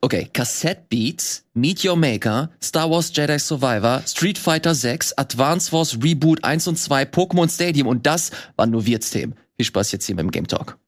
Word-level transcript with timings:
Okay, 0.00 0.30
Cassette 0.32 0.88
Beats, 0.88 1.42
Meet 1.54 1.84
Your 1.84 1.96
Maker, 1.96 2.50
Star 2.62 2.88
Wars 2.88 3.10
Jedi 3.12 3.36
Survivor, 3.40 4.00
Street 4.06 4.38
Fighter 4.38 4.72
6, 4.72 5.14
Advance 5.18 5.72
Wars 5.72 5.98
Reboot 6.00 6.44
1 6.44 6.68
und 6.68 6.78
2, 6.78 7.02
Pokémon 7.02 7.52
Stadium 7.52 7.88
und 7.88 8.06
das 8.06 8.30
waren 8.54 8.70
nur 8.70 8.86
Wirtsthemen. 8.86 9.34
Viel 9.56 9.66
Spaß 9.66 9.90
jetzt 9.90 10.06
hier 10.06 10.14
beim 10.14 10.30
Game 10.30 10.46
Talk. 10.46 10.78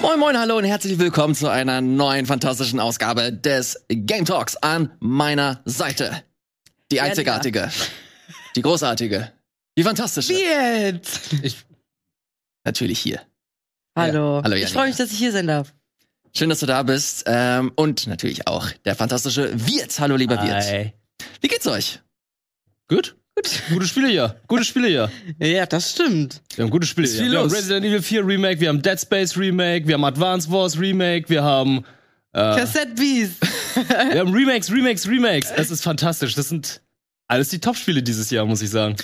Moin 0.00 0.20
moin, 0.20 0.38
hallo 0.38 0.58
und 0.58 0.64
herzlich 0.64 1.00
willkommen 1.00 1.34
zu 1.34 1.48
einer 1.48 1.80
neuen 1.80 2.26
fantastischen 2.26 2.78
Ausgabe 2.78 3.32
des 3.32 3.84
Game 3.88 4.24
Talks 4.24 4.54
an 4.54 4.92
meiner 5.00 5.62
Seite. 5.64 6.22
Die 6.92 7.00
einzigartige, 7.00 7.70
die 8.54 8.62
großartige, 8.62 9.32
die 9.78 9.84
fantastische. 9.84 10.32
Wie 10.34 10.42
jetzt? 10.42 11.32
Ich 11.40 11.64
natürlich 12.64 12.98
hier. 12.98 13.20
Hallo. 13.96 14.42
Hallo, 14.42 14.56
ich 14.56 14.70
freue 14.70 14.88
mich, 14.88 14.96
dass 14.96 15.12
ich 15.12 15.18
hier 15.18 15.30
sein 15.30 15.46
darf. 15.46 15.72
Schön, 16.36 16.48
dass 16.50 16.58
du 16.58 16.66
da 16.66 16.82
bist. 16.82 17.24
Ähm, 17.26 17.70
und 17.76 18.08
natürlich 18.08 18.48
auch 18.48 18.70
der 18.84 18.96
fantastische 18.96 19.52
Wirt. 19.68 19.98
Hallo, 20.00 20.16
lieber 20.16 20.42
Wirt. 20.42 20.64
Hi. 20.64 20.92
Wie 21.40 21.46
geht's 21.46 21.66
euch? 21.68 22.00
Gut? 22.88 23.16
Gute 23.70 23.86
Spiele 23.86 24.08
hier. 24.08 24.40
Gute 24.48 24.64
Spiele 24.64 24.88
hier. 24.88 25.12
Ja, 25.38 25.64
das 25.64 25.92
stimmt. 25.92 26.42
Wir 26.56 26.64
haben 26.64 26.70
gute 26.70 26.86
Spiele 26.86 27.06
hier. 27.06 27.20
viel 27.20 27.30
Wir 27.30 27.38
haben 27.38 27.44
los. 27.44 27.56
Resident 27.56 27.86
Evil 27.86 28.02
4 28.02 28.26
Remake, 28.26 28.60
wir 28.60 28.70
haben 28.70 28.82
Dead 28.82 29.00
Space 29.00 29.36
Remake, 29.36 29.86
wir 29.86 29.94
haben 29.94 30.04
Advance 30.04 30.50
Wars 30.50 30.76
Remake, 30.76 31.28
wir 31.28 31.44
haben, 31.44 31.84
äh, 32.32 32.56
Cassette 32.56 32.94
Beast. 32.96 33.36
wir 34.10 34.18
haben 34.18 34.34
Remakes, 34.34 34.72
Remakes, 34.72 35.06
Remakes. 35.06 35.52
Es 35.52 35.70
ist 35.70 35.84
fantastisch. 35.84 36.34
Das 36.34 36.48
sind 36.48 36.82
alles 37.28 37.50
die 37.50 37.60
Top-Spiele 37.60 38.02
dieses 38.02 38.28
Jahr, 38.30 38.44
muss 38.44 38.60
ich 38.60 38.70
sagen. 38.70 38.96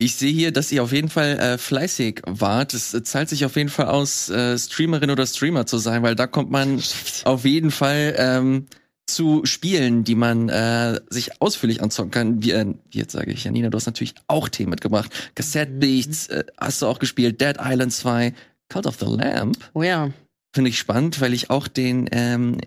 Ich 0.00 0.14
sehe 0.14 0.32
hier, 0.32 0.52
dass 0.52 0.70
ihr 0.70 0.84
auf 0.84 0.92
jeden 0.92 1.08
Fall 1.08 1.38
äh, 1.38 1.58
fleißig 1.58 2.22
wart. 2.24 2.72
Es 2.72 2.94
äh, 2.94 3.02
zahlt 3.02 3.28
sich 3.28 3.44
auf 3.44 3.56
jeden 3.56 3.68
Fall 3.68 3.86
aus, 3.86 4.28
äh, 4.30 4.56
Streamerin 4.56 5.10
oder 5.10 5.26
Streamer 5.26 5.66
zu 5.66 5.78
sein, 5.78 6.04
weil 6.04 6.14
da 6.14 6.28
kommt 6.28 6.52
man 6.52 6.80
auf 7.24 7.44
jeden 7.44 7.72
Fall 7.72 8.14
ähm, 8.16 8.66
zu 9.08 9.44
Spielen, 9.44 10.04
die 10.04 10.14
man 10.14 10.50
äh, 10.50 11.00
sich 11.10 11.42
ausführlich 11.42 11.82
anzocken 11.82 12.12
kann. 12.12 12.42
Wie, 12.44 12.52
äh, 12.52 12.74
wie 12.90 12.98
jetzt 12.98 13.12
sage 13.12 13.32
ich, 13.32 13.42
Janina, 13.42 13.70
du 13.70 13.76
hast 13.76 13.86
natürlich 13.86 14.14
auch 14.28 14.48
Themen 14.48 14.70
mitgebracht. 14.70 15.10
Cassette 15.34 15.72
Beats 15.72 16.28
äh, 16.28 16.44
hast 16.56 16.80
du 16.80 16.86
auch 16.86 17.00
gespielt, 17.00 17.40
Dead 17.40 17.56
Island 17.60 17.92
2, 17.92 18.34
Cult 18.68 18.86
of 18.86 18.98
the 19.00 19.06
Lamp. 19.06 19.56
Oh 19.74 19.82
ja. 19.82 20.12
Finde 20.54 20.70
ich 20.70 20.78
spannend, 20.78 21.20
weil 21.20 21.34
ich 21.34 21.50
auch 21.50 21.66
den, 21.66 22.08
ähm, 22.12 22.58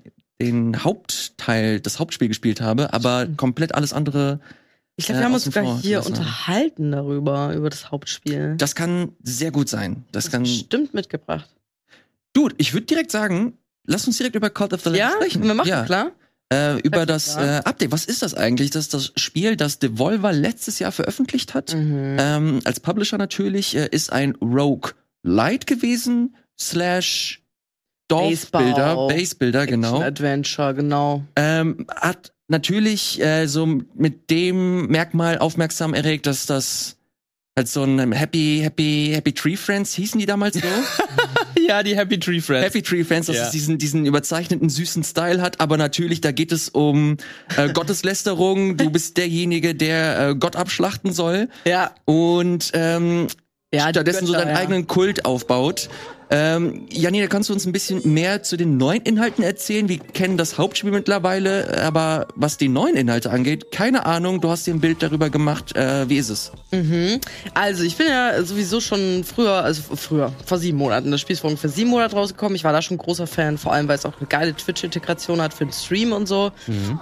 den 0.42 0.84
Hauptteil, 0.84 1.80
das 1.80 1.98
Hauptspiel 1.98 2.28
gespielt 2.28 2.60
habe, 2.60 2.92
aber 2.94 3.28
komplett 3.38 3.74
alles 3.74 3.94
andere. 3.94 4.42
Ich 5.02 5.08
glaube, 5.08 5.18
Äh, 5.18 5.22
wir 5.22 5.26
haben 5.26 5.34
uns 5.34 5.44
sogar 5.44 5.64
vor 5.64 5.80
hier 5.82 6.06
unterhalten 6.06 6.92
darüber, 6.92 7.54
über 7.54 7.70
das 7.70 7.92
Hauptspiel. 7.92 8.56
Das 8.58 8.76
kann 8.76 9.12
sehr 9.24 9.52
gut 9.52 9.70
sein. 9.70 10.06
Das 10.12 10.26
Das 10.26 10.32
kann. 10.32 10.44
bestimmt 10.44 10.94
mitgebracht. 10.94 11.50
Dude, 12.34 12.56
ich 12.58 12.74
würde 12.74 12.86
direkt 12.86 13.12
sagen, 13.12 13.58
lass 13.86 14.08
uns 14.08 14.18
direkt 14.18 14.36
über 14.36 14.50
Cult 14.50 14.74
of 14.74 14.82
the 14.82 14.90
Lamb 14.90 14.98
Ja, 15.00 15.12
sprechen. 15.16 15.44
wir 15.44 15.54
machen, 15.54 15.68
ja. 15.68 15.84
klar. 15.84 16.12
Äh, 16.54 16.80
über 16.82 17.06
das 17.06 17.36
äh, 17.38 17.62
Update. 17.64 17.92
Was 17.94 18.04
ist 18.06 18.22
das 18.22 18.34
eigentlich? 18.34 18.72
Das 18.72 18.84
ist 18.86 18.94
das 18.94 19.14
Spiel, 19.16 19.56
das 19.56 19.80
Devolver 19.80 20.34
letztes 20.34 20.80
Jahr 20.80 20.92
veröffentlicht 20.92 21.54
hat. 21.54 21.74
Mhm. 21.74 22.18
Ähm, 22.20 22.60
als 22.66 22.80
Publisher 22.82 23.18
natürlich 23.18 23.76
äh, 23.76 23.88
ist 23.90 24.12
ein 24.12 24.36
Rogue 24.42 24.92
Light 25.24 25.66
gewesen, 25.66 26.36
slash 26.60 27.42
Dorfbilder, 28.10 28.96
Baseball. 28.96 29.08
Basebuilder, 29.08 29.66
genau. 29.68 30.02
Adventure, 30.02 30.74
genau. 30.74 31.24
Ähm, 31.38 31.88
hat 31.96 32.34
natürlich 32.52 33.20
äh, 33.22 33.48
so 33.48 33.66
mit 33.96 34.30
dem 34.30 34.88
Merkmal 34.88 35.40
aufmerksam 35.40 35.94
erregt, 35.94 36.28
dass 36.28 36.46
das 36.46 36.98
halt 37.58 37.68
so 37.68 37.84
ein 37.84 38.12
Happy, 38.14 38.60
Happy, 38.64 39.12
Happy 39.14 39.34
Tree 39.34 39.56
Friends 39.58 39.94
hießen 39.96 40.20
die 40.20 40.26
damals 40.26 40.56
so? 40.56 40.62
Ja, 41.68 41.84
die 41.84 41.96
Happy 41.96 42.20
Tree 42.20 42.42
Friends. 42.42 42.66
Happy 42.66 42.82
Tree 42.82 43.04
Friends, 43.04 43.28
dass 43.28 43.36
Ja. 43.36 43.46
es 43.46 43.52
diesen, 43.52 43.78
diesen 43.78 44.06
überzeichneten, 44.06 44.68
süßen 44.70 45.04
Style 45.04 45.42
hat, 45.42 45.60
aber 45.62 45.78
natürlich, 45.78 46.20
da 46.22 46.32
geht 46.32 46.52
es 46.52 46.70
um 46.70 47.18
äh, 47.56 47.70
Gotteslästerung. 47.74 48.78
Du 48.78 48.90
bist 48.90 49.18
derjenige, 49.18 49.76
der 49.76 50.30
äh, 50.30 50.36
Gott 50.36 50.56
abschlachten 50.56 51.12
soll 51.14 51.50
Ja. 51.66 51.94
und 52.06 52.72
ähm, 52.74 53.28
Ja, 53.74 53.90
stattdessen 53.90 54.26
so 54.26 54.34
Götter, 54.34 54.46
deinen 54.46 54.56
ja. 54.56 54.62
eigenen 54.62 54.88
Kult 54.88 55.26
aufbaut. 55.26 55.90
Ähm, 56.34 56.86
Janina, 56.90 57.28
kannst 57.28 57.50
du 57.50 57.54
uns 57.54 57.66
ein 57.66 57.74
bisschen 57.74 58.14
mehr 58.14 58.42
zu 58.42 58.56
den 58.56 58.78
neuen 58.78 59.02
Inhalten 59.02 59.44
erzählen? 59.44 59.90
Wir 59.90 60.00
kennen 60.00 60.38
das 60.38 60.58
Hauptspiel 60.58 60.92
mittlerweile, 60.92 61.84
aber 61.84 62.30
was 62.36 62.58
die 62.58 62.70
neuen 62.70 62.96
Inhalte 62.96 63.32
angeht, 63.32 63.72
keine 63.72 64.06
Ahnung. 64.06 64.40
Du 64.40 64.50
hast 64.50 64.66
dir 64.66 64.74
ein 64.74 64.80
Bild 64.80 65.04
darüber 65.04 65.30
gemacht. 65.30 65.76
Äh, 65.76 66.08
wie 66.08 66.18
ist 66.18 66.30
es? 66.30 66.54
Also 67.54 67.84
ich 67.84 67.98
bin 67.98 68.08
ja 68.08 68.42
sowieso 68.44 68.80
schon 68.80 69.26
früher, 69.26 69.64
also 69.64 69.82
früher, 69.96 70.32
vor 70.46 70.58
sieben 70.58 70.78
Monaten. 70.78 71.12
Das 71.12 71.20
Spiel 71.20 71.34
ist 71.34 71.42
vor 71.42 71.50
ungefähr 71.50 71.70
sieben 71.70 71.90
Monaten 71.90 72.16
rausgekommen. 72.16 72.56
Ich 72.56 72.64
war 72.64 72.72
da 72.72 72.82
schon 72.82 72.98
großer 72.98 73.28
Fan, 73.28 73.58
vor 73.58 73.74
allem 73.74 73.90
weil 73.90 73.98
es 73.98 74.06
auch 74.06 74.18
eine 74.18 74.28
geile 74.28 74.56
Twitch-Integration 74.56 75.42
hat 75.42 75.54
für 75.54 75.66
den 75.66 75.74
Stream 75.74 76.14
und 76.14 76.28
so. 76.28 76.52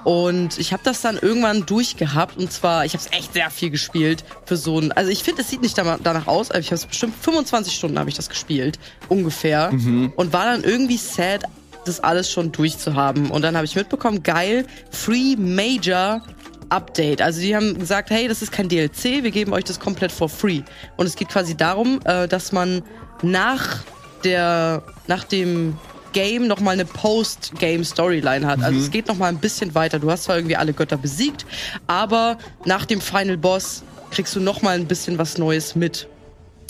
Und 0.06 0.58
ich 0.58 0.74
habe 0.74 0.82
das 0.84 1.02
dann 1.02 1.18
irgendwann 1.18 1.68
durchgehabt 1.68 2.38
und 2.38 2.52
zwar, 2.52 2.84
ich 2.86 2.94
habe 2.94 3.04
es 3.06 3.16
echt 3.16 3.34
sehr 3.34 3.52
viel 3.52 3.70
gespielt 3.70 4.24
für 4.46 4.58
so 4.58 4.80
ein, 4.80 4.92
also 4.92 5.12
ich 5.12 5.22
finde, 5.22 5.44
es 5.44 5.50
sieht 5.50 5.62
nicht 5.62 5.78
danach 5.78 6.26
aus, 6.26 6.50
aber 6.50 6.60
ich 6.60 6.68
habe 6.68 6.76
es 6.76 6.86
bestimmt 6.88 7.14
25 7.22 7.74
Stunden 7.76 8.00
habe 8.00 8.10
ich 8.10 8.16
das 8.16 8.28
gespielt, 8.30 8.80
ungefähr. 9.20 9.70
Und 10.16 10.34
war 10.34 10.46
dann 10.46 10.64
irgendwie 10.64 10.98
sad, 10.98 11.44
das 11.86 12.00
alles 12.00 12.32
schon 12.32 12.52
durchzuhaben. 12.52 13.32
Und 13.32 13.42
dann 13.42 13.56
habe 13.56 13.66
ich 13.66 13.76
mitbekommen, 13.76 14.24
geil, 14.24 14.66
Free 14.92 15.36
Major 15.38 16.22
Update. 16.70 17.22
Also 17.22 17.42
die 17.42 17.56
haben 17.56 17.78
gesagt, 17.78 18.10
hey, 18.12 18.28
das 18.28 18.42
ist 18.42 18.52
kein 18.52 18.70
DLC, 18.70 19.24
wir 19.24 19.32
geben 19.32 19.54
euch 19.54 19.64
das 19.64 19.80
komplett 19.80 20.12
for 20.12 20.30
free. 20.30 20.62
Und 20.98 21.08
es 21.08 21.16
geht 21.16 21.30
quasi 21.30 21.58
darum, 21.58 22.00
äh, 22.06 22.28
dass 22.28 22.52
man 22.52 22.84
nach 23.22 23.84
der, 24.24 24.84
nach 25.08 25.24
dem 25.24 25.78
Game 26.14 26.48
noch 26.48 26.60
mal 26.60 26.72
eine 26.72 26.86
Post-Game-Storyline 26.86 28.46
hat. 28.46 28.64
Also 28.64 28.80
es 28.80 28.90
geht 28.90 29.08
noch 29.08 29.18
mal 29.18 29.28
ein 29.28 29.38
bisschen 29.38 29.76
weiter. 29.76 30.00
Du 30.00 30.10
hast 30.10 30.24
zwar 30.24 30.38
irgendwie 30.38 30.56
alle 30.56 30.74
Götter 30.74 30.98
besiegt, 30.98 31.46
aber 31.88 32.38
nach 32.66 32.86
dem 32.86 33.02
Final 33.02 33.38
Boss 33.38 33.84
kriegst 34.12 34.36
du 34.36 34.40
noch 34.40 34.62
mal 34.62 34.76
ein 34.76 34.88
bisschen 34.88 35.18
was 35.18 35.38
Neues 35.38 35.76
mit. 35.76 36.08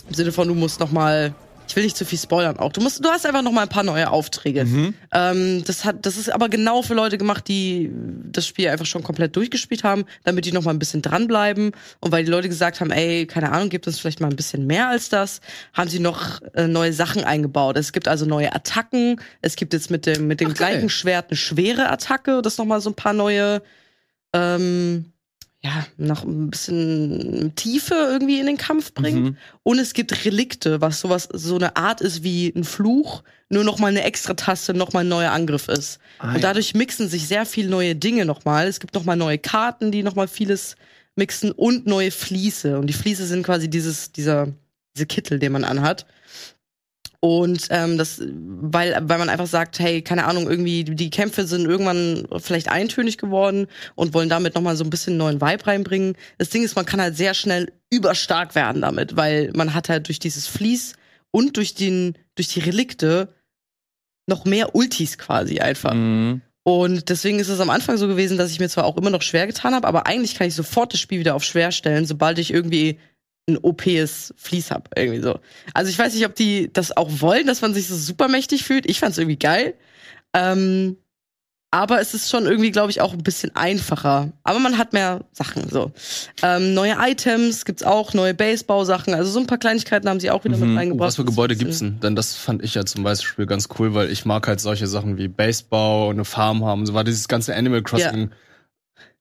Im 0.09 0.15
Sinne 0.15 0.31
von, 0.31 0.47
du 0.47 0.55
musst 0.55 0.79
noch 0.79 0.91
mal 0.91 1.33
ich 1.69 1.75
will 1.75 1.83
nicht 1.83 1.95
zu 1.95 2.03
viel 2.03 2.17
spoilern 2.17 2.57
auch. 2.57 2.71
Du 2.71 2.81
musst, 2.81 3.05
du 3.05 3.09
hast 3.09 3.27
einfach 3.27 3.43
noch 3.43 3.51
mal 3.51 3.61
ein 3.61 3.69
paar 3.69 3.83
neue 3.83 4.09
Aufträge. 4.09 4.65
Ähm, 5.13 5.63
das 5.65 5.85
hat, 5.85 6.03
das 6.05 6.17
ist 6.17 6.31
aber 6.31 6.49
genau 6.49 6.81
für 6.81 6.95
Leute 6.95 7.19
gemacht, 7.19 7.47
die 7.47 7.91
das 8.25 8.47
Spiel 8.47 8.69
einfach 8.69 8.87
schon 8.87 9.03
komplett 9.03 9.35
durchgespielt 9.35 9.83
haben, 9.83 10.05
damit 10.23 10.45
die 10.45 10.51
noch 10.51 10.63
mal 10.63 10.71
ein 10.71 10.79
bisschen 10.79 11.03
dranbleiben. 11.03 11.71
Und 11.99 12.11
weil 12.11 12.25
die 12.25 12.31
Leute 12.31 12.49
gesagt 12.49 12.81
haben, 12.81 12.89
ey, 12.89 13.27
keine 13.27 13.51
Ahnung, 13.51 13.69
gibt 13.69 13.85
uns 13.85 13.99
vielleicht 13.99 14.19
mal 14.19 14.29
ein 14.29 14.35
bisschen 14.35 14.65
mehr 14.65 14.89
als 14.89 15.09
das, 15.09 15.41
haben 15.73 15.89
sie 15.89 15.99
noch 15.99 16.41
äh, 16.55 16.67
neue 16.67 16.91
Sachen 16.91 17.23
eingebaut. 17.23 17.77
Es 17.77 17.91
gibt 17.91 18.07
also 18.07 18.25
neue 18.25 18.53
Attacken. 18.53 19.21
Es 19.41 19.55
gibt 19.55 19.73
jetzt 19.73 19.91
mit 19.91 20.07
dem 20.07 20.27
mit 20.27 20.41
dem 20.41 20.51
Ach, 20.51 20.55
gleichen 20.55 20.89
Schwert 20.89 21.29
eine 21.29 21.37
schwere 21.37 21.89
Attacke. 21.91 22.41
Das 22.41 22.57
noch 22.57 22.65
mal 22.65 22.81
so 22.81 22.89
ein 22.89 22.95
paar 22.95 23.13
neue. 23.13 23.61
Ähm, 24.33 25.13
ja, 25.61 25.85
noch 25.97 26.23
ein 26.23 26.49
bisschen 26.49 27.53
Tiefe 27.55 27.93
irgendwie 27.93 28.39
in 28.39 28.45
den 28.45 28.57
Kampf 28.57 28.93
bringt. 28.93 29.23
Mhm. 29.23 29.37
Und 29.63 29.79
es 29.79 29.93
gibt 29.93 30.23
Relikte, 30.23 30.79
was 30.79 31.01
sowas, 31.01 31.27
so 31.33 31.55
eine 31.55 31.75
Art 31.75 31.99
ist 31.99 32.23
wie 32.23 32.53
ein 32.55 32.63
Fluch, 32.63 33.23
nur 33.49 33.65
noch 33.65 33.77
mal 33.77 33.87
eine 33.87 34.03
extra 34.03 34.35
Taste, 34.35 34.73
noch 34.73 34.93
mal 34.93 35.01
ein 35.01 35.09
neuer 35.09 35.31
Angriff 35.31 35.67
ist. 35.67 35.99
Ah, 36.19 36.35
und 36.35 36.43
dadurch 36.43 36.75
mixen 36.75 37.09
sich 37.09 37.27
sehr 37.27 37.45
viele 37.45 37.69
neue 37.69 37.95
Dinge 37.95 38.25
noch 38.25 38.45
mal. 38.45 38.67
Es 38.67 38.79
gibt 38.79 38.93
noch 38.93 39.03
mal 39.03 39.17
neue 39.17 39.37
Karten, 39.37 39.91
die 39.91 40.01
noch 40.01 40.15
mal 40.15 40.29
vieles 40.29 40.77
mixen 41.15 41.51
und 41.51 41.85
neue 41.85 42.11
Vliese. 42.11 42.79
Und 42.79 42.87
die 42.87 42.93
Vliese 42.93 43.25
sind 43.25 43.43
quasi 43.43 43.69
dieses, 43.69 44.13
dieser, 44.13 44.53
diese 44.95 45.07
Kittel, 45.07 45.39
den 45.39 45.51
man 45.51 45.65
anhat. 45.65 46.05
Und 47.21 47.67
ähm, 47.69 47.97
das, 47.97 48.21
weil, 48.21 48.97
weil 49.01 49.17
man 49.17 49.27
einfach 49.27 49.47
sagt, 49.47 49.79
hey, 49.79 50.01
keine 50.01 50.25
Ahnung, 50.25 50.49
irgendwie 50.49 50.85
die 50.85 51.09
Kämpfe 51.09 51.45
sind 51.45 51.65
irgendwann 51.65 52.25
vielleicht 52.37 52.69
eintönig 52.69 53.17
geworden 53.17 53.67
und 53.95 54.13
wollen 54.13 54.29
damit 54.29 54.55
nochmal 54.55 54.77
so 54.77 54.85
ein 54.85 54.89
bisschen 54.89 55.17
neuen 55.17 55.41
Vibe 55.41 55.67
reinbringen. 55.67 56.15
Das 56.37 56.49
Ding 56.49 56.63
ist, 56.63 56.77
man 56.77 56.85
kann 56.85 57.01
halt 57.01 57.17
sehr 57.17 57.33
schnell 57.33 57.73
überstark 57.91 58.55
werden 58.55 58.81
damit, 58.81 59.17
weil 59.17 59.51
man 59.53 59.73
hat 59.73 59.89
halt 59.89 60.07
durch 60.07 60.19
dieses 60.19 60.47
Vlies 60.47 60.93
und 61.31 61.57
durch 61.57 61.75
den, 61.75 62.17
durch 62.35 62.47
die 62.47 62.61
Relikte 62.61 63.33
noch 64.27 64.45
mehr 64.45 64.73
Ultis 64.73 65.17
quasi 65.17 65.59
einfach. 65.59 65.93
Mhm. 65.93 66.41
Und 66.63 67.09
deswegen 67.09 67.39
ist 67.39 67.49
es 67.49 67.59
am 67.59 67.69
Anfang 67.69 67.97
so 67.97 68.07
gewesen, 68.07 68.37
dass 68.37 68.51
ich 68.51 68.59
mir 68.59 68.69
zwar 68.69 68.85
auch 68.85 68.95
immer 68.95 69.09
noch 69.09 69.23
schwer 69.23 69.47
getan 69.47 69.73
habe, 69.73 69.87
aber 69.87 70.05
eigentlich 70.05 70.35
kann 70.35 70.47
ich 70.47 70.55
sofort 70.55 70.93
das 70.93 70.99
Spiel 70.99 71.19
wieder 71.19 71.35
auf 71.35 71.43
schwer 71.43 71.71
stellen, 71.71 72.05
sobald 72.05 72.37
ich 72.39 72.53
irgendwie 72.53 72.99
ein 73.49 73.57
OPs 73.57 74.33
Vlies 74.37 74.71
hab, 74.71 74.89
irgendwie 74.97 75.21
so. 75.21 75.39
Also 75.73 75.89
ich 75.89 75.99
weiß 75.99 76.13
nicht, 76.13 76.25
ob 76.25 76.35
die 76.35 76.71
das 76.71 76.95
auch 76.95 77.09
wollen, 77.21 77.47
dass 77.47 77.61
man 77.61 77.73
sich 77.73 77.87
so 77.87 77.95
super 77.95 78.27
mächtig 78.27 78.63
fühlt. 78.63 78.89
Ich 78.89 78.99
fand's 78.99 79.17
irgendwie 79.17 79.39
geil. 79.39 79.73
Ähm, 80.33 80.97
aber 81.71 82.01
es 82.01 82.15
ist 82.15 82.31
schon 82.31 82.45
irgendwie, 82.47 82.71
glaube 82.71 82.89
ich, 82.89 82.99
auch 82.99 83.13
ein 83.13 83.21
bisschen 83.21 83.55
einfacher. 83.55 84.31
Aber 84.43 84.57
man 84.57 84.79
hat 84.79 84.91
mehr 84.91 85.25
Sachen 85.33 85.69
so. 85.69 85.91
Ähm, 86.41 86.73
neue 86.73 86.95
Items 86.99 87.63
gibt's 87.63 87.83
auch, 87.83 88.15
neue 88.15 88.33
Basebau-Sachen. 88.33 89.13
Also 89.13 89.29
so 89.29 89.39
ein 89.39 89.45
paar 89.45 89.59
Kleinigkeiten 89.59 90.09
haben 90.09 90.19
sie 90.19 90.31
auch 90.31 90.43
wieder 90.45 90.57
Mhm. 90.57 90.69
mit 90.69 90.79
reingebracht. 90.79 91.07
was 91.09 91.15
für 91.17 91.25
Gebäude 91.25 91.55
gibt's 91.55 91.77
denn? 91.79 91.99
Denn 91.99 92.15
das 92.15 92.33
fand 92.35 92.63
ich 92.63 92.73
ja 92.73 92.85
zum 92.85 93.03
Beispiel 93.03 93.45
ganz 93.45 93.69
cool, 93.77 93.93
weil 93.93 94.09
ich 94.09 94.25
mag 94.25 94.47
halt 94.47 94.59
solche 94.59 94.87
Sachen 94.87 95.17
wie 95.19 95.27
Baseball 95.27 96.07
und 96.09 96.15
eine 96.15 96.25
Farm 96.25 96.65
haben. 96.65 96.87
So 96.87 96.95
war 96.95 97.03
dieses 97.03 97.27
ganze 97.27 97.55
Animal 97.55 97.83
Crossing. 97.83 98.31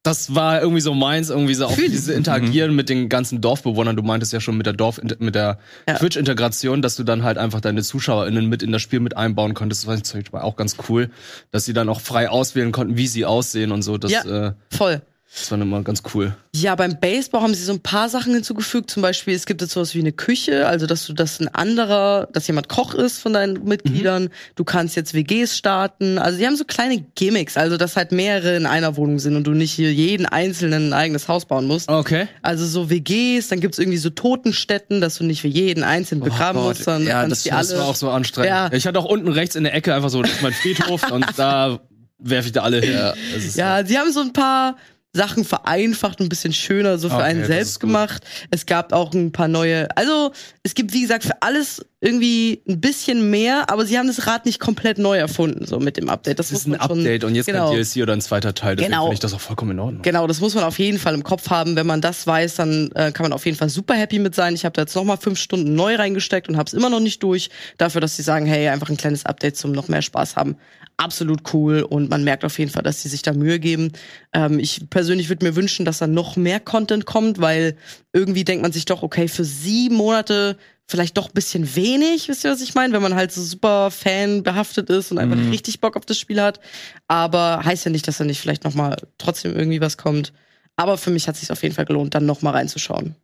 Das 0.08 0.34
war 0.34 0.60
irgendwie 0.60 0.80
so 0.80 0.94
meins, 0.94 1.30
irgendwie 1.30 1.54
so 1.54 1.66
auch 1.66 1.76
diese 1.76 2.12
Interagieren 2.14 2.74
mit 2.74 2.88
den 2.88 3.08
ganzen 3.08 3.40
Dorfbewohnern. 3.40 3.94
Du 3.96 4.02
meintest 4.02 4.32
ja 4.32 4.40
schon 4.40 4.56
mit 4.56 4.66
der 4.66 4.72
Dorf, 4.72 5.00
mit 5.18 5.34
der 5.34 5.58
Ja. 5.88 5.94
Twitch-Integration, 5.94 6.82
dass 6.82 6.96
du 6.96 7.04
dann 7.04 7.22
halt 7.22 7.38
einfach 7.38 7.60
deine 7.60 7.82
ZuschauerInnen 7.82 8.46
mit 8.46 8.62
in 8.62 8.72
das 8.72 8.82
Spiel 8.82 9.00
mit 9.00 9.16
einbauen 9.16 9.54
konntest. 9.54 9.86
Das 9.86 10.14
war 10.32 10.44
auch 10.44 10.56
ganz 10.56 10.76
cool, 10.88 11.10
dass 11.50 11.64
sie 11.64 11.72
dann 11.72 11.88
auch 11.88 12.00
frei 12.00 12.28
auswählen 12.30 12.72
konnten, 12.72 12.96
wie 12.96 13.06
sie 13.06 13.24
aussehen 13.24 13.72
und 13.72 13.82
so. 13.82 13.98
Das, 13.98 14.12
Ja. 14.12 14.48
äh, 14.48 14.52
Voll. 14.74 15.02
Das 15.30 15.50
war 15.50 15.60
immer 15.60 15.82
ganz 15.82 16.02
cool. 16.14 16.34
Ja, 16.56 16.74
beim 16.74 16.98
Baseball 16.98 17.42
haben 17.42 17.52
sie 17.54 17.62
so 17.62 17.72
ein 17.72 17.80
paar 17.80 18.08
Sachen 18.08 18.32
hinzugefügt. 18.32 18.90
Zum 18.90 19.02
Beispiel, 19.02 19.34
es 19.34 19.44
gibt 19.44 19.60
jetzt 19.60 19.72
sowas 19.74 19.94
wie 19.94 20.00
eine 20.00 20.10
Küche, 20.12 20.66
also 20.66 20.86
dass 20.86 21.06
du, 21.06 21.12
dass 21.12 21.38
ein 21.38 21.48
anderer, 21.54 22.28
dass 22.32 22.46
jemand 22.46 22.68
Koch 22.70 22.94
ist 22.94 23.18
von 23.18 23.34
deinen 23.34 23.62
Mitgliedern. 23.64 24.30
Du 24.56 24.64
kannst 24.64 24.96
jetzt 24.96 25.12
WGs 25.12 25.56
starten. 25.56 26.18
Also 26.18 26.38
die 26.38 26.46
haben 26.46 26.56
so 26.56 26.64
kleine 26.64 27.04
Gimmicks, 27.14 27.58
also 27.58 27.76
dass 27.76 27.94
halt 27.96 28.10
mehrere 28.10 28.56
in 28.56 28.64
einer 28.64 28.96
Wohnung 28.96 29.18
sind 29.18 29.36
und 29.36 29.44
du 29.44 29.50
nicht 29.52 29.70
hier 29.72 29.92
jeden 29.92 30.24
einzelnen 30.24 30.88
ein 30.88 30.92
eigenes 30.94 31.28
Haus 31.28 31.44
bauen 31.44 31.66
musst. 31.66 31.88
Okay. 31.90 32.26
Also 32.40 32.64
so 32.66 32.88
WGs, 32.88 33.48
dann 33.48 33.60
gibt's 33.60 33.78
irgendwie 33.78 33.98
so 33.98 34.08
Totenstätten, 34.10 35.00
dass 35.02 35.16
du 35.18 35.24
nicht 35.24 35.42
für 35.42 35.48
jeden 35.48 35.84
einzeln 35.84 36.20
begraben 36.20 36.58
Gott, 36.60 36.68
musst, 36.70 36.84
sondern 36.84 37.06
ja, 37.06 37.26
das- 37.28 37.42
die 37.42 37.50
Das 37.50 37.70
alle. 37.70 37.80
war 37.80 37.86
auch 37.88 37.94
so 37.96 38.08
anstrengend. 38.10 38.48
Ja. 38.48 38.70
Ich 38.72 38.86
hatte 38.86 38.98
auch 38.98 39.04
unten 39.04 39.28
rechts 39.28 39.56
in 39.56 39.64
der 39.64 39.74
Ecke 39.74 39.94
einfach 39.94 40.08
so 40.10 40.22
das 40.22 40.32
ist 40.32 40.42
mein 40.42 40.54
Friedhof 40.54 41.02
und 41.12 41.26
da 41.36 41.80
werfe 42.18 42.46
ich 42.46 42.52
da 42.52 42.62
alle. 42.62 42.80
Das 42.80 43.44
ist 43.44 43.56
Ja, 43.56 43.84
sie 43.84 43.96
haben 43.98 44.10
so 44.10 44.20
ein 44.20 44.32
paar 44.32 44.76
Sachen 45.12 45.44
vereinfacht, 45.44 46.20
ein 46.20 46.28
bisschen 46.28 46.52
schöner 46.52 46.98
so 46.98 47.08
für 47.08 47.16
Okay, 47.16 47.24
einen 47.24 47.44
selbst 47.44 47.80
gemacht. 47.80 48.24
Es 48.50 48.66
gab 48.66 48.92
auch 48.92 49.12
ein 49.14 49.32
paar 49.32 49.48
neue, 49.48 49.88
also 49.96 50.32
es 50.62 50.74
gibt 50.74 50.92
wie 50.92 51.02
gesagt 51.02 51.24
für 51.24 51.42
alles 51.42 51.84
irgendwie 52.00 52.62
ein 52.68 52.80
bisschen 52.80 53.28
mehr, 53.28 53.70
aber 53.70 53.84
sie 53.84 53.98
haben 53.98 54.06
das 54.06 54.28
Rad 54.28 54.46
nicht 54.46 54.60
komplett 54.60 54.98
neu 54.98 55.18
erfunden 55.18 55.66
so 55.66 55.80
mit 55.80 55.96
dem 55.96 56.08
Update. 56.08 56.38
Das, 56.38 56.50
Das 56.50 56.60
ist 56.60 56.66
ein 56.66 56.70
man 56.72 56.80
schon, 56.80 56.98
Update 57.00 57.24
und 57.24 57.34
jetzt 57.34 57.46
genau. 57.46 57.70
kein 57.72 57.82
DLC 57.82 58.02
oder 58.04 58.12
ein 58.12 58.20
zweiter 58.20 58.54
Teil. 58.54 58.76
Deswegen 58.76 58.92
Genau. 58.92 59.04
finde 59.06 59.14
ich 59.14 59.20
das 59.20 59.34
auch 59.34 59.40
vollkommen 59.40 59.72
in 59.72 59.80
Ordnung. 59.80 60.02
Genau, 60.02 60.28
das 60.28 60.40
muss 60.40 60.54
man 60.54 60.62
auf 60.62 60.78
jeden 60.78 60.98
Fall 60.98 61.14
im 61.14 61.24
Kopf 61.24 61.50
haben. 61.50 61.74
Wenn 61.74 61.88
man 61.88 62.00
das 62.00 62.24
weiß, 62.24 62.54
dann 62.54 62.92
äh, 62.94 63.10
kann 63.10 63.24
man 63.24 63.32
auf 63.32 63.44
jeden 63.46 63.58
Fall 63.58 63.68
super 63.68 63.94
happy 63.94 64.20
mit 64.20 64.36
sein. 64.36 64.54
Ich 64.54 64.64
habe 64.64 64.74
da 64.74 64.82
jetzt 64.82 64.94
noch 64.94 65.02
mal 65.02 65.16
fünf 65.16 65.40
Stunden 65.40 65.74
neu 65.74 65.96
reingesteckt 65.96 66.48
und 66.48 66.56
habe 66.56 66.68
es 66.68 66.72
immer 66.74 66.88
noch 66.88 67.00
nicht 67.00 67.20
durch. 67.24 67.50
Dafür, 67.78 68.00
dass 68.00 68.14
sie 68.16 68.22
sagen, 68.22 68.46
hey, 68.46 68.68
einfach 68.68 68.90
ein 68.90 68.96
kleines 68.96 69.26
Update 69.26 69.56
zum 69.56 69.72
noch 69.72 69.88
mehr 69.88 70.02
Spaß 70.02 70.36
haben. 70.36 70.56
Absolut 70.98 71.52
cool 71.52 71.82
und 71.82 72.10
man 72.10 72.22
merkt 72.22 72.44
auf 72.44 72.58
jeden 72.60 72.70
Fall, 72.70 72.82
dass 72.84 73.02
sie 73.02 73.08
sich 73.08 73.22
da 73.22 73.32
Mühe 73.32 73.58
geben. 73.58 73.90
Ähm, 74.32 74.60
ich 74.60 74.88
persönlich 74.88 75.28
würde 75.30 75.44
mir 75.44 75.56
wünschen, 75.56 75.84
dass 75.84 75.98
da 75.98 76.06
noch 76.06 76.36
mehr 76.36 76.60
Content 76.60 77.06
kommt, 77.06 77.40
weil 77.40 77.76
irgendwie 78.12 78.44
denkt 78.44 78.62
man 78.62 78.72
sich 78.72 78.84
doch, 78.84 79.02
okay, 79.02 79.26
für 79.26 79.44
sieben 79.44 79.96
Monate 79.96 80.56
vielleicht 80.88 81.18
doch 81.18 81.26
ein 81.26 81.34
bisschen 81.34 81.76
wenig, 81.76 82.28
wisst 82.28 82.44
ihr, 82.44 82.50
was 82.50 82.62
ich 82.62 82.74
meine? 82.74 82.94
Wenn 82.94 83.02
man 83.02 83.14
halt 83.14 83.30
so 83.30 83.42
super 83.42 83.90
Fan 83.90 84.42
behaftet 84.42 84.88
ist 84.88 85.12
und 85.12 85.18
einfach 85.18 85.36
richtig 85.50 85.80
Bock 85.80 85.96
auf 85.96 86.06
das 86.06 86.18
Spiel 86.18 86.40
hat. 86.40 86.60
Aber 87.06 87.62
heißt 87.64 87.84
ja 87.84 87.90
nicht, 87.90 88.08
dass 88.08 88.18
da 88.18 88.24
nicht 88.24 88.40
vielleicht 88.40 88.64
noch 88.64 88.74
mal 88.74 88.96
trotzdem 89.18 89.54
irgendwie 89.54 89.82
was 89.82 89.98
kommt. 89.98 90.32
Aber 90.76 90.96
für 90.96 91.10
mich 91.10 91.28
hat 91.28 91.34
es 91.34 91.42
sich 91.42 91.52
auf 91.52 91.62
jeden 91.62 91.74
Fall 91.74 91.84
gelohnt, 91.84 92.14
dann 92.14 92.24
noch 92.24 92.40
mal 92.40 92.52
reinzuschauen. 92.52 93.14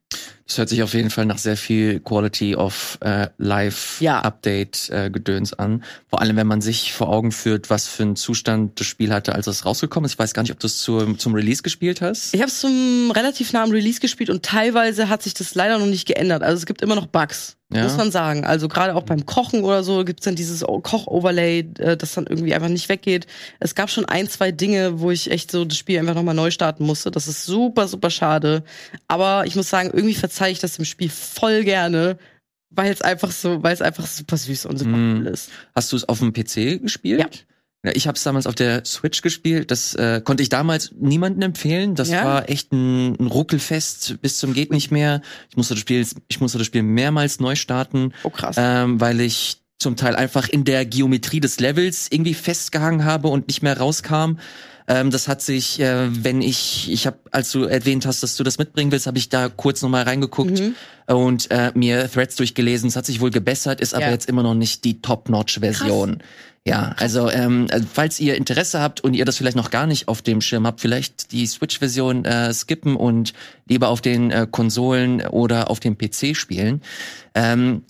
Das 0.46 0.58
hört 0.58 0.68
sich 0.68 0.82
auf 0.82 0.92
jeden 0.92 1.08
Fall 1.08 1.24
nach 1.24 1.38
sehr 1.38 1.56
viel 1.56 2.00
Quality 2.00 2.54
of 2.56 2.98
äh, 3.00 3.28
Live 3.38 3.98
Ja. 4.00 4.20
Update 4.20 4.90
äh, 4.90 5.08
Gedöns 5.10 5.54
an. 5.54 5.82
Vor 6.10 6.20
allem, 6.20 6.36
wenn 6.36 6.46
man 6.46 6.60
sich 6.60 6.92
vor 6.92 7.08
Augen 7.08 7.32
führt, 7.32 7.70
was 7.70 7.88
für 7.88 8.02
einen 8.02 8.16
Zustand 8.16 8.78
das 8.78 8.86
Spiel 8.86 9.10
hatte, 9.12 9.34
als 9.34 9.46
es 9.46 9.64
rausgekommen 9.64 10.04
ist. 10.04 10.12
Ich 10.12 10.18
weiß 10.18 10.34
gar 10.34 10.42
nicht, 10.42 10.52
ob 10.52 10.60
du 10.60 10.66
es 10.66 10.82
zum, 10.82 11.18
zum 11.18 11.34
Release 11.34 11.62
gespielt 11.62 12.02
hast. 12.02 12.34
Ich 12.34 12.40
habe 12.42 12.50
es 12.50 12.60
zum 12.60 13.10
relativ 13.14 13.54
nahen 13.54 13.70
Release 13.70 14.00
gespielt 14.00 14.28
und 14.28 14.42
teilweise 14.44 15.08
hat 15.08 15.22
sich 15.22 15.32
das 15.32 15.54
leider 15.54 15.78
noch 15.78 15.86
nicht 15.86 16.06
geändert. 16.06 16.42
Also 16.42 16.58
es 16.58 16.66
gibt 16.66 16.82
immer 16.82 16.94
noch 16.94 17.06
Bugs, 17.06 17.56
Ja. 17.72 17.82
muss 17.84 17.96
man 17.96 18.10
sagen. 18.10 18.44
Also 18.44 18.68
gerade 18.68 18.94
auch 18.96 19.04
beim 19.04 19.24
Kochen 19.24 19.64
oder 19.64 19.82
so 19.82 20.04
gibt's 20.04 20.26
dann 20.26 20.34
dieses 20.36 20.60
Koch-Overlay, 20.62 21.60
äh, 21.78 21.96
das 21.96 22.12
dann 22.12 22.26
irgendwie 22.26 22.54
einfach 22.54 22.68
nicht 22.68 22.90
weggeht. 22.90 23.26
Es 23.60 23.74
gab 23.74 23.88
schon 23.90 24.04
ein, 24.04 24.28
zwei 24.28 24.52
Dinge, 24.52 25.00
wo 25.00 25.10
ich 25.10 25.30
echt 25.30 25.50
so 25.50 25.64
das 25.64 25.78
Spiel 25.78 25.98
einfach 25.98 26.14
nochmal 26.14 26.34
neu 26.34 26.50
starten 26.50 26.84
musste. 26.84 27.10
Das 27.10 27.28
ist 27.28 27.46
super, 27.46 27.88
super 27.88 28.10
schade. 28.10 28.62
Aber 29.08 29.44
ich 29.46 29.56
muss 29.56 29.70
sagen, 29.70 29.90
irgendwie 30.04 30.18
verzeihe 30.18 30.52
ich 30.52 30.58
das 30.60 30.76
dem 30.76 30.84
Spiel 30.84 31.08
voll 31.10 31.64
gerne, 31.64 32.18
weil 32.70 32.92
es 32.92 33.02
einfach 33.02 33.30
so, 33.30 33.62
weil 33.62 33.72
es 33.74 33.82
einfach 33.82 34.06
super 34.06 34.36
süß 34.36 34.66
und 34.66 34.78
super 34.78 34.90
Mm. 34.96 35.18
cool 35.18 35.26
ist. 35.28 35.50
Hast 35.74 35.92
du 35.92 35.96
es 35.96 36.08
auf 36.08 36.18
dem 36.18 36.32
PC 36.32 36.80
gespielt? 36.82 37.20
Ja. 37.20 37.28
Ja, 37.86 37.92
ich 37.94 38.06
habe 38.06 38.16
es 38.16 38.22
damals 38.22 38.46
auf 38.46 38.54
der 38.54 38.82
Switch 38.86 39.20
gespielt. 39.20 39.70
Das 39.70 39.94
äh, 39.94 40.22
konnte 40.24 40.42
ich 40.42 40.48
damals 40.48 40.92
niemandem 40.98 41.42
empfehlen. 41.42 41.94
Das 41.94 42.08
Ja? 42.08 42.24
war 42.24 42.48
echt 42.48 42.72
ein, 42.72 43.14
ein 43.20 43.26
Ruckelfest 43.26 44.22
bis 44.22 44.38
zum 44.38 44.54
geht 44.54 44.72
nicht 44.72 44.90
mehr. 44.90 45.20
Ich 45.50 45.56
musste 45.58 45.74
das 45.74 45.80
Spiel, 45.82 46.06
ich 46.28 46.40
musste 46.40 46.56
das 46.56 46.66
Spiel 46.66 46.82
mehrmals 46.82 47.40
neu 47.40 47.56
starten, 47.56 48.14
Oh 48.22 48.30
krass. 48.30 48.56
ähm, 48.58 49.00
weil 49.02 49.20
ich 49.20 49.58
zum 49.78 49.96
Teil 49.96 50.16
einfach 50.16 50.48
in 50.48 50.64
der 50.64 50.86
Geometrie 50.86 51.40
des 51.40 51.60
Levels 51.60 52.06
irgendwie 52.10 52.32
festgehangen 52.32 53.04
habe 53.04 53.28
und 53.28 53.48
nicht 53.48 53.60
mehr 53.62 53.76
rauskam. 53.76 54.38
Ähm, 54.86 55.10
das 55.10 55.28
hat 55.28 55.40
sich, 55.40 55.80
äh, 55.80 56.08
wenn 56.24 56.42
ich, 56.42 56.90
ich 56.92 57.06
habe, 57.06 57.18
als 57.30 57.50
du 57.52 57.64
erwähnt 57.64 58.04
hast, 58.06 58.22
dass 58.22 58.36
du 58.36 58.44
das 58.44 58.58
mitbringen 58.58 58.92
willst, 58.92 59.06
habe 59.06 59.16
ich 59.18 59.28
da 59.30 59.48
kurz 59.48 59.80
nochmal 59.80 60.02
reingeguckt 60.02 60.60
Mhm. 60.60 60.74
und 61.06 61.50
äh, 61.50 61.72
mir 61.74 62.10
Threads 62.10 62.36
durchgelesen. 62.36 62.88
Es 62.88 62.96
hat 62.96 63.06
sich 63.06 63.20
wohl 63.20 63.30
gebessert, 63.30 63.80
ist 63.80 63.94
aber 63.94 64.06
Ja. 64.06 64.10
jetzt 64.12 64.28
immer 64.28 64.42
noch 64.42 64.54
nicht 64.54 64.84
die 64.84 65.00
Top-Notch-Version. 65.00 66.18
Ja, 66.66 66.94
also, 66.96 67.28
ähm, 67.30 67.66
also 67.70 67.86
falls 67.92 68.18
ihr 68.20 68.36
Interesse 68.36 68.80
habt 68.80 69.02
und 69.02 69.12
ihr 69.14 69.26
das 69.26 69.36
vielleicht 69.36 69.56
noch 69.56 69.70
gar 69.70 69.86
nicht 69.86 70.08
auf 70.08 70.22
dem 70.22 70.40
Schirm 70.40 70.66
habt, 70.66 70.80
vielleicht 70.80 71.32
die 71.32 71.46
Switch-Version 71.46 72.24
äh, 72.24 72.54
skippen 72.54 72.96
und 72.96 73.34
lieber 73.68 73.88
auf 73.88 74.00
den 74.00 74.30
äh, 74.30 74.46
Konsolen 74.50 75.20
oder 75.26 75.70
auf 75.70 75.78
dem 75.80 75.98
PC 75.98 76.34
spielen. 76.34 76.80
Ähm, 77.34 77.82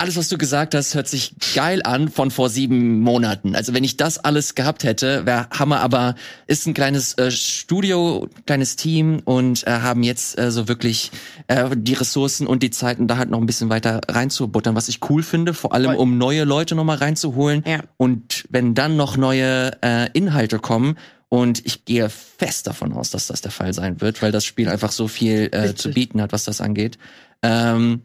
alles, 0.00 0.16
was 0.16 0.28
du 0.28 0.38
gesagt 0.38 0.76
hast, 0.76 0.94
hört 0.94 1.08
sich 1.08 1.34
geil 1.56 1.82
an 1.82 2.08
von 2.08 2.30
vor 2.30 2.50
sieben 2.50 3.00
Monaten. 3.00 3.56
Also 3.56 3.74
wenn 3.74 3.82
ich 3.82 3.96
das 3.96 4.18
alles 4.18 4.54
gehabt 4.54 4.84
hätte, 4.84 5.26
wäre 5.26 5.48
Hammer, 5.50 5.80
aber 5.80 6.14
ist 6.46 6.68
ein 6.68 6.74
kleines 6.74 7.14
äh, 7.18 7.32
Studio, 7.32 8.28
kleines 8.46 8.76
Team 8.76 9.20
und 9.24 9.66
äh, 9.66 9.70
haben 9.70 10.04
jetzt 10.04 10.38
äh, 10.38 10.52
so 10.52 10.68
wirklich 10.68 11.10
äh, 11.48 11.70
die 11.76 11.94
Ressourcen 11.94 12.46
und 12.46 12.62
die 12.62 12.70
Zeit, 12.70 13.00
um 13.00 13.08
da 13.08 13.16
halt 13.16 13.28
noch 13.30 13.40
ein 13.40 13.46
bisschen 13.46 13.70
weiter 13.70 14.00
reinzubuttern, 14.08 14.76
was 14.76 14.88
ich 14.88 15.00
cool 15.10 15.24
finde, 15.24 15.52
vor 15.52 15.74
allem 15.74 15.96
um 15.96 16.16
neue 16.16 16.44
Leute 16.44 16.76
nochmal 16.76 16.98
reinzuholen. 16.98 17.64
Ja. 17.66 17.80
Und 17.96 18.44
wenn 18.50 18.74
dann 18.76 18.96
noch 18.96 19.16
neue 19.16 19.72
äh, 19.82 20.10
Inhalte 20.12 20.60
kommen, 20.60 20.96
und 21.30 21.66
ich 21.66 21.84
gehe 21.84 22.08
fest 22.08 22.66
davon 22.66 22.94
aus, 22.94 23.10
dass 23.10 23.26
das 23.26 23.42
der 23.42 23.50
Fall 23.50 23.74
sein 23.74 24.00
wird, 24.00 24.22
weil 24.22 24.32
das 24.32 24.46
Spiel 24.46 24.66
einfach 24.66 24.92
so 24.92 25.08
viel 25.08 25.50
äh, 25.52 25.74
zu 25.74 25.90
bieten 25.90 26.22
hat, 26.22 26.32
was 26.32 26.44
das 26.44 26.62
angeht. 26.62 26.96
Ähm, 27.42 28.00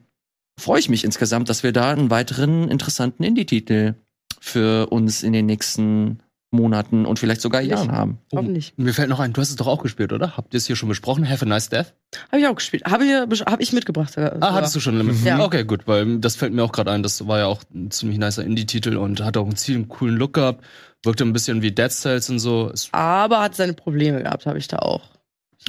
freue 0.60 0.80
ich 0.80 0.90
mich 0.90 1.04
insgesamt, 1.04 1.50
dass 1.50 1.64
wir 1.64 1.72
da 1.72 1.92
einen 1.92 2.10
weiteren 2.10 2.70
interessanten 2.70 3.24
Indie-Titel 3.24 3.96
für 4.40 4.88
uns 4.92 5.24
in 5.24 5.34
den 5.34 5.46
nächsten 5.46 6.20
Monaten 6.52 7.08
und 7.08 7.18
vielleicht 7.18 7.42
sogar 7.42 7.62
Jahren 7.62 7.92
haben. 7.92 8.20
Hoffentlich. 8.32 8.74
Mir 8.78 8.94
fällt 8.94 9.10
noch 9.10 9.20
ein, 9.20 9.34
du 9.34 9.42
hast 9.42 9.50
es 9.50 9.56
doch 9.56 9.66
auch 9.66 9.82
gespielt, 9.82 10.14
oder? 10.14 10.38
Habt 10.38 10.54
ihr 10.54 10.60
es 10.60 10.68
hier 10.68 10.76
schon 10.76 10.88
besprochen? 10.90 11.28
Have 11.28 11.44
a 11.44 11.48
nice 11.50 11.68
death? 11.70 11.96
Habe 12.32 12.42
ich 12.42 12.48
auch 12.48 12.54
gespielt. 12.56 12.84
Habe 12.86 13.06
ich, 13.06 13.42
hab 13.42 13.60
ich 13.60 13.74
mitgebracht. 13.74 14.14
sogar. 14.14 14.38
Ah, 14.42 14.54
hattest 14.54 14.76
du 14.76 14.80
schon 14.80 14.96
damit? 14.98 15.24
Ja. 15.24 15.40
Okay, 15.44 15.64
gut, 15.64 15.88
weil 15.88 16.20
das 16.20 16.36
fällt 16.36 16.54
mir 16.54 16.64
auch 16.64 16.72
gerade 16.72 16.92
ein. 16.92 17.02
Das 17.02 17.26
war 17.28 17.40
ja 17.40 17.46
auch 17.48 17.64
ein 17.74 17.90
ziemlich 17.90 18.20
nicer 18.20 18.44
Indie-Titel 18.44 18.98
und 18.98 19.22
hat 19.22 19.36
auch 19.38 19.46
einen 19.46 19.56
ziemlich 19.56 19.90
coolen 19.90 20.16
Look 20.16 20.34
gehabt. 20.34 20.64
Wirkte 21.04 21.24
ein 21.26 21.34
bisschen 21.34 21.64
wie 21.64 21.72
Dead 21.72 21.90
Cells 21.92 22.30
und 22.30 22.38
so. 22.38 22.72
Aber 22.92 23.42
hat 23.42 23.56
seine 23.56 23.74
Probleme 23.74 24.22
gehabt, 24.22 24.46
habe 24.46 24.60
ich 24.60 24.68
da 24.68 24.78
auch. 24.78 25.10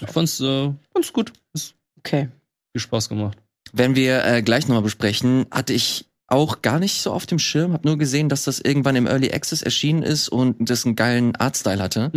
Ich 0.03 0.07
fand's 0.11 0.39
äh, 0.41 0.71
ganz 0.93 1.13
gut. 1.15 1.33
Ist 1.55 1.75
Okay. 1.99 2.29
viel 2.73 2.81
Spaß 2.83 3.09
gemacht. 3.09 3.39
Wenn 3.77 3.97
wir 3.97 4.25
äh, 4.25 4.43
gleich 4.43 4.69
nochmal 4.69 4.85
besprechen, 4.85 5.47
hatte 5.51 5.73
ich 5.73 6.07
auch 6.29 6.63
gar 6.63 6.79
nicht 6.79 7.03
so 7.03 7.13
auf 7.13 7.27
dem 7.27 7.41
Schirm, 7.41 7.73
habe 7.73 7.87
nur 7.87 7.99
gesehen, 7.99 8.29
dass 8.29 8.45
das 8.45 8.61
irgendwann 8.61 8.95
im 8.95 9.07
Early 9.07 9.33
Access 9.33 9.63
erschienen 9.63 10.03
ist 10.03 10.29
und 10.29 10.71
das 10.71 10.87
einen 10.87 10.95
geilen 10.95 11.35
Artstyle 11.37 11.83
hatte. 11.83 12.11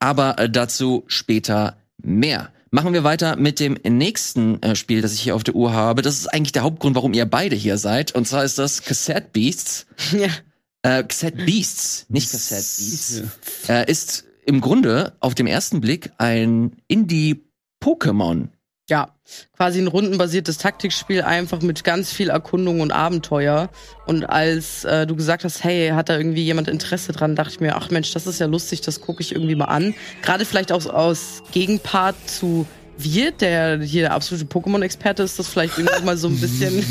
Aber 0.00 0.38
äh, 0.38 0.50
dazu 0.50 1.04
später 1.06 1.76
mehr. 2.02 2.50
Machen 2.70 2.92
wir 2.92 3.04
weiter 3.04 3.36
mit 3.36 3.60
dem 3.60 3.78
nächsten 3.88 4.60
äh, 4.60 4.74
Spiel, 4.74 5.00
das 5.00 5.14
ich 5.14 5.20
hier 5.20 5.36
auf 5.36 5.44
der 5.44 5.54
Uhr 5.54 5.72
habe. 5.72 6.02
Das 6.02 6.18
ist 6.18 6.26
eigentlich 6.26 6.50
der 6.50 6.64
Hauptgrund, 6.64 6.96
warum 6.96 7.14
ihr 7.14 7.24
beide 7.24 7.54
hier 7.54 7.78
seid. 7.78 8.12
Und 8.16 8.26
zwar 8.26 8.44
ist 8.44 8.58
das 8.58 8.82
Cassette 8.82 9.28
Beasts. 9.32 9.86
Ja. 10.12 10.28
Äh, 10.82 11.04
Cassette 11.04 11.44
Beasts, 11.44 12.06
nicht 12.08 12.30
Cassette 12.30 12.60
Beasts. 12.60 13.22
Äh, 13.68 13.90
ist 13.90 14.24
im 14.44 14.60
Grunde 14.60 15.12
auf 15.20 15.36
dem 15.36 15.46
ersten 15.46 15.80
Blick 15.80 16.10
ein 16.18 16.72
Indie-Pokémon. 16.88 18.48
Ja, 18.90 19.13
quasi 19.56 19.80
ein 19.80 19.86
rundenbasiertes 19.86 20.58
Taktikspiel, 20.58 21.22
einfach 21.22 21.62
mit 21.62 21.84
ganz 21.84 22.12
viel 22.12 22.30
Erkundung 22.30 22.80
und 22.80 22.92
Abenteuer. 22.92 23.70
Und 24.06 24.24
als 24.24 24.84
äh, 24.84 25.06
du 25.06 25.16
gesagt 25.16 25.44
hast, 25.44 25.64
hey, 25.64 25.90
hat 25.90 26.08
da 26.08 26.16
irgendwie 26.16 26.44
jemand 26.44 26.68
Interesse 26.68 27.12
dran, 27.12 27.36
dachte 27.36 27.52
ich 27.52 27.60
mir, 27.60 27.76
ach 27.76 27.90
Mensch, 27.90 28.12
das 28.12 28.26
ist 28.26 28.40
ja 28.40 28.46
lustig, 28.46 28.80
das 28.82 29.00
gucke 29.00 29.22
ich 29.22 29.32
irgendwie 29.32 29.54
mal 29.54 29.66
an. 29.66 29.94
Gerade 30.22 30.44
vielleicht 30.44 30.72
auch 30.72 30.86
aus 30.86 31.42
Gegenpart 31.52 32.16
zu 32.26 32.66
Wirt, 32.96 33.40
der 33.40 33.80
hier 33.80 34.02
der 34.02 34.12
absolute 34.12 34.46
Pokémon-Experte 34.46 35.24
ist, 35.24 35.38
das 35.38 35.48
vielleicht 35.48 35.78
irgendwie 35.78 36.04
mal 36.04 36.16
so 36.16 36.28
ein 36.28 36.38
bisschen. 36.38 36.76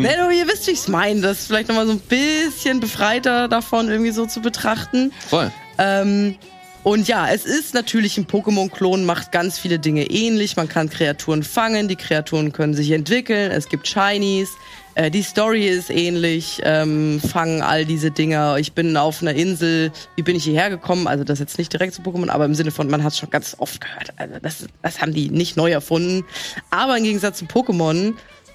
ne, 0.00 0.08
du, 0.16 0.30
ihr 0.30 0.46
wisst, 0.46 0.66
wie 0.66 0.72
ich's 0.72 0.88
meine, 0.88 1.20
das 1.20 1.46
vielleicht 1.46 1.68
noch 1.68 1.76
mal 1.76 1.86
so 1.86 1.92
ein 1.92 2.00
bisschen 2.00 2.80
befreiter 2.80 3.48
davon 3.48 3.88
irgendwie 3.88 4.12
so 4.12 4.26
zu 4.26 4.40
betrachten. 4.40 5.12
Voll. 5.28 5.52
Ähm, 5.76 6.36
Und 6.84 7.08
ja, 7.08 7.28
es 7.30 7.46
ist 7.46 7.72
natürlich 7.72 8.18
ein 8.18 8.26
Pokémon-Klon, 8.26 9.06
macht 9.06 9.32
ganz 9.32 9.58
viele 9.58 9.78
Dinge 9.78 10.04
ähnlich. 10.10 10.56
Man 10.56 10.68
kann 10.68 10.90
Kreaturen 10.90 11.42
fangen, 11.42 11.88
die 11.88 11.96
Kreaturen 11.96 12.52
können 12.52 12.74
sich 12.74 12.90
entwickeln, 12.90 13.50
es 13.50 13.70
gibt 13.70 13.88
Shinies. 13.88 14.50
Äh, 14.94 15.10
die 15.10 15.22
Story 15.22 15.66
ist 15.66 15.88
ähnlich, 15.88 16.60
ähm, 16.62 17.22
fangen 17.26 17.62
all 17.62 17.86
diese 17.86 18.10
Dinger. 18.10 18.58
Ich 18.58 18.74
bin 18.74 18.98
auf 18.98 19.22
einer 19.22 19.32
Insel, 19.32 19.92
wie 20.16 20.22
bin 20.22 20.36
ich 20.36 20.44
hierher 20.44 20.68
gekommen? 20.68 21.06
Also 21.06 21.24
das 21.24 21.38
jetzt 21.38 21.56
nicht 21.56 21.72
direkt 21.72 21.94
zu 21.94 22.02
Pokémon, 22.02 22.28
aber 22.28 22.44
im 22.44 22.54
Sinne 22.54 22.70
von, 22.70 22.90
man 22.90 23.02
hat 23.02 23.12
es 23.12 23.18
schon 23.18 23.30
ganz 23.30 23.56
oft 23.58 23.80
gehört. 23.80 24.12
Also 24.16 24.34
das, 24.42 24.66
das 24.82 25.00
haben 25.00 25.14
die 25.14 25.30
nicht 25.30 25.56
neu 25.56 25.70
erfunden. 25.70 26.26
Aber 26.68 26.98
im 26.98 27.04
Gegensatz 27.04 27.38
zu 27.38 27.46
Pokémon 27.46 28.12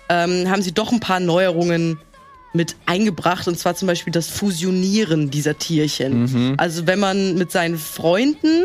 ähm, 0.07 0.49
haben 0.49 0.61
sie 0.61 0.71
doch 0.71 0.91
ein 0.91 0.99
paar 0.99 1.19
Neuerungen 1.19 1.99
mit 2.53 2.75
eingebracht 2.85 3.47
und 3.47 3.57
zwar 3.59 3.75
zum 3.75 3.87
Beispiel 3.87 4.11
das 4.11 4.27
Fusionieren 4.27 5.29
dieser 5.29 5.57
Tierchen. 5.57 6.23
Mhm. 6.23 6.53
Also 6.57 6.87
wenn 6.87 6.99
man 6.99 7.35
mit 7.35 7.51
seinen 7.51 7.77
Freunden 7.77 8.63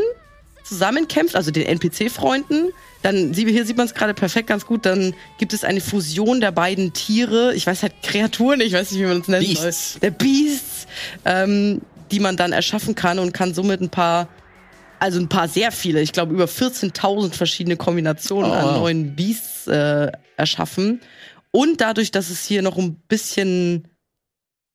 zusammenkämpft, 0.65 1.37
also 1.37 1.51
den 1.51 1.67
NPC-Freunden, 1.67 2.71
dann 3.03 3.35
hier 3.35 3.67
sieht 3.67 3.77
man 3.77 3.87
es 3.87 3.93
gerade 3.95 4.15
perfekt 4.15 4.49
ganz 4.49 4.65
gut, 4.65 4.87
dann 4.87 5.15
gibt 5.39 5.53
es 5.53 5.63
eine 5.63 5.83
Fusion 5.83 6.41
der 6.41 6.53
beiden 6.53 6.95
Tiere, 6.95 7.55
ich 7.55 7.67
weiß 7.67 7.83
halt 7.83 7.93
Kreaturen, 8.03 8.63
ich 8.63 8.73
weiß 8.73 8.93
nicht, 8.93 9.03
wie 9.03 9.07
man 9.07 9.21
es 9.21 9.29
nennen 9.29 9.47
Beasts. 9.47 9.99
der 10.01 10.11
Beasts, 10.11 10.87
ähm, 11.27 11.83
die 12.11 12.21
man 12.21 12.39
dann 12.39 12.53
erschaffen 12.53 12.95
kann 12.95 13.19
und 13.19 13.35
kann 13.35 13.53
somit 13.53 13.83
ein 13.83 13.91
paar 13.91 14.29
also 15.01 15.21
ein 15.21 15.29
paar 15.29 15.49
sehr 15.49 15.71
viele, 15.71 16.01
ich 16.01 16.13
glaube 16.13 16.33
über 16.33 16.47
14.000 16.47 17.35
verschiedene 17.35 17.77
Kombinationen 17.77 18.51
Oh, 18.51 18.55
an 18.55 18.75
neuen 18.81 19.15
Beasts 19.15 19.67
äh, 19.67 20.11
erschaffen. 20.39 21.01
Und 21.55 21.81
dadurch, 21.81 22.11
dass 22.11 22.31
es 22.31 22.45
hier 22.45 22.63
noch 22.63 22.79
ein 22.79 22.97
bisschen 23.07 23.87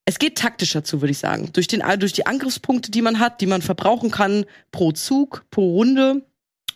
es 0.06 0.18
geht 0.18 0.38
taktischer 0.38 0.84
zu, 0.84 1.02
würde 1.02 1.12
ich 1.12 1.20
sagen. 1.20 1.52
Durch, 1.52 1.68
den, 1.68 1.84
durch 2.00 2.14
die 2.14 2.26
Angriffspunkte, 2.26 2.90
die 2.90 3.02
man 3.02 3.20
hat, 3.20 3.42
die 3.42 3.48
man 3.48 3.62
verbrauchen 3.62 4.10
kann 4.10 4.46
pro 4.72 4.94
Zug, 4.94 5.46
pro 5.52 5.74
Runde 5.74 6.26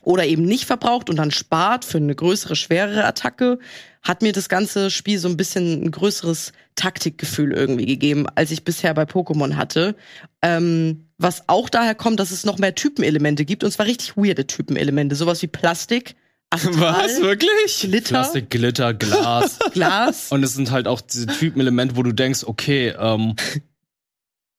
oder 0.01 0.25
eben 0.25 0.43
nicht 0.43 0.65
verbraucht 0.65 1.10
und 1.10 1.15
dann 1.15 1.31
spart 1.31 1.86
für 1.86 1.98
eine 1.98 2.13
größere, 2.13 2.57
schwerere 2.57 3.05
Attacke, 3.05 3.60
hat 4.03 4.22
mir 4.22 4.33
das 4.33 4.50
ganze 4.50 4.91
Spiel 4.91 5.17
so 5.17 5.29
ein 5.29 5.38
bisschen 5.38 5.86
ein 5.86 5.91
größeres 5.91 6.51
Taktikgefühl 6.75 7.53
irgendwie 7.53 7.86
gegeben, 7.86 8.27
als 8.36 8.51
ich 8.51 8.65
bisher 8.65 8.93
bei 8.93 9.03
Pokémon 9.03 9.55
hatte. 9.55 9.95
Ähm, 10.41 11.07
was 11.17 11.48
auch 11.48 11.69
daher 11.69 11.95
kommt, 11.95 12.19
dass 12.19 12.31
es 12.31 12.43
noch 12.43 12.60
mehr 12.60 12.75
Typenelemente 12.75 13.45
gibt 13.45 13.63
und 13.63 13.72
zwar 13.72 13.86
richtig 13.86 14.17
weirde 14.17 14.45
Typenelemente, 14.45 15.15
sowas 15.15 15.41
wie 15.41 15.48
Plastik, 15.48 16.15
Astral, 16.53 17.10
Wirklich? 17.22 17.79
Glitter, 17.81 18.10
Plastik, 18.10 18.50
Glitter, 18.50 18.93
Glas. 18.93 19.60
Glas. 19.74 20.31
Und 20.31 20.43
es 20.43 20.53
sind 20.53 20.72
halt 20.72 20.88
auch 20.88 21.01
diese 21.01 21.27
Typenelemente, 21.27 21.95
wo 21.95 22.03
du 22.03 22.12
denkst, 22.12 22.43
okay, 22.45 22.93
ähm, 22.98 23.36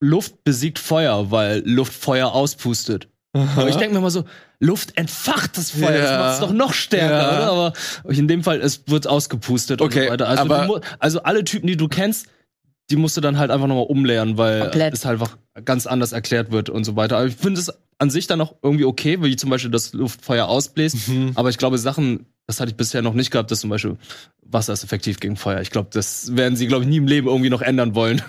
Luft 0.01 0.45
besiegt 0.45 0.79
Feuer, 0.79 1.31
weil 1.31 1.63
Luft 1.67 1.93
Feuer 1.93 2.33
auspustet. 2.33 3.09
Aber 3.33 3.69
ich 3.69 3.77
denke 3.77 3.95
mir 3.95 4.01
mal 4.01 4.11
so, 4.11 4.25
Luft 4.61 4.97
entfacht 4.97 5.57
das 5.59 5.73
Feuer, 5.73 5.99
das 5.99 6.11
Ja. 6.11 6.19
macht 6.19 6.35
es 6.35 6.41
doch 6.41 6.53
noch 6.53 6.73
stärker, 6.73 7.15
Ja. 7.21 7.53
oder? 7.53 7.73
Aber 8.05 8.13
in 8.13 8.29
dem 8.29 8.45
Fall, 8.45 8.61
es 8.61 8.83
wird 8.87 9.07
ausgepustet 9.09 9.81
und 9.81 9.89
Okay, 9.89 10.07
so 10.07 10.13
weiter. 10.13 10.29
Also, 10.29 10.43
aber- 10.43 10.81
also 11.01 11.23
alle 11.23 11.43
Typen, 11.45 11.67
die 11.67 11.77
du 11.77 11.89
kennst, 11.89 12.27
die 12.91 12.97
musst 12.97 13.17
du 13.17 13.21
dann 13.21 13.39
halt 13.39 13.51
einfach 13.51 13.67
nochmal 13.67 13.87
umlehren, 13.87 14.37
weil 14.37 14.61
Komplett. 14.61 14.95
es 14.95 15.05
halt 15.05 15.21
einfach 15.21 15.37
ganz 15.65 15.87
anders 15.87 16.13
erklärt 16.13 16.53
wird 16.53 16.69
und 16.71 16.85
so 16.85 16.97
weiter. 16.97 17.17
Aber 17.17 17.27
ich 17.27 17.35
finde 17.35 17.61
es 17.61 17.73
an 17.99 18.11
sich 18.11 18.27
dann 18.27 18.41
auch 18.41 18.55
irgendwie 18.63 18.85
okay, 18.85 19.23
wie 19.23 19.37
zum 19.37 19.51
Beispiel 19.51 19.71
das 19.71 19.93
Luftfeuer 19.93 20.47
ausbläst. 20.47 21.09
Mhm. 21.09 21.33
Aber 21.35 21.51
ich 21.51 21.59
glaube, 21.59 21.79
Sachen, 21.79 22.27
das 22.47 22.61
hatte 22.61 22.71
ich 22.71 22.77
bisher 22.77 23.03
noch 23.03 23.15
nicht 23.15 23.31
gehabt, 23.31 23.51
dass 23.51 23.61
zum 23.61 23.71
Beispiel 23.71 23.97
Wasser 24.43 24.73
ist 24.73 24.85
effektiv 24.85 25.21
gegen 25.21 25.37
Feuer. 25.37 25.61
Ich 25.61 25.71
glaube, 25.71 25.89
das 25.93 26.37
werden 26.37 26.57
sie, 26.57 26.67
glaube 26.67 26.85
ich, 26.85 26.91
nie 26.91 26.99
im 26.99 27.07
Leben 27.07 27.29
irgendwie 27.29 27.51
noch 27.51 27.63
ändern 27.63 27.95
wollen. 27.95 28.23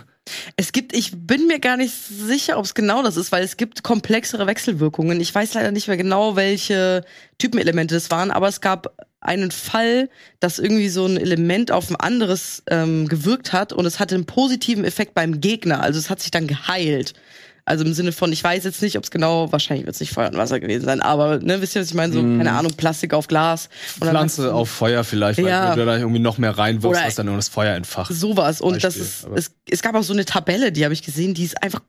Es 0.55 0.71
gibt, 0.71 0.95
ich 0.95 1.11
bin 1.13 1.45
mir 1.47 1.59
gar 1.59 1.77
nicht 1.77 1.93
sicher, 1.93 2.57
ob 2.57 2.65
es 2.65 2.73
genau 2.73 3.03
das 3.03 3.15
ist, 3.15 3.31
weil 3.31 3.43
es 3.43 3.57
gibt 3.57 3.83
komplexere 3.83 4.47
Wechselwirkungen. 4.47 5.21
Ich 5.21 5.33
weiß 5.33 5.53
leider 5.53 5.71
nicht 5.71 5.87
mehr 5.87 5.97
genau, 5.97 6.35
welche 6.35 7.03
Typenelemente 7.37 7.93
das 7.93 8.09
waren, 8.09 8.31
aber 8.31 8.47
es 8.47 8.59
gab 8.59 8.95
einen 9.21 9.51
Fall, 9.51 10.09
dass 10.39 10.59
irgendwie 10.59 10.89
so 10.89 11.05
ein 11.05 11.17
Element 11.17 11.71
auf 11.71 11.89
ein 11.89 11.95
anderes 11.95 12.63
ähm, 12.67 13.07
gewirkt 13.07 13.53
hat 13.53 13.73
und 13.73 13.85
es 13.85 13.99
hatte 13.99 14.15
einen 14.15 14.25
positiven 14.25 14.85
Effekt 14.85 15.13
beim 15.13 15.41
Gegner. 15.41 15.81
Also 15.81 15.99
es 15.99 16.09
hat 16.09 16.21
sich 16.21 16.31
dann 16.31 16.47
geheilt. 16.47 17.13
Also 17.67 17.83
im 17.83 17.93
Sinne 17.93 18.11
von, 18.11 18.31
ich 18.31 18.43
weiß 18.43 18.63
jetzt 18.63 18.81
nicht, 18.83 18.95
ob 18.95 19.03
es 19.05 19.09
genau, 19.11 19.51
wahrscheinlich 19.51 19.87
wird 19.87 19.95
es 19.95 19.99
nicht 19.99 20.13
Feuer 20.13 20.27
und 20.29 20.37
Wasser 20.37 20.59
gewesen 20.59 20.85
sein, 20.85 21.01
aber 21.01 21.39
ne, 21.39 21.61
wisst 21.61 21.75
ihr, 21.75 21.81
was 21.81 21.87
ich 21.87 21.95
meine? 21.95 22.13
So, 22.13 22.21
keine 22.21 22.51
Ahnung, 22.51 22.73
Plastik 22.73 23.13
auf 23.15 23.27
Glas. 23.27 23.69
Pflanze 23.99 24.53
auf 24.53 24.69
Feuer 24.69 25.03
vielleicht, 25.03 25.39
weil 25.39 25.47
Ja. 25.47 25.75
du 25.75 25.83
da 25.83 25.97
irgendwie 25.97 26.19
noch 26.19 26.37
mehr 26.37 26.55
reinwirfst, 26.57 27.03
was 27.03 27.15
dann 27.15 27.25
nur 27.25 27.35
das 27.37 27.47
Feuer 27.49 27.73
entfacht. 27.75 28.13
Sowas. 28.13 28.61
Und 28.61 28.75
das 28.83 28.93
Beispiel, 28.95 29.01
ist, 29.01 29.25
aber- 29.25 29.37
es, 29.37 29.51
es 29.69 29.81
gab 29.81 29.95
auch 29.95 30.03
so 30.03 30.13
eine 30.13 30.25
Tabelle, 30.25 30.71
die 30.71 30.83
habe 30.83 30.93
ich 30.93 31.01
gesehen, 31.01 31.33
die 31.33 31.43
ist 31.43 31.61
einfach 31.63 31.81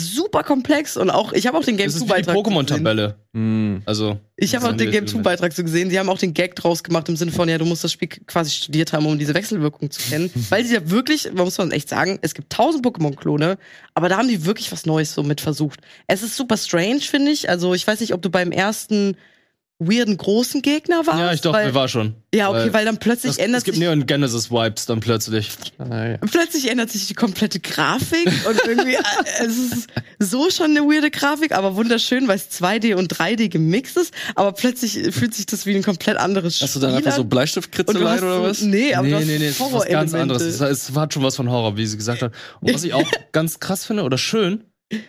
super 0.00 0.42
komplex 0.42 0.96
und 0.96 1.10
auch, 1.10 1.32
ich 1.32 1.46
habe 1.46 1.56
auch 1.58 1.64
den 1.64 1.76
Game 1.76 1.86
Das 1.86 1.94
ist 1.94 2.06
2 2.06 2.18
wie 2.18 2.22
die 2.22 2.26
Beitrag. 2.26 2.44
gesehen. 2.44 2.54
Pokémon-Tabelle. 2.54 3.14
Mhm. 3.32 3.82
Also. 3.86 4.18
Ich 4.36 4.54
habe 4.54 4.68
auch 4.68 4.76
den 4.76 4.90
Game 4.90 5.06
2 5.06 5.20
Beitrag 5.20 5.52
so 5.52 5.62
gesehen. 5.62 5.90
Die 5.90 5.98
haben 5.98 6.08
auch 6.08 6.18
den 6.18 6.34
Gag 6.34 6.56
draus 6.56 6.82
gemacht 6.82 7.08
im 7.08 7.16
Sinne 7.16 7.30
von, 7.32 7.48
ja, 7.48 7.58
du 7.58 7.64
musst 7.64 7.84
das 7.84 7.92
Spiel 7.92 8.08
quasi 8.08 8.50
studiert 8.50 8.92
haben, 8.92 9.06
um 9.06 9.18
diese 9.18 9.34
Wechselwirkung 9.34 9.90
zu 9.90 10.00
kennen. 10.08 10.30
Weil 10.50 10.64
sie 10.64 10.74
ja 10.74 10.90
wirklich, 10.90 11.26
man 11.32 11.44
muss 11.44 11.58
man 11.58 11.70
echt 11.70 11.88
sagen, 11.88 12.18
es 12.22 12.34
gibt 12.34 12.50
tausend 12.52 12.84
Pokémon-Klone, 12.84 13.58
aber 13.94 14.08
da 14.08 14.16
haben 14.16 14.28
die 14.28 14.44
wirklich 14.46 14.72
was 14.72 14.86
Neues 14.86 15.14
so 15.14 15.22
mit 15.22 15.40
versucht. 15.40 15.80
Es 16.06 16.22
ist 16.22 16.36
super 16.36 16.56
strange, 16.56 17.00
finde 17.00 17.30
ich. 17.30 17.48
Also 17.48 17.74
ich 17.74 17.86
weiß 17.86 18.00
nicht, 18.00 18.14
ob 18.14 18.22
du 18.22 18.30
beim 18.30 18.52
ersten 18.52 19.16
weirden 19.80 20.16
großen 20.16 20.60
Gegner 20.62 21.06
warst. 21.06 21.18
Ja, 21.18 21.32
ich 21.32 21.40
dachte, 21.40 21.56
weil, 21.56 21.66
wir 21.66 21.74
war 21.74 21.88
schon. 21.88 22.14
Ja, 22.34 22.50
okay, 22.50 22.72
weil 22.72 22.84
dann 22.84 22.98
plötzlich 22.98 23.36
das, 23.36 23.44
ändert 23.44 23.60
es 23.60 23.64
gibt 23.64 23.76
sich 23.76 23.84
Neon 23.84 24.06
Genesis 24.06 24.50
Vibes 24.50 24.86
dann 24.86 25.00
plötzlich. 25.00 25.50
Ah, 25.78 26.06
ja. 26.06 26.16
Plötzlich 26.18 26.70
ändert 26.70 26.90
sich 26.90 27.08
die 27.08 27.14
komplette 27.14 27.60
Grafik 27.60 28.26
und 28.46 28.60
irgendwie, 28.66 28.94
äh, 28.94 29.00
es 29.40 29.56
ist 29.58 29.86
so 30.18 30.50
schon 30.50 30.76
eine 30.76 30.80
weirde 30.82 31.10
Grafik, 31.10 31.52
aber 31.52 31.76
wunderschön, 31.76 32.28
weil 32.28 32.36
es 32.36 32.50
2D 32.50 32.94
und 32.94 33.12
3D 33.12 33.48
gemixt 33.48 33.96
ist, 33.96 34.12
aber 34.34 34.52
plötzlich 34.52 35.14
fühlt 35.14 35.34
sich 35.34 35.46
das 35.46 35.64
wie 35.64 35.74
ein 35.74 35.82
komplett 35.82 36.18
anderes 36.18 36.56
Spiel 36.56 36.68
Hast 36.68 36.76
du 36.76 36.80
dann 36.80 36.94
einfach 36.94 37.16
so. 37.16 37.24
Bleistiftkritzeleien 37.24 38.22
oder 38.22 38.36
so- 38.36 38.42
was? 38.42 38.60
Nee, 38.60 38.94
aber 38.94 39.08
nee, 39.08 39.24
nee, 39.24 39.38
nee, 39.38 39.46
es 39.46 39.58
ist 39.58 39.72
was 39.72 39.86
ganz 39.86 40.12
anderes. 40.12 40.42
Es, 40.42 40.60
es 40.60 40.94
hat 40.94 41.14
schon 41.14 41.22
was 41.22 41.36
von 41.36 41.50
Horror, 41.50 41.76
wie 41.78 41.86
sie 41.86 41.96
gesagt 41.96 42.20
hat. 42.22 42.32
Und 42.60 42.74
was 42.74 42.84
ich 42.84 42.92
auch 42.94 43.10
ganz 43.32 43.60
krass 43.60 43.86
finde 43.86 44.02
oder 44.02 44.18
schön, 44.18 44.64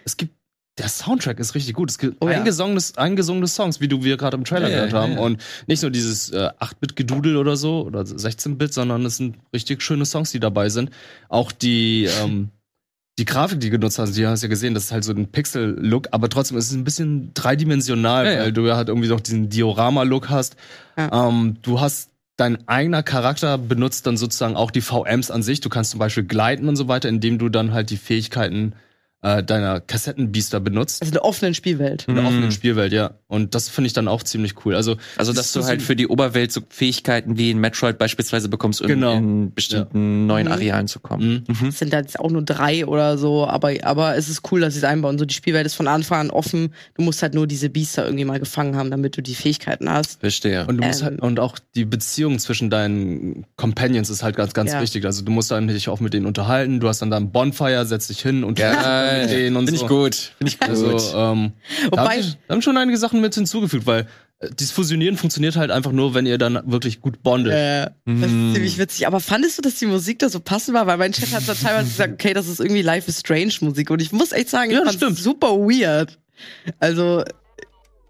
es 0.06 0.16
gibt 0.16 0.34
der 0.78 0.88
Soundtrack 0.88 1.40
ist 1.40 1.54
richtig 1.54 1.74
gut. 1.75 1.90
Es 1.92 1.98
gibt 1.98 2.18
Oh 2.22 2.30
ja. 2.30 2.38
eingesungene, 2.38 2.82
eingesungene 2.96 3.48
Songs, 3.48 3.82
wie 3.82 3.88
du 3.88 4.04
wir 4.04 4.18
gerade 4.18 4.38
im 4.38 4.46
Trailer 4.46 4.70
Ja, 4.70 4.75
gehört 4.78 4.94
haben. 4.94 5.12
ja, 5.13 5.18
ja. 5.20 5.24
Und 5.25 5.42
nicht 5.68 5.82
nur 5.82 5.92
dieses 5.92 6.30
äh, 6.32 6.50
8-Bit-Gedudel 6.60 7.36
oder 7.38 7.56
so 7.58 7.82
oder 7.86 8.01
16-Bit, 8.01 8.74
sondern 8.74 9.06
es 9.06 9.18
sind 9.18 9.36
richtig 9.54 9.82
schöne 9.82 10.06
Songs, 10.06 10.32
die 10.32 10.40
dabei 10.40 10.70
sind. 10.70 10.90
Auch 11.30 11.51
die, 11.51 12.08
ähm, 12.24 12.50
die 13.20 13.25
Grafik, 13.25 13.60
die 13.60 13.70
genutzt 13.70 14.00
hast, 14.00 14.16
die 14.16 14.25
hast 14.25 14.42
du 14.42 14.48
ja 14.48 14.50
gesehen, 14.50 14.74
das 14.74 14.86
ist 14.86 14.92
halt 14.94 15.04
so 15.04 15.12
ein 15.12 15.28
Pixel-Look, 15.28 16.08
aber 16.12 16.30
trotzdem 16.30 16.58
ist 16.58 16.68
es 16.68 16.74
ein 16.74 16.86
bisschen 16.86 17.34
dreidimensional, 17.34 18.25
weil 18.25 18.54
du 18.54 18.66
ja 18.66 18.78
halt 18.78 18.88
irgendwie 18.88 19.10
noch 19.10 19.20
diesen 19.20 19.50
Diorama-Look 19.50 20.30
hast. 20.30 20.56
Ähm, 20.98 21.58
du 21.62 21.82
hast 21.82 22.10
dein 22.38 22.68
eigener 22.68 23.04
Charakter 23.04 23.58
benutzt 23.58 24.08
dann 24.08 24.18
sozusagen 24.18 24.56
auch 24.56 24.72
die 24.72 24.82
VMs 24.82 25.30
an 25.30 25.44
sich. 25.44 25.60
Du 25.60 25.70
kannst 25.70 25.92
zum 25.92 26.00
Beispiel 26.00 26.24
gleiten 26.24 26.68
und 26.70 26.75
so 26.78 26.88
weiter, 26.88 27.10
indem 27.10 27.38
du 27.38 27.50
dann 27.50 27.74
halt 27.74 27.90
die 27.92 27.98
Fähigkeiten 27.98 28.74
äh, 29.24 29.44
deiner 29.44 29.80
Kassettenbiester 29.82 30.60
benutzt. 30.60 31.01
Also 31.01 31.12
eine 31.12 31.24
offene 31.24 31.54
Spielwelt. 31.54 32.06
In 32.08 32.16
der 32.16 32.24
Mhm. 32.24 32.28
offenen 32.30 32.51
Spielwelt, 32.51 32.92
ja. 32.92 33.12
Und 33.28 33.54
das 33.54 33.70
finde 33.70 33.86
ich 33.88 33.94
dann 33.94 34.08
auch 34.08 34.24
ziemlich 34.24 34.66
cool. 34.66 34.75
Also, 34.75 34.98
Also, 35.16 35.32
dass 35.32 35.54
du 35.54 35.63
halt 35.63 35.82
für 35.84 35.96
die 35.96 36.08
Oberwelt 36.08 36.51
so 36.51 36.62
Fähigkeiten 36.70 37.38
wie 37.38 37.51
in 37.51 37.60
Metroid 37.60 37.98
beispielsweise 38.00 38.50
bekommst, 38.50 38.82
um 38.82 38.88
Genau. 38.88 39.13
in 39.16 39.54
bestimmten 39.54 40.25
neuen 40.25 40.48
Mhm. 40.48 40.51
Arealen 40.54 40.88
zu 40.88 41.00
kommen. 41.00 41.46
Mhm. 41.48 41.56
Mhm. 41.62 41.68
Es 41.70 41.78
sind 41.80 41.94
da 41.94 42.00
jetzt 42.00 42.20
auch 42.20 42.32
nur 42.32 42.42
drei 42.42 42.86
oder 42.86 43.18
so, 43.20 43.46
aber, 43.48 43.74
aber 43.84 44.16
es 44.18 44.28
ist 44.28 44.51
cool, 44.51 44.62
dass 44.62 44.74
sie 44.74 44.80
es 44.80 44.84
einbauen. 44.86 45.20
So, 45.20 45.25
die 45.25 45.36
Spielwelt 45.36 45.66
ist 45.68 45.75
von 45.75 45.88
Anfang 45.88 46.20
an 46.22 46.30
offen. 46.32 46.74
Du 46.96 47.04
musst 47.04 47.22
halt 47.22 47.36
nur 47.36 47.46
diese 47.46 47.70
Biester 47.70 48.04
irgendwie 48.06 48.25
mal 48.25 48.40
gefangen 48.40 48.75
haben, 48.75 48.90
damit 48.90 49.16
du 49.18 49.22
die 49.22 49.36
Fähigkeiten 49.36 49.88
hast. 49.90 50.20
Verstehe. 50.20 50.66
Und 50.66 50.78
du 50.78 50.84
musst 50.88 51.01
Ähm. 51.01 51.06
halt, 51.08 51.22
und 51.22 51.40
auch 51.40 51.60
die 51.75 51.86
Beziehung 51.86 52.40
zwischen 52.40 52.70
deinen 52.72 53.46
Companions 53.56 54.10
ist 54.10 54.24
halt 54.24 54.36
ganz, 54.36 54.54
ganz 54.54 54.72
Ja. 54.72 54.82
wichtig. 54.82 55.06
Also 55.06 55.24
du 55.24 55.32
musst 55.32 55.51
dann 55.51 55.68
dich 55.68 55.90
auch 55.90 56.00
mit 56.00 56.13
denen 56.16 56.25
unterhalten. 56.25 56.80
Du 56.80 56.88
hast 56.88 57.01
dann 57.04 57.12
da 57.12 57.18
ein 57.18 57.32
Bonfire, 57.32 57.86
setzt 57.86 58.10
dich 58.10 58.20
hin 58.22 58.44
und 58.44 58.58
Geil. 59.12 59.22
mit 59.27 59.32
denen 59.32 59.56
und 59.58 59.65
Finde 59.65 59.80
so. 59.80 59.86
ich 59.86 59.89
gut. 59.89 60.15
Finde 60.38 60.51
ich 60.51 60.60
gut. 60.60 60.70
Also, 60.70 61.18
ähm, 61.18 61.51
Wobei- 61.89 62.22
da 62.48 62.53
haben 62.53 62.62
schon 62.62 62.77
einige 62.77 62.98
Sachen 62.98 63.22
mit 63.22 63.34
hinzugefügt, 63.36 63.86
weil 63.86 64.08
äh, 64.39 64.50
dieses 64.60 64.72
Fusionieren 64.72 65.18
funktioniert 65.18 65.56
halt 65.56 65.70
einfach 65.72 65.91
nur, 65.91 66.13
wenn 66.13 66.25
ihr 66.25 66.38
dann 66.38 66.60
wirklich 66.65 67.00
gut 67.01 67.22
bondet. 67.24 67.53
Äh, 67.53 67.91
das 68.06 68.25
ist 68.27 68.32
Mhm. 68.32 68.53
ziemlich 68.53 68.77
witzig. 68.77 69.08
Aber 69.08 69.20
fandest 69.20 69.58
du, 69.58 69.62
dass 69.62 69.75
die 69.75 69.86
Musik 69.86 70.20
da 70.20 70.30
so 70.30 70.39
passend 70.39 70.74
war? 70.75 70.88
Weil 70.88 70.98
mein 70.98 71.12
Chat 71.12 71.32
hat 71.34 71.48
da 71.48 71.53
teilweise 71.53 71.89
gesagt, 71.89 72.13
okay, 72.13 72.34
das 72.34 72.48
ist 72.48 72.60
irgendwie 72.60 72.82
Life 72.82 73.10
is 73.10 73.20
Strange 73.20 73.53
Musik. 73.62 73.89
Und 73.91 74.01
ich 74.01 74.12
muss 74.12 74.32
echt 74.32 74.50
sagen, 74.50 74.72
ich 74.72 74.77
Ja, 74.77 74.84
das 74.84 74.96
fand's 74.96 75.20
stimmt. 75.20 75.20
super 75.20 75.50
weird. 75.58 76.18
Also, 76.80 77.24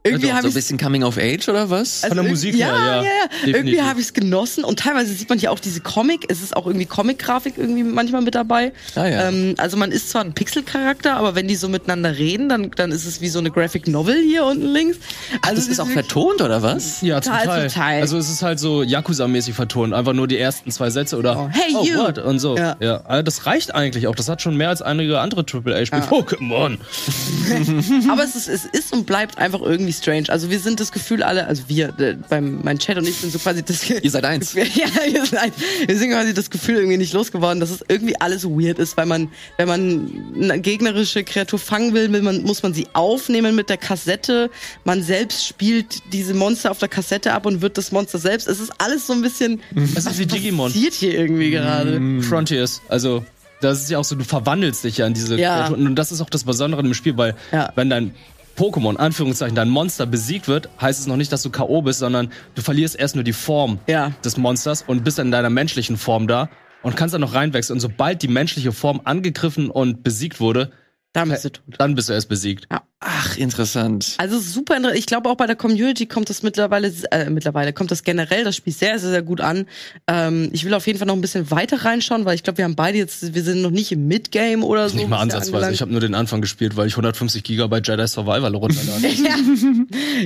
irgendwie 0.04 0.28
so 0.28 0.34
habe 0.34 0.48
ein 0.48 0.54
bisschen 0.54 0.78
Coming 0.80 1.04
of 1.04 1.18
Age 1.18 1.48
oder 1.50 1.70
was? 1.70 2.00
Von 2.06 2.16
der 2.18 2.26
irg- 2.26 2.30
Musik 2.30 2.56
her, 2.56 2.68
ja. 2.74 2.96
ja, 2.98 3.04
ja. 3.04 3.10
Irgendwie 3.46 3.82
habe 3.82 4.00
ich 4.00 4.08
es 4.08 4.14
genossen 4.14 4.64
und 4.64 4.80
teilweise 4.80 5.14
sieht 5.14 5.30
man 5.30 5.38
hier 5.38 5.52
auch 5.52 5.60
diese 5.60 5.80
Comic. 5.82 6.26
Es 6.30 6.42
ist 6.42 6.56
auch 6.56 6.66
irgendwie 6.66 6.88
Comic-Grafik 6.88 7.54
irgendwie 7.58 7.84
manchmal 7.84 8.22
mit 8.22 8.34
dabei. 8.34 8.72
Ah, 8.96 9.06
ja. 9.06 9.30
ähm, 9.30 9.54
also 9.58 9.78
man 9.78 9.92
ist 9.92 10.10
zwar 10.10 10.24
ein 10.24 10.34
Pixel-Charakter, 10.34 11.16
aber 11.18 11.36
wenn 11.36 11.48
die 11.48 11.56
so 11.56 11.70
miteinander 11.70 12.18
reden, 12.18 12.50
dann, 12.50 12.72
dann 12.72 12.92
ist 12.92 13.06
es 13.06 13.22
wie 13.22 13.30
so 13.30 13.38
eine 13.40 13.52
Graphic 13.52 13.88
Novel 13.88 14.22
hier 14.24 14.44
unten 14.46 14.66
links. 14.74 14.98
Also 15.44 15.56
das 15.58 15.68
ist 15.68 15.80
auch 15.80 15.86
wirklich- 15.88 16.06
vertont 16.08 16.42
oder 16.42 16.62
was? 16.64 17.02
Ja, 17.02 17.22
zum 17.22 17.34
Total, 17.34 17.48
Teil. 17.48 17.70
zum 17.70 17.82
Teil. 17.82 18.02
Also 18.02 18.18
es 18.18 18.30
ist 18.30 18.42
halt 18.42 18.60
so 18.60 18.82
Yakuza-mäßig 18.82 19.54
vertont. 19.54 19.94
Einfach 19.94 20.14
nur 20.14 20.28
die 20.28 20.38
ersten 20.40 20.72
zwei 20.72 20.90
Sätze 20.90 21.18
oder 21.18 21.38
Oh, 21.38 21.50
hey, 21.52 21.76
oh, 21.76 21.84
you. 21.86 21.98
what? 22.00 22.18
und 22.18 22.40
so. 22.40 22.58
Ja. 22.58 22.76
Ja. 22.80 23.02
Also 23.06 23.22
das 23.24 23.46
reicht 23.46 23.76
eigentlich 23.76 24.08
auch. 24.08 24.16
Das 24.16 24.28
hat 24.30 24.42
schon 24.42 24.58
mehr 24.58 24.70
als 24.70 24.82
einige 24.82 25.20
andere 25.20 25.42
AAA-Spiele. 25.46 26.02
Pokémon. 26.10 26.78
Aber 28.12 28.24
es 28.24 28.36
ist, 28.36 28.48
es 28.48 28.66
ist 28.66 28.94
und 28.94 29.06
bleibt 29.06 29.38
einfach 29.38 29.62
irgendwie 29.62 29.91
strange. 29.94 30.26
Also 30.30 30.50
wir 30.50 30.60
sind 30.60 30.80
das 30.80 30.92
Gefühl 30.92 31.24
alle, 31.24 31.48
also 31.48 31.64
wir, 31.68 31.90
äh, 32.00 32.16
beim, 32.30 32.60
mein 32.64 32.80
Chat 32.80 32.98
und 32.98 33.08
ich 33.08 33.16
sind 33.18 33.32
so 33.34 33.40
quasi 33.40 33.64
das 33.64 33.90
Ihr 33.90 34.10
seid 34.12 34.26
eins. 34.26 34.54
Ja, 34.56 34.64
wir 35.12 35.26
sind, 35.26 35.38
ein- 35.38 35.52
wir 35.86 35.98
sind 35.98 36.10
quasi 36.12 36.34
das 36.34 36.50
Gefühl 36.50 36.76
irgendwie 36.78 36.98
nicht 36.98 37.14
losgeworden, 37.14 37.60
dass 37.60 37.70
es 37.70 37.84
irgendwie 37.88 38.16
alles 38.20 38.46
weird 38.46 38.80
ist, 38.80 38.98
weil 38.98 39.06
man, 39.06 39.30
wenn 39.58 39.68
man 39.68 40.12
eine 40.42 40.60
gegnerische 40.62 41.24
Kreatur 41.24 41.60
fangen 41.60 41.94
will, 41.94 42.12
will 42.12 42.22
man, 42.22 42.44
muss 42.44 42.64
man 42.64 42.74
sie 42.74 42.88
aufnehmen 42.94 43.56
mit 43.56 43.70
der 43.70 43.78
Kassette. 43.78 44.50
Man 44.86 45.04
selbst 45.04 45.48
spielt 45.48 46.02
diese 46.14 46.34
Monster 46.34 46.72
auf 46.72 46.80
der 46.80 46.90
Kassette 46.90 47.34
ab 47.34 47.46
und 47.46 47.62
wird 47.62 47.78
das 47.78 47.92
Monster 47.92 48.18
selbst. 48.20 48.48
Es 48.48 48.60
ist 48.60 48.72
alles 48.78 49.08
so 49.08 49.14
ein 49.14 49.22
bisschen, 49.22 49.62
Es 49.96 50.06
ist 50.06 50.18
wie 50.20 50.26
Digimon. 50.26 50.72
passiert 50.72 50.94
hier 50.94 51.14
irgendwie 51.18 51.52
gerade. 51.52 52.00
Frontiers. 52.22 52.82
Also, 52.90 53.26
das 53.62 53.84
ist 53.84 53.92
ja 53.92 54.00
auch 54.00 54.04
so, 54.04 54.16
du 54.16 54.24
verwandelst 54.24 54.84
dich 54.84 54.98
ja 54.98 55.06
in 55.08 55.14
diese 55.14 55.38
Ja. 55.38 55.60
Kreaturen. 55.62 55.86
Und 55.88 55.96
das 55.96 56.12
ist 56.12 56.22
auch 56.22 56.30
das 56.30 56.44
Besondere 56.44 56.82
im 56.82 56.94
Spiel, 56.94 57.16
weil 57.18 57.36
Ja. 57.52 57.72
wenn 57.76 57.90
dein 57.90 58.14
Pokémon, 58.58 58.96
Anführungszeichen, 58.98 59.56
dein 59.56 59.70
Monster 59.70 60.06
besiegt 60.06 60.48
wird, 60.48 60.70
heißt 60.80 61.00
es 61.00 61.08
noch 61.08 61.16
nicht, 61.18 61.32
dass 61.32 61.42
du 61.44 61.50
K.O. 61.50 61.82
bist, 61.82 62.00
sondern 62.00 62.32
du 62.56 62.62
verlierst 62.62 62.96
erst 63.00 63.16
nur 63.16 63.24
die 63.24 63.34
Form 63.34 63.80
Ja. 63.88 64.12
des 64.24 64.38
Monsters 64.38 64.84
und 64.86 65.04
bist 65.04 65.18
dann 65.20 65.28
in 65.28 65.32
deiner 65.32 65.50
menschlichen 65.50 65.98
Form 65.98 66.28
da 66.28 66.50
und 66.84 66.96
kannst 66.96 67.14
dann 67.14 67.22
noch 67.22 67.34
reinwechseln. 67.34 67.78
Und 67.78 67.82
sobald 67.82 68.22
die 68.22 68.28
menschliche 68.28 68.72
Form 68.72 69.02
angegriffen 69.04 69.70
und 69.70 70.04
besiegt 70.04 70.40
wurde, 70.40 70.72
Da 71.14 71.26
bist 71.26 71.46
du 71.46 71.50
tot. 71.50 71.76
dann 71.78 71.96
bist 71.96 72.10
du 72.10 72.14
erst 72.14 72.30
besiegt. 72.30 72.68
Ach, 73.04 73.36
interessant. 73.36 74.14
Also 74.20 74.40
super 74.40 74.78
interessant. 74.78 75.00
Ich 75.00 75.08
glaube 75.08 75.28
auch 75.28 75.36
bei 75.36 75.48
der 75.48 75.56
Community 75.56 76.06
kommt 76.06 76.30
das 76.30 76.44
mittlerweile, 76.44 76.94
äh, 77.10 77.32
mittlerweile 77.32 77.74
kommt 77.74 77.90
das 77.90 78.04
generell 78.04 78.44
das 78.44 78.56
Spiel 78.56 78.74
sehr, 78.74 79.00
sehr, 79.00 79.10
sehr 79.10 79.24
gut 79.24 79.42
an. 79.42 79.66
Ähm, 80.08 80.50
ich 80.54 80.66
will 80.66 80.74
auf 80.76 80.86
jeden 80.86 81.00
Fall 81.00 81.08
noch 81.08 81.16
ein 81.16 81.22
bisschen 81.22 81.50
weiter 81.50 81.84
reinschauen, 81.84 82.26
weil 82.26 82.36
ich 82.36 82.44
glaube, 82.44 82.58
wir 82.60 82.66
haben 82.66 82.76
beide 82.76 83.00
jetzt, 83.00 83.34
wir 83.34 83.44
sind 83.44 83.64
noch 83.64 83.72
nicht 83.72 83.92
im 83.92 84.06
Midgame 84.08 84.64
oder 84.64 84.88
so. 84.88 84.98
Nicht 84.98 85.10
mal 85.10 85.18
ansatzweise. 85.20 85.72
Ich 85.72 85.82
habe 85.82 85.92
nur 85.92 86.00
den 86.00 86.14
Anfang 86.14 86.42
gespielt, 86.42 86.76
weil 86.78 86.86
ich 86.86 86.94
150 86.94 87.44
Gigabyte 87.44 87.88
Jedi 87.88 88.08
Survival 88.08 88.54
runterlade. 88.54 89.08
ja. 89.08 89.36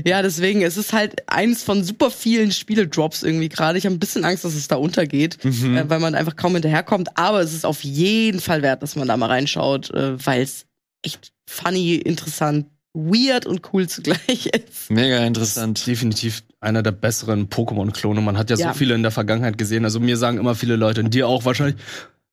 ja, 0.05 0.21
deswegen, 0.21 0.61
es 0.61 0.75
ist 0.75 0.91
halt 0.91 1.15
eins 1.27 1.63
von 1.63 1.81
super 1.85 2.11
vielen 2.11 2.51
Spieledrops 2.51 3.23
irgendwie 3.23 3.47
gerade. 3.47 3.77
Ich 3.77 3.85
habe 3.85 3.95
ein 3.95 3.99
bisschen 3.99 4.25
Angst, 4.25 4.43
dass 4.43 4.53
es 4.53 4.67
da 4.67 4.75
untergeht, 4.75 5.37
Mhm. 5.45 5.77
äh, 5.77 5.89
weil 5.89 5.99
man 6.01 6.13
einfach 6.13 6.35
kaum 6.35 6.53
hinterherkommt. 6.53 7.17
Aber 7.17 7.39
es 7.39 7.53
ist 7.53 7.65
auf 7.65 7.85
jeden 7.85 8.41
Fall 8.41 8.61
wert, 8.63 8.83
dass 8.83 8.97
man 8.97 9.07
da 9.07 9.15
mal 9.15 9.27
reinschaut, 9.27 9.91
äh, 9.91 10.17
weil 10.25 10.41
es 10.41 10.65
echt 11.03 11.31
funny, 11.47 11.95
interessant, 11.95 12.67
weird 12.93 13.45
und 13.45 13.61
cool 13.73 13.87
zugleich 13.87 14.45
ist. 14.53 14.89
Mega 14.89 15.17
interessant. 15.25 15.85
definitiv 15.85 16.43
einer 16.61 16.81
der 16.81 16.91
besseren 16.91 17.49
Pokémon-Klone. 17.49 18.21
Man 18.21 18.37
hat 18.37 18.49
ja, 18.49 18.55
Ja. 18.57 18.69
so 18.73 18.77
viele 18.79 18.95
in 18.95 19.01
der 19.03 19.11
Vergangenheit 19.11 19.57
gesehen. 19.57 19.83
Also 19.85 19.99
mir 19.99 20.17
sagen 20.17 20.37
immer 20.37 20.55
viele 20.55 20.75
Leute, 20.77 21.01
und 21.01 21.13
dir 21.13 21.27
auch 21.27 21.45
wahrscheinlich, 21.45 21.75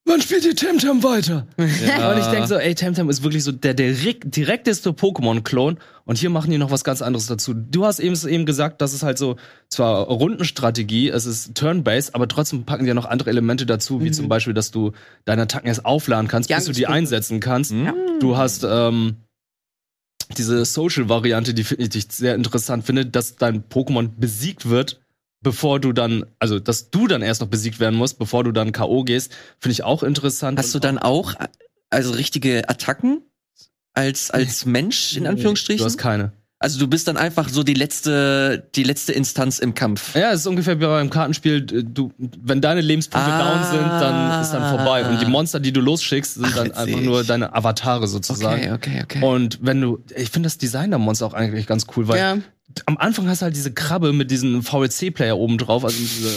wann 0.05 0.21
spielt 0.21 0.45
ihr 0.45 0.55
Temtem 0.55 1.03
weiter? 1.03 1.47
Ja. 1.85 2.11
Und 2.13 2.19
ich 2.19 2.25
denke 2.27 2.47
so, 2.47 2.55
ey, 2.55 2.73
Temtem 2.75 3.09
ist 3.09 3.23
wirklich 3.23 3.43
so 3.43 3.51
der 3.51 3.73
direkt, 3.73 4.35
direkteste 4.35 4.91
Pokémon-Klon. 4.91 5.77
Und 6.05 6.17
hier 6.17 6.29
machen 6.29 6.51
die 6.51 6.57
noch 6.57 6.71
was 6.71 6.83
ganz 6.83 7.01
anderes 7.01 7.27
dazu. 7.27 7.53
Du 7.53 7.85
hast 7.85 7.99
eben, 7.99 8.15
eben 8.27 8.45
gesagt, 8.45 8.81
das 8.81 8.93
ist 8.93 9.03
halt 9.03 9.17
so 9.17 9.37
zwar 9.69 10.05
Rundenstrategie, 10.07 11.09
es 11.09 11.25
ist 11.25 11.55
Turn-Based, 11.55 12.13
aber 12.13 12.27
trotzdem 12.27 12.65
packen 12.65 12.83
die 12.83 12.89
ja 12.89 12.93
noch 12.93 13.05
andere 13.05 13.29
Elemente 13.29 13.65
dazu, 13.65 14.01
wie 14.03 14.11
zum 14.11 14.27
Beispiel, 14.27 14.53
dass 14.53 14.71
du 14.71 14.91
deine 15.23 15.43
Attacken 15.43 15.67
erst 15.67 15.85
aufladen 15.85 16.27
kannst, 16.27 16.49
bis 16.49 16.65
du 16.65 16.73
die 16.73 16.87
einsetzen 16.87 17.39
kannst. 17.39 17.71
Ja. 17.71 17.93
Du 18.19 18.37
hast 18.37 18.63
ähm, 18.63 19.17
diese 20.37 20.63
Social-Variante, 20.65 21.53
die 21.53 21.63
finde 21.63 21.97
ich 21.97 22.07
sehr 22.09 22.35
interessant 22.35 22.85
finde, 22.85 23.05
dass 23.05 23.35
dein 23.35 23.63
Pokémon 23.63 24.09
besiegt 24.17 24.69
wird, 24.69 25.01
bevor 25.41 25.79
du 25.79 25.91
dann, 25.93 26.25
also 26.39 26.59
dass 26.59 26.89
du 26.89 27.07
dann 27.07 27.21
erst 27.21 27.41
noch 27.41 27.47
besiegt 27.49 27.79
werden 27.79 27.95
musst, 27.95 28.17
bevor 28.19 28.43
du 28.43 28.51
dann 28.51 28.71
K.O. 28.71 29.03
gehst, 29.03 29.33
finde 29.59 29.73
ich 29.73 29.83
auch 29.83 30.03
interessant. 30.03 30.57
Hast 30.57 30.73
du 30.73 30.79
dann 30.79 30.97
auch 30.97 31.35
äh, 31.39 31.47
also 31.89 32.11
richtige 32.13 32.69
Attacken 32.69 33.21
als 33.93 34.31
als 34.31 34.65
Mensch 34.65 35.15
in 35.15 35.23
Du 35.25 35.29
Anführungsstrichen? 35.29 35.85
hast 35.85 35.97
keine. 35.97 36.31
Also 36.63 36.79
du 36.79 36.87
bist 36.87 37.07
dann 37.07 37.17
einfach 37.17 37.49
so 37.49 37.61
die 37.61 37.73
letzte 37.75 38.67
die 38.75 38.83
letzte 38.83 39.11
Instanz 39.11 39.59
im 39.59 39.75
Kampf. 39.75 40.15
Ja, 40.15 40.31
es 40.31 40.39
ist 40.41 40.47
ungefähr 40.47 40.79
wie 40.79 40.85
beim 40.85 41.09
Kartenspiel. 41.09 41.61
Du, 41.61 42.11
wenn 42.17 42.61
deine 42.61 42.81
Lebenspunkte 42.81 43.31
Ah. 43.31 43.53
down 43.55 43.71
sind, 43.71 43.85
dann 43.87 44.41
ist 44.41 44.51
dann 44.51 44.75
vorbei. 44.75 45.05
Und 45.05 45.21
die 45.21 45.25
Monster, 45.25 45.59
die 45.59 45.71
du 45.73 45.81
losschickst, 45.81 46.35
sind 46.35 46.45
Ach, 46.47 46.55
dann 46.55 46.71
einfach 46.71 47.01
nur 47.01 47.23
deine 47.23 47.53
Avatare 47.53 48.07
sozusagen. 48.07 48.61
Okay, 48.73 49.01
okay, 49.01 49.01
okay. 49.03 49.23
Und 49.25 49.59
wenn 49.61 49.81
du, 49.81 49.99
ich 50.15 50.29
finde 50.31 50.47
das 50.47 50.57
Design 50.57 50.89
der 50.89 50.99
Monster 50.99 51.25
auch 51.27 51.33
eigentlich 51.33 51.67
ganz 51.67 51.85
cool, 51.95 52.07
weil 52.07 52.17
Ja. 52.19 52.37
am 52.85 52.97
Anfang 52.97 53.27
hast 53.27 53.41
du 53.41 53.45
halt 53.45 53.55
diese 53.55 53.71
Krabbe 53.73 54.13
mit 54.13 54.31
diesem 54.31 54.63
VLC-Player 54.63 55.37
oben 55.37 55.57
drauf, 55.57 55.83
also 55.83 55.97
diese, 55.97 56.29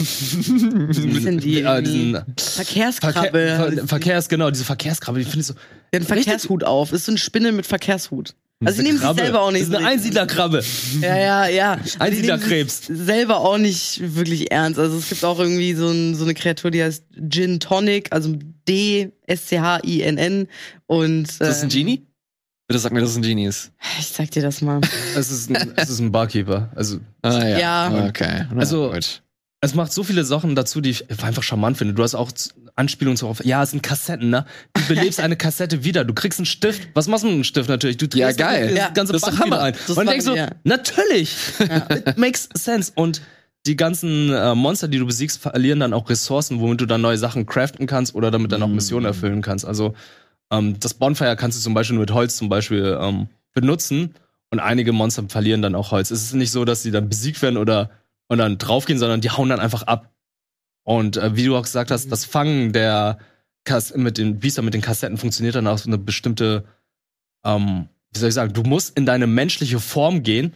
Bisschen 1.07 1.39
die, 1.41 1.63
äh, 1.63 1.83
diesen 1.83 2.19
Verkehrskrabbe. 2.39 3.23
Verkehr, 3.57 3.73
Ver 3.79 3.87
Verkehrs, 3.87 4.29
genau, 4.29 4.51
diese 4.51 4.65
Verkehrskrabbe, 4.65 5.19
die 5.21 5.25
finde 5.25 5.41
ich 5.41 5.47
so. 5.47 5.55
Den 5.95 6.03
Verkehrshut 6.03 6.65
auf. 6.65 6.93
Ist 6.93 7.07
so 7.07 7.13
eine 7.13 7.19
Spinne 7.19 7.53
mit 7.53 7.65
Verkehrshut. 7.67 8.35
Also 8.65 8.79
sie 8.79 8.85
nehmen 8.85 8.99
sich 8.99 9.07
selber 9.07 9.43
auch 9.43 9.51
nicht 9.51 9.63
Das 9.63 9.69
ist 9.69 9.73
so 9.73 9.79
eine 9.79 9.87
Einsiedlerkrabbe. 9.89 10.63
Ja, 11.03 11.17
ja, 11.19 11.47
ja. 11.49 11.73
Also 11.79 11.89
sie 11.95 12.01
Einsiedlerkrebs. 12.01 12.87
selber 12.87 13.39
auch 13.41 13.59
nicht 13.59 14.01
wirklich 14.17 14.51
ernst. 14.51 14.79
Also 14.79 14.97
es 14.97 15.09
gibt 15.11 15.25
auch 15.25 15.39
irgendwie 15.39 15.75
so, 15.75 15.89
ein, 15.91 16.15
so 16.15 16.25
eine 16.25 16.33
Kreatur, 16.35 16.71
die 16.71 16.83
heißt 16.83 17.05
Gin 17.29 17.61
Tonic, 17.61 18.13
also 18.13 18.35
D-S-C-H-I-N-N. 18.67 20.49
Und 20.87 21.29
ist 21.29 21.41
das 21.41 21.63
ein 21.63 21.69
äh, 21.71 21.73
Genie? 21.73 22.07
Bitte 22.69 22.81
sag 22.81 22.93
mir, 22.93 23.01
dass 23.01 23.11
es 23.11 23.17
ein 23.17 23.23
Genie 23.23 23.47
ist. 23.47 23.73
ich 23.99 24.13
zeig 24.13 24.31
dir 24.33 24.43
das 24.43 24.61
mal. 24.63 24.81
Es 25.17 25.31
ist 25.31 25.51
ein, 25.51 25.73
es 25.77 25.89
ist 25.89 26.01
ein 26.01 26.11
Barkeeper. 26.13 26.71
Also, 26.75 26.99
Ah 27.23 27.47
ja. 27.47 27.59
Ja. 27.59 28.07
Okay. 28.09 28.47
Na, 28.53 28.61
Also- 28.61 28.91
gut. 28.91 29.23
es 29.61 29.75
macht 29.75 29.93
so 29.93 30.03
viele 30.03 30.25
Sachen 30.25 30.55
dazu, 30.57 30.81
die 30.81 30.91
ich 30.91 31.11
einfach 31.23 31.43
charmant 31.43 31.77
finde. 31.79 31.95
Du 31.95 32.03
hast 32.03 32.15
auch 32.15 32.31
Z- 32.77 32.79
Anspielungen 32.79 33.19
darauf. 33.19 33.45
Ja, 33.45 33.63
es 33.63 33.71
sind 33.71 33.83
Kassetten, 33.83 34.31
ne? 34.31 34.45
Du 34.75 34.95
belebst 34.95 35.21
eine 35.21 35.37
Kassette 35.37 35.83
wieder. 35.85 36.05
Du 36.05 36.13
kriegst 36.15 36.39
einen 36.39 36.47
Stift. 36.47 36.89
Was 36.95 37.09
machst 37.09 37.25
du 37.25 37.29
mit 37.29 37.35
einem 37.35 37.45
Stift 37.45 37.69
natürlich? 37.69 37.97
Du 37.97 38.07
Ja, 38.15 38.27
drehst 38.27 38.39
geil. 38.39 38.69
das 38.69 38.77
Ja, 38.79 38.89
ganze 38.91 39.13
das 39.15 39.23
Band 39.23 39.39
doch 39.41 39.47
wieder 39.47 39.57
Hammer. 39.57 39.65
ein. 39.67 39.75
Das 39.87 39.97
Und 39.97 40.07
denkst 40.09 40.25
so, 40.27 40.37
ja. 40.37 40.49
natürlich. 40.65 41.37
It 41.59 42.19
makes 42.19 42.49
sense. 42.55 42.93
Und 42.95 43.23
die 43.67 43.77
ganzen 43.77 44.33
äh, 44.33 44.55
Monster, 44.55 44.89
die 44.89 44.99
du 44.99 45.07
besiegst, 45.07 45.39
verlieren 45.41 45.81
dann 45.81 45.93
auch 45.93 46.09
Ressourcen, 46.09 46.61
womit 46.61 46.81
du 46.81 46.87
dann 46.87 47.01
neue 47.01 47.19
Sachen 47.19 47.47
craften 47.47 47.87
kannst 47.87 48.15
oder 48.15 48.31
damit 48.31 48.53
dann 48.53 48.63
auch 48.63 48.69
Missionen 48.69 49.07
erfüllen 49.07 49.43
kannst. 49.43 49.65
Also 49.65 49.95
ähm, 50.53 50.79
das 50.79 50.95
Bonfire 50.95 51.35
kannst 51.37 51.59
du 51.59 51.63
zum 51.63 51.75
Beispiel 51.75 51.99
mit 51.99 52.13
Holz 52.13 52.37
zum 52.37 52.49
Beispiel 52.49 52.97
ähm, 53.01 53.29
benutzen 53.55 54.15
und 54.51 54.61
einige 54.61 54.93
Monster 54.93 55.25
verlieren 55.29 55.63
dann 55.63 55.75
auch 55.75 55.91
Holz. 55.91 56.11
Es 56.13 56.23
ist 56.23 56.35
nicht 56.35 56.53
so, 56.53 56.65
dass 56.65 56.83
sie 56.85 56.91
dann 56.93 57.09
besiegt 57.09 57.43
werden 57.43 57.57
oder 57.57 57.91
und 58.29 58.39
dann 58.39 58.59
draufgehen, 58.59 58.99
sondern 58.99 59.21
die 59.21 59.31
hauen 59.31 59.49
dann 59.49 59.61
einfach 59.61 59.83
ab. 59.85 60.11
Und 60.87 61.17
äh, 61.17 61.35
wie 61.35 61.45
du 61.45 61.57
auch 61.57 61.63
gesagt 61.63 61.91
hast, 61.91 62.13
das 62.13 62.25
Fangen 62.25 62.73
der 62.73 63.19
Kas 63.65 63.93
mit 63.97 64.19
den 64.19 64.39
Biester 64.39 64.63
mit 64.63 64.73
den 64.73 64.83
Kassetten 64.83 65.19
funktioniert 65.19 65.57
dann 65.57 65.67
auch 65.67 65.79
so 65.79 65.91
eine 65.91 65.99
bestimmte, 65.99 66.65
ähm, 67.45 67.89
wie 68.13 68.21
soll 68.21 68.29
ich 68.29 68.37
sagen, 68.37 68.53
du 68.53 68.63
musst 68.63 68.97
in 68.97 69.05
deine 69.05 69.27
menschliche 69.27 69.81
Form 69.81 70.23
gehen, 70.23 70.53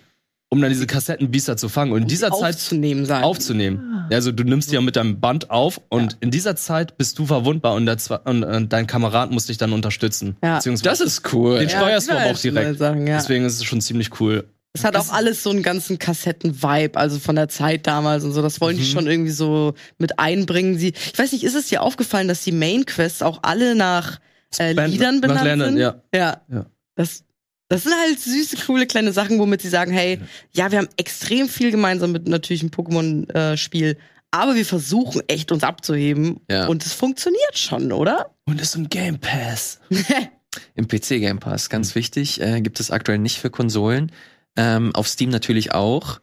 um 0.49 0.61
dann 0.61 0.71
diese 0.71 0.87
Kassettenbiester 0.87 1.57
zu 1.57 1.69
fangen. 1.69 1.91
Und 1.91 2.03
in 2.03 2.09
dieser 2.09 2.31
Zeit 2.31 2.55
aufzunehmen 2.55 3.07
sein. 3.07 3.25
aufzunehmen. 3.25 4.07
Ja, 4.09 4.17
Also 4.19 4.31
du 4.31 4.45
nimmst 4.45 4.71
die 4.71 4.77
ja 4.77 4.81
mit 4.81 4.95
deinem 4.95 5.19
Band 5.19 5.51
auf 5.51 5.81
und 5.89 6.17
in 6.21 6.31
dieser 6.31 6.55
Zeit 6.55 6.97
bist 6.97 7.19
du 7.19 7.27
verwundbar 7.27 7.75
und, 7.75 7.89
und, 7.89 8.45
und 8.45 8.73
dein 8.73 8.87
Kamerad 8.87 9.33
muss 9.33 9.47
dich 9.47 9.59
dann 9.59 9.73
unterstützen. 9.73 10.37
Ja. 10.45 10.57
Beziehungsweise 10.59 10.89
Das 10.89 11.01
ist 11.01 11.33
cool. 11.33 11.59
Den 11.59 11.69
Ja, 11.69 11.77
steuerst 11.77 12.09
du 12.09 12.13
aber 12.13 12.31
auch 12.31 12.39
direkt. 12.39 12.79
Sagen, 12.79 13.05
ja. 13.09 13.17
Deswegen 13.17 13.45
ist 13.45 13.57
es 13.57 13.65
schon 13.65 13.81
ziemlich 13.81 14.21
cool. 14.21 14.45
Es 14.73 14.85
hat 14.85 14.97
auch 14.97 15.13
alles 15.13 15.43
so 15.43 15.51
einen 15.51 15.63
ganzen 15.65 15.99
Kassetten-Vibe, 15.99 16.97
also 16.99 17.19
von 17.19 17.35
der 17.35 17.49
Zeit 17.49 17.87
damals 17.89 18.23
und 18.25 18.33
so. 18.33 18.41
Das 18.41 18.61
wollen 18.61 18.77
die 18.77 18.85
Mhm. 18.85 18.87
schon 18.89 19.07
irgendwie 19.09 19.33
so 19.33 19.75
mit 19.99 20.19
einbringen. 20.21 20.79
Sie, 20.79 20.89
ich 21.13 21.19
weiß 21.19 21.33
nicht, 21.33 21.43
ist 21.45 21.55
es 21.57 21.67
dir 21.67 21.83
aufgefallen, 21.83 22.29
dass 22.29 22.45
die 22.45 22.53
Main-Quests 22.53 23.23
auch 23.23 23.41
alle 23.43 23.75
nach 23.75 24.21
äh, 24.59 24.73
Liedern 24.87 25.17
nach 25.17 25.21
benannt 25.23 25.45
Ländern, 25.45 25.69
sind? 25.71 25.79
ja. 25.81 26.03
ja. 26.15 26.41
Ja. 26.53 26.67
Das, 26.95 27.25
das 27.69 27.83
sind 27.85 27.95
halt 28.01 28.21
süße, 28.21 28.57
coole 28.67 28.87
kleine 28.87 29.13
Sachen, 29.13 29.39
womit 29.41 29.63
sie 29.63 29.69
sagen, 29.69 29.93
hey, 29.93 30.21
ja, 30.53 30.71
wir 30.71 30.79
haben 30.79 30.89
extrem 30.97 31.49
viel 31.49 31.71
gemeinsam 31.73 32.13
mit 32.13 32.29
natürlich 32.29 32.63
einem 32.63 32.71
Pokémon-Spiel, 32.71 33.97
aber 34.33 34.55
wir 34.55 34.67
versuchen 34.67 35.23
echt 35.29 35.51
uns 35.51 35.65
abzuheben 35.65 36.41
Ja. 36.51 36.67
und 36.67 36.85
es 36.87 36.93
funktioniert 36.93 37.59
schon, 37.59 37.91
oder? 37.93 38.35
Und 38.47 38.61
es 38.61 38.69
ist 38.71 38.77
ein 38.77 38.89
Game 38.89 39.19
Pass. 39.19 39.81
Im 40.75 40.87
PC 40.89 41.21
Game 41.21 41.39
Pass, 41.39 41.71
ganz 41.71 41.95
wichtig, 41.95 42.41
äh, 42.41 42.61
gibt 42.61 42.81
es 42.81 42.91
aktuell 42.91 43.19
nicht 43.19 43.39
für 43.39 43.51
Konsolen. 43.51 44.11
Ähm, 44.61 44.95
auf 44.95 45.09
Steam 45.09 45.31
natürlich 45.31 45.73
auch. 45.73 46.21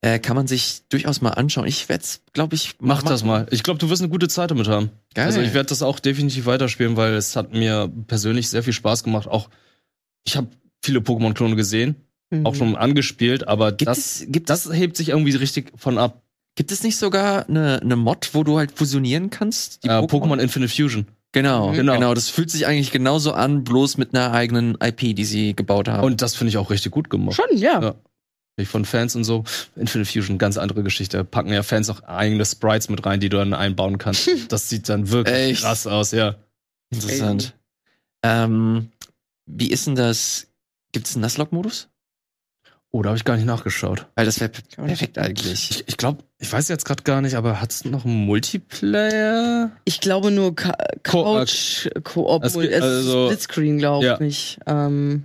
Äh, 0.00 0.18
kann 0.18 0.36
man 0.36 0.46
sich 0.46 0.82
durchaus 0.90 1.22
mal 1.22 1.30
anschauen. 1.30 1.66
Ich 1.66 1.88
werde 1.88 2.04
es, 2.04 2.20
glaube 2.34 2.54
ich, 2.54 2.74
Mach 2.78 2.96
machen. 2.98 3.08
das 3.08 3.24
mal. 3.24 3.46
Ich 3.50 3.62
glaube, 3.62 3.78
du 3.78 3.88
wirst 3.88 4.02
eine 4.02 4.10
gute 4.10 4.28
Zeit 4.28 4.50
damit 4.50 4.68
haben. 4.68 4.90
Geil. 5.14 5.24
Also 5.26 5.40
ich 5.40 5.54
werde 5.54 5.70
das 5.70 5.82
auch 5.82 5.98
definitiv 5.98 6.44
weiterspielen, 6.46 6.96
weil 6.96 7.14
es 7.14 7.36
hat 7.36 7.52
mir 7.54 7.90
persönlich 8.06 8.48
sehr 8.50 8.62
viel 8.62 8.74
Spaß 8.74 9.02
gemacht. 9.02 9.26
Auch 9.28 9.48
ich 10.26 10.36
habe 10.36 10.48
viele 10.82 11.00
Pokémon-Klone 11.00 11.56
gesehen 11.56 11.96
Mhm. 12.30 12.46
auch 12.46 12.54
schon 12.54 12.74
angespielt, 12.74 13.46
aber 13.48 13.72
Gibt 13.72 13.86
das, 13.88 14.22
es, 14.22 14.26
gibt 14.28 14.48
das 14.50 14.70
hebt 14.72 14.96
sich 14.96 15.10
irgendwie 15.10 15.36
richtig 15.36 15.72
von 15.76 15.98
ab. 15.98 16.22
Gibt 16.56 16.72
es 16.72 16.82
nicht 16.82 16.96
sogar 16.96 17.46
eine, 17.48 17.80
eine 17.82 17.96
Mod, 17.96 18.30
wo 18.32 18.44
du 18.44 18.56
halt 18.58 18.72
fusionieren 18.72 19.28
kannst? 19.28 19.84
Die 19.84 19.88
Äh, 19.88 19.98
Pokémon 20.00 20.38
Infinite 20.40 20.72
Fusion. 20.74 21.06
Genau, 21.34 21.72
Mhm. 21.72 21.76
genau, 21.76 21.94
Genau. 21.94 22.14
Das 22.14 22.30
fühlt 22.30 22.48
sich 22.50 22.66
eigentlich 22.66 22.92
genauso 22.92 23.32
an, 23.32 23.64
bloß 23.64 23.98
mit 23.98 24.14
einer 24.14 24.32
eigenen 24.32 24.78
IP, 24.82 25.14
die 25.14 25.24
sie 25.24 25.54
gebaut 25.54 25.88
haben. 25.88 26.04
Und 26.04 26.22
das 26.22 26.34
finde 26.36 26.48
ich 26.50 26.56
auch 26.56 26.70
richtig 26.70 26.92
gut 26.92 27.10
gemacht. 27.10 27.34
Schon, 27.36 27.58
ja. 27.58 27.82
Ja. 27.82 27.94
Nicht 28.56 28.68
Von 28.70 28.84
Fans 28.84 29.16
und 29.16 29.24
so. 29.24 29.42
Infinite 29.74 30.08
Fusion, 30.10 30.38
ganz 30.38 30.56
andere 30.58 30.84
Geschichte. 30.84 31.24
Packen 31.24 31.52
ja 31.52 31.64
Fans 31.64 31.90
auch 31.90 32.04
eigene 32.04 32.44
Sprites 32.46 32.88
mit 32.88 33.04
rein, 33.04 33.18
die 33.18 33.28
du 33.28 33.36
dann 33.36 33.52
einbauen 33.52 33.98
kannst. 33.98 34.30
Das 34.48 34.68
sieht 34.68 34.88
dann 34.88 35.10
wirklich 35.10 35.34
Echt? 35.36 35.62
krass 35.62 35.88
aus, 35.88 36.12
ja. 36.12 36.36
Interessant. 36.90 37.54
Ähm, 38.22 38.90
wie 39.46 39.70
ist 39.70 39.88
denn 39.88 39.96
das? 39.96 40.46
Gibt 40.92 41.08
es 41.08 41.16
einen 41.16 41.22
Nuzlocke-Modus? 41.22 41.88
Oh, 42.96 43.02
da 43.02 43.08
habe 43.08 43.16
ich 43.16 43.24
gar 43.24 43.34
nicht 43.34 43.44
nachgeschaut. 43.46 44.06
Weil 44.14 44.24
das 44.24 44.38
wäre 44.38 44.50
perfekt 44.76 45.18
eigentlich. 45.18 45.68
Ich, 45.68 45.84
ich 45.88 45.96
glaube, 45.96 46.22
ich 46.38 46.52
weiß 46.52 46.68
jetzt 46.68 46.84
gerade 46.84 47.02
gar 47.02 47.20
nicht, 47.22 47.34
aber 47.34 47.60
hat 47.60 47.72
es 47.72 47.84
noch 47.84 48.04
einen 48.04 48.24
Multiplayer? 48.24 49.72
Ich 49.84 50.00
glaube 50.00 50.30
nur 50.30 50.54
Ka 50.54 50.76
Co- 51.02 51.24
Couch, 51.24 51.88
Koop, 52.04 52.44
es 52.44 52.54
es 52.54 52.60
gibt- 52.62 52.72
also- 52.74 53.26
Splitscreen, 53.26 53.78
glaube 53.78 54.04
Ja. 54.06 54.20
ich. 54.20 54.58
Ähm, 54.66 55.24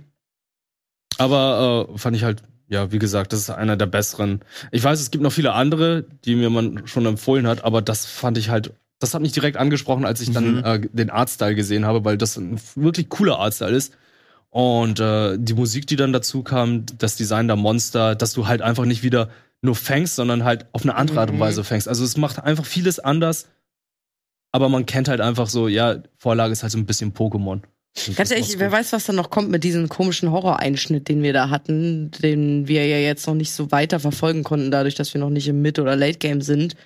Aber 1.18 1.88
äh, 1.94 1.98
fand 1.98 2.16
ich 2.16 2.24
halt, 2.24 2.42
ja, 2.66 2.90
wie 2.90 2.98
gesagt, 2.98 3.32
das 3.32 3.38
ist 3.40 3.50
einer 3.50 3.76
der 3.76 3.86
besseren. 3.86 4.40
Ich 4.72 4.82
weiß, 4.82 5.00
es 5.00 5.12
gibt 5.12 5.22
noch 5.22 5.32
viele 5.32 5.52
andere, 5.52 6.04
die 6.24 6.34
mir 6.34 6.50
man 6.50 6.88
schon 6.88 7.06
empfohlen 7.06 7.46
hat, 7.46 7.62
aber 7.62 7.82
das 7.82 8.04
fand 8.04 8.36
ich 8.36 8.48
halt, 8.48 8.72
das 8.98 9.14
hat 9.14 9.22
mich 9.22 9.30
direkt 9.32 9.56
angesprochen, 9.56 10.04
als 10.04 10.20
ich 10.20 10.32
dann 10.32 10.56
Mhm. 10.56 10.64
äh, 10.64 10.80
den 10.92 11.10
Artstyle 11.10 11.54
gesehen 11.54 11.84
habe, 11.84 12.04
weil 12.04 12.18
das 12.18 12.36
ein 12.36 12.60
wirklich 12.74 13.08
cooler 13.10 13.38
Artstyle 13.38 13.76
ist. 13.76 13.94
Und 14.50 14.98
äh, 14.98 15.36
die 15.38 15.54
Musik, 15.54 15.86
die 15.86 15.96
dann 15.96 16.12
dazu 16.12 16.42
kam, 16.42 16.84
das 16.98 17.16
Design 17.16 17.46
der 17.46 17.56
Monster, 17.56 18.16
dass 18.16 18.32
du 18.32 18.46
halt 18.48 18.62
einfach 18.62 18.84
nicht 18.84 19.02
wieder 19.02 19.30
nur 19.62 19.76
fängst, 19.76 20.16
sondern 20.16 20.42
halt 20.44 20.66
auf 20.72 20.82
eine 20.82 20.96
andere 20.96 21.20
Art 21.20 21.30
und 21.30 21.36
Mhm. 21.36 21.40
Weise 21.40 21.64
fängst. 21.64 21.86
Also 21.86 22.02
es 22.04 22.16
macht 22.16 22.42
einfach 22.42 22.64
vieles 22.66 22.98
anders, 22.98 23.46
aber 24.52 24.68
man 24.68 24.86
kennt 24.86 25.08
halt 25.08 25.20
einfach 25.20 25.48
so, 25.48 25.68
ja, 25.68 26.02
Vorlage 26.16 26.52
ist 26.52 26.62
halt 26.62 26.72
so 26.72 26.78
ein 26.78 26.86
bisschen 26.86 27.12
Pokémon. 27.14 27.60
Ganz 28.16 28.30
ehrlich, 28.30 28.58
wer 28.58 28.70
weiß, 28.70 28.92
was 28.92 29.06
dann 29.06 29.16
noch 29.16 29.30
kommt 29.30 29.50
mit 29.50 29.64
diesem 29.64 29.88
komischen 29.88 30.30
Horror-Einschnitt, 30.30 31.08
den 31.08 31.22
wir 31.22 31.32
da 31.32 31.50
hatten, 31.50 32.10
den 32.22 32.68
wir 32.68 32.86
ja 32.86 32.98
jetzt 32.98 33.26
noch 33.26 33.34
nicht 33.34 33.52
so 33.52 33.72
weiter 33.72 33.98
verfolgen 34.00 34.44
konnten, 34.44 34.70
dadurch, 34.70 34.94
dass 34.94 35.12
wir 35.12 35.20
noch 35.20 35.30
nicht 35.30 35.48
im 35.48 35.60
Mid- 35.60 35.78
oder 35.80 35.96
Late-Game 35.96 36.40
sind. 36.40 36.76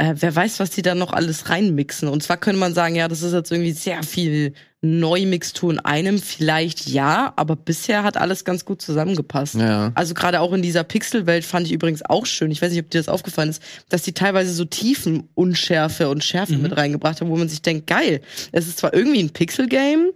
Äh, 0.00 0.14
wer 0.18 0.34
weiß, 0.34 0.60
was 0.60 0.70
die 0.70 0.80
da 0.80 0.94
noch 0.94 1.12
alles 1.12 1.50
reinmixen. 1.50 2.08
Und 2.08 2.22
zwar 2.22 2.38
könnte 2.38 2.58
man 2.58 2.72
sagen, 2.72 2.94
ja, 2.94 3.06
das 3.06 3.20
ist 3.20 3.34
jetzt 3.34 3.52
irgendwie 3.52 3.72
sehr 3.72 4.02
viel 4.02 4.54
Neumixtur 4.80 5.72
in 5.72 5.78
einem. 5.78 6.18
Vielleicht 6.18 6.88
ja, 6.88 7.34
aber 7.36 7.54
bisher 7.54 8.02
hat 8.02 8.16
alles 8.16 8.46
ganz 8.46 8.64
gut 8.64 8.80
zusammengepasst. 8.80 9.56
Ja. 9.56 9.92
Also 9.94 10.14
gerade 10.14 10.40
auch 10.40 10.54
in 10.54 10.62
dieser 10.62 10.84
Pixelwelt 10.84 11.44
fand 11.44 11.66
ich 11.66 11.72
übrigens 11.74 12.02
auch 12.02 12.24
schön. 12.24 12.50
Ich 12.50 12.62
weiß 12.62 12.72
nicht, 12.72 12.82
ob 12.82 12.88
dir 12.88 12.96
das 12.96 13.10
aufgefallen 13.10 13.50
ist, 13.50 13.62
dass 13.90 14.00
die 14.00 14.14
teilweise 14.14 14.54
so 14.54 14.64
Tiefenunschärfe 14.64 16.08
und 16.08 16.24
Schärfe 16.24 16.54
Mhm. 16.54 16.62
mit 16.62 16.76
reingebracht 16.78 17.20
haben, 17.20 17.28
wo 17.28 17.36
man 17.36 17.50
sich 17.50 17.60
denkt, 17.60 17.86
geil. 17.86 18.22
Es 18.52 18.68
ist 18.68 18.78
zwar 18.78 18.94
irgendwie 18.94 19.22
ein 19.22 19.30
Pixel-Game 19.30 20.12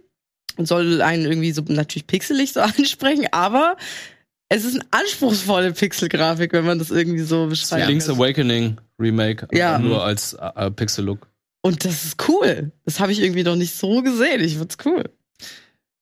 und 0.57 0.67
soll 0.67 1.03
einen 1.03 1.25
irgendwie 1.25 1.51
so 1.51 1.61
natürlich 1.67 2.07
pixelig 2.07 2.53
so 2.53 2.61
ansprechen, 2.61 3.27
aber 3.31 3.77
es 4.49 4.63
ist 4.63 4.75
eine 4.75 4.85
anspruchsvolle 4.91 5.73
Pixelgrafik, 5.73 6.53
wenn 6.53 6.65
man 6.65 6.79
das 6.79 6.91
irgendwie 6.91 7.23
so 7.23 7.47
beschreibt. 7.47 7.87
Link's 7.87 8.09
Awakening 8.09 8.77
Remake, 8.99 9.47
Ja. 9.51 9.77
nur 9.79 10.03
als 10.03 10.33
äh, 10.33 10.71
Pixel-Look. 10.71 11.27
Und 11.61 11.83
das 11.83 12.05
ist 12.05 12.27
cool. 12.29 12.71
Das 12.85 12.99
habe 12.99 13.11
ich 13.11 13.21
irgendwie 13.21 13.43
noch 13.43 13.55
nicht 13.55 13.75
so 13.75 14.01
gesehen. 14.03 14.41
Ich 14.41 14.57
find's 14.57 14.77
cool. 14.85 15.03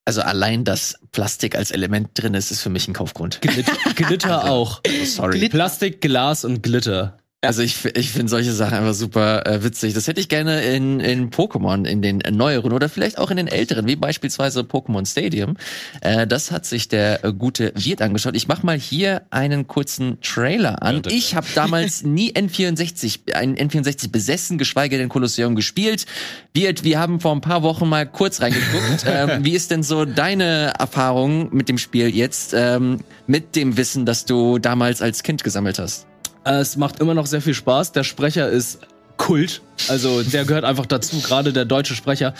Also 0.05 0.21
allein, 0.21 0.65
dass 0.65 0.99
Plastik 1.13 1.55
als 1.55 1.71
Element 1.71 2.09
drin 2.15 2.33
ist, 2.33 2.51
ist 2.51 2.61
für 2.61 2.69
mich 2.69 2.87
ein 2.89 2.93
Kaufgrund. 2.93 3.39
Glitter, 3.41 3.71
Glitter 3.95 4.43
auch. 4.51 4.81
Oh, 4.85 5.05
sorry. 5.05 5.39
Glitter. 5.39 5.57
Plastik, 5.57 6.01
Glas 6.01 6.43
und 6.43 6.61
Glitter. 6.61 7.17
Also 7.43 7.61
ich, 7.61 7.83
ich 7.83 8.11
finde 8.11 8.29
solche 8.29 8.53
Sachen 8.53 8.77
einfach 8.77 8.93
super 8.93 9.45
äh, 9.45 9.63
witzig. 9.63 9.93
Das 9.93 10.07
hätte 10.07 10.21
ich 10.21 10.29
gerne 10.29 10.61
in, 10.61 11.01
in 11.01 11.29
Pokémon, 11.29 11.85
in 11.85 12.01
den 12.01 12.21
neueren 12.31 12.71
oder 12.71 12.87
vielleicht 12.87 13.17
auch 13.17 13.31
in 13.31 13.37
den 13.37 13.47
älteren, 13.47 13.85
wie 13.85 13.97
beispielsweise 13.97 14.61
Pokémon 14.61 15.05
Stadium. 15.05 15.57
Äh, 15.99 16.25
das 16.25 16.51
hat 16.51 16.65
sich 16.65 16.87
der 16.87 17.25
äh, 17.25 17.33
gute 17.33 17.73
Wirt 17.75 18.01
angeschaut. 18.01 18.37
Ich 18.37 18.47
mach 18.47 18.63
mal 18.63 18.77
hier 18.77 19.23
einen 19.29 19.67
kurzen 19.67 20.21
Trailer 20.21 20.81
an. 20.83 21.01
Ja, 21.05 21.11
ich 21.11 21.35
habe 21.35 21.47
damals 21.53 22.03
nie 22.03 22.31
N64, 22.31 23.33
einen 23.33 23.57
N64 23.57 24.09
besessen, 24.09 24.57
geschweige 24.57 24.97
denn 24.97 25.09
Kolosseum 25.09 25.55
gespielt. 25.55 26.05
Wirt, 26.53 26.85
wir 26.85 26.97
haben 26.97 27.19
vor 27.19 27.33
ein 27.33 27.41
paar 27.41 27.61
Wochen 27.61 27.89
mal 27.89 28.05
kurz 28.05 28.41
reingeguckt. 28.41 29.03
ähm, 29.05 29.43
wie 29.43 29.53
ist 29.53 29.69
denn 29.69 29.83
so 29.83 30.05
deine 30.05 30.73
Erfahrung 30.79 31.53
mit 31.53 31.67
dem 31.67 31.77
Spiel 31.77 32.07
jetzt, 32.07 32.53
ähm, 32.55 32.99
mit 33.27 33.57
dem 33.57 33.75
Wissen, 33.75 34.05
das 34.05 34.23
du 34.23 34.59
damals 34.59 35.01
als 35.01 35.23
Kind 35.23 35.43
gesammelt 35.43 35.77
hast? 35.77 36.07
Äh, 36.45 36.59
Es 36.59 36.77
macht 36.77 36.99
immer 36.99 37.13
noch 37.13 37.25
sehr 37.25 37.41
viel 37.41 37.53
Spaß. 37.53 37.91
Der 37.91 38.03
Sprecher 38.03 38.49
ist 38.49 38.79
Kult. 39.17 39.61
Also 39.89 40.23
der 40.23 40.43
gehört 40.45 40.65
einfach 40.65 40.85
dazu, 40.85 41.21
gerade 41.21 41.53
der 41.53 41.65
deutsche 41.65 41.95
Sprecher. 41.95 42.33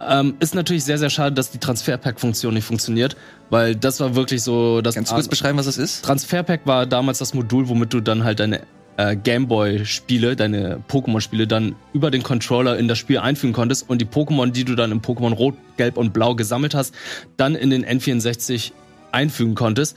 Ähm, 0.00 0.34
ist 0.40 0.54
natürlich 0.54 0.84
sehr, 0.84 0.98
sehr 0.98 1.10
schade, 1.10 1.34
dass 1.34 1.50
die 1.50 1.58
Transferpack-Funktion 1.58 2.54
nicht 2.54 2.64
funktioniert, 2.64 3.16
weil 3.50 3.76
das 3.76 4.00
war 4.00 4.14
wirklich 4.14 4.42
so 4.42 4.80
das 4.80 4.94
Kannst 4.94 5.10
du 5.10 5.14
kurz 5.14 5.28
beschreiben, 5.28 5.58
was 5.58 5.66
das 5.66 5.78
ist? 5.78 6.04
Transferpack 6.04 6.62
war 6.66 6.86
damals 6.86 7.18
das 7.18 7.34
Modul, 7.34 7.68
womit 7.68 7.92
du 7.92 8.00
dann 8.00 8.24
halt 8.24 8.40
deine 8.40 8.62
äh, 8.96 9.16
Gameboy-Spiele, 9.16 10.36
deine 10.36 10.82
Pokémon-Spiele 10.88 11.46
dann 11.46 11.76
über 11.92 12.10
den 12.10 12.22
Controller 12.22 12.78
in 12.78 12.88
das 12.88 12.98
Spiel 12.98 13.18
einfügen 13.18 13.52
konntest 13.52 13.88
und 13.88 14.00
die 14.00 14.06
Pokémon, 14.06 14.50
die 14.50 14.64
du 14.64 14.74
dann 14.74 14.92
im 14.92 15.00
Pokémon 15.02 15.34
Rot, 15.34 15.54
Gelb 15.76 15.96
und 15.96 16.12
Blau 16.12 16.34
gesammelt 16.34 16.74
hast, 16.74 16.94
dann 17.36 17.54
in 17.54 17.70
den 17.70 17.84
N64 17.84 18.72
einfügen 19.12 19.54
konntest. 19.54 19.96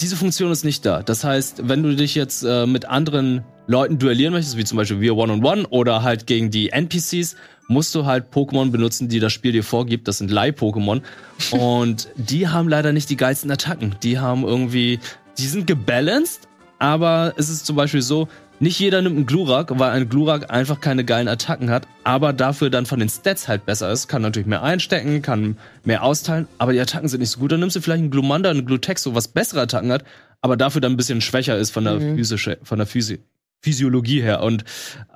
Diese 0.00 0.16
Funktion 0.16 0.50
ist 0.50 0.64
nicht 0.64 0.84
da. 0.84 1.02
Das 1.02 1.24
heißt, 1.24 1.68
wenn 1.68 1.82
du 1.82 1.94
dich 1.94 2.14
jetzt 2.14 2.42
äh, 2.42 2.66
mit 2.66 2.84
anderen 2.86 3.44
Leuten 3.66 3.98
duellieren 3.98 4.34
möchtest, 4.34 4.56
wie 4.56 4.64
zum 4.64 4.76
Beispiel 4.76 5.00
wir 5.00 5.16
One-on-One 5.16 5.68
oder 5.68 6.02
halt 6.02 6.26
gegen 6.26 6.50
die 6.50 6.70
NPCs, 6.70 7.36
musst 7.68 7.94
du 7.94 8.04
halt 8.04 8.32
Pokémon 8.32 8.70
benutzen, 8.70 9.08
die 9.08 9.20
das 9.20 9.32
Spiel 9.32 9.52
dir 9.52 9.64
vorgibt. 9.64 10.06
Das 10.08 10.18
sind 10.18 10.30
Leih-Pokémon. 10.30 11.02
Und 11.52 12.08
die 12.16 12.48
haben 12.48 12.68
leider 12.68 12.92
nicht 12.92 13.08
die 13.08 13.16
geilsten 13.16 13.50
Attacken. 13.50 13.96
Die 14.02 14.18
haben 14.18 14.44
irgendwie, 14.44 14.98
die 15.38 15.46
sind 15.46 15.66
gebalanced, 15.66 16.48
aber 16.78 17.32
es 17.36 17.48
ist 17.48 17.64
zum 17.64 17.76
Beispiel 17.76 18.02
so, 18.02 18.28
nicht 18.60 18.78
jeder 18.78 19.02
nimmt 19.02 19.16
einen 19.16 19.26
Glurak, 19.26 19.78
weil 19.78 19.90
ein 19.90 20.08
Glurak 20.08 20.50
einfach 20.52 20.80
keine 20.80 21.04
geilen 21.04 21.28
Attacken 21.28 21.70
hat, 21.70 21.86
aber 22.04 22.32
dafür 22.32 22.70
dann 22.70 22.86
von 22.86 22.98
den 23.00 23.08
Stats 23.08 23.48
halt 23.48 23.66
besser 23.66 23.90
ist. 23.90 24.08
Kann 24.08 24.22
natürlich 24.22 24.46
mehr 24.46 24.62
einstecken, 24.62 25.22
kann 25.22 25.58
mehr 25.84 26.02
austeilen, 26.02 26.46
aber 26.58 26.72
die 26.72 26.80
Attacken 26.80 27.08
sind 27.08 27.20
nicht 27.20 27.30
so 27.30 27.40
gut. 27.40 27.52
Dann 27.52 27.60
nimmst 27.60 27.76
du 27.76 27.80
vielleicht 27.80 28.00
einen 28.00 28.10
Glumanda, 28.10 28.50
einen 28.50 28.64
Glutexo, 28.64 29.14
was 29.14 29.28
bessere 29.28 29.62
Attacken 29.62 29.92
hat, 29.92 30.04
aber 30.40 30.56
dafür 30.56 30.80
dann 30.80 30.92
ein 30.92 30.96
bisschen 30.96 31.20
schwächer 31.20 31.56
ist 31.58 31.70
von 31.70 31.84
der 31.84 31.94
Mhm. 32.00 32.16
physische, 32.16 32.58
von 32.62 32.78
der 32.78 32.86
Physi 32.86 33.20
Physiologie 33.60 34.20
her. 34.22 34.42
Und 34.42 34.64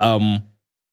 ähm, 0.01 0.41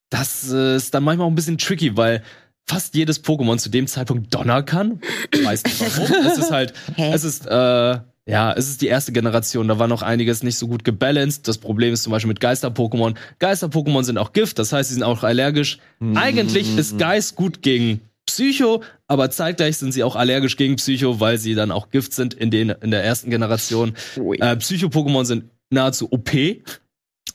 das 0.09 0.43
ist 0.43 0.93
dann 0.93 1.03
manchmal 1.03 1.25
auch 1.27 1.31
ein 1.31 1.35
bisschen 1.35 1.57
tricky, 1.57 1.95
weil 1.97 2.21
fast 2.67 2.95
jedes 2.95 3.23
Pokémon 3.23 3.57
zu 3.57 3.69
dem 3.69 3.87
Zeitpunkt 3.87 4.33
Donner 4.33 4.61
kann. 4.63 4.99
Weiß 5.43 5.63
nicht 5.63 5.81
warum. 5.81 6.25
es 6.27 6.37
ist 6.37 6.51
halt, 6.51 6.73
Hä? 6.95 7.11
es 7.13 7.23
ist, 7.23 7.45
äh, 7.47 7.97
ja, 8.27 8.53
es 8.53 8.69
ist 8.69 8.81
die 8.81 8.87
erste 8.87 9.11
Generation. 9.11 9.67
Da 9.67 9.77
war 9.77 9.87
noch 9.87 10.01
einiges 10.01 10.41
nicht 10.41 10.57
so 10.57 10.67
gut 10.67 10.83
gebalanced. 10.83 11.47
Das 11.47 11.59
Problem 11.59 11.93
ist 11.93 12.03
zum 12.03 12.11
Beispiel 12.11 12.29
mit 12.29 12.39
Geister-Pokémon. 12.39 13.15
Geister-Pokémon 13.39 14.03
sind 14.03 14.17
auch 14.17 14.33
Gift, 14.33 14.57
das 14.57 14.73
heißt, 14.73 14.89
sie 14.89 14.95
sind 14.95 15.03
auch 15.03 15.23
allergisch. 15.23 15.77
Eigentlich 16.15 16.75
ist 16.77 16.97
Geist 16.97 17.35
gut 17.35 17.61
gegen 17.61 18.01
Psycho, 18.25 18.81
aber 19.07 19.29
zeitgleich 19.29 19.77
sind 19.77 19.91
sie 19.91 20.03
auch 20.03 20.15
allergisch 20.15 20.57
gegen 20.57 20.77
Psycho, 20.77 21.19
weil 21.19 21.37
sie 21.37 21.53
dann 21.53 21.71
auch 21.71 21.89
Gift 21.89 22.13
sind 22.13 22.33
in, 22.33 22.49
den, 22.49 22.69
in 22.69 22.89
der 22.89 23.03
ersten 23.03 23.29
Generation. 23.29 23.93
Äh, 24.15 24.55
Psycho-Pokémon 24.55 25.25
sind 25.25 25.45
nahezu 25.69 26.11
OP 26.11 26.33
in 26.33 26.59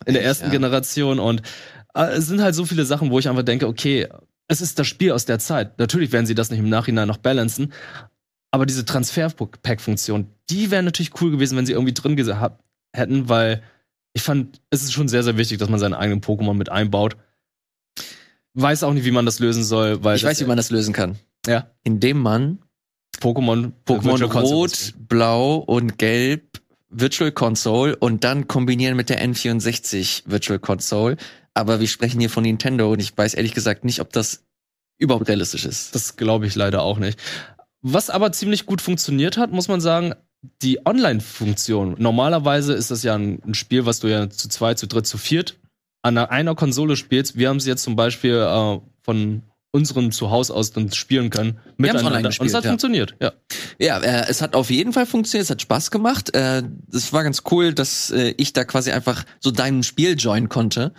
der 0.06 0.24
ersten 0.24 0.46
ja. 0.46 0.50
Generation 0.50 1.20
und 1.20 1.42
äh, 1.94 2.12
es 2.12 2.26
sind 2.26 2.42
halt 2.42 2.54
so 2.54 2.64
viele 2.64 2.84
Sachen, 2.84 3.10
wo 3.10 3.18
ich 3.18 3.28
einfach 3.28 3.44
denke, 3.44 3.68
okay, 3.68 4.08
es 4.48 4.60
ist 4.60 4.78
das 4.78 4.88
Spiel 4.88 5.12
aus 5.12 5.26
der 5.26 5.38
Zeit. 5.38 5.78
Natürlich 5.78 6.10
werden 6.10 6.26
sie 6.26 6.34
das 6.34 6.50
nicht 6.50 6.58
im 6.58 6.68
Nachhinein 6.68 7.06
noch 7.06 7.18
balancen, 7.18 7.72
aber 8.50 8.66
diese 8.66 8.84
Transfer-Pack-Funktion, 8.84 10.26
die 10.48 10.70
wäre 10.70 10.82
natürlich 10.82 11.20
cool 11.20 11.30
gewesen, 11.30 11.56
wenn 11.56 11.66
sie 11.66 11.72
irgendwie 11.72 11.94
drin 11.94 12.16
gehabt 12.16 12.62
hätten, 12.92 13.28
weil 13.28 13.62
ich 14.12 14.22
fand, 14.22 14.60
es 14.70 14.82
ist 14.82 14.92
schon 14.92 15.08
sehr, 15.08 15.22
sehr 15.22 15.36
wichtig, 15.36 15.58
dass 15.58 15.68
man 15.68 15.78
seine 15.78 15.98
eigenen 15.98 16.20
Pokémon 16.20 16.54
mit 16.54 16.68
einbaut. 16.68 17.16
Weiß 18.54 18.82
auch 18.82 18.92
nicht, 18.92 19.04
wie 19.04 19.12
man 19.12 19.26
das 19.26 19.38
lösen 19.38 19.62
soll, 19.62 20.02
weil 20.02 20.16
Ich 20.16 20.24
weiß, 20.24 20.40
wie 20.40 20.46
man 20.46 20.56
das 20.56 20.70
lösen 20.70 20.92
kann. 20.92 21.18
ja 21.46 21.70
Indem 21.84 22.20
man 22.20 22.58
Pokémon 23.20 23.72
Pokémon 23.86 24.24
Rot, 24.24 24.94
Blau 25.08 25.56
und 25.56 25.98
Gelb 25.98 26.60
Virtual 26.88 27.30
Console 27.30 27.94
und 27.96 28.24
dann 28.24 28.48
kombinieren 28.48 28.96
mit 28.96 29.08
der 29.10 29.24
N64 29.24 30.24
Virtual 30.26 30.58
Console. 30.58 31.16
Aber 31.54 31.78
wir 31.78 31.86
sprechen 31.86 32.18
hier 32.18 32.30
von 32.30 32.42
Nintendo 32.42 32.92
und 32.92 33.00
ich 33.00 33.16
weiß 33.16 33.34
ehrlich 33.34 33.54
gesagt 33.54 33.84
nicht, 33.84 34.00
ob 34.00 34.12
das 34.12 34.42
überhaupt 34.98 35.28
realistisch 35.28 35.64
ist. 35.64 35.94
Das 35.94 36.16
glaube 36.16 36.46
ich 36.46 36.56
leider 36.56 36.82
auch 36.82 36.98
nicht. 36.98 37.18
Was 37.82 38.10
aber 38.10 38.32
ziemlich 38.32 38.66
gut 38.66 38.80
funktioniert 38.82 39.36
hat, 39.36 39.52
muss 39.52 39.68
man 39.68 39.80
sagen, 39.80 40.14
die 40.62 40.84
Online-Funktion. 40.86 41.96
Normalerweise 41.98 42.72
ist 42.72 42.90
das 42.90 43.02
ja 43.02 43.14
ein, 43.14 43.54
Spiel, 43.54 43.86
was 43.86 44.00
du 44.00 44.08
ja 44.08 44.30
zu 44.30 44.48
zweit, 44.48 44.78
zu 44.78 44.86
dritt, 44.86 45.06
zu 45.06 45.18
viert 45.18 45.58
an 46.02 46.16
einer, 46.16 46.54
Konsole 46.54 46.96
spielst. 46.96 47.36
Wir 47.36 47.48
haben 47.50 47.60
sie 47.60 47.68
jetzt 47.68 47.82
zum 47.82 47.94
Beispiel 47.94 48.36
äh, 48.36 48.80
von 49.02 49.42
unserem 49.72 50.10
Zuhause 50.10 50.52
aus 50.54 50.72
dann 50.72 50.90
spielen 50.92 51.30
können. 51.30 51.58
Wir 51.76 51.92
miteinander. 51.92 52.06
online 52.06 52.18
Und 52.18 52.32
es 52.32 52.38
gespielt, 52.38 52.54
hat 52.54 52.64
ja. 52.64 52.70
funktioniert, 52.70 53.14
ja. 53.20 53.32
Ja, 53.78 53.98
äh, 53.98 54.28
es 54.28 54.42
hat 54.42 54.54
auf 54.54 54.70
jeden 54.70 54.92
Fall 54.92 55.06
funktioniert, 55.06 55.44
es 55.44 55.50
hat 55.50 55.62
Spaß 55.62 55.90
gemacht. 55.90 56.34
Äh, 56.34 56.62
es 56.92 57.12
war 57.12 57.22
ganz 57.22 57.42
cool, 57.50 57.72
dass 57.72 58.10
äh, 58.10 58.34
ich 58.36 58.52
da 58.52 58.64
quasi 58.64 58.90
einfach 58.90 59.24
so 59.38 59.50
deinem 59.50 59.82
Spiel 59.82 60.16
joinen 60.18 60.48
konnte 60.48 60.92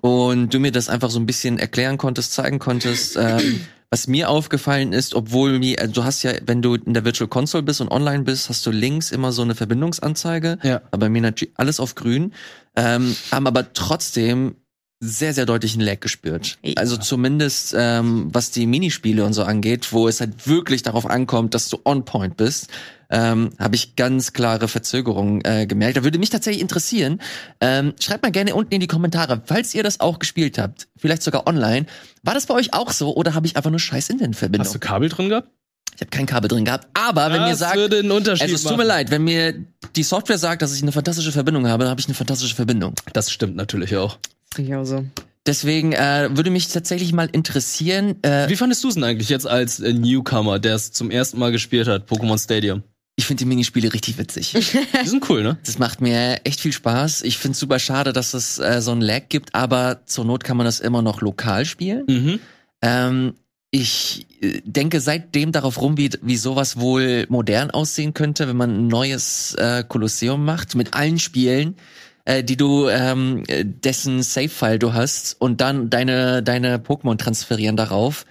und 0.00 0.54
du 0.54 0.58
mir 0.58 0.72
das 0.72 0.88
einfach 0.88 1.10
so 1.10 1.18
ein 1.18 1.26
bisschen 1.26 1.58
erklären 1.58 1.98
konntest, 1.98 2.32
zeigen 2.32 2.58
konntest. 2.58 3.16
Ähm, 3.16 3.60
was 3.94 4.08
mir 4.08 4.28
aufgefallen 4.28 4.92
ist, 4.92 5.14
obwohl 5.14 5.60
mir, 5.60 5.78
äh, 5.78 5.88
du 5.88 6.02
hast 6.02 6.24
ja, 6.24 6.32
wenn 6.44 6.62
du 6.62 6.74
in 6.74 6.94
der 6.94 7.04
Virtual 7.04 7.28
Console 7.28 7.62
bist 7.62 7.80
und 7.80 7.92
online 7.92 8.24
bist, 8.24 8.48
hast 8.48 8.66
du 8.66 8.72
links 8.72 9.12
immer 9.12 9.30
so 9.30 9.42
eine 9.42 9.54
Verbindungsanzeige. 9.54 10.58
Ja. 10.64 10.82
Aber 10.90 11.06
bei 11.06 11.08
mir 11.08 11.22
natürlich 11.22 11.54
alles 11.56 11.78
auf 11.78 11.94
grün. 11.94 12.32
Ähm, 12.74 13.14
haben 13.30 13.46
aber 13.46 13.72
trotzdem 13.72 14.56
sehr, 15.00 15.34
sehr 15.34 15.44
deutlichen 15.46 15.80
Lag 15.80 16.00
gespürt. 16.00 16.58
Ja. 16.62 16.74
Also 16.76 16.96
zumindest 16.96 17.74
ähm, 17.76 18.28
was 18.32 18.50
die 18.50 18.66
Minispiele 18.66 19.24
und 19.24 19.32
so 19.34 19.42
angeht, 19.44 19.92
wo 19.92 20.08
es 20.08 20.20
halt 20.20 20.46
wirklich 20.46 20.82
darauf 20.82 21.06
ankommt, 21.06 21.54
dass 21.54 21.68
du 21.68 21.78
on 21.84 22.04
point 22.04 22.36
bist, 22.36 22.68
ähm, 23.10 23.50
habe 23.58 23.74
ich 23.76 23.96
ganz 23.96 24.32
klare 24.32 24.66
Verzögerungen 24.66 25.42
äh, 25.44 25.66
gemerkt. 25.66 25.96
Da 25.96 26.04
würde 26.04 26.18
mich 26.18 26.30
tatsächlich 26.30 26.62
interessieren. 26.62 27.20
Ähm, 27.60 27.92
schreibt 28.00 28.22
mal 28.22 28.32
gerne 28.32 28.54
unten 28.54 28.72
in 28.74 28.80
die 28.80 28.86
Kommentare, 28.86 29.42
falls 29.44 29.74
ihr 29.74 29.82
das 29.82 30.00
auch 30.00 30.18
gespielt 30.18 30.58
habt, 30.58 30.88
vielleicht 30.96 31.22
sogar 31.22 31.46
online. 31.46 31.86
War 32.22 32.34
das 32.34 32.46
bei 32.46 32.54
euch 32.54 32.72
auch 32.72 32.90
so 32.92 33.14
oder 33.14 33.34
habe 33.34 33.46
ich 33.46 33.56
einfach 33.56 33.70
nur 33.70 33.80
scheiß 33.80 34.08
Internetverbindung? 34.08 34.64
Hast 34.66 34.74
du 34.74 34.78
Kabel 34.78 35.08
drin 35.10 35.28
gehabt? 35.28 35.48
Ich 35.94 36.00
habe 36.00 36.10
kein 36.10 36.26
Kabel 36.26 36.48
drin 36.48 36.64
gehabt. 36.64 36.88
Aber 36.94 37.26
wenn 37.30 37.42
mir 37.42 37.50
Das 37.50 37.60
sagt, 37.60 37.76
würde 37.76 37.98
einen 38.00 38.10
Unterschied 38.10 38.42
also 38.42 38.54
es 38.56 38.62
tut 38.62 38.72
mir 38.72 38.78
machen. 38.78 38.88
leid, 38.88 39.10
wenn 39.12 39.22
mir 39.22 39.54
die 39.94 40.02
Software 40.02 40.38
sagt, 40.38 40.62
dass 40.62 40.74
ich 40.74 40.82
eine 40.82 40.90
fantastische 40.90 41.30
Verbindung 41.30 41.68
habe, 41.68 41.84
dann 41.84 41.90
habe 41.90 42.00
ich 42.00 42.06
eine 42.06 42.14
fantastische 42.14 42.56
Verbindung. 42.56 42.94
Das 43.12 43.30
stimmt 43.30 43.54
natürlich 43.54 43.96
auch. 43.96 44.18
Finde 44.54 44.70
ich 44.70 44.76
auch 44.76 44.84
so. 44.84 45.04
Deswegen 45.46 45.92
äh, 45.92 46.30
würde 46.32 46.50
mich 46.50 46.68
tatsächlich 46.68 47.12
mal 47.12 47.28
interessieren. 47.30 48.16
Äh, 48.22 48.48
Wie 48.48 48.56
fandest 48.56 48.82
du 48.82 48.88
es 48.88 48.94
denn 48.94 49.04
eigentlich 49.04 49.28
jetzt 49.28 49.46
als 49.46 49.78
äh, 49.80 49.92
Newcomer, 49.92 50.58
der 50.58 50.74
es 50.74 50.92
zum 50.92 51.10
ersten 51.10 51.38
Mal 51.38 51.52
gespielt 51.52 51.86
hat, 51.86 52.10
Pokémon 52.10 52.42
Stadium? 52.42 52.82
ich 53.16 53.26
finde 53.26 53.44
die 53.44 53.48
Minispiele 53.48 53.92
richtig 53.92 54.18
witzig. 54.18 54.52
Die 55.02 55.08
sind 55.08 55.28
cool, 55.28 55.42
ne? 55.42 55.58
Das 55.64 55.78
macht 55.78 56.00
mir 56.00 56.40
echt 56.44 56.60
viel 56.60 56.72
Spaß. 56.72 57.22
Ich 57.22 57.38
finde 57.38 57.52
es 57.52 57.60
super 57.60 57.78
schade, 57.78 58.12
dass 58.12 58.34
es 58.34 58.58
äh, 58.58 58.80
so 58.82 58.90
ein 58.92 59.00
Lag 59.00 59.28
gibt, 59.28 59.54
aber 59.54 60.00
zur 60.06 60.24
Not 60.24 60.42
kann 60.42 60.56
man 60.56 60.66
das 60.66 60.80
immer 60.80 61.02
noch 61.02 61.20
lokal 61.20 61.64
spielen. 61.64 62.04
Mhm. 62.08 62.40
Ähm, 62.82 63.34
ich 63.70 64.26
äh, 64.40 64.60
denke 64.64 65.00
seitdem 65.00 65.52
darauf 65.52 65.80
rum, 65.80 65.96
wie, 65.96 66.10
wie 66.22 66.36
sowas 66.36 66.78
wohl 66.80 67.26
modern 67.28 67.70
aussehen 67.70 68.14
könnte, 68.14 68.48
wenn 68.48 68.56
man 68.56 68.70
ein 68.70 68.88
neues 68.88 69.54
äh, 69.54 69.84
Kolosseum 69.86 70.44
macht 70.44 70.74
mit 70.74 70.94
allen 70.94 71.20
Spielen, 71.20 71.76
äh, 72.24 72.42
die 72.42 72.56
du 72.56 72.88
ähm, 72.88 73.44
äh, 73.48 73.64
dessen 73.64 74.22
Save-File 74.22 74.78
du 74.78 74.92
hast 74.92 75.36
und 75.40 75.60
dann 75.60 75.90
deine 75.90 76.42
deine 76.42 76.78
Pokémon 76.78 77.16
transferieren 77.16 77.76
darauf. 77.76 78.24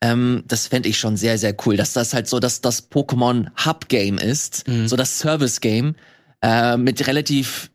Ähm, 0.00 0.44
das 0.46 0.66
fände 0.66 0.88
ich 0.88 0.98
schon 0.98 1.16
sehr 1.16 1.38
sehr 1.38 1.54
cool, 1.64 1.76
dass 1.76 1.92
das 1.92 2.14
halt 2.14 2.28
so 2.28 2.40
dass 2.40 2.60
das 2.60 2.90
Pokémon 2.90 3.48
Hub 3.64 3.88
Game 3.88 4.18
ist, 4.18 4.64
so 4.86 4.96
das 4.96 5.18
Service 5.18 5.60
Game 5.60 5.94
äh, 6.42 6.76
mit 6.76 7.06
relativ 7.06 7.70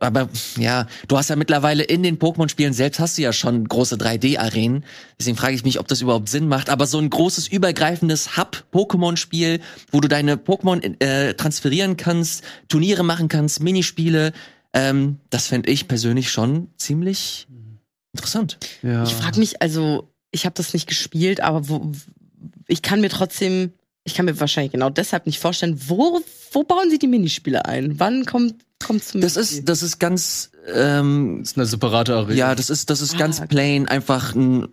aber 0.00 0.28
ja, 0.58 0.86
du 1.06 1.16
hast 1.16 1.30
ja 1.30 1.36
mittlerweile 1.36 1.84
in 1.84 2.02
den 2.02 2.18
Pokémon-Spielen 2.18 2.72
selbst 2.72 2.98
hast 2.98 3.16
du 3.16 3.22
ja 3.22 3.32
schon 3.32 3.68
große 3.68 3.94
3D-Arenen. 3.94 4.84
Deswegen 5.20 5.36
frage 5.36 5.54
ich 5.54 5.64
mich, 5.64 5.78
ob 5.78 5.86
das 5.86 6.00
überhaupt 6.00 6.28
Sinn 6.28 6.48
macht. 6.48 6.68
Aber 6.68 6.86
so 6.86 6.98
ein 6.98 7.08
großes, 7.08 7.46
übergreifendes 7.46 8.36
Hub-Pokémon-Spiel, 8.36 9.60
wo 9.92 10.00
du 10.00 10.08
deine 10.08 10.34
Pokémon 10.34 11.00
äh, 11.00 11.34
transferieren 11.34 11.96
kannst, 11.96 12.42
Turniere 12.68 13.04
machen 13.04 13.28
kannst, 13.28 13.62
Minispiele, 13.62 14.32
ähm, 14.72 15.18
das 15.30 15.48
fände 15.48 15.70
ich 15.70 15.88
persönlich 15.88 16.30
schon 16.30 16.68
ziemlich 16.76 17.46
interessant. 18.14 18.58
Ja. 18.82 19.04
Ich 19.04 19.14
frage 19.14 19.38
mich, 19.38 19.60
also, 19.62 20.08
ich 20.30 20.44
habe 20.44 20.54
das 20.54 20.72
nicht 20.74 20.86
gespielt, 20.86 21.40
aber 21.40 21.68
wo, 21.68 21.92
ich 22.68 22.82
kann 22.82 23.00
mir 23.00 23.10
trotzdem, 23.10 23.72
ich 24.04 24.14
kann 24.14 24.24
mir 24.26 24.38
wahrscheinlich 24.40 24.72
genau 24.72 24.90
deshalb 24.90 25.26
nicht 25.26 25.38
vorstellen, 25.38 25.80
wo, 25.88 26.20
wo 26.52 26.62
bauen 26.64 26.90
sie 26.90 26.98
die 26.98 27.06
Minispiele 27.06 27.64
ein? 27.66 27.98
Wann 28.00 28.24
kommt 28.26 28.64
kommt 28.84 29.04
zum 29.04 29.20
Das 29.20 29.36
Minispiel? 29.36 29.58
ist, 29.60 29.68
das 29.68 29.82
ist 29.84 29.98
ganz, 30.00 30.50
ähm, 30.74 31.38
Das 31.40 31.52
ist 31.52 31.56
eine 31.56 31.66
separate 31.66 32.14
Arena. 32.16 32.34
ja, 32.34 32.54
das 32.54 32.68
ist, 32.68 32.90
das 32.90 33.00
ist 33.00 33.14
Ah, 33.14 33.18
ganz 33.18 33.40
plain, 33.46 33.86
einfach 33.86 34.34
ein 34.34 34.66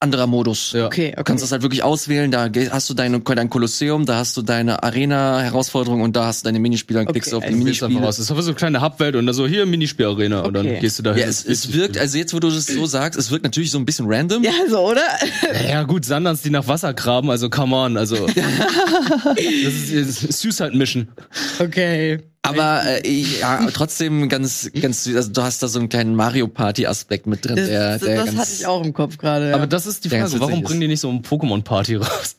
anderer 0.00 0.26
Modus. 0.26 0.72
Ja. 0.72 0.86
okay, 0.86 1.08
Du 1.08 1.12
okay. 1.12 1.22
kannst 1.24 1.44
das 1.44 1.52
halt 1.52 1.62
wirklich 1.62 1.82
auswählen, 1.82 2.30
da 2.30 2.48
hast 2.70 2.88
du 2.90 2.94
deine, 2.94 3.20
dein 3.20 3.50
Kolosseum, 3.50 4.06
da 4.06 4.16
hast 4.16 4.36
du 4.36 4.42
deine 4.42 4.82
Arena-Herausforderung 4.82 6.00
und 6.00 6.16
da 6.16 6.24
hast 6.26 6.42
du 6.42 6.48
deine 6.48 6.58
Minispiele, 6.58 7.00
dann 7.00 7.06
Okay, 7.08 7.12
klickst 7.20 7.32
du 7.32 7.36
auf 7.36 7.42
die 7.44 7.48
also 7.48 7.58
Du 7.58 7.66
einfach 7.68 7.88
Minispiele. 7.88 8.06
Das 8.06 8.18
ist 8.18 8.30
einfach 8.30 8.42
so 8.42 8.50
eine 8.50 8.56
kleine 8.56 8.80
Hubwelt 8.82 9.14
und 9.16 9.26
dann 9.26 9.34
so 9.34 9.46
hier 9.46 9.66
Minispielarena 9.66 10.40
und 10.40 10.54
dann 10.54 10.66
Okay. 10.66 10.78
gehst 10.80 10.98
du 10.98 11.02
da 11.02 11.12
hin. 11.12 11.22
Ja, 11.22 11.28
es, 11.28 11.44
es 11.44 11.72
wirkt, 11.74 11.98
also 11.98 12.16
jetzt, 12.18 12.32
wo 12.34 12.40
du 12.40 12.48
das 12.50 12.66
so 12.66 12.86
sagst, 12.86 13.18
es 13.18 13.30
wirkt 13.30 13.44
natürlich 13.44 13.70
so 13.70 13.78
ein 13.78 13.84
bisschen 13.84 14.06
random. 14.08 14.42
ja, 14.42 14.52
so, 14.68 14.78
oder? 14.80 15.02
Ja, 15.68 15.82
gut, 15.82 16.04
Sandans, 16.04 16.42
die 16.42 16.50
nach 16.50 16.66
Wasser 16.66 16.94
graben, 16.94 17.30
also 17.30 17.50
come 17.50 17.76
on, 17.76 17.96
also. 17.96 18.26
das 19.24 19.36
ist, 19.90 20.24
ist 20.24 20.40
Suicide 20.40 20.76
Mission. 20.76 21.08
okay. 21.58 22.20
Aber 22.42 22.82
äh, 23.04 23.08
ja, 23.10 23.66
trotzdem 23.72 24.28
ganz, 24.28 24.70
ganz 24.80 25.04
süß. 25.04 25.16
Also 25.16 25.32
du 25.32 25.42
hast 25.42 25.62
da 25.62 25.68
so 25.68 25.78
einen 25.78 25.88
kleinen 25.88 26.14
Mario 26.14 26.48
Party 26.48 26.86
Aspekt 26.86 27.26
mit 27.26 27.44
drin, 27.44 27.56
Das, 27.56 27.68
der, 27.68 27.92
das, 27.92 28.00
der 28.00 28.16
das 28.16 28.26
ganz, 28.26 28.38
hatte 28.38 28.50
ich 28.52 28.66
auch 28.66 28.84
im 28.84 28.92
Kopf 28.94 29.18
gerade. 29.18 29.50
Ja. 29.50 29.54
Aber 29.54 29.66
das 29.66 29.86
ist 29.86 30.04
die 30.04 30.08
Frage, 30.08 30.40
warum 30.40 30.60
ist. 30.60 30.64
bringen 30.64 30.80
die 30.80 30.88
nicht 30.88 31.00
so 31.00 31.10
ein 31.10 31.22
Pokémon-Party 31.22 31.96
raus? 31.96 32.36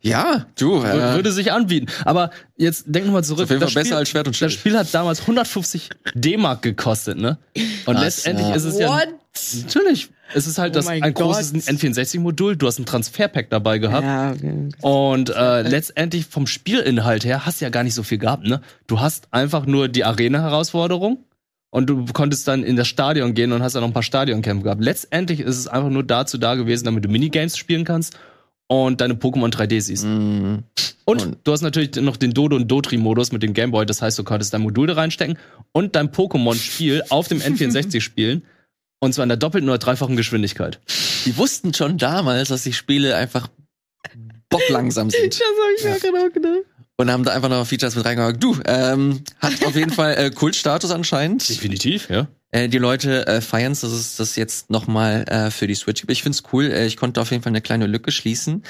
Ja, 0.00 0.46
du. 0.58 0.82
Äh, 0.82 1.14
Würde 1.14 1.32
sich 1.32 1.52
anbieten. 1.52 1.86
Aber 2.04 2.30
jetzt 2.56 2.84
denk 2.86 3.06
nochmal 3.06 3.24
zurück. 3.24 3.44
auf 3.44 3.50
jeden 3.50 3.60
das 3.60 3.72
Fall 3.72 3.82
besser 3.82 3.96
als 3.96 4.08
Schwert 4.08 4.26
und 4.26 4.32
Das 4.32 4.38
Schild. 4.38 4.52
Spiel 4.52 4.78
hat 4.78 4.92
damals 4.92 5.20
150 5.20 5.90
D-Mark 6.14 6.62
gekostet, 6.62 7.18
ne? 7.18 7.38
Und 7.86 7.94
Krass, 7.94 8.04
letztendlich 8.04 8.48
ja. 8.48 8.54
ist 8.54 8.64
es 8.64 8.78
ja. 8.78 8.88
What? 8.88 9.08
Natürlich. 9.64 10.10
Es 10.34 10.46
ist 10.46 10.58
halt 10.58 10.72
Oh 10.72 10.78
das, 10.78 10.86
ein 10.88 11.00
Gott. 11.00 11.14
großes 11.14 11.54
N64-Modul. 11.68 12.56
Du 12.56 12.66
hast 12.66 12.78
ein 12.78 12.86
Transferpack 12.86 13.50
dabei 13.50 13.78
gehabt. 13.78 14.04
Ja, 14.04 14.32
okay. 14.32 14.68
Und 14.80 15.30
äh, 15.30 15.62
letztendlich 15.62 16.26
vom 16.26 16.46
Spielinhalt 16.46 17.24
her 17.24 17.44
hast 17.46 17.60
du 17.60 17.64
ja 17.64 17.70
gar 17.70 17.84
nicht 17.84 17.94
so 17.94 18.02
viel 18.02 18.18
gehabt, 18.18 18.44
ne? 18.46 18.60
Du 18.86 19.00
hast 19.00 19.28
einfach 19.32 19.66
nur 19.66 19.88
die 19.88 20.04
Arena-Herausforderung 20.04 21.18
und 21.70 21.86
du 21.88 22.04
konntest 22.12 22.46
dann 22.48 22.62
in 22.64 22.76
das 22.76 22.88
Stadion 22.88 23.34
gehen 23.34 23.52
und 23.52 23.62
hast 23.62 23.74
dann 23.74 23.82
noch 23.82 23.88
ein 23.90 23.94
paar 23.94 24.02
Stadionkämpfe 24.02 24.64
gehabt. 24.64 24.82
Letztendlich 24.82 25.40
ist 25.40 25.56
es 25.58 25.68
einfach 25.68 25.90
nur 25.90 26.02
dazu 26.04 26.38
da 26.38 26.54
gewesen, 26.54 26.84
damit 26.84 27.04
du 27.04 27.08
Minigames 27.08 27.56
spielen 27.56 27.84
kannst 27.84 28.16
und 28.68 29.00
deine 29.00 29.14
Pokémon 29.14 29.50
3D 29.52 29.80
siehst. 29.80 30.04
mh, 30.04 30.62
Und, 31.04 31.22
Und- 31.22 31.38
du 31.44 31.52
hast 31.52 31.62
natürlich 31.62 31.94
noch 31.96 32.16
den 32.16 32.32
Dodo- 32.32 32.56
und 32.56 32.68
Dotri-Modus 32.68 33.32
mit 33.32 33.42
dem 33.42 33.52
Gameboy. 33.54 33.84
Das 33.86 34.00
heißt, 34.02 34.18
du 34.18 34.24
konntest 34.24 34.54
dein 34.54 34.62
Modul 34.62 34.86
da 34.86 34.94
reinstecken 34.94 35.36
und 35.72 35.96
dein 35.96 36.08
Pokémon-Spiel 36.10 37.02
auf 37.10 37.28
dem 37.28 37.38
N64 37.40 38.00
spielen. 38.00 38.42
Und 39.02 39.12
zwar 39.12 39.24
in 39.24 39.30
der 39.30 39.36
doppelten 39.36 39.68
oder 39.68 39.78
dreifachen 39.78 40.14
Geschwindigkeit. 40.14 40.78
die 41.24 41.36
wussten 41.36 41.74
schon 41.74 41.98
damals, 41.98 42.50
dass 42.50 42.62
die 42.62 42.72
Spiele 42.72 43.16
einfach 43.16 43.48
bocklangsam 44.48 45.10
sind. 45.10 45.34
Das 45.34 45.40
habe 45.40 45.98
ich 45.98 46.04
mir 46.04 46.10
genau 46.12 46.30
gedacht. 46.30 46.66
Und 46.98 47.10
haben 47.10 47.24
da 47.24 47.32
einfach 47.32 47.48
noch 47.48 47.66
Features 47.66 47.96
mit 47.96 48.04
reingehakt. 48.04 48.40
Du, 48.40 48.56
ähm, 48.64 49.24
hat 49.40 49.64
auf 49.66 49.74
jeden 49.74 49.90
Fall 49.90 50.16
äh, 50.16 50.30
Kultstatus 50.30 50.92
anscheinend. 50.92 51.48
Definitiv, 51.48 52.10
ja. 52.10 52.28
Äh, 52.52 52.68
die 52.68 52.78
Leute 52.78 53.26
äh, 53.26 53.40
feiern 53.40 53.72
dass 53.72 53.82
es 53.82 54.14
das 54.14 54.36
jetzt 54.36 54.70
nochmal 54.70 55.24
äh, 55.26 55.50
für 55.50 55.66
die 55.66 55.74
Switch 55.74 56.02
gibt. 56.02 56.12
Ich 56.12 56.22
find's 56.22 56.44
cool. 56.52 56.66
Äh, 56.66 56.86
ich 56.86 56.96
konnte 56.96 57.20
auf 57.20 57.32
jeden 57.32 57.42
Fall 57.42 57.50
eine 57.50 57.60
kleine 57.60 57.88
Lücke 57.88 58.12
schließen. 58.12 58.62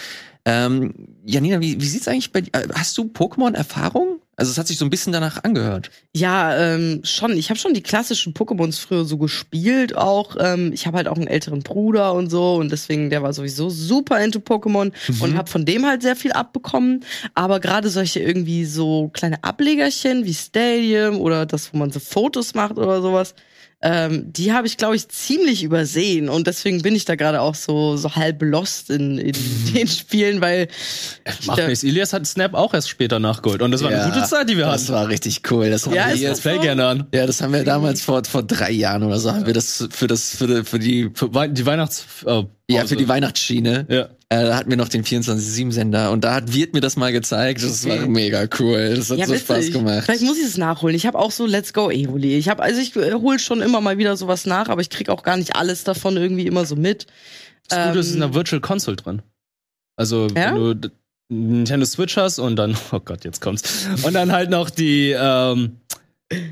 Ähm, 0.46 0.94
Janina, 1.26 1.60
wie, 1.60 1.78
wie 1.78 1.86
sieht's 1.86 2.08
eigentlich 2.08 2.32
bei 2.32 2.40
dir? 2.40 2.54
äh, 2.54 2.68
Hast 2.72 2.96
du 2.96 3.04
Pokémon-Erfahrung? 3.04 4.21
Also 4.34 4.50
es 4.50 4.56
hat 4.56 4.66
sich 4.66 4.78
so 4.78 4.86
ein 4.86 4.90
bisschen 4.90 5.12
danach 5.12 5.44
angehört. 5.44 5.90
Ja, 6.14 6.56
ähm, 6.56 7.02
schon. 7.04 7.36
Ich 7.36 7.50
habe 7.50 7.60
schon 7.60 7.74
die 7.74 7.82
klassischen 7.82 8.32
Pokémons 8.32 8.80
früher 8.80 9.04
so 9.04 9.18
gespielt 9.18 9.94
auch. 9.94 10.36
Ähm, 10.40 10.72
ich 10.72 10.86
habe 10.86 10.96
halt 10.96 11.06
auch 11.06 11.16
einen 11.16 11.26
älteren 11.26 11.60
Bruder 11.60 12.14
und 12.14 12.30
so 12.30 12.56
und 12.56 12.72
deswegen, 12.72 13.10
der 13.10 13.22
war 13.22 13.34
sowieso 13.34 13.68
super 13.68 14.22
into 14.24 14.38
Pokémon 14.38 14.90
und 15.20 15.36
habe 15.36 15.50
von 15.50 15.66
dem 15.66 15.84
halt 15.86 16.00
sehr 16.00 16.16
viel 16.16 16.32
abbekommen. 16.32 17.04
Aber 17.34 17.60
gerade 17.60 17.90
solche 17.90 18.20
irgendwie 18.20 18.64
so 18.64 19.10
kleine 19.12 19.44
Ablegerchen 19.44 20.24
wie 20.24 20.34
Stadium 20.34 21.20
oder 21.20 21.44
das, 21.44 21.72
wo 21.74 21.78
man 21.78 21.90
so 21.90 22.00
Fotos 22.00 22.54
macht 22.54 22.78
oder 22.78 23.02
sowas, 23.02 23.34
ähm, 23.82 24.32
die 24.32 24.52
habe 24.52 24.66
ich, 24.66 24.76
glaube 24.76 24.94
ich, 24.96 25.08
ziemlich 25.08 25.62
übersehen. 25.64 26.28
Und 26.28 26.46
deswegen 26.46 26.82
bin 26.82 26.94
ich 26.94 27.04
da 27.04 27.16
gerade 27.16 27.40
auch 27.40 27.54
so, 27.54 27.96
so 27.96 28.14
halb 28.14 28.40
lost 28.42 28.90
in, 28.90 29.18
in 29.18 29.34
den 29.74 29.88
Spielen, 29.88 30.40
weil 30.40 30.68
nichts. 31.56 31.82
Ilias 31.82 32.12
hat 32.12 32.26
Snap 32.26 32.54
auch 32.54 32.74
erst 32.74 32.88
später 32.88 33.18
nachgeholt. 33.18 33.60
Und 33.62 33.72
das 33.72 33.82
war 33.82 33.90
eine 33.90 34.12
gute 34.12 34.24
Zeit, 34.26 34.48
die 34.48 34.56
wir 34.56 34.66
Das 34.66 34.84
hatten. 34.84 34.92
war 34.94 35.08
richtig 35.08 35.42
cool. 35.50 35.68
Das 35.70 35.86
haben 35.86 35.94
Ja, 35.94 36.14
wir 36.14 36.28
Das 36.28 36.40
fällt 36.40 36.62
gerne 36.62 36.86
an. 36.86 37.06
ja, 37.12 37.26
das 37.26 37.40
haben 37.40 37.52
wir 37.52 37.64
damals 37.64 38.02
vor, 38.02 38.22
vor 38.24 38.42
drei 38.42 38.70
Jahren 38.70 39.02
oder 39.02 39.18
so, 39.18 39.32
haben 39.32 39.46
wir 39.46 39.54
das 39.54 39.86
für 39.90 40.06
das, 40.06 40.36
für 40.36 40.46
die, 40.46 40.64
für 40.64 40.78
die, 40.78 41.10
Für 41.14 41.48
die 41.48 41.66
Weihnachts... 41.66 42.04
Äh, 42.24 42.44
ja, 42.70 42.86
für 42.86 42.96
die 42.96 43.08
Weihnachtsschiene. 43.08 43.86
Ja. 43.90 44.08
Äh, 44.32 44.44
da 44.46 44.56
hatten 44.56 44.70
wir 44.70 44.76
noch 44.76 44.88
den 44.88 45.04
24-7-Sender 45.04 46.10
und 46.10 46.24
da 46.24 46.34
hat 46.34 46.52
Wirt 46.54 46.72
mir 46.74 46.80
das 46.80 46.96
mal 46.96 47.12
gezeigt. 47.12 47.62
Das 47.62 47.84
Okay. 47.84 48.00
war 48.00 48.06
mega 48.08 48.46
cool. 48.58 48.94
Das 48.96 49.10
hat 49.10 49.18
so 49.18 49.32
witzig. 49.32 49.40
Spaß 49.40 49.70
gemacht. 49.72 50.04
Vielleicht 50.04 50.22
muss 50.22 50.38
ich 50.38 50.44
es 50.44 50.56
nachholen. 50.56 50.94
Ich 50.96 51.06
habe 51.06 51.18
auch 51.18 51.30
so 51.30 51.46
Let's 51.46 51.72
Go 51.72 51.90
Evoli. 51.90 52.36
Ich 52.36 52.48
habe 52.48 52.62
also 52.62 52.80
ich 52.80 52.94
äh, 52.96 53.12
hol 53.12 53.38
schon 53.38 53.60
immer 53.60 53.80
mal 53.80 53.98
wieder 53.98 54.16
sowas 54.16 54.46
nach, 54.46 54.68
aber 54.68 54.80
ich 54.80 54.90
krieg 54.90 55.08
auch 55.08 55.22
gar 55.22 55.36
nicht 55.36 55.56
alles 55.56 55.84
davon 55.84 56.16
irgendwie 56.16 56.46
immer 56.46 56.64
so 56.64 56.76
mit. 56.76 57.06
Das 57.68 57.88
Gute 57.88 57.98
ist, 57.98 58.06
es 58.06 58.10
ist 58.10 58.16
Ähm, 58.16 58.22
in 58.22 58.28
der 58.28 58.34
Virtual 58.34 58.60
Console 58.60 58.96
drin. 58.96 59.22
Also, 59.96 60.26
Ja? 60.28 60.54
wenn 60.54 60.80
du 60.80 60.90
Nintendo 61.28 61.86
Switch 61.86 62.16
hast 62.16 62.38
und 62.38 62.56
dann, 62.56 62.76
oh 62.92 63.00
Gott, 63.04 63.24
jetzt 63.24 63.40
kommt's. 63.40 63.86
Und 64.02 64.14
dann 64.14 64.32
halt 64.32 64.50
noch 64.50 64.70
die, 64.70 65.14
ähm, 65.18 65.76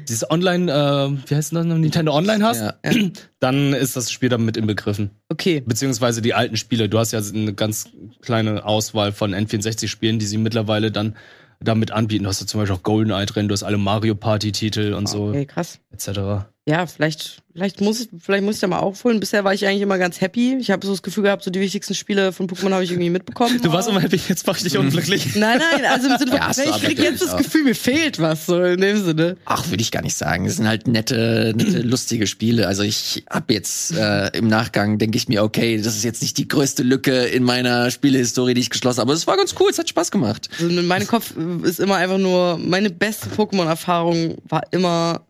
dieses 0.09 0.31
Online, 0.31 0.71
äh, 0.73 1.31
wie 1.31 1.35
heißt 1.35 1.53
das 1.53 1.65
noch, 1.65 1.77
Nintendo 1.77 2.15
Online 2.15 2.45
hast, 2.45 2.61
Ja. 2.61 2.75
dann 3.41 3.73
ist 3.73 3.97
das 3.97 4.11
Spiel 4.11 4.29
damit 4.29 4.57
inbegriffen. 4.57 5.11
Okay. 5.29 5.63
Beziehungsweise 5.67 6.23
die 6.23 6.35
alten 6.35 6.57
Spiele. 6.57 6.89
Du 6.89 6.99
hast 6.99 7.13
ja 7.13 7.21
eine 7.21 7.53
ganz 7.55 7.89
kleine 8.23 8.65
Auswahl 8.65 9.13
von 9.13 9.35
N64-Spielen, 9.35 10.19
die 10.19 10.27
sie 10.27 10.39
mittlerweile 10.39 10.91
dann 10.91 11.17
damit 11.63 11.91
anbieten. 11.91 12.25
Du 12.25 12.31
hast 12.31 12.41
ja 12.41 12.47
zum 12.47 12.61
Beispiel 12.61 12.77
auch 12.77 12.83
GoldenEye 12.83 13.27
drin, 13.27 13.49
du 13.49 13.53
hast 13.53 13.63
alle 13.65 13.77
Mario 13.79 14.15
Party-Titel 14.15 14.95
und 14.95 15.09
so, 15.09 15.29
Okay, 15.29 15.45
krass. 15.47 15.79
etc. 15.93 16.47
Ja, 16.71 16.87
vielleicht, 16.87 17.43
vielleicht 17.53 17.81
muss 17.81 18.01
ich, 18.01 18.09
vielleicht 18.21 18.45
muss 18.45 18.55
ich 18.55 18.61
da 18.61 18.69
mal 18.69 18.79
aufholen. 18.79 19.19
Bisher 19.19 19.43
war 19.43 19.53
ich 19.53 19.67
eigentlich 19.67 19.83
immer 19.83 19.99
ganz 19.99 20.21
happy. 20.21 20.57
Ich 20.61 20.71
habe 20.71 20.87
so 20.87 20.93
das 20.93 21.03
Gefühl 21.03 21.25
gehabt, 21.25 21.43
so 21.43 21.51
die 21.51 21.59
wichtigsten 21.59 21.97
Spiele 21.97 22.31
von 22.33 22.47
Pokémon 22.47 22.71
habe 22.71 22.85
ich 22.85 22.93
irgendwie 22.93 23.11
mitbekommen. 23.11 23.61
Du 23.61 23.73
warst 23.73 23.89
immer 23.89 24.01
happy, 24.01 24.21
jetzt 24.29 24.47
mach 24.47 24.57
ich 24.57 24.63
dich 24.63 24.79
unglücklich. 24.79 25.35
Nein, 25.35 25.59
nein, 25.59 25.85
also 25.85 26.09
im 26.09 26.19
Sinne 26.19 26.31
von, 26.31 26.39
Ja, 26.39 26.51
ich 26.51 26.83
krieg 26.83 26.99
jetzt 27.01 27.23
das. 27.23 27.37
Gefühl, 27.37 27.65
mir 27.65 27.75
fehlt 27.75 28.21
was, 28.21 28.47
so 28.47 28.63
in 28.63 28.81
dem 28.81 29.05
Sinne. 29.05 29.37
Ach, 29.47 29.69
würde 29.69 29.83
ich 29.83 29.91
gar 29.91 30.03
nicht 30.03 30.17
sagen. 30.17 30.47
Es 30.47 30.57
sind 30.57 30.69
halt 30.69 30.87
nette, 30.87 31.53
nette 31.57 31.81
lustige 31.83 32.29
Spiele. 32.29 32.69
Also 32.69 32.85
ich 32.85 33.25
hab 33.29 33.51
jetzt 33.51 33.97
äh, 33.97 34.29
im 34.29 34.47
Nachgang 34.47 34.99
denke 34.99 35.17
ich 35.17 35.27
mir, 35.27 35.43
okay, 35.43 35.77
das 35.79 35.97
ist 35.97 36.05
jetzt 36.05 36.23
nicht 36.23 36.39
die 36.39 36.47
größte 36.47 36.85
Lücke 36.85 37.25
in 37.25 37.43
meiner 37.43 37.91
Spielehistorie, 37.91 38.55
die 38.55 38.61
ich 38.61 38.71
geschlossen 38.71 39.01
habe. 39.01 39.11
Aber 39.11 39.17
es 39.17 39.27
war 39.27 39.37
ganz 39.37 39.57
cool, 39.59 39.71
es 39.71 39.79
hat 39.79 39.89
Spaß 39.89 40.13
gemacht. 40.13 40.49
Also 40.61 40.69
in 40.69 40.87
meinem 40.87 41.09
Kopf 41.09 41.35
ist 41.65 41.81
immer 41.81 41.97
einfach 41.97 42.19
nur, 42.19 42.59
meine 42.59 42.91
beste 42.91 43.29
Pokémon-Erfahrung 43.31 44.37
war 44.49 44.63
immer 44.71 45.23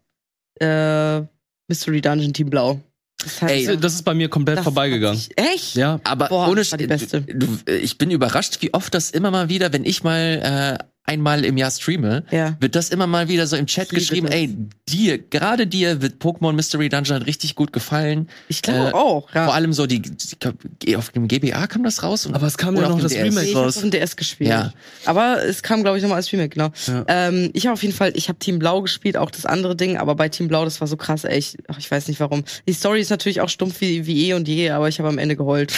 äh, 0.61 1.23
Mystery 1.69 2.01
Dungeon 2.01 2.33
Team 2.33 2.51
Blau. 2.51 2.81
Das 3.23 3.43
hat- 3.43 3.51
Ey, 3.51 3.77
Das 3.77 3.95
ist 3.95 4.03
bei 4.03 4.15
mir 4.15 4.29
komplett 4.29 4.59
das 4.59 4.65
vorbeigegangen. 4.65 5.19
hat 5.19 5.25
sich- 5.25 5.37
Echt? 5.39 5.75
Ja, 5.77 6.01
Aber 6.05 6.29
Boah, 6.29 6.49
ohne 6.49 6.63
das 6.63 6.71
war 6.73 6.79
die 6.79 6.87
beste. 6.87 7.21
Du, 7.23 7.59
ich 7.71 7.99
bin 7.99 8.11
überrascht, 8.11 8.59
wie 8.61 8.73
oft 8.73 8.95
das 8.95 9.11
immer 9.11 9.31
mal 9.31 9.49
wieder, 9.51 9.73
wenn 9.73 9.85
ich 9.85 10.03
mal 10.03 10.79
äh, 10.81 10.85
einmal 11.11 11.45
im 11.45 11.57
Jahr 11.57 11.71
streame, 11.71 12.25
Ja. 12.31 12.57
wird 12.61 12.75
das 12.77 12.89
immer 12.91 13.07
mal 13.07 13.29
wieder 13.29 13.47
so 13.47 13.57
im 13.57 13.67
Chat 13.67 13.89
geschrieben, 13.91 14.27
das. 14.27 14.37
ey, 14.37 14.57
dir, 14.89 15.19
gerade 15.19 15.67
dir 15.67 16.01
wird 16.03 16.23
Pokémon 16.23 16.53
Mystery 16.53 16.89
Dungeon 16.89 17.19
halt 17.19 17.27
richtig 17.27 17.55
gut 17.57 17.73
gefallen. 17.73 18.29
Ich 18.49 18.63
glaube 18.63 18.91
Äh, 18.91 18.93
auch, 18.93 19.29
ja. 19.35 19.45
Vor 19.47 19.55
allem 19.55 19.73
so 19.73 19.87
die, 19.87 19.97
ich 20.01 20.39
glaub, 20.39 20.55
auf 20.97 21.11
dem 21.11 21.27
GBA 21.29 21.67
kam 21.67 21.83
das 21.83 22.03
raus. 22.03 22.27
Und, 22.27 22.35
Aber 22.35 22.47
es 22.47 22.57
kam 22.57 22.77
ja 22.77 22.89
noch 22.89 23.01
das 23.01 23.13
DS. 23.13 23.23
Remake 23.25 23.45
Nee, 23.45 23.51
ich 23.51 23.57
raus. 23.57 23.77
auf 23.77 23.83
dem 23.83 23.91
DS 23.91 24.17
gespielt. 24.17 24.51
Ja. 24.51 24.73
Aber 25.05 25.43
es 25.45 25.63
kam, 25.63 25.83
glaube 25.83 25.97
ich, 25.97 26.03
nochmal 26.03 26.17
als 26.19 26.33
Remake, 26.33 26.51
genau. 26.51 26.71
Ja. 26.87 27.05
Ähm, 27.09 27.51
ich 27.55 27.67
habe 27.67 27.73
auf 27.75 27.83
jeden 27.83 27.95
Fall, 27.95 28.13
ich 28.15 28.29
habe 28.29 28.39
Team 28.39 28.59
Blau 28.59 28.83
gespielt, 28.83 29.17
auch 29.17 29.31
das 29.31 29.47
andere 29.47 29.75
Ding, 29.77 29.97
aber 29.97 30.15
bei 30.15 30.29
Team 30.29 30.49
Blau, 30.49 30.65
das 30.65 30.81
war 30.81 30.87
so 30.89 30.97
krass, 30.97 31.25
ey, 31.25 31.39
ich, 31.39 31.57
ach, 31.69 31.79
ich 31.79 31.91
weiß 31.91 32.07
nicht 32.09 32.21
warum. 32.21 32.45
Die 32.69 32.73
Story 32.73 33.01
ist 33.01 33.11
natürlich 33.11 33.41
auch 33.41 33.49
stumpf 33.49 33.81
wie, 33.81 34.07
wie 34.07 34.29
eh 34.29 34.35
und 34.35 34.47
je, 34.49 34.71
aber 34.71 34.89
ich 34.89 34.99
habe 34.99 35.09
am 35.09 35.19
Ende 35.19 35.37
geheult. 35.37 35.73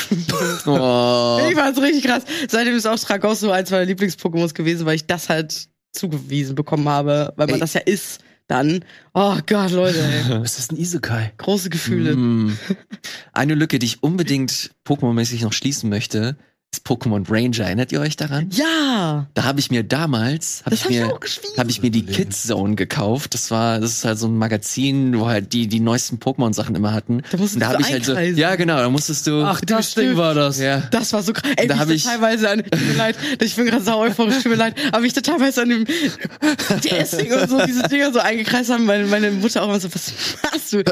Oh. 0.66 1.38
Ich 1.48 1.54
fand's 1.54 1.80
richtig 1.80 2.04
krass. 2.04 2.22
Seitdem 2.48 2.74
ist 2.76 2.86
auch 2.86 2.96
Stragos 2.98 3.40
so 3.40 3.50
eins 3.50 3.70
meiner 3.70 3.84
Lieblings-Pokémons 3.84 4.54
gewesen, 4.54 4.86
weil 4.86 4.96
ich 4.96 5.06
das 5.06 5.21
halt 5.28 5.68
zugewiesen 5.92 6.54
bekommen 6.54 6.88
habe, 6.88 7.32
weil 7.36 7.46
man 7.46 7.56
Ey. 7.56 7.60
das 7.60 7.74
ja 7.74 7.80
ist 7.80 8.22
dann. 8.46 8.84
Oh 9.14 9.38
Gott, 9.46 9.70
Leute, 9.70 9.98
ey. 9.98 10.42
Es 10.42 10.58
ist 10.58 10.72
ein 10.72 10.76
Isekai. 10.76 11.32
Große 11.38 11.70
Gefühle. 11.70 12.16
Mm. 12.16 12.58
Eine 13.32 13.54
Lücke, 13.54 13.78
die 13.78 13.86
ich 13.86 14.02
unbedingt 14.02 14.74
Pokémon-mäßig 14.86 15.42
noch 15.42 15.52
schließen 15.52 15.88
möchte, 15.88 16.36
ist 16.74 16.86
Pokémon 16.86 17.24
Ranger. 17.28 17.64
Erinnert 17.66 17.92
ihr 17.92 18.00
euch 18.00 18.16
daran? 18.16 18.48
Ja! 18.50 19.26
Da 19.34 19.44
habe 19.44 19.60
ich 19.60 19.70
mir 19.70 19.82
damals, 19.84 20.62
habe 20.64 20.70
Das 20.76 20.86
ich 20.88 21.02
hab 21.02 21.24
ich 21.24 21.40
mir, 21.42 21.58
habe 21.58 21.70
ich 21.70 21.82
mir 21.82 21.90
die 21.90 22.04
Kids 22.04 22.44
Zone 22.46 22.74
gekauft. 22.76 23.34
Das 23.34 23.50
war, 23.50 23.78
das 23.78 23.90
ist 23.92 24.04
halt 24.06 24.18
so 24.18 24.26
ein 24.26 24.36
Magazin, 24.38 25.18
wo 25.18 25.26
halt 25.28 25.52
die 25.52 25.66
die 25.68 25.80
neuesten 25.80 26.16
Pokémon-Sachen 26.18 26.74
immer 26.74 26.94
hatten. 26.94 27.22
Da 27.30 27.36
musstest 27.36 27.56
Und 27.56 27.60
da 27.60 27.66
du 27.68 27.72
habe 27.74 27.82
ich 27.82 27.92
halt 27.92 28.04
so, 28.06 28.12
einkreisen. 28.12 28.38
ja 28.38 28.54
genau, 28.56 28.76
da 28.78 28.88
musstest 28.88 29.26
du, 29.26 29.42
Ach, 29.44 29.60
das 29.60 29.94
Ding 29.94 30.16
war 30.16 30.34
das. 30.34 30.58
ja. 30.58 30.80
Das 30.90 31.12
war 31.12 31.22
so 31.22 31.32
krass. 31.34 31.52
Ey, 31.56 31.66
Da 31.66 31.74
wie 31.74 31.78
hab 31.80 31.90
ich, 31.90 32.04
teilweise 32.04 32.48
an, 32.48 32.62
tut 32.64 32.80
mir 32.88 32.94
leid, 32.96 33.16
ich 33.42 33.54
bin 33.56 33.66
gerade 33.66 33.82
sau 33.84 34.00
euphorisch, 34.00 34.36
tut 34.42 34.46
mir 34.52 34.56
leid, 34.56 34.74
aber 34.92 35.04
ich 35.04 35.12
da 35.12 35.20
teilweise 35.20 35.62
an 35.62 35.68
dem 35.68 35.84
DS-Ding 35.84 37.32
und 37.32 37.50
so, 37.50 37.64
diese 37.66 37.82
Dinger 37.88 38.12
so 38.12 38.18
eingekreist 38.20 38.70
haben, 38.70 38.86
weil 38.86 39.06
meine 39.06 39.30
Mutter 39.30 39.62
auch 39.62 39.68
immer 39.68 39.80
so, 39.80 39.92
was 39.94 40.12
machst 40.42 40.72
du? 40.72 40.82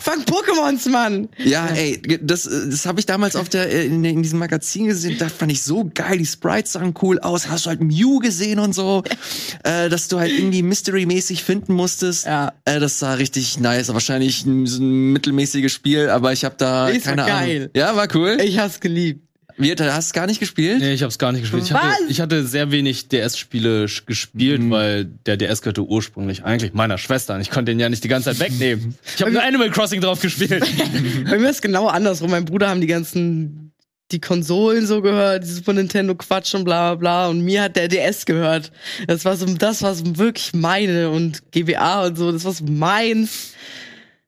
Fang 0.00 0.22
Pokémons, 0.24 0.88
Mann! 0.88 1.28
Ja, 1.38 1.66
ey, 1.66 2.00
das, 2.22 2.44
das 2.44 2.86
habe 2.86 3.00
ich 3.00 3.06
damals 3.06 3.36
auf 3.36 3.48
der 3.50 3.68
in, 3.84 4.02
in 4.04 4.22
diesem 4.22 4.38
Magazin 4.38 4.86
gesehen. 4.86 5.18
Da 5.26 5.34
fand 5.34 5.50
ich 5.50 5.62
so 5.62 5.90
geil. 5.92 6.18
Die 6.18 6.26
Sprites 6.26 6.72
sahen 6.72 6.94
cool 7.02 7.18
aus. 7.18 7.48
Hast 7.48 7.66
du 7.66 7.70
halt 7.70 7.80
Mew 7.80 8.20
gesehen 8.20 8.60
und 8.60 8.74
so, 8.74 9.02
äh, 9.64 9.88
dass 9.88 10.06
du 10.06 10.20
halt 10.20 10.30
irgendwie 10.30 10.62
Mystery-mäßig 10.62 11.42
finden 11.42 11.74
musstest. 11.74 12.26
Ja. 12.26 12.52
Äh, 12.64 12.78
das 12.78 13.00
sah 13.00 13.14
richtig 13.14 13.58
nice. 13.58 13.92
Wahrscheinlich 13.92 14.46
ein, 14.46 14.66
so 14.66 14.80
ein 14.80 15.12
mittelmäßiges 15.12 15.72
Spiel, 15.72 16.10
aber 16.10 16.32
ich 16.32 16.44
habe 16.44 16.54
da 16.56 16.88
Ist 16.88 17.06
keine 17.06 17.22
doch 17.22 17.28
Ahnung. 17.28 17.40
geil. 17.40 17.70
Ja, 17.74 17.96
war 17.96 18.06
cool. 18.14 18.38
Ich 18.40 18.58
hab's 18.58 18.78
geliebt. 18.78 19.22
Wie, 19.58 19.74
du 19.74 19.92
hast 19.92 20.12
gar 20.12 20.26
nicht 20.26 20.38
gespielt? 20.38 20.78
Nee, 20.80 20.92
ich 20.92 21.02
hab's 21.02 21.18
gar 21.18 21.32
nicht 21.32 21.40
gespielt. 21.40 21.64
Ich 21.64 21.72
hatte, 21.72 21.94
ich 22.08 22.20
hatte 22.20 22.46
sehr 22.46 22.70
wenig 22.70 23.08
DS-Spiele 23.08 23.86
gespielt, 24.04 24.60
weil 24.70 25.06
der 25.06 25.38
DS 25.38 25.62
gehörte 25.62 25.82
ursprünglich 25.82 26.44
eigentlich 26.44 26.74
meiner 26.74 26.98
Schwester. 26.98 27.34
Und 27.34 27.40
ich 27.40 27.50
konnte 27.50 27.72
den 27.72 27.80
ja 27.80 27.88
nicht 27.88 28.04
die 28.04 28.08
ganze 28.08 28.30
Zeit 28.30 28.38
wegnehmen. 28.38 28.96
Ich 29.16 29.22
habe 29.22 29.32
nur 29.32 29.42
Animal 29.42 29.70
Crossing 29.70 30.02
drauf 30.02 30.20
gespielt. 30.20 30.62
Bei 31.30 31.38
mir 31.38 31.48
ist 31.48 31.62
genau 31.62 31.88
andersrum. 31.88 32.30
Mein 32.30 32.44
Bruder 32.44 32.68
haben 32.68 32.82
die 32.82 32.86
ganzen 32.86 33.65
die 34.12 34.20
Konsolen 34.20 34.86
so 34.86 35.02
gehört, 35.02 35.44
die 35.44 35.48
Super 35.48 35.72
Nintendo 35.72 36.14
Quatsch 36.14 36.54
und 36.54 36.64
bla 36.64 36.94
bla 36.94 37.24
bla 37.24 37.28
und 37.28 37.40
mir 37.40 37.62
hat 37.62 37.76
der 37.76 37.88
DS 37.88 38.24
gehört. 38.26 38.70
Das 39.06 39.24
war 39.24 39.36
so 39.36 39.46
das 39.46 39.82
war 39.82 39.94
so 39.94 40.16
wirklich 40.16 40.54
meine 40.54 41.10
und 41.10 41.50
GBA 41.52 42.06
und 42.06 42.16
so, 42.16 42.30
das 42.32 42.44
war 42.44 42.52
so 42.52 42.64
meins. 42.64 43.52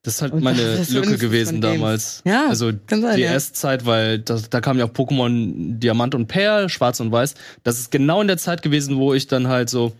Das 0.02 0.14
ist 0.16 0.22
halt 0.22 0.32
Und 0.32 0.42
meine 0.42 0.60
ist 0.62 0.90
Lücke 0.90 1.18
gewesen 1.18 1.60
damals. 1.60 2.22
Ja, 2.24 2.48
also 2.48 2.72
sein, 2.90 3.18
ja. 3.18 3.32
DS-Zeit, 3.34 3.84
weil 3.84 4.18
das, 4.20 4.48
da 4.48 4.60
kam 4.60 4.78
ja 4.78 4.86
auch 4.86 4.90
Pokémon 4.92 5.78
Diamant 5.78 6.14
und 6.14 6.28
Perl, 6.28 6.68
Schwarz 6.68 7.00
und 7.00 7.12
Weiß. 7.12 7.34
Das 7.62 7.78
ist 7.78 7.90
genau 7.90 8.20
in 8.20 8.28
der 8.28 8.38
Zeit 8.38 8.62
gewesen, 8.62 8.96
wo 8.96 9.12
ich 9.12 9.26
dann 9.26 9.48
halt 9.48 9.68
so, 9.70 9.92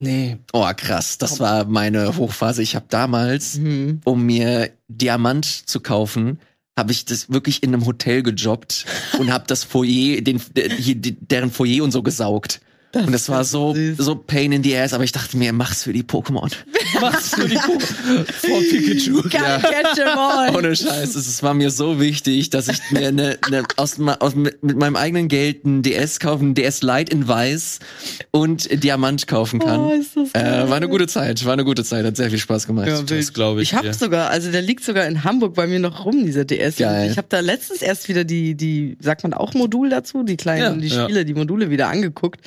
nee, 0.00 0.38
Oh, 0.52 0.66
krass. 0.76 1.18
Das 1.18 1.38
war 1.38 1.64
meine 1.66 2.16
Hochphase. 2.16 2.62
Ich 2.62 2.74
habe 2.74 2.86
damals, 2.88 3.58
Mhm. 3.58 4.00
um 4.04 4.24
mir 4.24 4.70
Diamant 4.88 5.44
zu 5.46 5.80
kaufen, 5.80 6.40
habe 6.76 6.92
ich 6.92 7.04
das 7.04 7.30
wirklich 7.30 7.62
in 7.62 7.74
einem 7.74 7.86
Hotel 7.86 8.22
gejobbt 8.22 8.86
und 9.18 9.32
habe 9.32 9.44
das 9.46 9.64
Foyer, 9.64 10.20
den, 10.22 10.40
deren 10.54 11.50
Foyer 11.50 11.84
und 11.84 11.92
so 11.92 12.02
gesaugt. 12.02 12.60
Und 12.94 13.12
das 13.12 13.28
war 13.28 13.44
so, 13.44 13.74
süß. 13.74 13.96
so 13.98 14.14
pain 14.14 14.52
in 14.52 14.62
the 14.62 14.76
ass, 14.76 14.92
aber 14.92 15.04
ich 15.04 15.12
dachte 15.12 15.36
mir, 15.36 15.52
mach's 15.52 15.82
für 15.84 15.92
die 15.92 16.02
Pokémon. 16.02 16.50
machst 17.00 17.38
du 17.38 17.46
die 17.48 17.56
vor 17.56 17.78
Pikachu? 18.60 19.22
Gotta 19.22 19.58
catch 19.58 19.98
'em 19.98 20.18
all. 20.18 20.56
Ohne 20.56 20.76
Scheiß, 20.76 21.14
es 21.14 21.26
es 21.26 21.42
war 21.42 21.54
mir 21.54 21.70
so 21.70 22.00
wichtig, 22.00 22.50
dass 22.50 22.68
ich 22.68 22.78
mir 22.90 23.08
eine, 23.08 23.38
eine 23.42 23.64
aus, 23.76 23.98
aus 24.20 24.34
mit, 24.34 24.62
mit 24.62 24.76
meinem 24.76 24.96
eigenen 24.96 25.28
Geld 25.28 25.64
ein 25.64 25.82
DS 25.82 26.20
kaufen, 26.20 26.50
ein 26.50 26.54
DS 26.54 26.82
Lite 26.82 27.12
in 27.12 27.26
Weiß 27.26 27.78
und 28.30 28.82
Diamant 28.84 29.26
kaufen 29.26 29.58
kann. 29.60 29.80
Oh, 29.80 29.90
ist 29.92 30.16
das 30.16 30.28
äh, 30.34 30.42
geil. 30.44 30.68
war 30.68 30.76
eine 30.76 30.88
gute 30.88 31.06
Zeit, 31.06 31.44
war 31.44 31.54
eine 31.54 31.64
gute 31.64 31.84
Zeit, 31.84 32.04
hat 32.04 32.16
sehr 32.16 32.30
viel 32.30 32.38
Spaß 32.38 32.66
gemacht. 32.66 32.88
Ja, 32.88 33.00
Das 33.02 33.32
glaube 33.32 33.62
ich. 33.62 33.70
Ich 33.70 33.74
habe 33.74 33.88
dir. 33.88 33.94
sogar, 33.94 34.30
also 34.30 34.50
der 34.50 34.62
liegt 34.62 34.84
sogar 34.84 35.06
in 35.06 35.24
Hamburg 35.24 35.54
bei 35.54 35.66
mir 35.66 35.78
noch 35.78 36.04
rum, 36.04 36.24
dieser 36.24 36.44
DS. 36.44 36.76
Geil. 36.76 37.10
Ich 37.10 37.16
habe 37.16 37.28
da 37.30 37.40
letztens 37.40 37.82
erst 37.82 38.08
wieder 38.08 38.24
die, 38.24 38.54
die, 38.54 38.96
sagt 39.00 39.22
man 39.22 39.32
auch 39.34 39.54
Modul 39.54 39.88
dazu, 39.88 40.22
die 40.22 40.36
kleinen, 40.36 40.62
Ja, 40.62 40.88
die 40.88 40.88
ja. 40.88 41.04
Spiele, 41.04 41.24
die 41.24 41.34
Module 41.34 41.70
wieder 41.70 41.88
angeguckt 41.88 42.40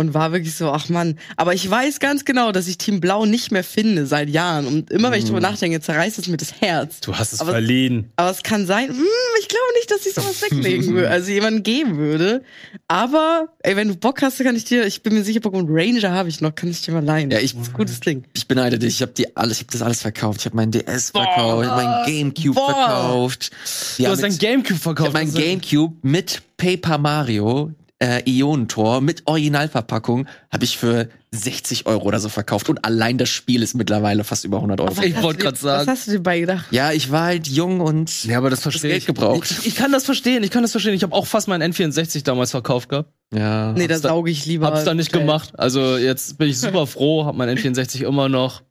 und 0.00 0.14
war 0.14 0.32
wirklich 0.32 0.54
so, 0.54 0.70
ach 0.72 0.88
Mann. 0.88 1.16
Aber 1.36 1.54
ich 1.54 1.70
weiß 1.70 2.00
ganz 2.00 2.24
genau, 2.24 2.50
dass 2.52 2.66
ich 2.66 2.78
Team 2.78 3.00
Blau 3.00 3.26
nicht 3.26 3.52
mehr 3.52 3.62
finde 3.64 4.06
seit 4.06 4.28
Jahren. 4.28 4.66
Und 4.66 4.90
immer 4.90 5.10
wenn 5.10 5.18
ich 5.18 5.24
Mhm. 5.24 5.28
drüber 5.28 5.40
nachdenke, 5.40 5.80
zerreißt 5.80 6.18
es 6.18 6.26
mir 6.28 6.36
das 6.36 6.60
Herz. 6.60 7.00
Du 7.00 7.14
hast 7.14 7.32
es 7.32 7.40
Aber- 7.40 7.52
verliehen. 7.52 8.10
Aber 8.16 8.30
es 8.30 8.42
kann 8.42 8.66
sein, 8.66 8.88
hm, 8.88 9.04
ich 9.40 9.48
glaube 9.48 9.64
nicht, 9.76 9.90
dass 9.90 10.06
ich 10.06 10.14
sowas 10.14 10.42
weglegen 10.42 10.94
würde, 10.94 11.08
also 11.10 11.30
jemanden 11.30 11.62
geben 11.62 11.98
würde. 11.98 12.42
Aber, 12.88 13.48
ey, 13.62 13.76
wenn 13.76 13.88
du 13.88 13.94
Bock 13.96 14.22
hast, 14.22 14.38
kann 14.42 14.56
ich 14.56 14.64
dir, 14.64 14.86
ich 14.86 15.02
bin 15.02 15.14
mir 15.14 15.22
sicher, 15.22 15.40
Pokémon 15.40 15.66
Ranger 15.68 16.10
habe 16.12 16.28
ich 16.28 16.40
noch, 16.40 16.54
kann 16.54 16.70
ich 16.70 16.82
dir 16.82 16.92
mal 16.92 17.04
leihen. 17.04 17.30
Ja, 17.30 17.38
ich- 17.38 17.52
Das 17.54 17.62
ist 17.62 17.68
ein 17.68 17.74
gutes 17.74 18.00
Ding. 18.00 18.24
Ich 18.34 18.48
beneide 18.48 18.78
dich, 18.78 18.94
ich 18.96 19.02
habe 19.02 19.12
die 19.12 19.36
alles, 19.36 19.58
ich 19.58 19.64
habe 19.64 19.72
das 19.72 19.82
alles 19.82 20.00
verkauft. 20.02 20.40
Ich 20.40 20.46
habe 20.46 20.56
meinen 20.56 20.72
DS 20.72 21.10
verkauft, 21.10 21.64
ich 21.64 21.70
hab 21.70 21.76
meinen 21.76 22.06
Gamecube 22.06 22.54
Boah. 22.54 22.74
verkauft. 22.74 23.50
Du 23.98 24.02
Ja, 24.02 24.10
hast 24.10 24.22
dein 24.22 24.32
mit, 24.32 24.40
Gamecube 24.40 24.74
ich 24.74 24.80
verkauft. 24.82 25.08
hab 25.08 25.14
meinen 25.14 25.32
Das 25.32 25.40
ist- 25.42 25.46
Gamecube 25.46 25.96
mit 26.02 26.42
Paper 26.56 26.98
Mario 26.98 27.72
äh, 28.02 28.22
Ionentor 28.28 29.00
mit 29.02 29.22
Originalverpackung 29.26 30.26
habe 30.50 30.64
ich 30.64 30.78
für 30.78 31.08
60 31.32 31.86
Euro 31.86 32.06
oder 32.06 32.18
so 32.18 32.28
verkauft 32.28 32.68
und 32.68 32.84
allein 32.84 33.18
das 33.18 33.28
Spiel 33.28 33.62
ist 33.62 33.74
mittlerweile 33.74 34.24
fast 34.24 34.44
über 34.44 34.56
100 34.56 34.80
Euro. 34.80 34.90
Ich 35.02 35.14
Was 35.16 35.22
wollte 35.22 35.22
hast 35.22 35.22
du 35.22 35.44
grad 35.44 35.52
dir- 35.52 35.52
Was 35.52 35.60
sagen. 35.60 35.90
hast 35.90 36.06
du 36.06 36.10
dir 36.12 36.20
bei 36.20 36.40
gedacht? 36.40 36.66
Ja, 36.70 36.92
ich 36.92 37.10
war 37.12 37.24
halt 37.26 37.46
jung 37.46 37.80
und 37.80 38.24
Ja, 38.24 38.38
aber 38.38 38.50
das 38.50 38.60
verstehe 38.62 38.90
Geld 38.90 39.02
ich. 39.02 39.06
gebraucht. 39.06 39.50
Ich, 39.50 39.66
ich 39.66 39.76
kann 39.76 39.92
das 39.92 40.04
verstehen, 40.06 40.42
ich 40.42 40.50
kann 40.50 40.62
das 40.62 40.72
verstehen. 40.72 40.94
Ich 40.94 41.02
habe 41.02 41.14
auch 41.14 41.26
fast 41.26 41.46
meinen 41.46 41.72
N64 41.72 42.24
damals 42.24 42.50
verkauft 42.50 42.88
gehabt. 42.88 43.12
ja. 43.34 43.72
Nee, 43.72 43.86
da 43.86 43.94
Hab's 43.94 44.02
da- 44.02 44.08
sauge 44.08 44.30
ich 44.30 44.46
lieber. 44.46 44.66
Hab's 44.66 44.84
dann 44.84 44.96
nicht 44.96 45.10
Hotel. 45.10 45.20
gemacht. 45.20 45.58
Also 45.58 45.96
jetzt 45.98 46.38
bin 46.38 46.48
ich 46.48 46.58
super 46.58 46.86
froh, 46.86 47.26
hab 47.26 47.36
mein 47.36 47.48
N64 47.56 48.02
immer 48.04 48.28
noch. 48.28 48.62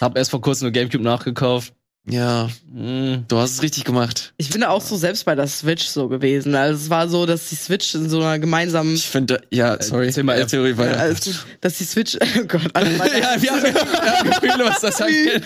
Hab 0.00 0.16
erst 0.16 0.30
vor 0.30 0.40
kurzem 0.40 0.66
eine 0.66 0.72
Gamecube 0.72 1.02
nachgekauft. 1.04 1.72
Ja, 2.06 2.48
Hm. 2.74 3.24
du 3.28 3.38
hast 3.38 3.52
es 3.52 3.62
richtig 3.62 3.84
gemacht. 3.84 4.34
Ich 4.36 4.50
bin 4.50 4.62
auch 4.62 4.82
so 4.82 4.94
selbst 4.96 5.24
bei 5.24 5.34
der 5.34 5.46
Switch 5.46 5.84
so 5.86 6.06
gewesen. 6.08 6.54
Also 6.54 6.82
es 6.84 6.90
war 6.90 7.08
so, 7.08 7.24
dass 7.24 7.48
die 7.48 7.54
Switch 7.54 7.94
in 7.94 8.10
so 8.10 8.18
einer 8.20 8.38
gemeinsamen 8.38 8.94
Ich 8.94 9.06
finde, 9.08 9.40
ja, 9.50 9.80
sorry, 9.82 10.08
erzähl 10.08 10.22
mal, 10.22 10.38
äh, 10.38 10.44
Theorie 10.46 10.70
ja, 10.72 10.76
weiter. 10.78 11.08
gut. 11.14 11.46
dass 11.62 11.78
die 11.78 11.84
Switch, 11.84 12.16
oh 12.38 12.44
Gott, 12.46 12.68
alles 12.74 12.98
weiter. 12.98 13.18
ja, 13.18 13.40
wir 13.42 13.50
haben, 13.52 13.62
wir 13.74 13.74
haben 14.18 14.30
Gefühle, 14.30 14.64
was 14.66 14.80
das 14.80 15.00
angeht. 15.00 15.44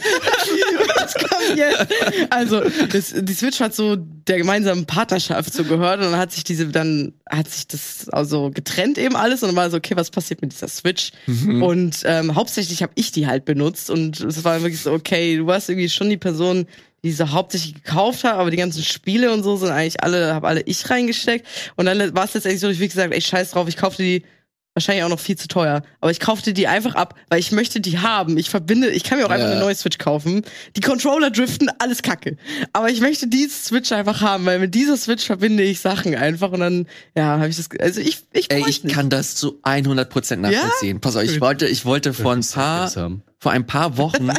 Was 1.15 1.15
kommt 1.15 1.57
jetzt? 1.57 1.87
Also, 2.31 2.63
das, 2.93 3.15
die 3.17 3.35
Switch 3.35 3.61
hat 3.61 3.75
so 3.75 3.97
der 3.97 4.39
gemeinsamen 4.39 4.87
Partnerschaft 4.87 5.53
so 5.53 5.65
gehört 5.65 5.99
und 6.01 6.11
dann 6.11 6.19
hat 6.19 6.33
sich 6.33 6.45
diese, 6.45 6.67
dann 6.69 7.13
hat 7.29 7.49
sich 7.51 7.67
das 7.67 8.09
also 8.11 8.51
getrennt 8.51 8.99
eben 8.99 9.17
alles 9.17 9.43
und 9.43 9.49
dann 9.49 9.57
war 9.57 9.71
so, 9.71 9.77
okay, 9.79 9.97
was 9.97 10.11
passiert 10.11 10.43
mit 10.43 10.53
dieser 10.53 10.69
Switch? 10.69 11.13
Und 11.63 12.03
ähm, 12.05 12.35
hauptsächlich 12.35 12.83
habe 12.83 12.93
ich 12.95 13.13
die 13.13 13.27
halt 13.27 13.45
benutzt 13.45 13.91
und 13.91 14.21
es 14.21 14.45
war 14.45 14.61
wirklich 14.63 14.81
so, 14.81 14.93
okay, 14.93 15.37
du 15.39 15.47
warst 15.47 15.69
irgendwie 15.69 15.89
schon 15.89 16.11
die 16.11 16.17
Person, 16.17 16.67
die 17.05 17.13
sie 17.13 17.31
hauptsächlich 17.31 17.75
gekauft 17.75 18.25
hat, 18.25 18.35
aber 18.35 18.51
die 18.51 18.57
ganzen 18.57 18.83
Spiele 18.83 19.33
und 19.33 19.43
so 19.43 19.57
sind 19.57 19.71
eigentlich 19.71 20.03
alle, 20.03 20.35
habe 20.35 20.49
alle 20.49 20.63
ich 20.63 20.91
reingesteckt 20.91 21.47
und 21.77 21.87
dann 21.87 22.15
war 22.15 22.25
es 22.25 22.35
letztendlich 22.35 22.61
so, 22.61 22.69
ich 22.69 22.81
wie 22.81 22.89
gesagt, 22.89 23.15
ey, 23.15 23.21
scheiß 23.21 23.53
drauf, 23.53 23.69
ich 23.69 23.77
kaufte 23.77 24.03
die 24.03 24.25
wahrscheinlich 24.79 25.05
auch 25.05 25.09
noch 25.09 25.21
viel 25.21 25.37
zu 25.37 25.49
teuer. 25.49 25.83
Aber 26.01 26.11
ich 26.11 26.21
kaufte 26.21 26.53
die 26.53 26.67
einfach 26.69 26.95
ab, 26.95 27.15
weil 27.29 27.41
ich 27.41 27.53
möchte 27.53 27.81
die 27.81 27.99
haben. 27.99 28.39
Ich 28.39 28.49
verbinde, 28.51 28.89
ich 28.91 29.05
kann 29.05 29.19
mir 29.19 29.27
auch 29.27 29.31
einfach 29.31 29.47
Ja. 29.49 29.53
eine 29.53 29.61
neue 29.61 29.75
Switch 29.75 29.99
kaufen. 29.99 30.43
Die 30.77 30.81
Controller 30.81 31.31
driften, 31.31 31.69
alles 31.79 32.03
kacke. 32.03 32.37
Aber 32.73 32.89
ich 32.91 33.01
möchte 33.01 33.27
diese 33.27 33.51
Switch 33.65 33.93
einfach 33.93 34.21
haben, 34.21 34.47
weil 34.47 34.59
mit 34.61 34.75
dieser 34.75 34.97
Switch 34.97 35.25
verbinde 35.27 35.63
ich 35.63 35.81
Sachen 35.81 36.15
einfach 36.15 36.53
und 36.53 36.61
dann, 36.61 36.87
ja, 37.17 37.39
habe 37.39 37.49
ich 37.49 37.57
das, 37.57 37.69
also 37.81 38.01
ich, 38.01 38.19
ich 38.33 38.51
Ey, 38.51 38.65
ich 38.69 38.85
nicht. 38.85 38.95
kann 38.95 39.11
das 39.11 39.35
zu 39.35 39.61
100% 39.65 40.37
nachvollziehen. 40.37 41.01
Pass 41.01 41.17
auf, 41.17 41.23
ich 41.25 41.41
wollte, 41.41 41.67
ich 41.67 41.85
wollte 41.85 42.15
vor 42.15 42.33
ein 42.33 42.45
paar, 42.45 42.89
vor 43.39 43.53
ein 43.53 43.67
paar 43.67 43.97
Wochen, 43.97 44.31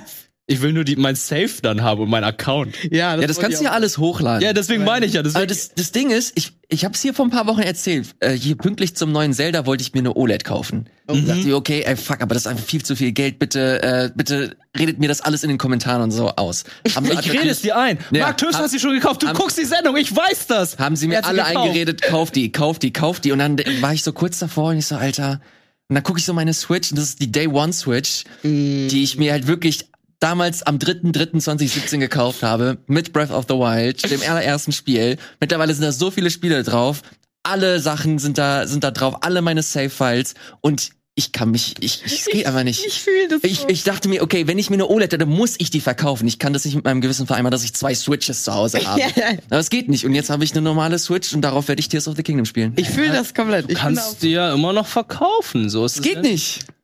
Ich 0.52 0.62
will 0.64 0.74
nur 0.74 0.84
die, 0.84 0.96
mein 0.96 1.16
Safe 1.16 1.52
dann 1.62 1.84
haben 1.84 2.02
und 2.02 2.10
mein 2.10 2.24
Account. 2.24 2.76
Ja, 2.92 3.16
ja, 3.16 3.28
das 3.28 3.38
kannst 3.40 3.60
du 3.60 3.66
ja 3.66 3.72
alles 3.72 4.00
hochladen. 4.00 4.42
Ja, 4.44 4.52
deswegen 4.52 4.84
meine 4.84 5.06
ich 5.06 5.14
ja. 5.14 5.20
Aber 5.20 5.30
Deswegen, 5.30 5.48
das, 5.48 5.76
das 5.76 5.92
Ding 5.92 6.10
ist, 6.10 6.32
ich, 6.36 6.54
ich 6.70 6.86
habe 6.86 6.96
es 6.96 7.02
hier 7.04 7.14
vor 7.14 7.26
ein 7.26 7.30
paar 7.30 7.46
Wochen 7.46 7.62
erzählt. 7.62 8.16
Äh, 8.20 8.32
hier 8.32 8.56
pünktlich 8.58 8.96
zum 8.96 9.12
neuen 9.12 9.32
Zelda 9.32 9.68
wollte 9.68 9.84
ich 9.84 9.94
mir 9.94 10.00
eine 10.00 10.16
OLED 10.16 10.44
kaufen. 10.44 10.90
Und 11.06 11.28
dachte 11.30 11.42
ich, 11.42 11.54
okay, 11.54 11.84
ey, 11.86 11.96
fuck, 11.96 12.22
aber 12.22 12.34
das 12.34 12.44
ist 12.44 12.48
einfach 12.48 12.66
viel 12.66 12.84
zu 12.84 12.96
viel 12.96 13.12
Geld. 13.12 13.38
Bitte, 13.38 13.84
äh, 13.84 14.10
bitte 14.16 14.56
redet 14.76 14.98
mir 15.00 15.08
das 15.08 15.22
alles 15.22 15.44
in 15.44 15.50
den 15.50 15.60
Kommentaren 15.60 16.02
und 16.02 16.10
so 16.12 16.30
aus. 16.30 16.64
Haben 16.96 17.06
ich 17.12 17.32
rede 17.32 17.50
es 17.50 17.62
dir 17.62 17.78
ein. 17.78 18.00
Ja. 18.10 18.22
Marc 18.26 18.42
Hab- 18.42 18.54
hat 18.56 18.72
sie 18.72 18.80
schon 18.80 18.94
gekauft. 18.94 19.22
Du 19.22 19.28
haben- 19.28 19.38
guckst 19.38 19.58
die 19.60 19.66
Sendung. 19.66 19.98
Ich 19.98 20.16
weiß 20.16 20.48
das. 20.48 20.80
haben 20.80 20.96
sie 20.96 21.08
mir 21.08 21.24
alle 21.24 21.44
gekauft. 21.44 21.58
eingeredet, 21.58 22.02
kauf 22.02 22.32
die, 22.32 22.52
kauf 22.52 22.80
die, 22.80 22.92
kauf 22.92 23.20
die. 23.20 23.32
Und 23.34 23.38
dann 23.40 23.60
war 23.82 23.94
ich 23.94 24.02
so 24.02 24.14
kurz 24.14 24.40
davor 24.40 24.70
und 24.72 24.78
ich 24.78 24.88
so, 24.88 24.96
Alter. 24.96 25.42
Und 25.90 25.96
dann 25.96 26.04
gucke 26.04 26.20
ich 26.20 26.26
so 26.26 26.34
meine 26.34 26.54
Switch 26.54 26.92
und 26.92 26.98
das 26.98 27.06
ist 27.10 27.22
die 27.22 27.32
Day 27.32 27.48
One 27.48 27.74
Switch, 27.74 28.24
die 28.44 29.04
ich 29.04 29.18
mir 29.18 29.32
halt 29.32 29.48
wirklich 29.48 29.89
damals 30.20 30.64
am 30.64 30.78
3.3.2017 30.78 31.98
gekauft 32.00 32.44
habe, 32.44 32.78
mit 32.88 33.14
Breath 33.14 33.32
of 33.32 33.46
the 33.48 33.56
Wild, 33.56 34.10
dem 34.10 34.22
allerersten 34.22 34.72
Spiel. 34.72 35.18
Mittlerweile 35.40 35.74
sind 35.74 35.84
da 35.84 35.92
so 35.92 36.12
viele 36.12 36.30
Spiele 36.30 36.64
drauf. 36.64 37.02
Alle 37.44 37.80
Sachen 37.80 38.20
sind 38.20 38.38
da, 38.38 38.68
sind 38.68 38.84
da 38.84 38.92
drauf, 38.92 39.18
alle 39.22 39.42
meine 39.42 39.64
Save-Files 39.64 40.34
und 40.62 40.92
ich 41.16 41.34
kann 41.34 41.52
mich, 41.52 41.76
ich, 41.82 42.02
ich, 42.06 42.14
es 42.14 42.26
geht 42.28 42.46
einfach 42.46 42.64
nicht. 42.64 42.86
Ich 42.88 43.02
fühle 43.02 43.28
das. 43.28 43.44
Ich, 43.44 43.60
so. 43.60 43.68
ich 43.68 43.84
dachte 43.84 44.08
mir, 44.08 44.24
okay, 44.24 44.48
wenn 44.48 44.58
ich 44.58 44.70
mir 44.70 44.78
eine 44.78 44.88
OLED 44.88 45.12
hätte, 45.12 45.18
dann 45.18 45.30
muss 45.30 45.56
ich 45.58 45.70
die 45.70 45.82
verkaufen. 45.82 46.26
Ich 46.28 46.40
kann 46.40 46.54
das 46.54 46.64
nicht 46.64 46.76
mit 46.76 46.86
meinem 46.86 47.02
Gewissen 47.02 47.28
vereinbaren, 47.28 47.52
dass 47.52 47.64
ich 47.64 47.74
zwei 47.74 47.94
Switches 47.94 48.44
zu 48.44 48.54
Hause 48.54 48.80
habe. 48.88 49.02
Ja, 49.02 49.08
ja. 49.16 49.38
Aber 49.50 49.60
es 49.60 49.70
geht 49.70 49.90
nicht. 49.90 50.06
Und 50.06 50.16
jetzt 50.16 50.30
habe 50.30 50.46
ich 50.46 50.52
eine 50.52 50.62
normale 50.62 50.98
Switch 50.98 51.34
und 51.34 51.42
darauf 51.42 51.68
werde 51.68 51.82
ich 51.82 51.90
Tears 51.90 52.08
of 52.08 52.16
the 52.16 52.24
Kingdom 52.24 52.46
spielen. 52.46 52.72
Ich 52.78 52.90
fühle 52.90 53.12
das 53.12 53.34
komplett. 53.34 53.64
Ich 53.64 53.68
bin 53.68 53.78
Kannst 53.78 54.24
die 54.24 54.30
ja 54.30 54.54
immer 54.54 54.72
noch 54.72 54.88
verkaufen. 54.88 55.70
So 55.70 55.84
ist 55.86 55.98
es 55.98 56.02
geht 56.02 56.22
nicht. 56.22 56.64
auch 56.64 56.79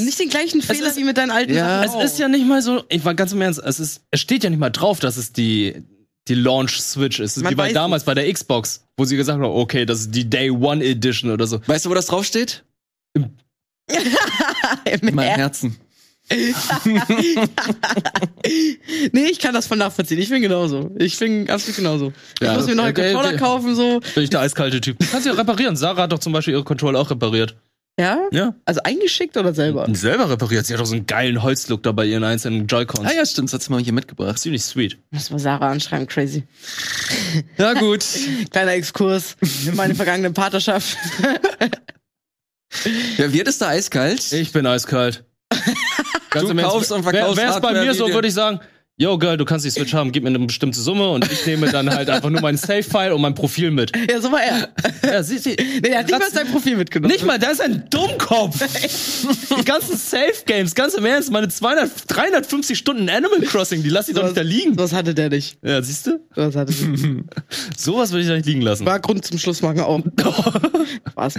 nicht 0.00 0.18
den 0.18 0.28
gleichen 0.28 0.62
Fehler 0.62 0.88
ist- 0.88 0.96
wie 0.96 1.04
mit 1.04 1.16
deinen 1.16 1.30
alten 1.30 1.54
Ja. 1.54 1.86
Sachen. 1.86 2.00
Es 2.00 2.12
ist 2.12 2.18
ja 2.18 2.28
nicht 2.28 2.46
mal 2.46 2.62
so, 2.62 2.82
ich 2.88 3.04
war 3.04 3.14
ganz 3.14 3.32
im 3.32 3.40
Ernst, 3.40 3.60
es 3.64 3.80
ist, 3.80 4.02
es 4.10 4.20
steht 4.20 4.44
ja 4.44 4.50
nicht 4.50 4.58
mal 4.58 4.70
drauf, 4.70 5.00
dass 5.00 5.16
es 5.16 5.32
die, 5.32 5.82
die 6.28 6.34
Launch 6.34 6.80
Switch 6.80 7.20
ist. 7.20 7.36
Man 7.42 7.52
wie 7.52 7.54
bei 7.56 7.72
damals 7.72 8.04
bei 8.04 8.14
der 8.14 8.32
Xbox, 8.32 8.84
wo 8.96 9.04
sie 9.04 9.16
gesagt 9.16 9.40
haben, 9.40 9.48
okay, 9.50 9.86
das 9.86 10.00
ist 10.00 10.10
die 10.14 10.28
Day 10.28 10.50
One 10.50 10.84
Edition 10.84 11.30
oder 11.30 11.46
so. 11.46 11.60
Weißt 11.66 11.84
du, 11.86 11.90
wo 11.90 11.94
das 11.94 12.06
draufsteht? 12.06 12.64
Im 13.14 13.30
In 15.08 15.14
meinem. 15.14 15.36
Herzen. 15.36 15.76
nee, 19.12 19.26
ich 19.30 19.38
kann 19.38 19.54
das 19.54 19.66
voll 19.68 19.76
nachvollziehen. 19.76 20.18
Ich 20.18 20.28
bin 20.28 20.42
genauso. 20.42 20.90
Ich 20.98 21.16
bin 21.18 21.48
absolut 21.48 21.76
genauso. 21.76 22.12
Ja. 22.40 22.50
ich 22.52 22.56
muss 22.58 22.66
mir 22.66 22.74
noch 22.74 22.84
einen 22.84 22.96
Okay, 22.96 23.12
Controller 23.12 23.28
okay. 23.34 23.38
kaufen, 23.38 23.74
so. 23.76 24.00
Bin 24.14 24.24
ich 24.24 24.30
der 24.30 24.40
eiskalte 24.40 24.80
Typ. 24.80 24.98
Du 24.98 25.06
kannst 25.06 25.26
ja 25.26 25.32
reparieren. 25.32 25.76
Sarah 25.76 26.02
hat 26.02 26.12
doch 26.12 26.18
zum 26.18 26.32
Beispiel 26.32 26.54
ihre 26.54 26.64
Controller 26.64 26.98
auch 27.00 27.10
repariert. 27.10 27.54
Ja? 27.98 28.28
Ja. 28.30 28.54
Also 28.66 28.80
eingeschickt 28.84 29.36
oder 29.38 29.54
selber? 29.54 29.86
Selber 29.94 30.28
repariert. 30.28 30.66
Sie 30.66 30.74
hat 30.74 30.80
doch 30.80 30.86
so 30.86 30.94
einen 30.94 31.06
geilen 31.06 31.42
Holzlook 31.42 31.82
da 31.82 31.92
bei 31.92 32.04
ihren 32.04 32.24
einzelnen 32.24 32.66
Joy-Cons. 32.66 33.08
Ah 33.08 33.14
ja, 33.14 33.24
stimmt, 33.24 33.48
das 33.48 33.54
hat's 33.54 33.68
mal 33.70 33.80
hier 33.80 33.94
mitgebracht. 33.94 34.38
Ziemlich 34.38 34.62
sweet. 34.64 34.98
Muss 35.10 35.30
mal 35.30 35.38
Sarah 35.38 35.70
anschreiben, 35.70 36.06
crazy. 36.06 36.44
Ja, 37.56 37.72
gut. 37.72 38.04
Kleiner 38.50 38.72
Exkurs 38.72 39.36
in 39.66 39.76
meine 39.76 39.94
vergangene 39.94 40.30
Partnerschaft. 40.30 40.96
ja, 43.16 43.32
wird 43.32 43.48
es 43.48 43.58
da 43.58 43.68
eiskalt? 43.68 44.32
Ich 44.32 44.52
bin 44.52 44.66
eiskalt. 44.66 45.24
Ganz 46.30 46.48
Du 46.50 46.54
kaufst 46.56 46.92
und 46.92 47.04
wär- 47.04 47.12
verkaufst 47.12 47.36
Wär's 47.38 47.60
bei 47.60 47.68
Hardware 47.68 47.84
mir 47.86 47.94
so, 47.94 48.12
würde 48.12 48.28
ich 48.28 48.34
sagen, 48.34 48.60
yo, 48.98 49.18
Girl, 49.18 49.36
du 49.36 49.44
kannst 49.44 49.66
die 49.66 49.70
Switch 49.70 49.92
haben, 49.92 50.10
gib 50.10 50.22
mir 50.22 50.30
eine 50.30 50.38
bestimmte 50.38 50.80
Summe 50.80 51.10
und 51.10 51.30
ich 51.30 51.44
nehme 51.46 51.70
dann 51.70 51.90
halt 51.90 52.08
einfach 52.08 52.30
nur 52.30 52.40
meinen 52.40 52.56
Save-File 52.56 53.12
und 53.12 53.20
mein 53.20 53.34
Profil 53.34 53.70
mit. 53.70 53.92
ja, 54.10 54.20
so 54.20 54.32
war 54.32 54.42
er. 54.42 54.68
Ja, 55.04 55.22
sie, 55.22 55.38
sie, 55.38 55.56
Nee, 55.82 55.88
er 55.88 55.98
hat 55.98 56.06
nicht 56.06 56.18
mal 56.18 56.30
sein 56.30 56.46
Profil 56.46 56.76
mitgenommen. 56.76 57.12
nicht 57.12 57.24
mal, 57.24 57.38
der 57.38 57.52
ist 57.52 57.60
ein 57.60 57.84
Dummkopf. 57.90 58.58
die 59.58 59.64
ganzen 59.64 59.96
Save-Games, 59.96 60.74
ganz 60.74 60.94
im 60.94 61.04
Ernst, 61.04 61.30
meine 61.30 61.48
200, 61.48 61.90
350 62.08 62.78
Stunden 62.78 63.08
Animal 63.10 63.40
Crossing, 63.42 63.82
die 63.82 63.90
lass 63.90 64.08
ich 64.08 64.14
doch 64.14 64.24
nicht 64.24 64.36
da 64.36 64.42
liegen. 64.42 64.76
Was 64.78 64.92
hatte 64.92 65.14
der 65.14 65.28
nicht? 65.28 65.58
Ja, 65.62 65.82
siehst 65.82 66.06
du? 66.06 66.20
Was 66.34 66.56
hatte 66.56 66.72
der? 66.72 67.24
Sowas 67.76 68.12
würde 68.12 68.22
ich 68.22 68.28
da 68.28 68.34
nicht 68.34 68.46
liegen 68.46 68.62
lassen. 68.62 68.86
War 68.86 68.98
Grund 69.00 69.24
zum 69.26 69.38
Schluss 69.38 69.60
machen 69.60 69.80
auch. 69.80 70.00
Was? 71.14 71.34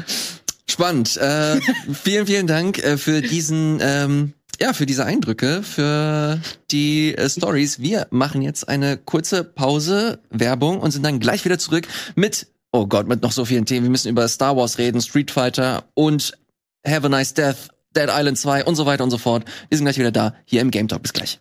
Spannend. 0.69 1.17
Äh, 1.17 1.59
vielen, 2.03 2.27
vielen 2.27 2.45
Dank 2.45 2.77
äh, 2.83 2.97
für 2.97 3.21
diesen, 3.21 3.79
ähm, 3.81 4.33
ja, 4.59 4.73
für 4.73 4.85
diese 4.85 5.05
Eindrücke, 5.05 5.61
für 5.63 6.39
die 6.71 7.15
äh, 7.15 7.29
Stories. 7.29 7.79
Wir 7.79 8.07
machen 8.09 8.41
jetzt 8.41 8.67
eine 8.67 8.97
kurze 8.97 9.43
Pause, 9.43 10.19
Werbung 10.29 10.79
und 10.79 10.91
sind 10.91 11.03
dann 11.03 11.19
gleich 11.19 11.45
wieder 11.45 11.59
zurück 11.59 11.87
mit, 12.15 12.47
oh 12.71 12.87
Gott, 12.87 13.07
mit 13.07 13.21
noch 13.21 13.31
so 13.31 13.45
vielen 13.45 13.65
Themen. 13.65 13.85
Wir 13.85 13.91
müssen 13.91 14.09
über 14.09 14.27
Star 14.27 14.57
Wars 14.57 14.77
reden, 14.77 15.01
Street 15.01 15.31
Fighter 15.31 15.83
und 15.93 16.37
Have 16.85 17.05
a 17.05 17.09
Nice 17.09 17.33
Death, 17.33 17.69
Dead 17.95 18.09
Island 18.09 18.37
2 18.37 18.65
und 18.65 18.75
so 18.75 18.85
weiter 18.85 19.03
und 19.03 19.11
so 19.11 19.17
fort. 19.17 19.45
Wir 19.69 19.77
sind 19.77 19.85
gleich 19.85 19.99
wieder 19.99 20.11
da, 20.11 20.33
hier 20.45 20.61
im 20.61 20.71
Game 20.71 20.87
Talk. 20.87 21.01
Bis 21.01 21.13
gleich. 21.13 21.39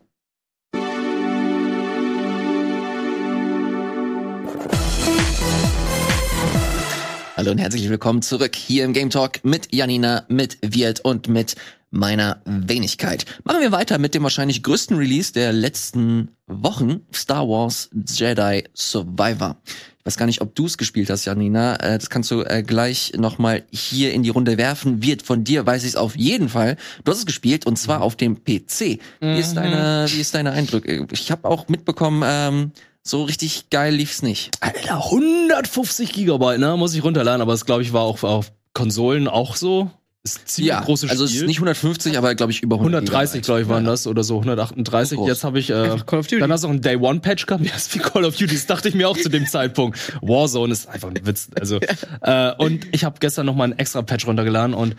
Hallo 7.36 7.50
und 7.50 7.58
herzlich 7.58 7.86
willkommen 7.90 8.22
zurück 8.22 8.56
hier 8.56 8.84
im 8.84 8.94
Game 8.94 9.10
Talk 9.10 9.44
mit 9.44 9.74
Janina, 9.74 10.24
mit 10.28 10.56
Wirt 10.62 11.00
und 11.00 11.28
mit 11.28 11.54
meiner 11.96 12.40
Wenigkeit. 12.44 13.24
Machen 13.44 13.60
wir 13.60 13.72
weiter 13.72 13.98
mit 13.98 14.14
dem 14.14 14.22
wahrscheinlich 14.22 14.62
größten 14.62 14.96
Release 14.96 15.32
der 15.32 15.52
letzten 15.52 16.30
Wochen, 16.46 17.00
Star 17.12 17.48
Wars 17.48 17.90
Jedi 18.06 18.64
Survivor. 18.74 19.56
Ich 19.98 20.06
weiß 20.06 20.16
gar 20.16 20.26
nicht, 20.26 20.40
ob 20.40 20.54
du 20.54 20.66
es 20.66 20.78
gespielt 20.78 21.10
hast, 21.10 21.24
Janina. 21.24 21.74
Äh, 21.76 21.98
das 21.98 22.10
kannst 22.10 22.30
du 22.30 22.42
äh, 22.42 22.62
gleich 22.62 23.14
nochmal 23.16 23.64
hier 23.72 24.12
in 24.12 24.22
die 24.22 24.28
Runde 24.28 24.56
werfen. 24.56 25.02
Wirt, 25.02 25.22
von 25.22 25.42
dir 25.42 25.66
weiß 25.66 25.82
ich 25.82 25.90
es 25.90 25.96
auf 25.96 26.16
jeden 26.16 26.48
Fall. 26.48 26.76
Du 27.02 27.10
hast 27.10 27.18
es 27.18 27.26
gespielt 27.26 27.66
und 27.66 27.76
zwar 27.76 28.02
auf 28.02 28.14
dem 28.14 28.44
PC. 28.44 29.00
Wie 29.20 29.38
ist 29.38 29.54
deine, 29.54 30.06
wie 30.08 30.20
ist 30.20 30.34
deine 30.34 30.52
Eindrücke? 30.52 31.08
Ich 31.10 31.32
habe 31.32 31.48
auch 31.48 31.68
mitbekommen, 31.68 32.22
ähm, 32.24 32.72
so 33.02 33.24
richtig 33.24 33.70
geil 33.70 33.94
lief's 33.94 34.22
nicht. 34.22 34.50
Alter, 34.60 35.04
150 35.04 36.12
Gigabyte, 36.12 36.60
ne? 36.60 36.76
Muss 36.76 36.94
ich 36.94 37.02
runterladen, 37.02 37.40
aber 37.40 37.52
das 37.52 37.64
glaube 37.64 37.82
ich 37.82 37.92
war 37.92 38.02
auch 38.02 38.22
auf 38.22 38.52
Konsolen 38.74 39.26
auch 39.26 39.56
so. 39.56 39.90
Ist 40.26 40.48
ziemlich 40.48 40.68
Ja, 40.70 40.80
großes 40.80 41.08
also 41.10 41.24
es 41.24 41.30
Spiel. 41.30 41.42
ist 41.42 41.46
nicht 41.48 41.58
150, 41.58 42.18
aber 42.18 42.34
glaube 42.34 42.52
ich 42.52 42.62
über 42.62 42.76
100 42.76 43.02
130, 43.02 43.42
glaube 43.42 43.62
ich, 43.62 43.68
waren 43.68 43.84
Ja. 43.84 43.90
das 43.92 44.06
oder 44.06 44.24
so, 44.24 44.36
138. 44.38 45.16
Groß. 45.18 45.28
Jetzt 45.28 45.44
habe 45.44 45.58
ich 45.58 45.70
äh, 45.70 45.96
Call 46.06 46.18
of 46.18 46.26
Duty. 46.26 46.40
dann 46.40 46.50
hast 46.52 46.64
du 46.64 46.66
auch 46.68 46.72
einen 46.72 46.80
Day 46.80 46.96
One 46.96 47.20
Patch 47.20 47.46
gehabt, 47.46 47.64
ja, 47.66 47.74
ist 47.74 47.94
wie 47.94 48.00
Call 48.00 48.24
of 48.24 48.36
Duty, 48.36 48.54
das 48.54 48.66
dachte 48.66 48.88
ich 48.88 48.94
mir 48.94 49.08
auch 49.08 49.16
zu 49.16 49.28
dem 49.28 49.46
Zeitpunkt. 49.46 49.98
Warzone 50.22 50.72
ist 50.72 50.88
einfach 50.88 51.08
ein 51.08 51.26
Witz, 51.26 51.48
also 51.58 51.78
äh, 52.22 52.52
und 52.58 52.86
ich 52.92 53.04
habe 53.04 53.16
gestern 53.20 53.46
noch 53.46 53.54
mal 53.54 53.64
einen 53.64 53.78
extra 53.78 54.02
Patch 54.02 54.26
runtergeladen 54.26 54.74
und 54.74 54.96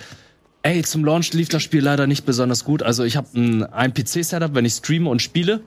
ey, 0.63 0.82
zum 0.84 1.05
Launch 1.05 1.32
lief 1.34 1.49
das 1.49 1.63
Spiel 1.63 1.82
leider 1.82 2.07
nicht 2.07 2.25
besonders 2.25 2.63
gut. 2.65 2.84
Also 2.84 3.03
ich 3.03 3.15
habe 3.15 3.28
ein, 3.36 3.63
ein 3.63 3.93
PC 3.93 4.23
Setup, 4.25 4.53
wenn 4.53 4.65
ich 4.65 4.73
streame 4.73 5.09
und 5.09 5.21
spiele. 5.21 5.61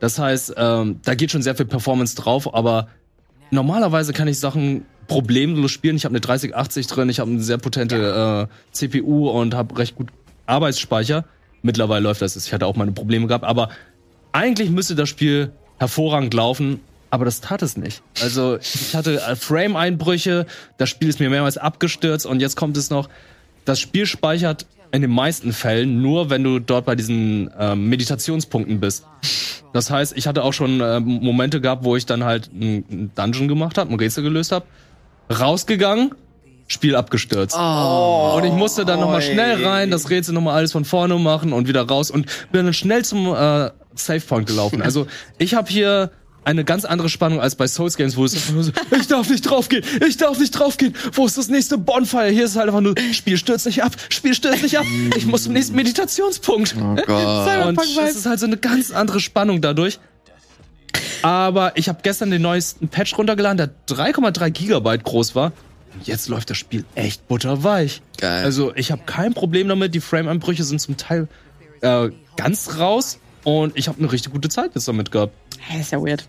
Das 0.00 0.18
heißt, 0.18 0.54
ähm, 0.56 1.00
da 1.04 1.14
geht 1.14 1.30
schon 1.30 1.42
sehr 1.42 1.54
viel 1.54 1.66
Performance 1.66 2.16
drauf, 2.16 2.54
aber 2.54 2.88
normalerweise 3.50 4.12
kann 4.12 4.28
ich 4.28 4.38
Sachen 4.38 4.86
problemlos 5.06 5.70
spielen. 5.70 5.96
Ich 5.96 6.04
habe 6.04 6.12
eine 6.12 6.20
3080 6.20 6.86
drin, 6.86 7.08
ich 7.08 7.20
habe 7.20 7.30
eine 7.30 7.42
sehr 7.42 7.58
potente 7.58 8.48
äh, 8.50 8.72
CPU 8.72 9.30
und 9.30 9.54
habe 9.54 9.78
recht 9.78 9.96
gut 9.96 10.08
Arbeitsspeicher. 10.46 11.24
Mittlerweile 11.62 12.04
läuft 12.04 12.22
das. 12.22 12.36
Ich 12.36 12.52
hatte 12.52 12.66
auch 12.66 12.76
meine 12.76 12.92
Probleme 12.92 13.26
gehabt, 13.26 13.44
aber 13.44 13.70
eigentlich 14.32 14.70
müsste 14.70 14.94
das 14.94 15.08
Spiel 15.08 15.50
hervorragend 15.78 16.32
laufen, 16.34 16.80
aber 17.10 17.24
das 17.24 17.40
tat 17.40 17.62
es 17.62 17.76
nicht. 17.76 18.02
Also 18.22 18.58
ich 18.58 18.94
hatte 18.94 19.20
äh, 19.20 19.36
Frame-Einbrüche, 19.36 20.46
das 20.78 20.90
Spiel 20.90 21.08
ist 21.08 21.20
mir 21.20 21.30
mehrmals 21.30 21.58
abgestürzt 21.58 22.26
und 22.26 22.40
jetzt 22.40 22.56
kommt 22.56 22.76
es 22.76 22.90
noch, 22.90 23.08
das 23.64 23.80
Spiel 23.80 24.06
speichert 24.06 24.66
in 24.92 25.02
den 25.02 25.10
meisten 25.10 25.52
Fällen 25.52 26.00
nur, 26.00 26.30
wenn 26.30 26.44
du 26.44 26.58
dort 26.58 26.86
bei 26.86 26.94
diesen 26.94 27.50
ähm, 27.58 27.88
Meditationspunkten 27.88 28.80
bist. 28.80 29.04
Das 29.72 29.90
heißt, 29.90 30.16
ich 30.16 30.26
hatte 30.26 30.42
auch 30.42 30.52
schon 30.52 30.80
äh, 30.80 31.00
Momente 31.00 31.60
gehabt, 31.60 31.84
wo 31.84 31.96
ich 31.96 32.06
dann 32.06 32.24
halt 32.24 32.50
einen 32.52 33.10
Dungeon 33.14 33.48
gemacht 33.48 33.78
habe, 33.78 33.92
ein 33.92 33.98
Rätsel 33.98 34.22
gelöst 34.22 34.52
habe, 34.52 34.64
rausgegangen, 35.30 36.14
Spiel 36.68 36.96
abgestürzt. 36.96 37.56
Und 37.56 38.44
ich 38.44 38.52
musste 38.52 38.84
dann 38.84 39.00
nochmal 39.00 39.22
schnell 39.22 39.64
rein, 39.64 39.90
das 39.90 40.10
Rätsel 40.10 40.34
nochmal 40.34 40.56
alles 40.56 40.72
von 40.72 40.84
vorne 40.84 41.16
machen 41.16 41.52
und 41.52 41.68
wieder 41.68 41.86
raus 41.86 42.10
und 42.10 42.26
bin 42.50 42.64
dann 42.64 42.74
schnell 42.74 43.04
zum 43.04 43.26
äh, 43.28 43.70
Save 43.94 44.20
Point 44.20 44.46
gelaufen. 44.48 44.82
Also 44.82 45.06
ich 45.38 45.54
habe 45.54 45.68
hier 45.70 46.10
eine 46.46 46.64
ganz 46.64 46.84
andere 46.84 47.08
Spannung 47.08 47.40
als 47.40 47.56
bei 47.56 47.66
Souls 47.66 47.96
Games, 47.96 48.16
wo 48.16 48.24
es 48.24 48.34
einfach 48.34 48.52
nur 48.52 48.62
so, 48.62 48.72
ich 49.00 49.08
darf 49.08 49.28
nicht 49.28 49.42
draufgehen, 49.42 49.84
ich 50.06 50.16
darf 50.16 50.38
nicht 50.38 50.52
draufgehen. 50.52 50.94
Wo 51.12 51.26
ist 51.26 51.36
das 51.36 51.48
nächste 51.48 51.76
Bonfire? 51.76 52.28
Hier 52.28 52.44
ist 52.44 52.52
es 52.52 52.56
halt 52.56 52.68
einfach 52.68 52.80
nur, 52.80 52.94
Spiel 53.12 53.36
stürzt 53.36 53.66
nicht 53.66 53.82
ab, 53.82 53.92
Spiel 54.10 54.32
stürzt 54.32 54.62
nicht 54.62 54.78
ab. 54.78 54.86
Ich 55.16 55.26
muss 55.26 55.42
zum 55.44 55.54
nächsten 55.54 55.74
Meditationspunkt. 55.74 56.76
Oh 56.78 56.94
Gott. 57.04 57.66
Und 57.66 57.78
das 57.78 58.14
ist 58.14 58.26
halt 58.26 58.38
so 58.38 58.46
eine 58.46 58.56
ganz 58.56 58.92
andere 58.92 59.18
Spannung 59.18 59.60
dadurch. 59.60 59.98
Aber 61.22 61.76
ich 61.76 61.88
habe 61.88 61.98
gestern 62.02 62.30
den 62.30 62.42
neuesten 62.42 62.88
Patch 62.88 63.16
runtergeladen, 63.16 63.56
der 63.56 63.70
3,3 63.96 64.50
Gigabyte 64.50 65.04
groß 65.04 65.34
war. 65.34 65.52
Und 65.94 66.06
jetzt 66.06 66.28
läuft 66.28 66.50
das 66.50 66.58
Spiel 66.58 66.84
echt 66.94 67.26
butterweich. 67.28 68.02
Geil. 68.18 68.44
Also 68.44 68.74
ich 68.74 68.92
habe 68.92 69.02
kein 69.06 69.34
Problem 69.34 69.68
damit. 69.68 69.94
Die 69.94 70.00
Frame-Einbrüche 70.00 70.64
sind 70.64 70.80
zum 70.80 70.96
Teil 70.96 71.28
äh, 71.80 72.10
ganz 72.36 72.78
raus 72.78 73.18
und 73.44 73.76
ich 73.76 73.88
habe 73.88 73.98
eine 73.98 74.10
richtig 74.10 74.32
gute 74.32 74.48
Zeit 74.48 74.72
jetzt 74.74 74.88
damit 74.88 75.10
gehabt. 75.10 75.32
Hä, 75.58 75.80
ist 75.80 75.92
ja 75.92 76.00
weird. 76.00 76.26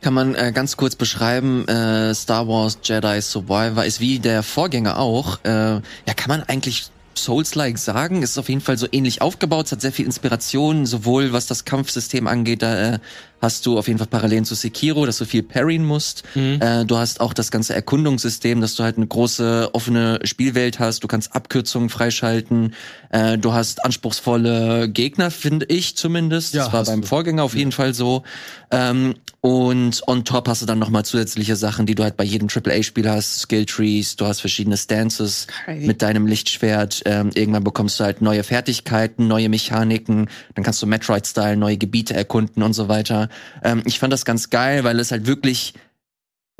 Kann 0.00 0.14
man 0.14 0.34
äh, 0.34 0.52
ganz 0.54 0.76
kurz 0.76 0.96
beschreiben, 0.96 1.66
äh, 1.68 2.14
Star 2.14 2.48
Wars 2.48 2.78
Jedi 2.82 3.20
Survivor 3.20 3.84
ist 3.84 4.00
wie 4.00 4.18
der 4.18 4.42
Vorgänger 4.42 4.98
auch. 4.98 5.38
Äh, 5.44 5.48
ja, 5.50 6.14
kann 6.16 6.28
man 6.28 6.42
eigentlich 6.44 6.90
Souls-like 7.16 7.78
sagen. 7.78 8.22
Ist 8.22 8.38
auf 8.38 8.48
jeden 8.48 8.60
Fall 8.60 8.78
so 8.78 8.86
ähnlich 8.90 9.20
aufgebaut. 9.20 9.66
Es 9.66 9.72
hat 9.72 9.80
sehr 9.80 9.92
viel 9.92 10.06
Inspiration, 10.06 10.86
sowohl 10.86 11.32
was 11.32 11.46
das 11.46 11.64
Kampfsystem 11.64 12.26
angeht, 12.26 12.62
da 12.62 12.94
äh, 12.94 12.98
hast 13.40 13.66
du 13.66 13.78
auf 13.78 13.86
jeden 13.86 13.98
Fall 13.98 14.06
Parallelen 14.08 14.44
zu 14.44 14.54
Sekiro, 14.54 15.06
dass 15.06 15.18
du 15.18 15.24
viel 15.24 15.42
parryen 15.42 15.84
musst. 15.84 16.22
Mhm. 16.34 16.58
Äh, 16.60 16.84
du 16.84 16.98
hast 16.98 17.20
auch 17.20 17.32
das 17.32 17.50
ganze 17.50 17.74
Erkundungssystem, 17.74 18.60
dass 18.60 18.74
du 18.74 18.82
halt 18.82 18.96
eine 18.96 19.06
große 19.06 19.70
offene 19.72 20.20
Spielwelt 20.24 20.78
hast. 20.78 21.02
Du 21.02 21.08
kannst 21.08 21.34
Abkürzungen 21.34 21.88
freischalten. 21.88 22.74
Äh, 23.10 23.38
du 23.38 23.52
hast 23.52 23.84
anspruchsvolle 23.84 24.88
Gegner, 24.88 25.30
finde 25.30 25.66
ich 25.66 25.96
zumindest. 25.96 26.54
Ja, 26.54 26.64
das 26.64 26.72
war 26.72 26.84
beim 26.84 27.00
du. 27.00 27.06
Vorgänger 27.06 27.42
auf 27.42 27.54
jeden 27.54 27.72
Fall 27.72 27.94
so. 27.94 28.22
Ähm, 28.70 29.14
und 29.42 30.02
on 30.06 30.24
top 30.26 30.48
hast 30.48 30.60
du 30.60 30.66
dann 30.66 30.78
nochmal 30.78 31.04
zusätzliche 31.06 31.56
Sachen, 31.56 31.86
die 31.86 31.94
du 31.94 32.02
halt 32.02 32.18
bei 32.18 32.24
jedem 32.24 32.48
AAA-Spiel 32.48 33.08
hast. 33.08 33.40
Skill-Trees, 33.40 34.16
du 34.16 34.26
hast 34.26 34.40
verschiedene 34.40 34.76
Stances 34.76 35.46
Crazy. 35.64 35.86
mit 35.86 36.02
deinem 36.02 36.26
Lichtschwert. 36.26 37.02
Ähm, 37.06 37.30
irgendwann 37.32 37.64
bekommst 37.64 37.98
du 37.98 38.04
halt 38.04 38.20
neue 38.20 38.42
Fertigkeiten, 38.44 39.28
neue 39.28 39.48
Mechaniken. 39.48 40.28
Dann 40.54 40.62
kannst 40.62 40.82
du 40.82 40.86
Metroid-Style 40.86 41.56
neue 41.56 41.78
Gebiete 41.78 42.12
erkunden 42.12 42.62
und 42.62 42.74
so 42.74 42.88
weiter. 42.88 43.29
Ähm, 43.62 43.82
ich 43.86 43.98
fand 43.98 44.12
das 44.12 44.24
ganz 44.24 44.50
geil, 44.50 44.84
weil 44.84 44.98
es 45.00 45.10
halt 45.10 45.26
wirklich 45.26 45.74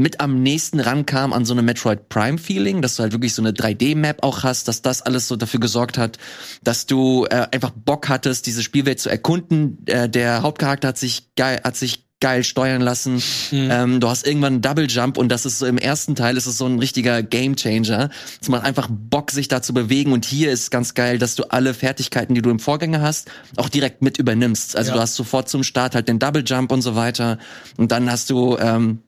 mit 0.01 0.19
am 0.21 0.43
nächsten 0.43 0.81
rankam 0.81 1.35
an 1.35 1.45
so 1.45 1.53
eine 1.53 1.63
Metroid 1.63 2.09
Prime 2.09 2.39
Feeling, 2.39 2.81
dass 2.81 2.97
du 2.97 3.03
halt 3.03 3.13
wirklich 3.13 3.35
so 3.35 3.43
eine 3.43 3.53
3D-Map 3.53 4.23
auch 4.23 4.45
hast, 4.45 4.67
dass 4.67 4.81
das 4.81 5.03
alles 5.03 5.29
so 5.29 5.37
dafür 5.37 5.61
gesorgt 5.61 5.99
hat, 5.99 6.19
dass 6.63 6.87
du 6.87 7.27
äh, 7.27 7.47
einfach 7.53 7.71
Bock 7.71 8.09
hattest, 8.09 8.47
diese 8.47 8.63
Spielwelt 8.63 8.99
zu 8.99 9.11
erkunden. 9.11 9.85
Äh, 9.87 10.09
der 10.09 10.41
Hauptcharakter 10.41 10.89
hat 10.89 10.99
sich 10.99 11.35
geil, 11.35 11.61
hat 11.63 11.77
sich 11.77 12.10
geil 12.21 12.45
steuern 12.45 12.83
lassen. 12.83 13.23
Ähm, 13.51 13.99
du 13.99 14.09
hast 14.09 14.27
irgendwann 14.27 14.53
einen 14.55 14.63
Double 14.63 14.87
Jump 14.89 15.17
und 15.17 15.31
das 15.31 15.47
ist 15.47 15.59
so 15.59 15.67
im 15.67 15.79
ersten 15.79 16.15
Teil 16.15 16.37
ist 16.37 16.47
es 16.47 16.59
so 16.59 16.67
ein 16.67 16.79
richtiger 16.79 17.23
Game 17.23 17.57
Changer. 17.57 18.11
Es 18.41 18.49
macht 18.49 18.65
einfach 18.65 18.89
Bock, 18.91 19.31
sich 19.31 19.49
da 19.49 19.63
zu 19.63 19.73
bewegen 19.75 20.13
und 20.13 20.25
hier 20.27 20.53
ist 20.53 20.71
ganz 20.71 20.95
geil, 20.95 21.19
dass 21.19 21.35
du 21.35 21.45
alle 21.51 21.73
Fertigkeiten, 21.75 22.35
die 22.35 22.43
du 22.43 22.51
im 22.51 22.59
Vorgänger 22.59 23.01
hast, 23.01 23.31
auch 23.57 23.69
direkt 23.71 24.03
mit 24.03 24.19
übernimmst. 24.19 24.77
Also 24.77 24.91
Ja. 24.91 24.97
du 24.97 25.01
hast 25.03 25.15
sofort 25.17 25.49
zum 25.49 25.65
Start 25.65 25.95
halt 25.95 26.09
den 26.09 26.19
Double 26.19 26.45
Jump 26.47 26.73
und 26.73 26.83
so 26.83 26.95
weiter 26.95 27.39
und 27.79 27.91
dann 27.91 28.11
hast 28.11 28.29
du 28.31 28.57
ähm, 28.59 28.99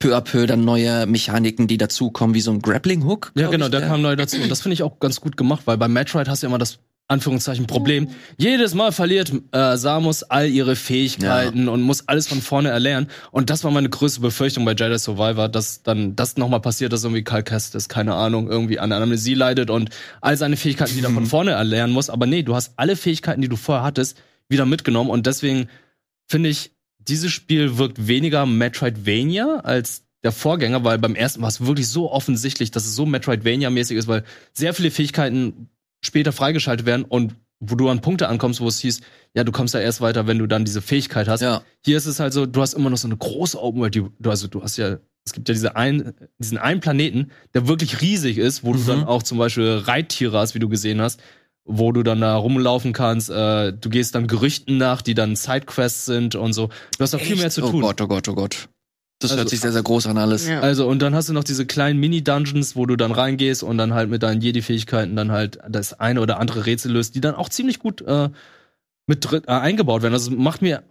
peu 0.00 0.16
à 0.16 0.20
peu 0.20 0.46
dann 0.46 0.64
neue 0.64 1.06
Mechaniken, 1.06 1.68
die 1.68 1.76
dazukommen, 1.78 2.34
wie 2.34 2.40
so 2.40 2.50
ein 2.50 2.60
Grappling 2.62 3.04
Hook. 3.04 3.32
Ja, 3.36 3.48
genau, 3.48 3.68
der 3.68 3.82
kam 3.82 4.02
neu 4.02 4.16
dazu. 4.16 4.38
Und 4.38 4.48
das 4.50 4.62
finde 4.62 4.74
ich 4.74 4.82
auch 4.82 4.98
ganz 4.98 5.20
gut 5.20 5.36
gemacht, 5.36 5.62
weil 5.66 5.76
bei 5.76 5.88
Metroid 5.88 6.26
hast 6.28 6.42
du 6.42 6.46
ja 6.46 6.48
immer 6.48 6.58
das 6.58 6.78
Anführungszeichen 7.10 7.66
Problem. 7.66 8.08
Jedes 8.36 8.74
Mal 8.74 8.92
verliert 8.92 9.32
äh, 9.52 9.76
Samus 9.76 10.22
all 10.22 10.48
ihre 10.48 10.76
Fähigkeiten 10.76 11.68
und 11.68 11.82
muss 11.82 12.06
alles 12.08 12.28
von 12.28 12.40
vorne 12.40 12.68
erlernen. 12.68 13.08
Und 13.32 13.50
das 13.50 13.64
war 13.64 13.70
meine 13.72 13.88
größte 13.88 14.20
Befürchtung 14.20 14.64
bei 14.64 14.72
Jedi 14.72 14.96
Survivor, 14.96 15.48
dass 15.48 15.82
dann 15.82 16.14
das 16.14 16.36
nochmal 16.36 16.60
passiert, 16.60 16.92
dass 16.92 17.02
irgendwie 17.02 17.24
Cal 17.24 17.42
Kestis, 17.42 17.88
keine 17.88 18.14
Ahnung, 18.14 18.48
irgendwie 18.48 18.78
an 18.78 18.92
Amnesie 18.92 19.34
leidet 19.34 19.70
und 19.70 19.90
all 20.20 20.36
seine 20.36 20.56
Fähigkeiten 20.56 20.96
wieder 20.96 21.10
von 21.10 21.26
vorne 21.26 21.50
erlernen 21.50 21.92
muss. 21.92 22.10
Aber 22.10 22.26
nee, 22.26 22.44
du 22.44 22.54
hast 22.54 22.74
alle 22.76 22.94
Fähigkeiten, 22.94 23.42
die 23.42 23.48
du 23.48 23.56
vorher 23.56 23.82
hattest, 23.82 24.16
wieder 24.48 24.64
mitgenommen. 24.64 25.10
Und 25.10 25.26
deswegen 25.26 25.68
finde 26.28 26.48
ich, 26.48 26.70
dieses 26.98 27.32
Spiel 27.32 27.76
wirkt 27.76 28.06
weniger 28.06 28.46
Metroidvania 28.46 29.60
als 29.64 30.04
der 30.22 30.32
Vorgänger, 30.32 30.84
weil 30.84 30.98
beim 30.98 31.14
ersten 31.14 31.42
war 31.42 31.48
es 31.48 31.64
wirklich 31.64 31.88
so 31.88 32.10
offensichtlich, 32.12 32.70
dass 32.70 32.84
es 32.84 32.94
so 32.94 33.04
Metroidvania-mäßig 33.04 33.96
ist, 33.96 34.06
weil 34.06 34.22
sehr 34.52 34.74
viele 34.74 34.90
Fähigkeiten 34.90 35.70
später 36.00 36.32
freigeschaltet 36.32 36.86
werden 36.86 37.04
und 37.04 37.34
wo 37.62 37.74
du 37.74 37.88
an 37.90 38.00
Punkte 38.00 38.28
ankommst, 38.28 38.60
wo 38.60 38.68
es 38.68 38.78
hieß, 38.80 39.00
ja, 39.34 39.44
du 39.44 39.52
kommst 39.52 39.74
ja 39.74 39.80
erst 39.80 40.00
weiter, 40.00 40.26
wenn 40.26 40.38
du 40.38 40.46
dann 40.46 40.64
diese 40.64 40.80
Fähigkeit 40.80 41.28
hast. 41.28 41.42
Ja. 41.42 41.62
Hier 41.84 41.98
ist 41.98 42.06
es 42.06 42.18
halt 42.18 42.32
so, 42.32 42.46
du 42.46 42.62
hast 42.62 42.72
immer 42.72 42.88
noch 42.88 42.96
so 42.96 43.06
eine 43.06 43.16
große 43.18 43.60
Open 43.62 43.80
World, 43.80 43.94
die, 43.94 44.04
du, 44.18 44.30
also 44.30 44.48
du 44.48 44.62
hast 44.62 44.78
ja, 44.78 44.96
es 45.26 45.34
gibt 45.34 45.46
ja 45.48 45.52
diese 45.52 45.76
ein, 45.76 46.14
diesen 46.38 46.56
einen 46.56 46.80
Planeten, 46.80 47.30
der 47.52 47.68
wirklich 47.68 48.00
riesig 48.00 48.38
ist, 48.38 48.64
wo 48.64 48.72
du 48.72 48.78
Mhm. 48.78 48.86
dann 48.86 49.04
auch 49.04 49.22
zum 49.22 49.36
Beispiel 49.36 49.82
Reittiere 49.84 50.38
hast, 50.38 50.54
wie 50.54 50.58
du 50.58 50.70
gesehen 50.70 51.02
hast, 51.02 51.20
wo 51.66 51.92
du 51.92 52.02
dann 52.02 52.22
da 52.22 52.34
rumlaufen 52.34 52.94
kannst. 52.94 53.28
Äh, 53.28 53.74
du 53.74 53.90
gehst 53.90 54.14
dann 54.14 54.26
Gerüchten 54.26 54.78
nach, 54.78 55.02
die 55.02 55.12
dann 55.12 55.36
Sidequests 55.36 56.06
sind 56.06 56.34
und 56.36 56.54
so. 56.54 56.68
Du 56.96 57.02
hast 57.02 57.12
da 57.12 57.18
viel 57.18 57.36
mehr 57.36 57.50
zu 57.50 57.62
Oh 57.62 57.70
tun. 57.70 57.82
Gott, 57.82 58.00
oh 58.00 58.08
Gott, 58.08 58.26
oh 58.28 58.34
Gott. 58.34 58.68
Das 59.20 59.30
Also- 59.32 59.40
hört 59.42 59.50
sich 59.50 59.60
sehr, 59.60 59.72
sehr 59.72 59.82
groß 59.82 60.06
an 60.06 60.18
alles. 60.18 60.48
Ja. 60.48 60.60
Also, 60.60 60.88
und 60.88 61.00
dann 61.00 61.14
hast 61.14 61.28
du 61.28 61.32
noch 61.32 61.44
diese 61.44 61.66
kleinen 61.66 62.00
Mini-Dungeons, 62.00 62.74
wo 62.74 62.86
du 62.86 62.96
dann 62.96 63.12
reingehst 63.12 63.62
und 63.62 63.78
dann 63.78 63.94
halt 63.94 64.08
mit 64.10 64.22
deinen 64.22 64.40
Jedi-Fähigkeiten 64.40 65.14
dann 65.14 65.30
halt 65.30 65.58
das 65.68 66.00
eine 66.00 66.20
oder 66.22 66.40
andere 66.40 66.66
Rätsel 66.66 66.90
löst, 66.92 67.14
die 67.14 67.20
dann 67.20 67.34
auch 67.34 67.48
ziemlich 67.50 67.78
gut 67.78 68.00
äh, 68.02 68.30
mit 69.06 69.30
drin, 69.30 69.42
äh, 69.46 69.50
eingebaut 69.52 70.02
werden. 70.02 70.14
Also 70.14 70.30
macht 70.30 70.62
mir 70.62 70.82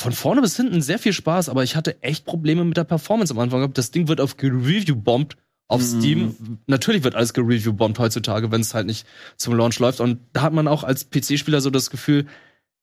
von 0.00 0.12
vorne 0.12 0.40
bis 0.40 0.56
hinten 0.56 0.82
sehr 0.82 0.98
viel 0.98 1.12
Spaß, 1.12 1.48
aber 1.48 1.62
ich 1.64 1.76
hatte 1.76 2.02
echt 2.02 2.24
Probleme 2.24 2.64
mit 2.64 2.76
der 2.76 2.84
Performance 2.84 3.32
am 3.32 3.38
Anfang. 3.40 3.60
gehabt. 3.60 3.76
Das 3.78 3.90
Ding 3.90 4.06
wird 4.08 4.20
auf 4.20 4.36
Review-bombt 4.40 5.36
auf 5.68 5.80
Mhm. 5.80 6.00
Steam. 6.00 6.58
Natürlich 6.66 7.02
wird 7.04 7.14
alles 7.14 7.32
gereview-bombt 7.32 7.98
heutzutage, 7.98 8.52
wenn 8.52 8.60
es 8.60 8.74
halt 8.74 8.86
nicht 8.86 9.06
zum 9.36 9.54
Launch 9.56 9.78
läuft. 9.80 10.00
Und 10.00 10.18
da 10.32 10.42
hat 10.42 10.52
man 10.52 10.68
auch 10.68 10.84
als 10.84 11.08
PC-Spieler 11.10 11.60
so 11.60 11.70
das 11.70 11.90
Gefühl, 11.90 12.26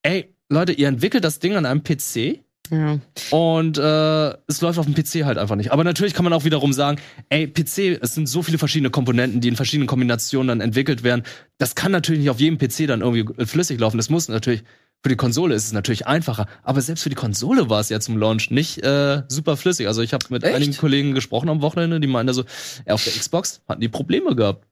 ey, 0.03 0.33
Leute, 0.49 0.73
ihr 0.73 0.87
entwickelt 0.87 1.23
das 1.23 1.39
Ding 1.39 1.55
an 1.55 1.65
einem 1.65 1.83
PC 1.83 2.43
Ja. 2.71 2.99
und 3.31 3.77
äh, 3.77 4.29
es 4.47 4.61
läuft 4.61 4.79
auf 4.79 4.85
dem 4.85 4.95
PC 4.95 5.25
halt 5.25 5.37
einfach 5.37 5.57
nicht. 5.57 5.73
Aber 5.73 5.83
natürlich 5.83 6.13
kann 6.13 6.23
man 6.23 6.31
auch 6.31 6.45
wiederum 6.45 6.71
sagen, 6.71 7.01
ey, 7.27 7.45
PC, 7.45 7.99
es 8.01 8.15
sind 8.15 8.27
so 8.29 8.41
viele 8.43 8.57
verschiedene 8.57 8.89
Komponenten, 8.89 9.41
die 9.41 9.49
in 9.49 9.57
verschiedenen 9.57 9.87
Kombinationen 9.87 10.47
dann 10.47 10.61
entwickelt 10.61 11.03
werden. 11.03 11.23
Das 11.57 11.75
kann 11.75 11.91
natürlich 11.91 12.21
nicht 12.21 12.29
auf 12.29 12.39
jedem 12.39 12.57
PC 12.57 12.87
dann 12.87 13.01
irgendwie 13.01 13.45
flüssig 13.45 13.77
laufen. 13.77 13.97
Das 13.97 14.09
muss 14.09 14.29
natürlich, 14.29 14.63
für 15.03 15.09
die 15.09 15.17
Konsole 15.17 15.53
ist 15.53 15.65
es 15.65 15.73
natürlich 15.73 16.07
einfacher. 16.07 16.47
Aber 16.63 16.79
selbst 16.79 17.03
für 17.03 17.09
die 17.09 17.15
Konsole 17.15 17.69
war 17.69 17.81
es 17.81 17.89
ja 17.89 17.99
zum 17.99 18.17
Launch 18.17 18.51
nicht 18.51 18.81
äh, 18.85 19.23
super 19.27 19.57
flüssig. 19.57 19.87
Also 19.87 20.01
ich 20.01 20.13
habe 20.13 20.25
mit 20.29 20.45
Echt? 20.45 20.55
einigen 20.55 20.77
Kollegen 20.77 21.13
gesprochen 21.13 21.49
am 21.49 21.61
Wochenende, 21.61 21.99
die 21.99 22.07
meinten 22.07 22.33
so, 22.33 22.45
ja, 22.87 22.93
auf 22.93 23.03
der 23.03 23.11
Xbox 23.11 23.61
hatten 23.67 23.81
die 23.81 23.89
Probleme 23.89 24.33
gehabt. 24.33 24.65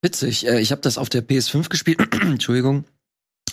Witzig. 0.00 0.46
Äh, 0.46 0.60
ich 0.60 0.72
habe 0.72 0.80
das 0.80 0.96
auf 0.96 1.10
der 1.10 1.22
PS5 1.22 1.68
gespielt. 1.68 1.98
Entschuldigung. 2.22 2.84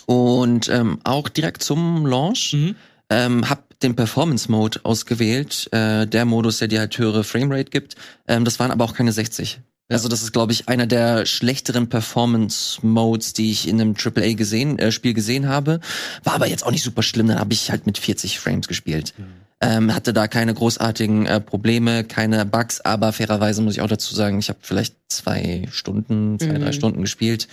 Und 0.06 0.68
ähm, 0.70 0.98
auch 1.04 1.28
direkt 1.28 1.62
zum 1.62 2.06
Launch. 2.06 2.54
Mhm. 2.54 2.74
Ähm, 3.12 3.50
hab 3.50 3.78
den 3.80 3.94
Performance 3.94 4.50
Mode 4.50 4.80
ausgewählt, 4.84 5.68
äh, 5.72 6.06
der 6.06 6.24
Modus, 6.24 6.58
der 6.58 6.68
dir 6.68 6.80
halt 6.80 6.96
höhere 6.96 7.24
Framerate 7.24 7.70
gibt. 7.70 7.96
Ähm, 8.26 8.44
das 8.44 8.58
waren 8.58 8.70
aber 8.70 8.84
auch 8.84 8.94
keine 8.94 9.12
60. 9.12 9.60
Also 9.88 10.08
das 10.08 10.22
ist, 10.22 10.32
glaube 10.32 10.52
ich, 10.52 10.68
einer 10.68 10.86
der 10.86 11.26
schlechteren 11.26 11.88
Performance 11.88 12.78
Modes, 12.86 13.34
die 13.34 13.50
ich 13.50 13.68
in 13.68 13.80
einem 13.80 13.94
AAA 13.94 14.32
gesehen, 14.34 14.78
äh, 14.78 14.90
Spiel 14.92 15.12
gesehen 15.12 15.48
habe. 15.48 15.80
War 16.24 16.34
aber 16.34 16.46
jetzt 16.46 16.64
auch 16.64 16.70
nicht 16.70 16.84
super 16.84 17.02
schlimm. 17.02 17.26
Dann 17.28 17.38
habe 17.40 17.52
ich 17.52 17.70
halt 17.70 17.84
mit 17.84 17.98
40 17.98 18.38
Frames 18.40 18.68
gespielt. 18.68 19.12
Ähm, 19.60 19.94
hatte 19.94 20.12
da 20.12 20.26
keine 20.28 20.54
großartigen 20.54 21.26
äh, 21.26 21.40
Probleme, 21.40 22.04
keine 22.04 22.46
Bugs, 22.46 22.80
aber 22.80 23.12
fairerweise 23.12 23.62
muss 23.62 23.74
ich 23.74 23.80
auch 23.82 23.88
dazu 23.88 24.14
sagen, 24.14 24.38
ich 24.38 24.48
habe 24.48 24.58
vielleicht 24.62 24.96
zwei 25.08 25.68
Stunden, 25.70 26.38
zwei, 26.40 26.58
Mhm. 26.58 26.62
drei 26.62 26.72
Stunden 26.72 27.02
gespielt. 27.02 27.46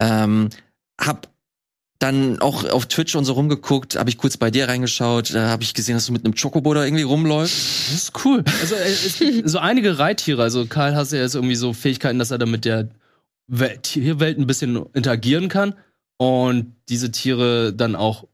Ähm, 0.00 0.48
hab 1.00 1.28
dann 2.02 2.40
auch 2.40 2.68
auf 2.68 2.86
Twitch 2.86 3.14
und 3.14 3.24
so 3.24 3.34
rumgeguckt, 3.34 3.96
habe 3.96 4.10
ich 4.10 4.18
kurz 4.18 4.36
bei 4.36 4.50
dir 4.50 4.68
reingeschaut, 4.68 5.32
da 5.34 5.48
habe 5.48 5.62
ich 5.62 5.74
gesehen, 5.74 5.94
dass 5.94 6.06
du 6.06 6.12
mit 6.12 6.24
einem 6.24 6.34
Chocobo 6.34 6.74
da 6.74 6.84
irgendwie 6.84 7.02
rumläufst. 7.04 7.54
Das 7.88 7.94
ist 7.94 8.24
cool. 8.24 8.42
Also 8.60 8.74
äh, 8.74 8.88
es 8.90 9.18
gibt 9.18 9.48
so 9.48 9.58
einige 9.58 9.98
Reittiere. 9.98 10.42
Also 10.42 10.66
Karl 10.66 10.94
hat 10.96 11.10
ja 11.12 11.18
jetzt 11.20 11.34
irgendwie 11.34 11.54
so 11.54 11.72
Fähigkeiten, 11.72 12.18
dass 12.18 12.30
er 12.30 12.38
dann 12.38 12.50
mit 12.50 12.64
der 12.64 12.88
We- 13.46 13.78
Tierwelt 13.82 14.38
ein 14.38 14.46
bisschen 14.46 14.84
interagieren 14.94 15.48
kann 15.48 15.74
und 16.16 16.74
diese 16.88 17.10
Tiere 17.10 17.72
dann 17.72 17.94
auch. 17.96 18.26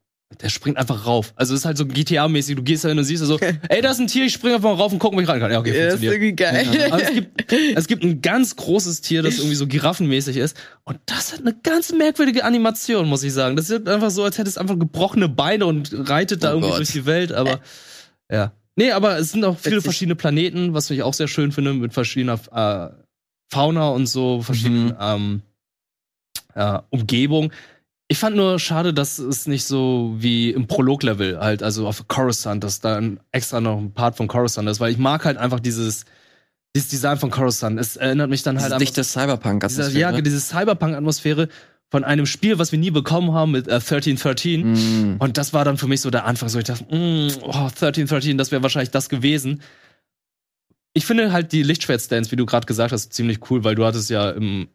Der 0.43 0.51
springt 0.51 0.76
einfach 0.76 1.07
rauf. 1.07 1.33
Also 1.37 1.55
es 1.55 1.61
ist 1.61 1.64
halt 1.66 1.79
so 1.79 1.85
GTA-mäßig. 1.85 2.55
Du 2.55 2.62
gehst 2.62 2.85
da 2.85 2.89
hin 2.91 2.99
und 2.99 3.05
siehst 3.05 3.24
so, 3.24 3.39
ey, 3.68 3.81
da 3.81 3.91
ist 3.91 3.99
ein 3.99 4.07
Tier, 4.09 4.26
ich 4.26 4.35
springe 4.35 4.57
einfach 4.57 4.68
mal 4.70 4.76
rauf 4.76 4.93
und 4.93 4.99
guck, 4.99 5.14
ob 5.14 5.20
ich 5.20 5.26
rein 5.29 5.41
kann. 5.41 5.51
Ja, 5.51 5.59
okay, 5.59 5.76
Ja, 5.76 5.95
ist 5.95 6.03
irgendwie 6.03 6.33
geil. 6.37 6.66
Aber 6.93 7.03
es 7.03 7.12
gibt, 7.12 7.53
es 7.76 7.87
gibt 7.87 8.05
ein 8.05 8.20
ganz 8.20 8.55
großes 8.55 9.01
Tier, 9.01 9.22
das 9.22 9.39
irgendwie 9.39 9.57
so 9.57 9.66
giraffenmäßig 9.66 10.37
ist. 10.37 10.57
Und 10.85 11.01
das 11.07 11.33
hat 11.33 11.41
eine 11.41 11.55
ganz 11.55 11.93
merkwürdige 11.93 12.45
Animation, 12.45 13.09
muss 13.09 13.22
ich 13.22 13.33
sagen. 13.33 13.57
Das 13.57 13.68
sieht 13.68 13.89
einfach 13.89 14.11
so, 14.11 14.22
als 14.22 14.37
hätte 14.39 14.49
es 14.51 14.59
einfach 14.59 14.79
gebrochene 14.79 15.29
Beine 15.29 15.64
und 15.66 15.91
reitet 16.09 16.45
da 16.45 16.49
Oh 16.51 16.57
irgendwie 16.57 16.68
Gott. 16.70 16.79
durch 16.79 16.93
die 16.93 17.07
Welt. 17.07 17.33
Aber 17.33 17.61
ja. 18.31 18.53
Nee, 18.76 18.93
aber 18.93 19.18
es 19.18 19.33
sind 19.33 19.45
auch 19.45 19.59
viele 19.59 19.76
Witzig. 19.76 19.85
verschiedene 19.85 20.14
Planeten, 20.14 20.72
was 20.74 20.89
ich 20.91 21.03
auch 21.03 21.14
sehr 21.14 21.26
schön 21.26 21.51
finde, 21.51 21.72
mit 21.74 21.95
verschiedener 21.95 22.39
äh, 22.53 22.95
Fauna 23.53 23.89
und 23.89 24.07
so, 24.07 24.43
verschiedenen 24.43 24.89
Mhm. 24.89 24.95
ähm, 25.01 25.43
äh, 26.55 26.79
Umgebung. 26.91 27.51
Ich 28.11 28.18
fand 28.18 28.36
nur 28.36 28.59
schade, 28.59 28.94
dass 28.94 29.18
es 29.18 29.46
nicht 29.46 29.64
so 29.64 30.14
wie 30.16 30.50
im 30.50 30.66
Prolog-Level 30.66 31.38
halt, 31.40 31.62
also 31.62 31.86
auf 31.86 32.09
Coruscant, 32.09 32.64
dass 32.64 32.80
da 32.80 33.02
extra 33.32 33.61
noch 33.61 33.76
ein 33.76 33.92
Part 33.92 34.16
von 34.16 34.28
Coruscant 34.28 34.66
ist, 34.68 34.80
weil 34.80 34.90
ich 34.90 34.98
mag 34.98 35.26
halt 35.26 35.36
einfach 35.36 35.61
dieses, 35.61 36.06
dieses 36.74 36.88
Design 36.88 37.18
von 37.18 37.30
Coruscant. 37.30 37.78
Es 37.78 37.96
erinnert 37.96 38.30
mich 38.30 38.42
dann 38.42 38.61
halt 38.61 38.72
an 38.72 38.78
dichte 38.78 39.04
cyberpunk 39.04 39.66
dieser, 39.68 39.90
ja, 39.90 40.18
diese 40.22 40.40
Cyberpunk-Atmosphäre 40.40 41.48
von 41.90 42.02
einem 42.04 42.24
Spiel, 42.24 42.59
was 42.59 42.72
wir 42.72 42.78
nie 42.78 42.90
bekommen 42.90 43.32
haben 43.32 43.52
mit 43.52 43.68
äh, 43.68 43.74
1313. 43.74 45.14
Mm. 45.14 45.16
Und 45.18 45.36
das 45.36 45.52
war 45.52 45.64
dann 45.64 45.76
für 45.76 45.86
mich 45.86 46.00
so 46.00 46.11
der 46.11 46.24
Anfang. 46.24 46.48
So 46.48 46.59
ich 46.59 46.64
dachte, 46.64 46.84
mm, 46.84 47.42
oh, 47.42 47.52
1313, 47.52 48.36
das 48.38 48.50
wäre 48.52 48.62
wahrscheinlich 48.62 48.90
das 48.90 49.09
gewesen. 49.09 49.62
Ich 50.92 51.06
finde 51.06 51.32
halt 51.32 51.52
die 51.52 51.62
Lichtschwert-Stands, 51.62 52.30
wie 52.30 52.36
du 52.36 52.46
gerade 52.46 52.66
gesagt 52.66 52.92
hast, 52.92 53.12
ziemlich 53.12 53.50
cool, 53.50 53.64
weil 53.64 53.74
du 53.74 53.84
hattest 53.84 54.11
ja 54.11 54.30
im 54.30 54.68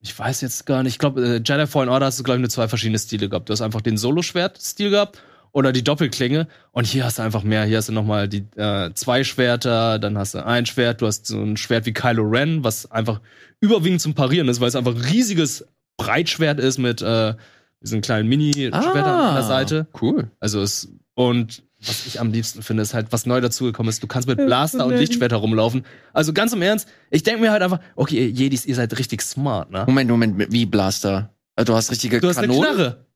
ich 0.00 0.18
weiß 0.18 0.40
jetzt 0.42 0.66
gar 0.66 0.82
nicht, 0.82 0.94
ich 0.94 0.98
glaube, 0.98 1.20
äh, 1.22 1.36
Jedi 1.44 1.66
Fallen 1.66 1.88
Order 1.88 2.06
hast 2.06 2.18
du, 2.18 2.22
glaube 2.22 2.36
ich, 2.38 2.42
nur 2.42 2.50
zwei 2.50 2.68
verschiedene 2.68 2.98
Stile 2.98 3.28
gehabt. 3.28 3.48
Du 3.48 3.52
hast 3.52 3.60
einfach 3.62 3.80
den 3.80 3.96
Solo-Schwert-Stil 3.96 4.90
gehabt 4.90 5.22
oder 5.52 5.72
die 5.72 5.82
Doppelklinge. 5.82 6.48
Und 6.72 6.86
hier 6.86 7.04
hast 7.04 7.18
du 7.18 7.22
einfach 7.22 7.42
mehr. 7.42 7.64
Hier 7.64 7.78
hast 7.78 7.88
du 7.88 7.92
nochmal 7.92 8.28
die 8.28 8.44
äh, 8.56 8.92
zwei 8.94 9.24
Schwerter, 9.24 9.98
dann 9.98 10.18
hast 10.18 10.34
du 10.34 10.44
ein 10.44 10.66
Schwert, 10.66 11.00
du 11.00 11.06
hast 11.06 11.26
so 11.26 11.40
ein 11.40 11.56
Schwert 11.56 11.86
wie 11.86 11.92
Kylo 11.92 12.22
Ren, 12.24 12.62
was 12.62 12.90
einfach 12.90 13.20
überwiegend 13.60 14.00
zum 14.00 14.14
Parieren 14.14 14.48
ist, 14.48 14.60
weil 14.60 14.68
es 14.68 14.76
einfach 14.76 14.94
ein 14.94 15.00
riesiges 15.00 15.66
Breitschwert 15.96 16.60
ist 16.60 16.78
mit 16.78 17.00
äh, 17.00 17.34
diesen 17.82 18.02
kleinen 18.02 18.28
Mini-Schwertern 18.28 19.04
Ah. 19.04 19.28
an 19.30 19.34
der 19.36 19.44
Seite. 19.44 19.86
Cool. 20.00 20.30
Also 20.40 20.60
es 20.60 20.92
und 21.14 21.62
was 21.84 22.06
ich 22.06 22.20
am 22.20 22.32
liebsten 22.32 22.62
finde, 22.62 22.82
ist 22.82 22.94
halt, 22.94 23.08
was 23.10 23.26
neu 23.26 23.40
dazugekommen 23.40 23.90
ist. 23.90 24.02
Du 24.02 24.06
kannst 24.06 24.26
mit 24.28 24.38
Blaster 24.38 24.86
und 24.86 24.96
Lichtschwerter 24.96 25.36
rumlaufen. 25.36 25.84
Also 26.12 26.32
ganz 26.32 26.52
im 26.52 26.62
Ernst, 26.62 26.88
ich 27.10 27.22
denke 27.22 27.40
mir 27.42 27.50
halt 27.52 27.62
einfach, 27.62 27.80
okay, 27.96 28.16
ihr 28.16 28.30
Jedis, 28.30 28.64
ihr 28.66 28.74
seid 28.74 28.96
richtig 28.98 29.22
smart, 29.22 29.70
ne? 29.70 29.84
Moment, 29.86 30.10
Moment, 30.10 30.52
wie 30.52 30.66
Blaster? 30.66 31.34
Äh, 31.56 31.64
Du 31.64 31.74
hast 31.74 31.90
richtige 31.90 32.20
Du 32.20 32.28
hast 32.28 32.38
eine 32.38 32.48
Kanonen? 32.48 32.74
Knarre. 32.74 33.06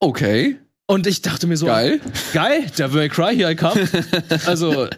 Okay, 0.00 0.58
Und 0.86 1.06
ich 1.06 1.22
dachte 1.22 1.46
mir 1.46 1.56
so, 1.56 1.66
geil. 1.66 2.00
geil, 2.32 2.64
der 2.76 2.88
May 2.88 3.08
Cry, 3.08 3.34
here 3.36 3.50
I 3.52 3.56
come. 3.56 3.88
also, 4.46 4.88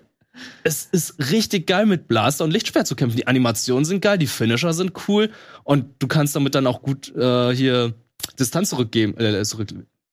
es 0.64 0.88
ist 0.92 1.30
richtig 1.30 1.66
geil, 1.66 1.86
mit 1.86 2.08
Blaster 2.08 2.44
und 2.44 2.50
Lichtschwert 2.50 2.86
zu 2.86 2.94
kämpfen. 2.96 3.16
Die 3.16 3.26
Animationen 3.26 3.84
sind 3.84 4.00
geil, 4.00 4.18
die 4.18 4.26
Finisher 4.26 4.72
sind 4.72 4.92
cool 5.08 5.30
und 5.64 5.86
du 5.98 6.06
kannst 6.06 6.36
damit 6.36 6.54
dann 6.54 6.66
auch 6.66 6.82
gut 6.82 7.14
äh, 7.14 7.54
hier 7.54 7.94
Distanz 8.38 8.70
zurückgeben, 8.70 9.16
äh, 9.18 9.42
zurück, 9.44 9.68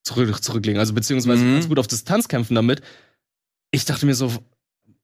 zurück, 0.07 0.43
zurücklegen. 0.43 0.79
Also 0.79 0.93
beziehungsweise 0.93 1.43
Mhm. 1.43 1.53
kannst 1.53 1.69
gut 1.69 1.79
auf 1.79 1.87
Distanz 1.87 2.27
kämpfen 2.27 2.55
damit. 2.55 2.81
Ich 3.71 3.85
dachte 3.85 4.05
mir 4.05 4.15
so, 4.15 4.31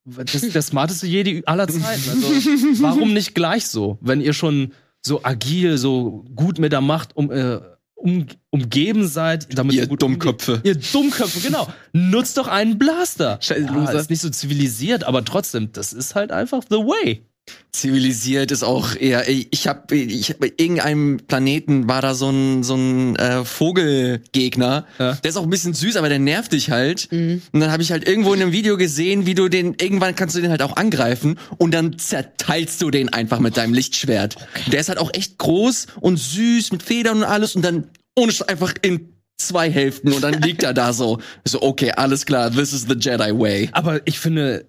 das 0.05 0.35
ist 0.35 0.55
der 0.55 0.61
smarteste 0.61 1.07
Jedi 1.07 1.43
aller 1.45 1.67
Zeiten. 1.67 2.09
Also, 2.09 2.27
warum 2.81 3.13
nicht 3.13 3.35
gleich 3.35 3.67
so? 3.67 3.97
Wenn 4.01 4.21
ihr 4.21 4.33
schon 4.33 4.73
so 5.01 5.23
agil, 5.23 5.77
so 5.77 6.25
gut 6.35 6.59
mit 6.59 6.71
der 6.71 6.81
Macht 6.81 7.15
um, 7.15 7.31
äh, 7.31 7.59
um, 7.95 8.25
umgeben 8.49 9.07
seid, 9.07 9.57
damit 9.57 9.75
Ihr 9.75 9.89
ihr 9.89 9.97
Dummköpfe. 9.97 10.61
Ihr 10.63 10.75
Dummköpfe, 10.75 11.39
genau. 11.41 11.67
Nutzt 11.93 12.37
doch 12.37 12.47
einen 12.47 12.77
Blaster. 12.77 13.37
Scheiß 13.41 13.63
Ja, 13.65 13.91
ist 13.91 14.09
nicht 14.09 14.21
so 14.21 14.29
zivilisiert, 14.29 15.03
aber 15.05 15.23
trotzdem, 15.23 15.71
das 15.71 15.93
ist 15.93 16.15
halt 16.15 16.31
einfach 16.31 16.63
the 16.69 16.77
way. 16.77 17.25
Zivilisiert 17.71 18.51
ist 18.51 18.63
auch 18.63 18.95
eher. 18.95 19.27
Ich 19.27 19.67
habe, 19.67 19.95
ich 19.95 20.29
hab, 20.29 20.39
bei 20.39 20.53
irgendeinem 20.55 21.17
Planeten 21.27 21.87
war 21.89 22.01
da 22.01 22.13
so 22.13 22.29
ein 22.29 22.63
so 22.63 22.75
ein 22.75 23.15
äh, 23.15 23.43
Vogelgegner. 23.43 24.85
Ja. 24.99 25.13
Der 25.15 25.29
ist 25.29 25.37
auch 25.37 25.43
ein 25.43 25.49
bisschen 25.49 25.73
süß, 25.73 25.97
aber 25.97 26.07
der 26.07 26.19
nervt 26.19 26.53
dich 26.53 26.69
halt. 26.69 27.11
Mhm. 27.11 27.41
Und 27.51 27.59
dann 27.59 27.71
habe 27.71 27.81
ich 27.81 27.91
halt 27.91 28.07
irgendwo 28.07 28.33
in 28.33 28.41
einem 28.41 28.51
Video 28.51 28.77
gesehen, 28.77 29.25
wie 29.25 29.33
du 29.33 29.49
den 29.49 29.75
irgendwann 29.81 30.15
kannst 30.15 30.35
du 30.35 30.41
den 30.41 30.51
halt 30.51 30.61
auch 30.61 30.77
angreifen 30.77 31.39
und 31.57 31.73
dann 31.73 31.97
zerteilst 31.97 32.81
du 32.81 32.91
den 32.91 33.09
einfach 33.09 33.39
mit 33.39 33.57
deinem 33.57 33.73
Lichtschwert. 33.73 34.35
Der 34.71 34.79
ist 34.79 34.89
halt 34.89 34.99
auch 34.99 35.11
echt 35.13 35.37
groß 35.39 35.87
und 35.99 36.17
süß 36.17 36.71
mit 36.71 36.83
Federn 36.83 37.17
und 37.17 37.23
alles 37.23 37.55
und 37.55 37.65
dann 37.65 37.89
ohne 38.15 38.31
einfach 38.47 38.73
in 38.83 39.13
zwei 39.37 39.69
Hälften 39.69 40.13
und 40.13 40.23
dann 40.23 40.41
liegt 40.41 40.63
er 40.63 40.73
da 40.73 40.93
so. 40.93 41.19
So 41.45 41.61
okay, 41.61 41.91
alles 41.91 42.25
klar, 42.25 42.51
this 42.51 42.71
is 42.71 42.85
the 42.87 42.95
Jedi 42.95 43.37
way. 43.37 43.69
Aber 43.73 44.01
ich 44.05 44.19
finde, 44.19 44.65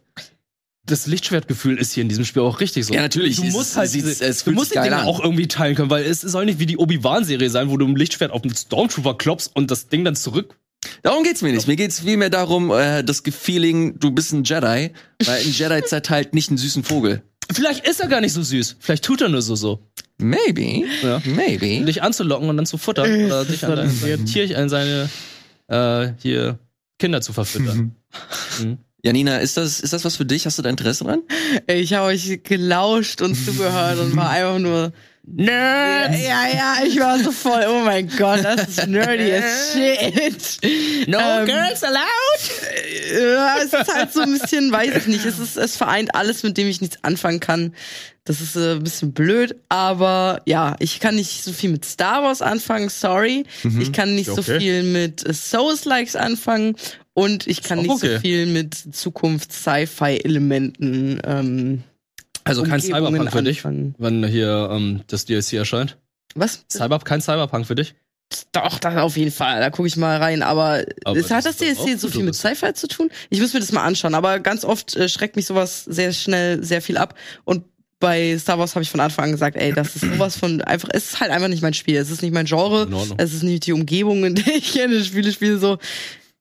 das 0.87 1.07
Lichtschwertgefühl 1.07 1.79
ist 1.79 1.93
hier 1.93 2.03
in 2.03 2.09
diesem 2.09 2.25
Spiel 2.25 2.43
auch 2.43 2.61
richtig 2.61 2.85
so. 2.87 2.93
Ja, 2.95 3.01
natürlich. 3.03 3.37
Du 3.37 3.45
Es- 3.45 3.53
musst 3.53 3.77
halt 3.77 3.93
diese, 3.95 4.11
es 4.25 4.39
du 4.39 4.45
fühlt 4.45 4.57
musst 4.57 4.69
sich 4.71 4.75
die 4.75 4.79
geil 4.81 4.91
Dinge 4.91 5.03
an. 5.03 5.07
auch 5.09 5.21
irgendwie 5.23 5.49
teilen 5.49 5.75
können, 5.75 5.91
weil 5.91 6.05
es 6.05 6.21
soll 6.21 6.45
nicht 6.45 6.59
wie 6.59 6.67
die 6.67 6.77
Obi-Wan-Serie 6.77 7.49
sein, 7.51 7.71
wo 7.71 7.77
du 7.77 7.87
ein 7.87 7.97
Lichtschwert 7.97 8.31
auf 8.33 8.43
einen 8.43 8.55
Stormtrooper 8.55 9.15
klopfst 9.17 9.51
und 9.55 9.71
das 9.71 9.89
Ding 9.89 10.05
dann 10.05 10.17
zurück. 10.17 10.57
Darum 11.03 11.25
geht's 11.25 11.41
mir 11.41 11.53
nicht. 11.53 11.67
Mir 11.67 11.77
geht's 11.77 12.01
vielmehr 12.01 12.29
darum, 12.29 12.71
äh, 12.71 13.03
das 13.03 13.23
Feeling, 13.31 13.99
du 13.99 14.11
bist 14.11 14.33
ein 14.33 14.45
Jedi, 14.45 14.91
weil 15.25 15.41
ein 15.41 15.51
Jedi 15.53 15.83
zerteilt 15.87 16.35
nicht 16.35 16.51
einen 16.51 16.59
süßen 16.59 16.85
Vogel. 16.85 17.23
Vielleicht 17.53 17.87
ist 17.87 18.01
er 18.01 18.09
gar 18.09 18.21
nicht 18.21 18.33
so 18.33 18.43
süß. 18.43 18.77
Vielleicht 18.81 19.05
tut 19.05 19.21
er 19.23 19.29
nur 19.31 19.43
so 19.43 19.55
so. 19.57 19.81
Maybe, 20.19 20.85
Ja. 21.03 21.21
maybe. 21.25 21.85
Dich 21.85 22.03
anzulocken 22.03 22.49
und 22.49 22.57
dann 22.57 22.67
zu 22.67 22.77
futtern 22.79 23.09
Äh, 23.11 23.25
oder 23.27 23.45
dich 23.45 23.65
an 23.65 24.03
weird. 24.03 24.27
Tier, 24.27 24.57
an 24.59 24.69
seine 24.69 25.09
äh, 25.69 26.09
hier 26.21 26.59
Kinder 26.99 27.21
zu 27.23 27.33
verfüttern. 27.33 27.97
Mhm. 28.61 28.79
Janina, 29.05 29.37
ist 29.37 29.59
das, 29.59 29.81
ist 29.81 29.93
das 29.93 30.05
was 30.05 30.17
für 30.17 30.25
dich? 30.25 30.47
Hast 30.47 30.57
du 30.59 30.63
da 30.63 30.71
Interesse 30.71 31.05
dran? 31.05 31.21
Ich 31.67 31.93
habe 31.93 32.07
euch 32.07 32.41
gelauscht 32.43 33.21
und 33.21 33.35
zugehört 33.35 33.99
und 33.99 34.17
war 34.17 34.31
einfach 34.31 34.59
nur. 34.59 34.93
Ja, 35.37 36.13
ja, 36.13 36.75
ich 36.87 36.99
war 37.01 37.19
so 37.19 37.33
voll, 37.33 37.65
oh 37.69 37.81
mein 37.83 38.09
Gott, 38.19 38.45
das 38.45 38.69
ist 38.69 38.87
nerdy 38.87 39.33
as 39.33 39.73
shit. 39.73 41.09
No 41.09 41.19
Ähm, 41.19 41.47
girls 41.47 41.83
allowed? 41.83 42.03
Ja, 43.23 43.57
es 43.59 43.73
ist 43.73 43.95
halt 43.95 44.13
so 44.13 44.21
ein 44.21 44.39
bisschen, 44.39 44.71
weiß 44.71 44.95
ich 44.97 45.07
nicht, 45.07 45.25
es, 45.25 45.39
ist, 45.39 45.57
es 45.57 45.77
vereint 45.79 46.15
alles, 46.15 46.43
mit 46.43 46.59
dem 46.59 46.69
ich 46.69 46.83
nichts 46.83 46.99
anfangen 47.03 47.41
kann. 47.41 47.75
Das 48.25 48.41
ist 48.43 48.57
äh, 48.57 48.73
ein 48.73 48.83
bisschen 48.85 49.13
blöd, 49.13 49.55
aber 49.71 50.43
ja, 50.47 50.77
ich 50.79 51.01
kann 51.01 51.15
nicht 51.15 51.43
so 51.45 51.53
viel 51.53 51.71
mit 51.71 51.85
Star 51.87 52.23
Wars 52.23 52.43
anfangen, 52.43 52.89
sorry. 52.91 53.45
Ich 53.81 53.93
kann 53.93 54.15
nicht 54.15 54.27
so 54.27 54.39
Okay. 54.39 54.59
viel 54.61 54.83
mit 54.83 55.27
äh, 55.27 55.33
Souls-Likes 55.33 56.17
anfangen 56.17 56.77
und 57.15 57.47
ich 57.47 57.63
kann 57.63 57.79
nicht 57.79 57.91
okay. 57.91 58.15
so 58.15 58.21
viel 58.21 58.47
mit 58.47 58.75
Zukunfts-Sci-Fi-Elementen. 58.75 61.21
Ähm, 61.25 61.83
Also 62.45 62.63
kein 62.63 62.81
Umgebungen 62.81 63.05
Cyberpunk 63.07 63.33
für 63.33 63.43
dich, 63.43 63.59
anfangen. 63.59 63.95
wenn 63.99 64.25
hier 64.27 64.69
ähm, 64.71 65.03
das 65.07 65.25
DLC 65.25 65.55
erscheint. 65.55 65.97
Was? 66.35 66.65
Cyber, 66.71 66.99
kein 66.99 67.21
Cyberpunk 67.21 67.67
für 67.67 67.75
dich? 67.75 67.95
Doch, 68.53 68.79
das 68.79 68.97
auf 68.97 69.17
jeden 69.17 69.31
Fall. 69.31 69.61
Da 69.61 69.71
gucke 69.71 69.87
ich 69.87 69.97
mal 69.97 70.19
rein. 70.19 70.43
Aber, 70.43 70.83
Aber 71.05 71.17
es 71.17 71.31
hat 71.31 71.45
das 71.45 71.59
DLC 71.59 71.99
so 71.99 72.09
viel 72.09 72.25
mit 72.25 72.35
Sci-Fi 72.35 72.75
zu 72.75 72.89
tun? 72.89 73.11
Ich 73.31 73.41
muss 73.41 73.55
mir 73.55 73.61
das 73.61 73.71
mal 73.71 73.85
anschauen. 73.85 74.15
Aber 74.15 74.41
ganz 74.41 74.65
oft 74.65 74.97
äh, 74.97 75.09
schreckt 75.09 75.37
mich 75.37 75.47
sowas 75.47 75.85
sehr 75.85 76.13
schnell 76.13 76.63
sehr 76.65 76.83
viel 76.83 76.97
ab. 76.97 77.15
Und 77.45 77.65
bei 78.01 78.37
Star 78.39 78.59
Wars 78.59 78.75
habe 78.75 78.83
ich 78.83 78.91
von 78.91 79.01
Anfang 79.01 79.27
an 79.27 79.33
gesagt, 79.33 79.57
ey, 79.57 79.73
das 79.73 79.95
ist 79.95 80.05
sowas 80.13 80.37
von 80.37 80.61
einfach, 80.63 80.89
es 80.93 81.13
ist 81.13 81.21
halt 81.21 81.31
einfach 81.31 81.49
nicht 81.49 81.63
mein 81.63 81.75
Spiel. 81.75 81.97
Es 81.97 82.11
ist 82.11 82.23
nicht 82.23 82.35
mein 82.35 82.47
Genre. 82.47 82.85
In 82.85 82.95
Ordnung. 82.95 83.19
Es 83.21 83.33
ist 83.33 83.45
nicht 83.45 83.67
die 83.67 83.73
Umgebung, 83.73 84.25
in 84.25 84.35
der 84.35 84.57
ich 84.57 84.73
gerne 84.73 85.05
Spiele 85.05 85.31
spiele. 85.31 85.59
So, 85.59 85.79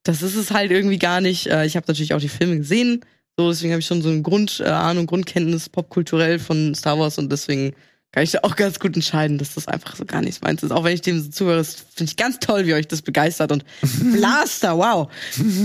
das 0.03 0.21
ist 0.21 0.35
es 0.35 0.51
halt 0.51 0.71
irgendwie 0.71 0.99
gar 0.99 1.21
nicht. 1.21 1.47
Äh, 1.47 1.65
ich 1.65 1.75
habe 1.75 1.85
natürlich 1.87 2.13
auch 2.13 2.19
die 2.19 2.29
Filme 2.29 2.57
gesehen. 2.57 3.01
So, 3.37 3.49
deswegen 3.49 3.73
habe 3.73 3.79
ich 3.79 3.87
schon 3.87 4.01
so 4.01 4.09
eine 4.09 4.21
Grundahnung, 4.21 4.71
äh, 4.71 4.75
Ahnung, 4.75 5.05
Grundkenntnis 5.07 5.69
popkulturell 5.69 6.37
von 6.37 6.75
Star 6.75 6.99
Wars 6.99 7.17
und 7.17 7.31
deswegen 7.31 7.73
kann 8.11 8.23
ich 8.23 8.31
da 8.31 8.39
auch 8.43 8.55
ganz 8.55 8.79
gut 8.79 8.95
entscheiden, 8.95 9.39
dass 9.39 9.55
das 9.55 9.67
einfach 9.67 9.95
so 9.95 10.05
gar 10.05 10.21
nichts 10.21 10.41
meins 10.41 10.61
ist. 10.61 10.71
Auch 10.71 10.83
wenn 10.83 10.93
ich 10.93 11.01
dem 11.01 11.19
so 11.19 11.31
zuhöre, 11.31 11.57
das 11.57 11.73
finde 11.95 12.11
ich 12.11 12.15
ganz 12.15 12.39
toll, 12.39 12.67
wie 12.67 12.75
euch 12.75 12.87
das 12.87 13.01
begeistert 13.01 13.51
und 13.51 13.65
Blaster, 14.13 14.77
wow. 14.77 15.11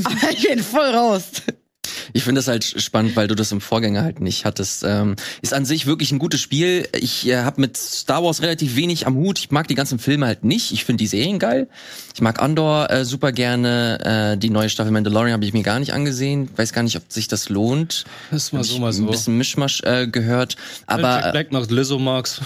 Aber 0.05 0.31
ich 0.31 0.49
bin 0.49 0.61
voll 0.61 0.89
raus. 0.89 1.25
Ich 2.13 2.25
finde 2.25 2.39
das 2.39 2.49
halt 2.49 2.65
spannend, 2.65 3.17
weil 3.17 3.29
du 3.29 3.35
das 3.35 3.53
im 3.53 3.61
Vorgänger 3.61 4.03
halt 4.03 4.21
nicht 4.21 4.45
hattest. 4.45 4.85
Ähm, 4.85 5.17
ist 5.43 5.55
an 5.55 5.65
sich 5.65 5.87
wirklich 5.87 6.13
ein 6.13 6.19
gutes 6.19 6.41
Spiel. 6.41 6.89
Ich 6.93 7.27
äh, 7.27 7.39
habe 7.39 7.61
mit 7.61 7.77
Star 7.77 8.23
Wars 8.25 8.43
relativ 8.43 8.77
wenig 8.77 9.07
am 9.07 9.17
Hut. 9.17 9.39
Ich 9.39 9.51
mag 9.51 9.69
die 9.69 9.75
ganzen 9.75 9.99
Filme 9.99 10.27
halt 10.27 10.45
nicht. 10.45 10.73
Ich 10.73 10.85
finde 10.85 11.03
die 11.03 11.07
Serien 11.07 11.39
geil. 11.39 11.69
Ich 12.15 12.21
mag 12.21 12.41
Andor 12.41 12.91
äh, 12.91 13.05
super 13.05 13.33
gerne. 13.33 14.33
Äh, 14.35 14.39
die 14.39 14.51
neue 14.51 14.69
Staffel 14.69 14.93
Mandalorian 14.93 15.33
habe 15.33 15.45
ich 15.45 15.53
mir 15.53 15.63
gar 15.63 15.79
nicht 15.79 15.93
angesehen. 15.93 16.51
Weiß 16.57 16.73
gar 16.73 16.83
nicht, 16.83 16.97
ob 16.97 17.11
sich 17.13 17.29
das 17.29 17.49
lohnt. 17.49 18.05
Das 18.31 18.45
ist 18.45 18.53
mal 18.53 18.65
so, 18.65 18.75
ich 18.75 18.81
mal 18.81 18.93
so. 18.93 19.05
Ein 19.05 19.11
bisschen 19.11 19.39
Mischmasch 19.39 19.83
äh, 19.83 20.07
gehört. 20.07 20.57
Aber 20.87 21.21
Jack 21.21 21.33
Black 21.33 21.53
macht 21.53 21.71
Lizzo 21.71 21.99
Marks. 21.99 22.41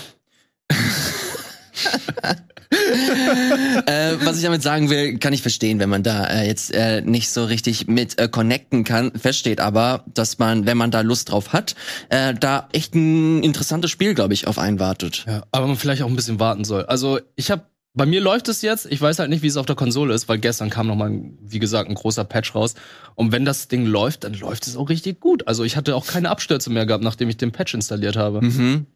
äh, 3.87 4.17
was 4.25 4.37
ich 4.37 4.43
damit 4.43 4.63
sagen 4.63 4.91
will, 4.91 5.19
kann 5.19 5.33
ich 5.33 5.43
verstehen, 5.43 5.79
wenn 5.79 5.89
man 5.89 6.03
da 6.03 6.25
äh, 6.25 6.47
jetzt 6.47 6.75
äh, 6.75 7.03
nicht 7.03 7.31
so 7.31 7.45
richtig 7.45 7.87
mit 7.87 8.19
äh, 8.19 8.29
connecten 8.29 8.85
kann. 8.85 9.13
Versteht 9.13 9.61
aber, 9.61 10.05
dass 10.13 10.39
man, 10.39 10.67
wenn 10.67 10.77
man 10.77 10.91
da 10.91 11.03
Lust 11.03 11.31
drauf 11.31 11.53
hat, 11.53 11.75
äh, 12.09 12.35
da 12.35 12.69
echt 12.73 12.95
ein 12.95 13.43
interessantes 13.43 13.91
Spiel, 13.91 14.15
glaube 14.15 14.35
ich, 14.35 14.47
auf 14.47 14.59
einen 14.59 14.79
wartet. 14.79 15.25
Ja, 15.27 15.43
aber 15.51 15.67
man 15.67 15.77
vielleicht 15.77 16.03
auch 16.03 16.09
ein 16.09 16.17
bisschen 16.17 16.41
warten 16.41 16.65
soll. 16.65 16.85
Also 16.87 17.21
ich 17.37 17.51
habe 17.51 17.63
bei 17.95 18.07
mir 18.07 18.21
läuft 18.23 18.49
es 18.49 18.63
jetzt. 18.63 18.87
Ich 18.91 19.01
weiß 19.01 19.19
halt 19.19 19.29
nicht, 19.29 19.43
wie 19.43 19.49
es 19.49 19.59
auf 19.59 19.67
der 19.67 19.77
Konsole 19.77 20.15
ist, 20.15 20.29
weil 20.29 20.39
gestern 20.39 20.71
kam 20.71 20.87
noch 20.87 20.97
mal, 20.97 21.13
wie 21.43 21.59
gesagt, 21.59 21.91
ein 21.91 21.95
großer 21.95 22.25
Patch 22.25 22.55
raus. 22.55 22.75
Und 23.15 23.33
wenn 23.33 23.45
das 23.45 23.69
Ding 23.69 23.85
läuft, 23.85 24.25
dann 24.25 24.33
läuft 24.33 24.67
es 24.67 24.77
auch 24.77 24.89
richtig 24.89 25.21
gut. 25.21 25.47
Also 25.47 25.63
ich 25.63 25.77
hatte 25.77 25.95
auch 25.95 26.07
keine 26.07 26.31
Abstürze 26.31 26.71
mehr 26.71 26.87
gehabt, 26.87 27.05
nachdem 27.05 27.29
ich 27.29 27.37
den 27.37 27.53
Patch 27.53 27.75
installiert 27.75 28.17
habe. 28.17 28.43
Mhm. 28.43 28.87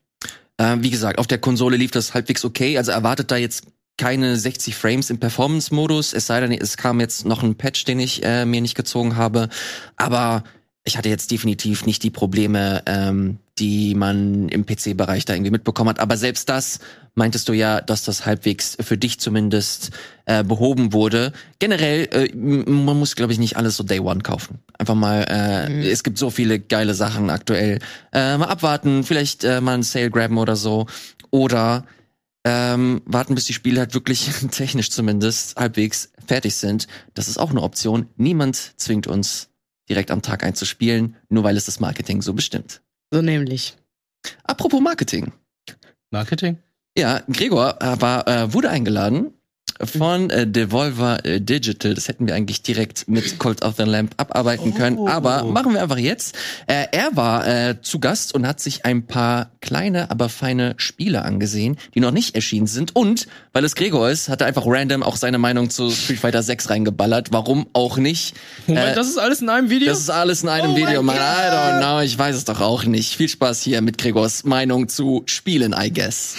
Äh, 0.58 0.76
wie 0.80 0.90
gesagt, 0.90 1.18
auf 1.18 1.26
der 1.26 1.38
Konsole 1.38 1.76
lief 1.76 1.90
das 1.90 2.14
halbwegs 2.14 2.44
okay. 2.44 2.78
Also 2.78 2.92
erwartet 2.92 3.30
da 3.30 3.36
jetzt 3.36 3.66
keine 3.98 4.36
60 4.36 4.76
Frames 4.76 5.10
im 5.10 5.18
Performance-Modus. 5.18 6.12
Es 6.12 6.26
sei 6.26 6.40
denn, 6.40 6.52
es 6.52 6.76
kam 6.76 7.00
jetzt 7.00 7.24
noch 7.24 7.42
ein 7.42 7.54
Patch, 7.54 7.84
den 7.84 7.98
ich 7.98 8.24
äh, 8.24 8.44
mir 8.44 8.60
nicht 8.60 8.74
gezogen 8.74 9.16
habe. 9.16 9.48
Aber 9.96 10.44
ich 10.84 10.96
hatte 10.96 11.08
jetzt 11.08 11.30
definitiv 11.30 11.86
nicht 11.86 12.02
die 12.02 12.10
Probleme, 12.10 12.82
ähm, 12.86 13.38
die 13.58 13.94
man 13.94 14.48
im 14.48 14.66
PC-Bereich 14.66 15.24
da 15.24 15.34
irgendwie 15.34 15.50
mitbekommen 15.50 15.90
hat. 15.90 16.00
Aber 16.00 16.16
selbst 16.16 16.48
das 16.48 16.78
meintest 17.16 17.48
du 17.48 17.52
ja, 17.52 17.80
dass 17.80 18.04
das 18.04 18.26
halbwegs 18.26 18.76
für 18.80 18.96
dich 18.96 19.18
zumindest 19.18 19.90
äh, 20.26 20.44
behoben 20.44 20.92
wurde. 20.92 21.32
Generell, 21.58 22.08
äh, 22.12 22.34
man 22.36 22.98
muss, 22.98 23.16
glaube 23.16 23.32
ich, 23.32 23.38
nicht 23.38 23.56
alles 23.56 23.76
so 23.76 23.82
Day 23.82 23.98
One 23.98 24.20
kaufen. 24.20 24.60
Einfach 24.78 24.94
mal, 24.94 25.22
äh, 25.28 25.88
es 25.88 26.04
gibt 26.04 26.18
so 26.18 26.30
viele 26.30 26.60
geile 26.60 26.94
Sachen 26.94 27.30
aktuell. 27.30 27.80
Äh, 28.12 28.36
mal 28.36 28.46
abwarten, 28.46 29.02
vielleicht 29.02 29.44
äh, 29.44 29.60
mal 29.60 29.74
einen 29.74 29.82
Sale 29.82 30.10
graben 30.10 30.38
oder 30.38 30.56
so. 30.56 30.86
Oder 31.30 31.86
ähm, 32.44 33.02
warten, 33.06 33.34
bis 33.34 33.46
die 33.46 33.54
Spiele 33.54 33.80
halt 33.80 33.94
wirklich 33.94 34.30
technisch 34.50 34.90
zumindest 34.90 35.56
halbwegs 35.56 36.12
fertig 36.26 36.54
sind. 36.54 36.86
Das 37.14 37.28
ist 37.28 37.38
auch 37.38 37.50
eine 37.50 37.62
Option. 37.62 38.08
Niemand 38.16 38.74
zwingt 38.76 39.06
uns 39.06 39.48
direkt 39.88 40.10
am 40.10 40.22
Tag 40.22 40.44
einzuspielen, 40.44 41.16
nur 41.28 41.44
weil 41.44 41.56
es 41.56 41.64
das 41.64 41.80
Marketing 41.80 42.20
so 42.20 42.34
bestimmt. 42.34 42.82
So 43.10 43.22
nämlich. 43.22 43.74
Apropos 44.44 44.80
Marketing. 44.80 45.32
Marketing? 46.10 46.58
Ja, 46.96 47.20
Gregor 47.30 47.76
war, 47.80 48.26
äh, 48.26 48.52
wurde 48.54 48.70
eingeladen 48.70 49.35
von 49.82 50.30
äh, 50.30 50.46
Devolver 50.46 51.24
äh, 51.24 51.40
Digital. 51.40 51.94
Das 51.94 52.08
hätten 52.08 52.26
wir 52.26 52.34
eigentlich 52.34 52.62
direkt 52.62 53.08
mit 53.08 53.38
Cult 53.38 53.62
of 53.62 53.74
the 53.76 53.82
Lamp 53.84 54.14
abarbeiten 54.16 54.74
können. 54.74 54.98
Oh. 54.98 55.08
Aber 55.08 55.44
machen 55.44 55.72
wir 55.74 55.82
einfach 55.82 55.98
jetzt. 55.98 56.34
Äh, 56.66 56.86
er 56.92 57.14
war 57.16 57.46
äh, 57.46 57.80
zu 57.82 57.98
Gast 58.00 58.34
und 58.34 58.46
hat 58.46 58.60
sich 58.60 58.84
ein 58.84 59.06
paar 59.06 59.50
kleine, 59.60 60.10
aber 60.10 60.28
feine 60.28 60.74
Spiele 60.78 61.22
angesehen, 61.22 61.76
die 61.94 62.00
noch 62.00 62.10
nicht 62.12 62.34
erschienen 62.34 62.66
sind. 62.66 62.94
Und 62.96 63.26
weil 63.52 63.64
es 63.64 63.74
Gregor 63.74 64.08
ist, 64.10 64.28
hat 64.28 64.40
er 64.40 64.46
einfach 64.46 64.64
random 64.66 65.02
auch 65.02 65.16
seine 65.16 65.38
Meinung 65.38 65.70
zu 65.70 65.90
Street 65.90 66.18
Fighter 66.20 66.42
6 66.42 66.70
reingeballert. 66.70 67.28
Warum 67.32 67.66
auch 67.72 67.96
nicht? 67.98 68.34
Moment, 68.66 68.88
Äh, 68.88 68.94
das 68.94 69.08
ist 69.08 69.18
alles 69.18 69.40
in 69.40 69.48
einem 69.48 69.70
Video? 69.70 69.88
das 69.88 69.98
ist 70.00 70.10
alles 70.10 70.42
in 70.42 70.48
einem 70.48 70.72
Oh 70.72 70.76
Video, 70.76 71.02
man. 71.02 71.16
I 71.16 71.18
don't 71.18 71.78
know, 71.80 72.00
ich 72.00 72.18
weiß 72.18 72.36
es 72.36 72.44
doch 72.44 72.60
auch 72.60 72.84
nicht. 72.84 73.14
Viel 73.16 73.28
Spaß 73.28 73.62
hier 73.62 73.80
mit 73.80 73.98
Gregors 73.98 74.44
Meinung 74.44 74.88
zu 74.88 75.22
Spielen, 75.26 75.74
I 75.78 75.92
guess. 75.92 76.34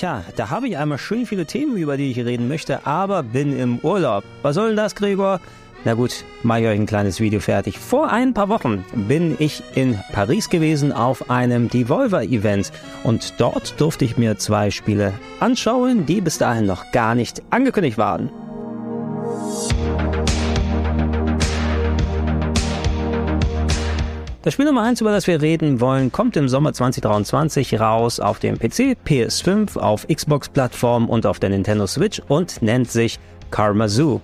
Tja, 0.00 0.24
da 0.34 0.48
habe 0.48 0.66
ich 0.66 0.78
einmal 0.78 0.96
schön 0.96 1.26
viele 1.26 1.44
Themen, 1.44 1.76
über 1.76 1.98
die 1.98 2.10
ich 2.10 2.16
reden 2.16 2.48
möchte, 2.48 2.86
aber 2.86 3.22
bin 3.22 3.54
im 3.54 3.80
Urlaub. 3.80 4.24
Was 4.40 4.54
soll 4.54 4.68
denn 4.68 4.76
das, 4.78 4.94
Gregor? 4.94 5.40
Na 5.84 5.92
gut, 5.92 6.24
mache 6.42 6.60
ich 6.60 6.66
euch 6.68 6.80
ein 6.80 6.86
kleines 6.86 7.20
Video 7.20 7.38
fertig. 7.38 7.78
Vor 7.78 8.10
ein 8.10 8.32
paar 8.32 8.48
Wochen 8.48 8.82
bin 8.94 9.36
ich 9.38 9.62
in 9.74 10.00
Paris 10.10 10.48
gewesen 10.48 10.92
auf 10.92 11.28
einem 11.28 11.68
Devolver-Event 11.68 12.72
und 13.04 13.34
dort 13.36 13.78
durfte 13.78 14.06
ich 14.06 14.16
mir 14.16 14.38
zwei 14.38 14.70
Spiele 14.70 15.12
anschauen, 15.38 16.06
die 16.06 16.22
bis 16.22 16.38
dahin 16.38 16.64
noch 16.64 16.92
gar 16.92 17.14
nicht 17.14 17.42
angekündigt 17.50 17.98
waren. 17.98 18.30
Das 24.42 24.54
Spiel 24.54 24.64
Nummer 24.64 24.84
1, 24.84 25.02
über 25.02 25.12
das 25.12 25.26
wir 25.26 25.42
reden 25.42 25.82
wollen, 25.82 26.10
kommt 26.10 26.34
im 26.34 26.48
Sommer 26.48 26.72
2023 26.72 27.78
raus 27.78 28.20
auf 28.20 28.38
dem 28.38 28.58
PC, 28.58 28.96
PS5, 29.06 29.76
auf 29.76 30.06
Xbox-Plattform 30.08 31.10
und 31.10 31.26
auf 31.26 31.38
der 31.40 31.50
Nintendo 31.50 31.86
Switch 31.86 32.22
und 32.26 32.62
nennt 32.62 32.90
sich 32.90 33.18
Karma 33.50 33.86
Zoo. 33.86 34.20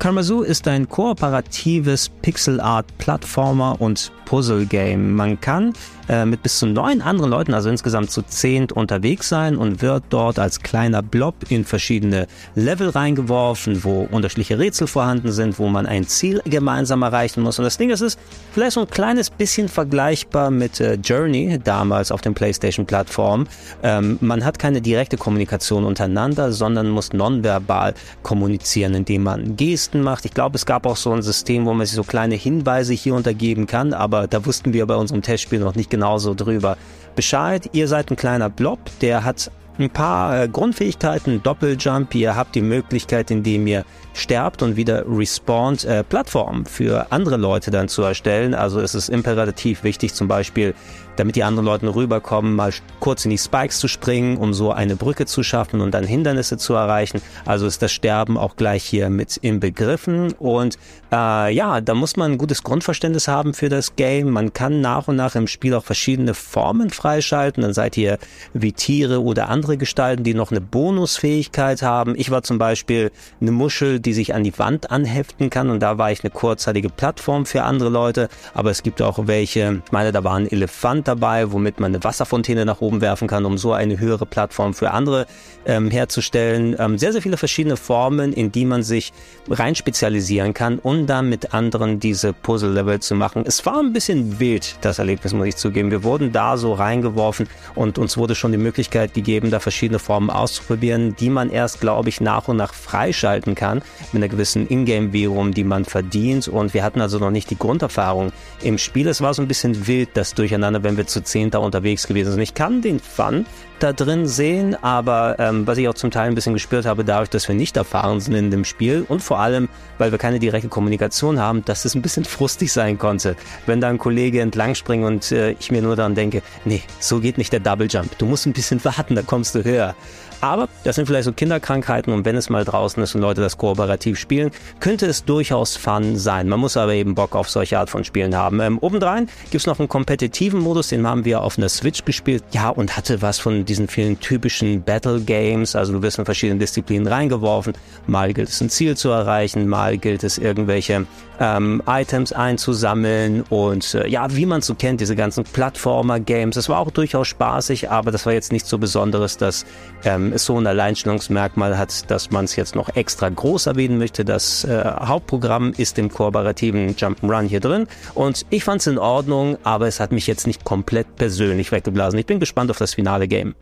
Karma 0.00 0.24
Zoo 0.24 0.42
ist 0.42 0.66
ein 0.66 0.88
kooperatives 0.88 2.08
Pixel-Art-Plattformer 2.08 3.80
und 3.80 4.10
Puzzle-Game. 4.24 5.14
Man 5.14 5.40
kann 5.40 5.74
äh, 6.10 6.26
mit 6.26 6.42
bis 6.42 6.58
zu 6.58 6.66
neun 6.66 7.02
anderen 7.02 7.30
Leuten, 7.30 7.54
also 7.54 7.70
insgesamt 7.70 8.10
zu 8.10 8.22
zehnt, 8.22 8.72
unterwegs 8.72 9.28
sein 9.28 9.56
und 9.56 9.80
wird 9.80 10.02
dort 10.10 10.40
als 10.40 10.60
kleiner 10.60 11.02
Blob 11.02 11.36
in 11.48 11.64
verschiedene 11.64 12.26
Level 12.56 12.88
reingeworfen, 12.88 13.84
wo 13.84 14.08
unterschiedliche 14.10 14.58
Rätsel 14.58 14.88
vorhanden 14.88 15.30
sind, 15.30 15.60
wo 15.60 15.68
man 15.68 15.86
ein 15.86 16.08
Ziel 16.08 16.42
gemeinsam 16.44 17.02
erreichen 17.02 17.42
muss. 17.42 17.60
Und 17.60 17.64
das 17.64 17.78
Ding 17.78 17.90
ist, 17.90 18.00
es 18.00 18.14
ist 18.14 18.20
vielleicht 18.52 18.72
so 18.72 18.80
ein 18.80 18.90
kleines 18.90 19.30
bisschen 19.30 19.68
vergleichbar 19.68 20.50
mit 20.50 20.80
äh, 20.80 20.94
Journey, 20.94 21.60
damals 21.62 22.10
auf 22.10 22.22
den 22.22 22.34
PlayStation-Plattformen. 22.34 23.48
Ähm, 23.84 24.18
man 24.20 24.44
hat 24.44 24.58
keine 24.58 24.80
direkte 24.80 25.16
Kommunikation 25.16 25.84
untereinander, 25.84 26.50
sondern 26.50 26.88
muss 26.88 27.12
nonverbal 27.12 27.94
kommunizieren, 28.24 28.94
indem 28.94 29.22
man 29.22 29.56
Gesten 29.56 30.02
macht. 30.02 30.24
Ich 30.24 30.34
glaube, 30.34 30.56
es 30.56 30.66
gab 30.66 30.86
auch 30.86 30.96
so 30.96 31.12
ein 31.12 31.22
System, 31.22 31.66
wo 31.66 31.72
man 31.72 31.86
sich 31.86 31.94
so 31.94 32.02
kleine 32.02 32.34
Hinweise 32.34 32.94
hier 32.94 33.14
untergeben 33.14 33.68
kann, 33.68 33.92
aber 33.92 34.26
da 34.26 34.44
wussten 34.44 34.72
wir 34.72 34.86
bei 34.86 34.96
unserem 34.96 35.22
Testspiel 35.22 35.60
noch 35.60 35.76
nicht 35.76 35.90
genauso 36.00 36.32
drüber 36.34 36.78
Bescheid. 37.14 37.68
Ihr 37.72 37.86
seid 37.86 38.10
ein 38.10 38.16
kleiner 38.16 38.48
Blob, 38.48 38.78
der 39.02 39.22
hat 39.22 39.50
ein 39.78 39.90
paar 39.90 40.42
äh, 40.42 40.48
Grundfähigkeiten, 40.48 41.42
Doppeljump, 41.42 42.14
ihr 42.14 42.36
habt 42.36 42.54
die 42.54 42.62
Möglichkeit, 42.62 43.30
indem 43.30 43.66
ihr 43.66 43.84
sterbt 44.14 44.62
und 44.62 44.76
wieder 44.76 45.04
respawnt, 45.06 45.84
äh, 45.84 46.02
Plattformen 46.02 46.64
für 46.64 47.06
andere 47.10 47.36
Leute 47.36 47.70
dann 47.70 47.88
zu 47.88 48.02
erstellen. 48.02 48.54
Also 48.54 48.80
es 48.80 48.94
ist 48.94 49.10
imperativ 49.10 49.84
wichtig, 49.84 50.14
zum 50.14 50.26
Beispiel, 50.26 50.74
damit 51.16 51.36
die 51.36 51.44
anderen 51.44 51.66
Leute 51.66 51.94
rüberkommen, 51.94 52.54
mal 52.54 52.72
kurz 53.00 53.24
in 53.24 53.30
die 53.30 53.38
Spikes 53.38 53.78
zu 53.78 53.88
springen, 53.88 54.36
um 54.36 54.54
so 54.54 54.72
eine 54.72 54.96
Brücke 54.96 55.26
zu 55.26 55.42
schaffen 55.42 55.80
und 55.80 55.92
dann 55.92 56.04
Hindernisse 56.04 56.56
zu 56.56 56.74
erreichen. 56.74 57.20
Also 57.44 57.66
ist 57.66 57.82
das 57.82 57.92
Sterben 57.92 58.38
auch 58.38 58.56
gleich 58.56 58.84
hier 58.84 59.10
mit 59.10 59.36
inbegriffen. 59.36 60.32
Und 60.38 60.78
äh, 61.12 61.52
ja, 61.52 61.80
da 61.80 61.94
muss 61.94 62.16
man 62.16 62.32
ein 62.32 62.38
gutes 62.38 62.62
Grundverständnis 62.62 63.28
haben 63.28 63.54
für 63.54 63.68
das 63.68 63.96
Game. 63.96 64.30
Man 64.30 64.52
kann 64.52 64.80
nach 64.80 65.08
und 65.08 65.16
nach 65.16 65.34
im 65.34 65.46
Spiel 65.46 65.74
auch 65.74 65.84
verschiedene 65.84 66.34
Formen 66.34 66.90
freischalten. 66.90 67.62
Dann 67.62 67.74
seid 67.74 67.96
ihr 67.96 68.18
wie 68.54 68.72
Tiere 68.72 69.22
oder 69.22 69.48
andere 69.48 69.76
Gestalten, 69.76 70.24
die 70.24 70.34
noch 70.34 70.50
eine 70.50 70.60
Bonusfähigkeit 70.60 71.82
haben. 71.82 72.14
Ich 72.16 72.30
war 72.30 72.42
zum 72.42 72.58
Beispiel 72.58 73.10
eine 73.40 73.50
Muschel, 73.50 74.00
die 74.00 74.12
sich 74.12 74.34
an 74.34 74.44
die 74.44 74.58
Wand 74.58 74.90
anheften 74.90 75.50
kann 75.50 75.70
und 75.70 75.80
da 75.80 75.98
war 75.98 76.12
ich 76.12 76.24
eine 76.24 76.30
kurzzeitige 76.30 76.88
Plattform 76.88 77.46
für 77.46 77.64
andere 77.64 77.88
Leute. 77.88 78.28
Aber 78.54 78.70
es 78.70 78.82
gibt 78.82 79.02
auch 79.02 79.26
welche, 79.26 79.82
ich 79.84 79.92
meine, 79.92 80.12
da 80.12 80.24
war 80.24 80.36
ein 80.36 80.50
Elefant 80.50 81.09
dabei, 81.10 81.52
womit 81.52 81.80
man 81.80 81.92
eine 81.94 82.02
Wasserfontäne 82.02 82.64
nach 82.64 82.80
oben 82.80 83.00
werfen 83.00 83.28
kann, 83.28 83.44
um 83.44 83.58
so 83.58 83.72
eine 83.72 83.98
höhere 83.98 84.26
Plattform 84.26 84.74
für 84.74 84.92
andere 84.92 85.26
ähm, 85.66 85.90
herzustellen. 85.90 86.76
Ähm, 86.78 86.98
sehr, 86.98 87.12
sehr 87.12 87.22
viele 87.22 87.36
verschiedene 87.36 87.76
Formen, 87.76 88.32
in 88.32 88.52
die 88.52 88.64
man 88.64 88.82
sich 88.82 89.12
rein 89.48 89.74
spezialisieren 89.74 90.54
kann, 90.54 90.78
um 90.78 91.06
dann 91.06 91.28
mit 91.28 91.52
anderen 91.52 92.00
diese 92.00 92.32
Puzzle-Level 92.32 93.00
zu 93.00 93.14
machen. 93.14 93.44
Es 93.46 93.66
war 93.66 93.78
ein 93.80 93.92
bisschen 93.92 94.40
wild, 94.40 94.76
das 94.80 94.98
Erlebnis, 94.98 95.32
muss 95.32 95.46
ich 95.46 95.56
zugeben. 95.56 95.90
Wir 95.90 96.04
wurden 96.04 96.32
da 96.32 96.56
so 96.56 96.72
reingeworfen 96.72 97.48
und 97.74 97.98
uns 97.98 98.16
wurde 98.16 98.34
schon 98.34 98.52
die 98.52 98.58
Möglichkeit 98.58 99.12
gegeben, 99.14 99.50
da 99.50 99.60
verschiedene 99.60 99.98
Formen 99.98 100.30
auszuprobieren, 100.30 101.16
die 101.16 101.30
man 101.30 101.50
erst, 101.50 101.80
glaube 101.80 102.08
ich, 102.08 102.20
nach 102.20 102.48
und 102.48 102.56
nach 102.56 102.72
freischalten 102.72 103.54
kann, 103.54 103.82
mit 104.12 104.22
einer 104.22 104.28
gewissen 104.28 104.68
Ingame-Währung, 104.68 105.52
die 105.52 105.64
man 105.64 105.84
verdient. 105.84 106.48
Und 106.48 106.72
wir 106.74 106.84
hatten 106.84 107.00
also 107.00 107.18
noch 107.18 107.30
nicht 107.30 107.50
die 107.50 107.58
Grunderfahrung 107.58 108.32
im 108.62 108.78
Spiel. 108.78 109.08
Es 109.08 109.20
war 109.20 109.34
so 109.34 109.42
ein 109.42 109.48
bisschen 109.48 109.86
wild, 109.86 110.10
das 110.14 110.34
Durcheinander, 110.34 110.82
wenn 110.90 110.96
wir 110.96 111.06
zu 111.06 111.22
zehn 111.22 111.50
unterwegs 111.50 112.08
gewesen 112.08 112.32
sind. 112.32 112.40
Ich 112.40 112.54
kann 112.54 112.82
den 112.82 112.98
Fun 112.98 113.46
da 113.78 113.92
drin 113.92 114.26
sehen, 114.26 114.76
aber 114.82 115.36
ähm, 115.38 115.66
was 115.66 115.78
ich 115.78 115.88
auch 115.88 115.94
zum 115.94 116.10
Teil 116.10 116.28
ein 116.28 116.34
bisschen 116.34 116.52
gespürt 116.52 116.84
habe, 116.84 117.04
dadurch, 117.04 117.30
dass 117.30 117.46
wir 117.46 117.54
nicht 117.54 117.76
erfahren 117.76 118.20
sind 118.20 118.34
in 118.34 118.50
dem 118.50 118.64
Spiel 118.64 119.06
und 119.08 119.22
vor 119.22 119.38
allem, 119.38 119.68
weil 119.98 120.10
wir 120.10 120.18
keine 120.18 120.38
direkte 120.38 120.68
Kommunikation 120.68 121.38
haben, 121.38 121.64
dass 121.64 121.84
es 121.84 121.94
ein 121.94 122.02
bisschen 122.02 122.24
frustig 122.26 122.72
sein 122.72 122.98
konnte, 122.98 123.36
wenn 123.66 123.80
da 123.80 123.88
ein 123.88 123.98
Kollege 123.98 124.40
entlang 124.40 124.74
springt 124.74 125.04
und 125.04 125.30
äh, 125.32 125.52
ich 125.52 125.70
mir 125.70 125.80
nur 125.80 125.96
daran 125.96 126.14
denke, 126.14 126.42
nee, 126.64 126.82
so 126.98 127.20
geht 127.20 127.38
nicht 127.38 127.52
der 127.52 127.60
Double 127.60 127.86
Jump. 127.88 128.18
Du 128.18 128.26
musst 128.26 128.46
ein 128.46 128.52
bisschen 128.52 128.84
warten, 128.84 129.14
da 129.14 129.22
kommst 129.22 129.54
du 129.54 129.64
höher. 129.64 129.94
Aber 130.40 130.68
das 130.84 130.96
sind 130.96 131.06
vielleicht 131.06 131.24
so 131.24 131.32
Kinderkrankheiten 131.32 132.12
und 132.12 132.24
wenn 132.24 132.36
es 132.36 132.48
mal 132.48 132.64
draußen 132.64 133.02
ist 133.02 133.14
und 133.14 133.20
Leute 133.20 133.40
das 133.40 133.58
kooperativ 133.58 134.18
spielen, 134.18 134.50
könnte 134.80 135.06
es 135.06 135.24
durchaus 135.24 135.76
Fun 135.76 136.16
sein. 136.16 136.48
Man 136.48 136.60
muss 136.60 136.76
aber 136.76 136.94
eben 136.94 137.14
Bock 137.14 137.34
auf 137.34 137.50
solche 137.50 137.78
Art 137.78 137.90
von 137.90 138.04
Spielen 138.04 138.34
haben. 138.34 138.60
Ähm, 138.60 138.78
obendrein 138.78 139.28
gibt's 139.50 139.66
noch 139.66 139.78
einen 139.78 139.88
kompetitiven 139.88 140.60
Modus, 140.60 140.88
den 140.88 141.06
haben 141.06 141.24
wir 141.24 141.42
auf 141.42 141.58
einer 141.58 141.68
Switch 141.68 142.04
gespielt. 142.04 142.42
Ja, 142.52 142.70
und 142.70 142.96
hatte 142.96 143.22
was 143.22 143.38
von 143.38 143.64
diesen 143.64 143.88
vielen 143.88 144.18
typischen 144.20 144.82
Battle 144.82 145.20
Games. 145.20 145.76
Also 145.76 145.92
du 145.92 146.02
wirst 146.02 146.18
in 146.18 146.24
verschiedene 146.24 146.58
Disziplinen 146.58 147.06
reingeworfen. 147.06 147.74
Mal 148.06 148.32
gilt 148.32 148.48
es 148.48 148.60
ein 148.60 148.70
Ziel 148.70 148.96
zu 148.96 149.10
erreichen, 149.10 149.68
mal 149.68 149.98
gilt 149.98 150.24
es 150.24 150.38
irgendwelche 150.38 151.06
ähm, 151.40 151.82
Items 151.86 152.32
einzusammeln 152.32 153.42
und 153.48 153.94
äh, 153.94 154.06
ja, 154.06 154.34
wie 154.36 154.44
man 154.46 154.60
so 154.60 154.74
kennt, 154.74 155.00
diese 155.00 155.16
ganzen 155.16 155.44
Plattformer-Games. 155.44 156.56
Es 156.56 156.68
war 156.68 156.78
auch 156.78 156.90
durchaus 156.90 157.28
spaßig, 157.28 157.90
aber 157.90 158.10
das 158.10 158.26
war 158.26 158.34
jetzt 158.34 158.52
nichts 158.52 158.68
so 158.68 158.78
Besonderes, 158.78 159.38
dass 159.38 159.64
ähm, 160.04 160.29
es 160.32 160.44
so 160.44 160.58
ein 160.58 160.66
Alleinstellungsmerkmal 160.66 161.78
hat, 161.78 162.10
dass 162.10 162.30
man 162.30 162.44
es 162.44 162.56
jetzt 162.56 162.74
noch 162.74 162.88
extra 162.94 163.28
groß 163.28 163.66
erwähnen 163.66 163.98
möchte. 163.98 164.24
Das 164.24 164.64
äh, 164.64 164.82
Hauptprogramm 164.84 165.72
ist 165.76 165.98
im 165.98 166.10
kooperativen 166.10 166.94
Jump'n'Run 166.94 167.48
hier 167.48 167.60
drin 167.60 167.86
und 168.14 168.46
ich 168.50 168.64
fand 168.64 168.80
es 168.80 168.86
in 168.86 168.98
Ordnung, 168.98 169.58
aber 169.62 169.86
es 169.86 170.00
hat 170.00 170.12
mich 170.12 170.26
jetzt 170.26 170.46
nicht 170.46 170.64
komplett 170.64 171.16
persönlich 171.16 171.72
weggeblasen. 171.72 172.18
Ich 172.18 172.26
bin 172.26 172.40
gespannt 172.40 172.70
auf 172.70 172.78
das 172.78 172.94
finale 172.94 173.28
Game. 173.28 173.54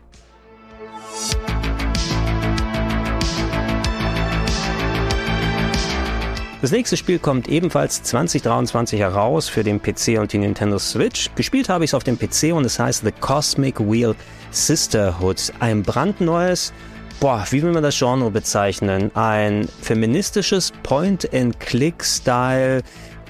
Das 6.61 6.71
nächste 6.71 6.97
Spiel 6.97 7.19
kommt 7.19 7.47
ebenfalls 7.47 8.03
2023 8.03 8.99
heraus 8.99 9.47
für 9.47 9.63
den 9.63 9.81
PC 9.81 10.19
und 10.19 10.33
die 10.33 10.39
Nintendo 10.39 10.77
Switch. 10.77 11.29
Gespielt 11.35 11.69
habe 11.69 11.85
ich 11.85 11.91
es 11.91 11.93
auf 11.93 12.03
dem 12.03 12.19
PC 12.19 12.53
und 12.53 12.65
es 12.65 12.77
heißt 12.77 13.05
The 13.05 13.13
Cosmic 13.13 13.79
Wheel 13.79 14.13
Sisterhood. 14.51 15.53
Ein 15.61 15.83
brandneues, 15.83 16.73
boah, 17.21 17.45
wie 17.51 17.63
will 17.63 17.71
man 17.71 17.83
das 17.83 17.97
Genre 17.97 18.29
bezeichnen? 18.29 19.09
Ein 19.15 19.69
feministisches 19.81 20.73
Point-and-Click-Style 20.83 22.81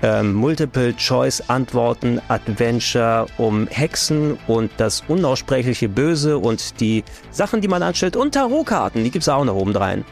ähm, 0.01 0.33
Multiple-Choice-Antworten, 0.33 2.19
Adventure 2.29 3.27
um 3.37 3.67
Hexen 3.67 4.39
und 4.47 4.71
das 4.77 5.03
unaussprechliche 5.07 5.87
Böse 5.87 6.39
und 6.39 6.79
die 6.79 7.03
Sachen, 7.29 7.61
die 7.61 7.67
man 7.67 7.83
anstellt 7.83 8.15
und 8.15 8.33
Tarotkarten, 8.33 9.03
die 9.03 9.11
gibt's 9.11 9.29
auch 9.29 9.45
noch 9.45 9.53
oben 9.53 9.75
rein. 9.75 10.03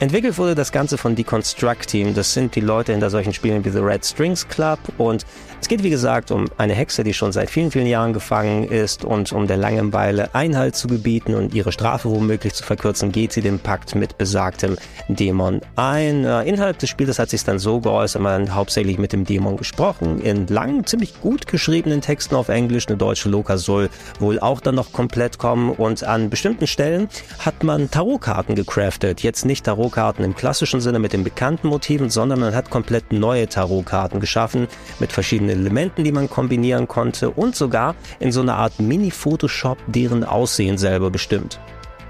Entwickelt 0.00 0.38
wurde 0.38 0.54
das 0.54 0.70
Ganze 0.70 0.96
von 0.96 1.16
Deconstruct 1.16 1.88
Team. 1.88 2.14
Das 2.14 2.32
sind 2.32 2.54
die 2.54 2.60
Leute 2.60 2.92
hinter 2.92 3.10
solchen 3.10 3.32
Spielen 3.32 3.64
wie 3.64 3.70
The 3.70 3.80
Red 3.80 4.06
Strings 4.06 4.46
Club. 4.46 4.78
Und 4.96 5.26
es 5.60 5.66
geht, 5.66 5.82
wie 5.82 5.90
gesagt, 5.90 6.30
um 6.30 6.44
eine 6.56 6.72
Hexe, 6.72 7.02
die 7.02 7.12
schon 7.12 7.32
seit 7.32 7.50
vielen, 7.50 7.72
vielen 7.72 7.88
Jahren 7.88 8.12
gefangen 8.12 8.62
ist. 8.68 9.04
Und 9.04 9.32
um 9.32 9.48
der 9.48 9.56
Langeweile 9.56 10.32
Einhalt 10.36 10.76
zu 10.76 10.86
gebieten 10.86 11.34
und 11.34 11.52
ihre 11.52 11.72
Strafe 11.72 12.08
womöglich 12.10 12.54
zu 12.54 12.62
verkürzen, 12.62 13.10
geht 13.10 13.32
sie 13.32 13.40
den 13.40 13.58
Pakt 13.58 13.96
mit 13.96 14.16
besagtem 14.18 14.76
Dämon 15.08 15.62
ein. 15.74 16.24
Äh, 16.24 16.44
innerhalb 16.44 16.78
des 16.78 16.90
Spiels 16.90 17.18
hat 17.18 17.30
sich 17.30 17.42
dann 17.42 17.58
so 17.58 17.80
geäußert, 17.80 18.22
man 18.22 18.54
hauptsächlich 18.54 18.98
mit 18.98 19.12
dem 19.12 19.24
Dämon 19.24 19.56
gesprochen. 19.56 20.20
In 20.20 20.46
langen, 20.46 20.86
ziemlich 20.86 21.20
gut 21.20 21.48
geschriebenen 21.48 22.02
Texten 22.02 22.36
auf 22.36 22.50
Englisch. 22.50 22.86
Eine 22.86 22.98
deutsche 22.98 23.28
Loka 23.28 23.58
soll 23.58 23.90
wohl 24.20 24.38
auch 24.38 24.60
dann 24.60 24.76
noch 24.76 24.92
komplett 24.92 25.38
kommen. 25.38 25.72
Und 25.72 26.04
an 26.04 26.30
bestimmten 26.30 26.68
Stellen 26.68 27.08
hat 27.40 27.64
man 27.64 27.90
Tarotkarten 27.90 28.54
gecraftet. 28.54 29.24
Jetzt 29.24 29.44
nicht 29.44 29.64
Tarot 29.64 29.87
Tarotkarten 29.88 30.24
im 30.24 30.34
klassischen 30.34 30.80
Sinne 30.80 30.98
mit 30.98 31.12
den 31.12 31.24
bekannten 31.24 31.68
Motiven, 31.68 32.10
sondern 32.10 32.40
man 32.40 32.54
hat 32.54 32.68
komplett 32.68 33.12
neue 33.12 33.48
Tarotkarten 33.48 34.20
geschaffen 34.20 34.68
mit 34.98 35.12
verschiedenen 35.12 35.60
Elementen, 35.60 36.04
die 36.04 36.12
man 36.12 36.28
kombinieren 36.28 36.88
konnte 36.88 37.30
und 37.30 37.56
sogar 37.56 37.94
in 38.20 38.30
so 38.30 38.42
einer 38.42 38.56
Art 38.56 38.78
Mini-Photoshop 38.80 39.78
deren 39.86 40.24
Aussehen 40.24 40.76
selber 40.76 41.10
bestimmt. 41.10 41.58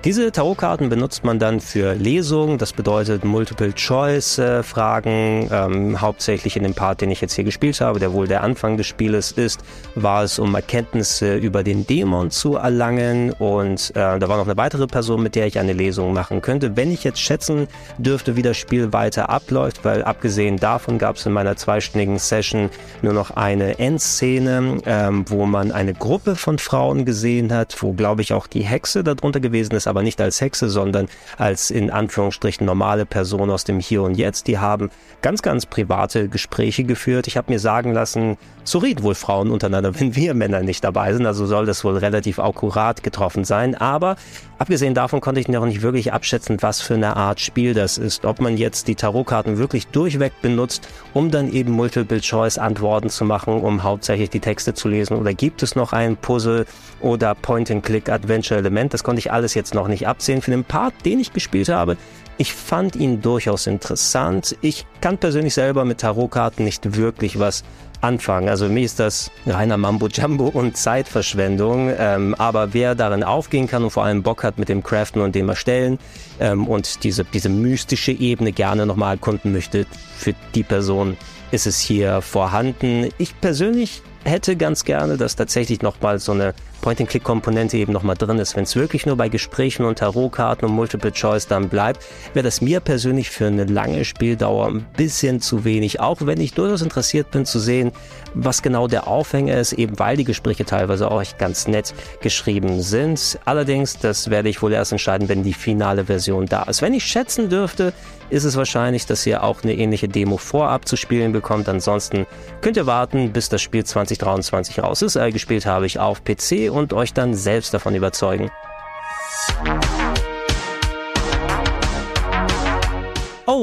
Diese 0.04 0.30
Tarotkarten 0.30 0.90
benutzt 0.90 1.24
man 1.24 1.40
dann 1.40 1.58
für 1.58 1.94
Lesungen, 1.94 2.56
das 2.56 2.72
bedeutet 2.72 3.24
Multiple-Choice-Fragen. 3.24 5.48
Ähm, 5.50 6.00
hauptsächlich 6.00 6.56
in 6.56 6.62
dem 6.62 6.74
Part, 6.74 7.00
den 7.00 7.10
ich 7.10 7.20
jetzt 7.20 7.34
hier 7.34 7.42
gespielt 7.42 7.80
habe, 7.80 7.98
der 7.98 8.12
wohl 8.12 8.28
der 8.28 8.44
Anfang 8.44 8.76
des 8.76 8.86
Spieles 8.86 9.32
ist, 9.32 9.58
war 9.96 10.22
es, 10.22 10.38
um 10.38 10.54
Erkenntnisse 10.54 11.34
über 11.34 11.64
den 11.64 11.84
Dämon 11.84 12.30
zu 12.30 12.54
erlangen. 12.54 13.32
Und 13.32 13.90
äh, 13.96 14.20
da 14.20 14.28
war 14.28 14.36
noch 14.36 14.46
eine 14.46 14.56
weitere 14.56 14.86
Person, 14.86 15.20
mit 15.20 15.34
der 15.34 15.48
ich 15.48 15.58
eine 15.58 15.72
Lesung 15.72 16.12
machen 16.12 16.42
könnte. 16.42 16.76
Wenn 16.76 16.92
ich 16.92 17.02
jetzt 17.02 17.20
schätzen 17.20 17.66
dürfte, 17.98 18.36
wie 18.36 18.42
das 18.42 18.56
Spiel 18.56 18.92
weiter 18.92 19.30
abläuft, 19.30 19.84
weil 19.84 20.04
abgesehen 20.04 20.58
davon 20.58 20.98
gab 20.98 21.16
es 21.16 21.26
in 21.26 21.32
meiner 21.32 21.56
zweistündigen 21.56 22.20
Session 22.20 22.70
nur 23.02 23.14
noch 23.14 23.32
eine 23.32 23.80
Endszene, 23.80 24.78
ähm, 24.86 25.24
wo 25.26 25.44
man 25.44 25.72
eine 25.72 25.92
Gruppe 25.92 26.36
von 26.36 26.60
Frauen 26.60 27.04
gesehen 27.04 27.52
hat, 27.52 27.82
wo 27.82 27.94
glaube 27.94 28.22
ich 28.22 28.32
auch 28.32 28.46
die 28.46 28.62
Hexe 28.62 29.02
darunter 29.02 29.40
gewesen 29.40 29.74
ist, 29.74 29.87
aber 29.88 30.02
nicht 30.02 30.20
als 30.20 30.40
Hexe, 30.40 30.68
sondern 30.68 31.08
als 31.36 31.70
in 31.70 31.90
Anführungsstrichen 31.90 32.66
normale 32.66 33.06
Person 33.06 33.50
aus 33.50 33.64
dem 33.64 33.80
Hier 33.80 34.02
und 34.02 34.16
Jetzt. 34.16 34.46
Die 34.46 34.58
haben 34.58 34.90
ganz, 35.22 35.42
ganz 35.42 35.66
private 35.66 36.28
Gespräche 36.28 36.84
geführt. 36.84 37.26
Ich 37.26 37.36
habe 37.36 37.52
mir 37.52 37.58
sagen 37.58 37.92
lassen, 37.92 38.36
so 38.64 38.78
reden 38.78 39.02
wohl 39.02 39.14
Frauen 39.14 39.50
untereinander, 39.50 39.92
wenn 40.00 40.14
wir 40.14 40.34
Männer 40.34 40.60
nicht 40.60 40.84
dabei 40.84 41.12
sind. 41.12 41.26
Also 41.26 41.46
soll 41.46 41.66
das 41.66 41.84
wohl 41.84 41.96
relativ 41.96 42.38
akkurat 42.38 43.02
getroffen 43.02 43.44
sein. 43.44 43.74
Aber 43.74 44.16
abgesehen 44.58 44.94
davon 44.94 45.20
konnte 45.20 45.40
ich 45.40 45.48
noch 45.48 45.64
nicht 45.64 45.82
wirklich 45.82 46.12
abschätzen, 46.12 46.58
was 46.60 46.80
für 46.80 46.94
eine 46.94 47.16
Art 47.16 47.40
Spiel 47.40 47.74
das 47.74 47.98
ist. 47.98 48.24
Ob 48.24 48.40
man 48.40 48.56
jetzt 48.56 48.88
die 48.88 48.94
Tarotkarten 48.94 49.58
wirklich 49.58 49.86
durchweg 49.88 50.32
benutzt, 50.42 50.88
um 51.14 51.30
dann 51.30 51.50
eben 51.52 51.72
Multiple-Choice-Antworten 51.72 53.10
zu 53.10 53.24
machen, 53.24 53.60
um 53.60 53.82
hauptsächlich 53.82 54.30
die 54.30 54.40
Texte 54.40 54.74
zu 54.74 54.88
lesen. 54.88 55.16
Oder 55.16 55.34
gibt 55.34 55.62
es 55.62 55.74
noch 55.74 55.92
ein 55.92 56.16
Puzzle 56.16 56.66
oder 57.00 57.34
Point-and-Click-Adventure-Element? 57.34 58.94
Das 58.94 59.04
konnte 59.04 59.20
ich 59.20 59.32
alles 59.32 59.54
jetzt 59.54 59.74
noch 59.74 59.77
nicht 59.86 60.08
absehen. 60.08 60.42
Für 60.42 60.50
den 60.50 60.64
Part, 60.64 60.94
den 61.04 61.20
ich 61.20 61.32
gespielt 61.32 61.68
habe, 61.68 61.96
ich 62.38 62.52
fand 62.52 62.96
ihn 62.96 63.20
durchaus 63.20 63.66
interessant. 63.66 64.56
Ich 64.60 64.86
kann 65.00 65.18
persönlich 65.18 65.54
selber 65.54 65.84
mit 65.84 65.98
Tarotkarten 65.98 66.64
nicht 66.64 66.96
wirklich 66.96 67.38
was 67.38 67.62
anfangen. 68.00 68.48
Also 68.48 68.68
mir 68.68 68.84
ist 68.84 69.00
das 69.00 69.30
reiner 69.46 69.76
Mambo-Jumbo 69.76 70.46
und 70.52 70.76
Zeitverschwendung. 70.76 71.92
Ähm, 71.98 72.34
aber 72.36 72.74
wer 72.74 72.94
darin 72.94 73.24
aufgehen 73.24 73.66
kann 73.66 73.84
und 73.84 73.90
vor 73.90 74.04
allem 74.04 74.22
Bock 74.22 74.44
hat 74.44 74.58
mit 74.58 74.68
dem 74.68 74.82
Craften 74.82 75.20
und 75.20 75.34
dem 75.34 75.48
Erstellen 75.48 75.98
ähm, 76.40 76.66
und 76.66 77.04
diese, 77.04 77.24
diese 77.24 77.48
mystische 77.48 78.12
Ebene 78.12 78.52
gerne 78.52 78.86
nochmal 78.86 79.14
erkunden 79.14 79.52
möchte, 79.52 79.86
für 80.16 80.34
die 80.54 80.62
Person 80.62 81.16
ist 81.50 81.66
es 81.66 81.80
hier 81.80 82.20
vorhanden. 82.20 83.08
Ich 83.18 83.40
persönlich 83.40 84.02
hätte 84.24 84.56
ganz 84.56 84.84
gerne, 84.84 85.16
dass 85.16 85.36
tatsächlich 85.36 85.82
nochmal 85.82 86.18
so 86.18 86.32
eine 86.32 86.54
Point-and-Click-Komponente 86.80 87.76
eben 87.76 87.92
nochmal 87.92 88.16
drin 88.16 88.38
ist. 88.38 88.56
Wenn 88.56 88.64
es 88.64 88.76
wirklich 88.76 89.06
nur 89.06 89.16
bei 89.16 89.28
Gesprächen 89.28 89.84
und 89.84 89.98
Tarotkarten 89.98 90.68
und 90.68 90.74
Multiple 90.74 91.12
Choice 91.12 91.46
dann 91.46 91.68
bleibt, 91.68 92.04
wäre 92.34 92.44
das 92.44 92.60
mir 92.60 92.80
persönlich 92.80 93.30
für 93.30 93.46
eine 93.46 93.64
lange 93.64 94.04
Spieldauer 94.04 94.68
ein 94.68 94.86
bisschen 94.96 95.40
zu 95.40 95.64
wenig. 95.64 96.00
Auch 96.00 96.18
wenn 96.20 96.40
ich 96.40 96.54
durchaus 96.54 96.82
interessiert 96.82 97.30
bin 97.30 97.44
zu 97.44 97.58
sehen, 97.58 97.92
was 98.34 98.62
genau 98.62 98.88
der 98.88 99.08
Aufhänger 99.08 99.56
ist, 99.56 99.72
eben 99.72 99.98
weil 99.98 100.16
die 100.16 100.24
Gespräche 100.24 100.64
teilweise 100.64 101.10
auch 101.10 101.20
echt 101.20 101.38
ganz 101.38 101.66
nett 101.66 101.94
geschrieben 102.20 102.82
sind. 102.82 103.38
Allerdings, 103.44 103.98
das 103.98 104.30
werde 104.30 104.48
ich 104.48 104.62
wohl 104.62 104.72
erst 104.72 104.92
entscheiden, 104.92 105.28
wenn 105.28 105.42
die 105.42 105.54
finale 105.54 106.04
Version 106.04 106.46
da 106.46 106.64
ist. 106.64 106.82
Wenn 106.82 106.94
ich 106.94 107.04
schätzen 107.04 107.48
dürfte, 107.48 107.92
ist 108.30 108.44
es 108.44 108.56
wahrscheinlich, 108.56 109.06
dass 109.06 109.26
ihr 109.26 109.42
auch 109.42 109.62
eine 109.62 109.74
ähnliche 109.74 110.08
Demo 110.08 110.36
vorab 110.36 110.86
zu 110.86 110.96
spielen 110.96 111.32
bekommt. 111.32 111.68
Ansonsten 111.68 112.26
könnt 112.60 112.76
ihr 112.76 112.86
warten, 112.86 113.32
bis 113.32 113.48
das 113.48 113.62
Spiel 113.62 113.84
2023 113.84 114.80
raus 114.82 115.02
ist. 115.02 115.16
Äh, 115.16 115.32
gespielt 115.32 115.66
habe 115.66 115.86
ich 115.86 115.98
auf 115.98 116.22
PC 116.24 116.67
und 116.70 116.92
euch 116.92 117.12
dann 117.12 117.34
selbst 117.34 117.74
davon 117.74 117.94
überzeugen. 117.94 118.50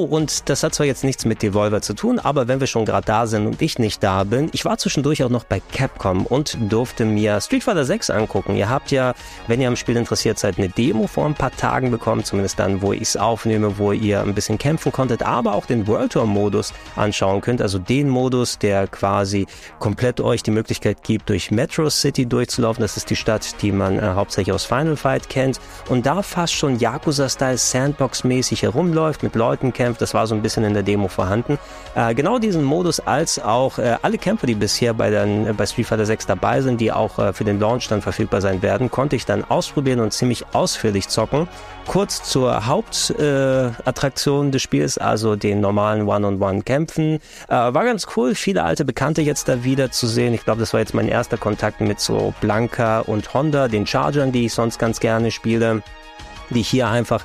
Und 0.05 0.49
das 0.49 0.63
hat 0.63 0.73
zwar 0.73 0.85
jetzt 0.85 1.03
nichts 1.03 1.25
mit 1.25 1.41
Devolver 1.41 1.81
zu 1.81 1.93
tun, 1.93 2.19
aber 2.19 2.47
wenn 2.47 2.59
wir 2.59 2.67
schon 2.67 2.85
gerade 2.85 3.05
da 3.05 3.27
sind 3.27 3.45
und 3.45 3.61
ich 3.61 3.79
nicht 3.79 4.01
da 4.01 4.23
bin, 4.23 4.49
ich 4.53 4.65
war 4.65 4.77
zwischendurch 4.77 5.23
auch 5.23 5.29
noch 5.29 5.43
bei 5.43 5.59
Capcom 5.59 6.25
und 6.25 6.57
durfte 6.69 7.05
mir 7.05 7.41
Street 7.41 7.63
Fighter 7.63 7.85
6 7.85 8.09
angucken. 8.09 8.55
Ihr 8.55 8.69
habt 8.69 8.91
ja, 8.91 9.13
wenn 9.47 9.61
ihr 9.61 9.67
am 9.67 9.75
Spiel 9.75 9.97
interessiert 9.97 10.39
seid, 10.39 10.57
eine 10.57 10.69
Demo 10.69 11.07
vor 11.07 11.25
ein 11.25 11.35
paar 11.35 11.51
Tagen 11.51 11.91
bekommen, 11.91 12.23
zumindest 12.23 12.59
dann, 12.59 12.81
wo 12.81 12.93
ich 12.93 13.01
es 13.01 13.17
aufnehme, 13.17 13.77
wo 13.77 13.91
ihr 13.91 14.21
ein 14.21 14.33
bisschen 14.33 14.57
kämpfen 14.57 14.91
konntet, 14.91 15.23
aber 15.23 15.53
auch 15.53 15.65
den 15.65 15.87
World 15.87 16.13
Tour 16.13 16.25
Modus 16.25 16.73
anschauen 16.95 17.41
könnt, 17.41 17.61
also 17.61 17.79
den 17.79 18.09
Modus, 18.09 18.57
der 18.57 18.87
quasi 18.87 19.47
komplett 19.79 20.21
euch 20.21 20.43
die 20.43 20.51
Möglichkeit 20.51 21.03
gibt, 21.03 21.29
durch 21.29 21.51
Metro 21.51 21.89
City 21.89 22.25
durchzulaufen. 22.25 22.81
Das 22.81 22.97
ist 22.97 23.09
die 23.09 23.15
Stadt, 23.15 23.61
die 23.61 23.71
man 23.71 23.99
äh, 23.99 24.01
hauptsächlich 24.01 24.53
aus 24.53 24.65
Final 24.65 24.95
Fight 24.95 25.29
kennt 25.29 25.59
und 25.89 26.05
da 26.05 26.21
fast 26.21 26.53
schon 26.53 26.79
Yakuza-Style 26.79 27.57
Sandbox-mäßig 27.57 28.61
herumläuft, 28.61 29.23
mit 29.23 29.35
Leuten 29.35 29.73
kämpft. 29.73 29.94
Das 30.01 30.13
war 30.13 30.27
so 30.27 30.35
ein 30.35 30.41
bisschen 30.41 30.63
in 30.63 30.73
der 30.73 30.83
Demo 30.83 31.07
vorhanden. 31.07 31.57
Äh, 31.95 32.13
genau 32.15 32.39
diesen 32.39 32.63
Modus 32.63 32.99
als 32.99 33.39
auch 33.39 33.77
äh, 33.77 33.97
alle 34.01 34.17
Kämpfe, 34.17 34.47
die 34.47 34.55
bisher 34.55 34.93
bei, 34.93 35.09
den, 35.09 35.47
äh, 35.47 35.53
bei 35.53 35.65
Street 35.65 35.87
Fighter 35.87 36.05
6 36.05 36.25
dabei 36.25 36.61
sind, 36.61 36.81
die 36.81 36.91
auch 36.91 37.19
äh, 37.19 37.33
für 37.33 37.43
den 37.43 37.59
Launch 37.59 37.87
dann 37.87 38.01
verfügbar 38.01 38.41
sein 38.41 38.61
werden, 38.61 38.91
konnte 38.91 39.15
ich 39.15 39.25
dann 39.25 39.43
ausprobieren 39.43 39.99
und 39.99 40.11
ziemlich 40.11 40.45
ausführlich 40.53 41.07
zocken. 41.07 41.47
Kurz 41.87 42.23
zur 42.23 42.65
Hauptattraktion 42.65 44.47
äh, 44.47 44.51
des 44.51 44.61
Spiels, 44.61 44.97
also 44.97 45.35
den 45.35 45.61
normalen 45.61 46.07
One-on-One-Kämpfen. 46.07 47.19
Äh, 47.47 47.49
war 47.49 47.83
ganz 47.85 48.07
cool, 48.15 48.35
viele 48.35 48.63
alte 48.63 48.85
Bekannte 48.85 49.21
jetzt 49.21 49.47
da 49.47 49.63
wieder 49.63 49.91
zu 49.91 50.07
sehen. 50.07 50.33
Ich 50.33 50.43
glaube, 50.43 50.59
das 50.59 50.73
war 50.73 50.79
jetzt 50.79 50.93
mein 50.93 51.07
erster 51.07 51.37
Kontakt 51.37 51.81
mit 51.81 51.99
so 51.99 52.33
Blanca 52.41 52.99
und 53.01 53.33
Honda, 53.33 53.67
den 53.67 53.85
Chargern, 53.85 54.31
die 54.31 54.45
ich 54.45 54.53
sonst 54.53 54.79
ganz 54.79 54.99
gerne 54.99 55.31
spiele 55.31 55.81
die 56.49 56.61
hier 56.61 56.87
einfach 56.87 57.23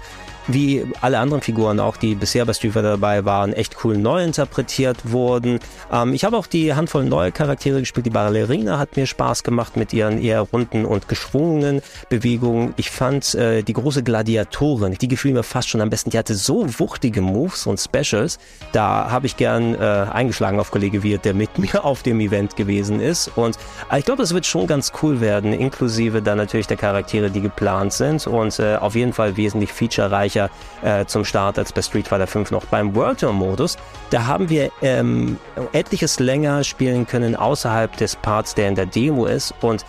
wie 0.52 0.84
alle 1.00 1.18
anderen 1.18 1.42
Figuren 1.42 1.80
auch, 1.80 1.96
die 1.96 2.14
bisher 2.14 2.44
bei 2.44 2.52
Street 2.52 2.72
Fighter 2.72 2.90
dabei 2.90 3.24
waren, 3.24 3.52
echt 3.52 3.76
cool 3.84 3.96
neu 3.96 4.22
interpretiert 4.22 5.10
wurden. 5.10 5.60
Ähm, 5.92 6.14
ich 6.14 6.24
habe 6.24 6.36
auch 6.36 6.46
die 6.46 6.74
Handvoll 6.74 7.04
neue 7.04 7.32
Charaktere 7.32 7.80
gespielt. 7.80 8.06
Die 8.06 8.10
Ballerina 8.10 8.78
hat 8.78 8.96
mir 8.96 9.06
Spaß 9.06 9.42
gemacht 9.42 9.76
mit 9.76 9.92
ihren 9.92 10.20
eher 10.22 10.40
runden 10.40 10.84
und 10.84 11.08
geschwungenen 11.08 11.82
Bewegungen. 12.08 12.74
Ich 12.76 12.90
fand 12.90 13.34
äh, 13.34 13.62
die 13.62 13.72
große 13.72 14.02
Gladiatorin, 14.02 14.94
die 14.94 15.08
gefiel 15.08 15.32
mir 15.32 15.42
fast 15.42 15.68
schon 15.68 15.80
am 15.80 15.90
besten. 15.90 16.10
Die 16.10 16.18
hatte 16.18 16.34
so 16.34 16.66
wuchtige 16.78 17.20
Moves 17.20 17.66
und 17.66 17.78
Specials. 17.78 18.38
Da 18.72 19.10
habe 19.10 19.26
ich 19.26 19.36
gern 19.36 19.74
äh, 19.74 19.78
eingeschlagen 19.78 20.60
auf 20.60 20.70
Kollege 20.70 21.02
Wirt, 21.02 21.24
der 21.24 21.34
mit 21.34 21.58
mir 21.58 21.84
auf 21.84 22.02
dem 22.02 22.20
Event 22.20 22.56
gewesen 22.56 23.00
ist. 23.00 23.30
Und 23.36 23.56
äh, 23.90 23.98
ich 23.98 24.04
glaube, 24.04 24.22
es 24.22 24.34
wird 24.34 24.46
schon 24.46 24.66
ganz 24.66 24.92
cool 25.02 25.20
werden, 25.20 25.52
inklusive 25.52 26.22
dann 26.22 26.38
natürlich 26.38 26.66
der 26.66 26.76
Charaktere, 26.76 27.30
die 27.30 27.40
geplant 27.40 27.92
sind 27.92 28.26
und 28.26 28.58
äh, 28.58 28.76
auf 28.76 28.94
jeden 28.94 29.12
Fall 29.12 29.36
wesentlich 29.36 29.72
featurereicher 29.72 30.39
sicher 30.40 30.50
äh, 30.82 31.04
zum 31.06 31.24
Start 31.24 31.58
als 31.58 31.72
bei 31.72 31.82
Street 31.82 32.08
Fighter 32.08 32.26
5 32.26 32.50
noch. 32.50 32.64
Beim 32.66 32.94
World 32.94 33.20
Tour 33.20 33.32
Modus, 33.32 33.76
da 34.10 34.26
haben 34.26 34.48
wir 34.48 34.70
ähm, 34.82 35.38
etliches 35.72 36.20
länger 36.20 36.64
spielen 36.64 37.06
können 37.06 37.36
außerhalb 37.36 37.96
des 37.96 38.16
Parts, 38.16 38.54
der 38.54 38.68
in 38.68 38.74
der 38.74 38.86
Demo 38.86 39.26
ist 39.26 39.54
und 39.60 39.84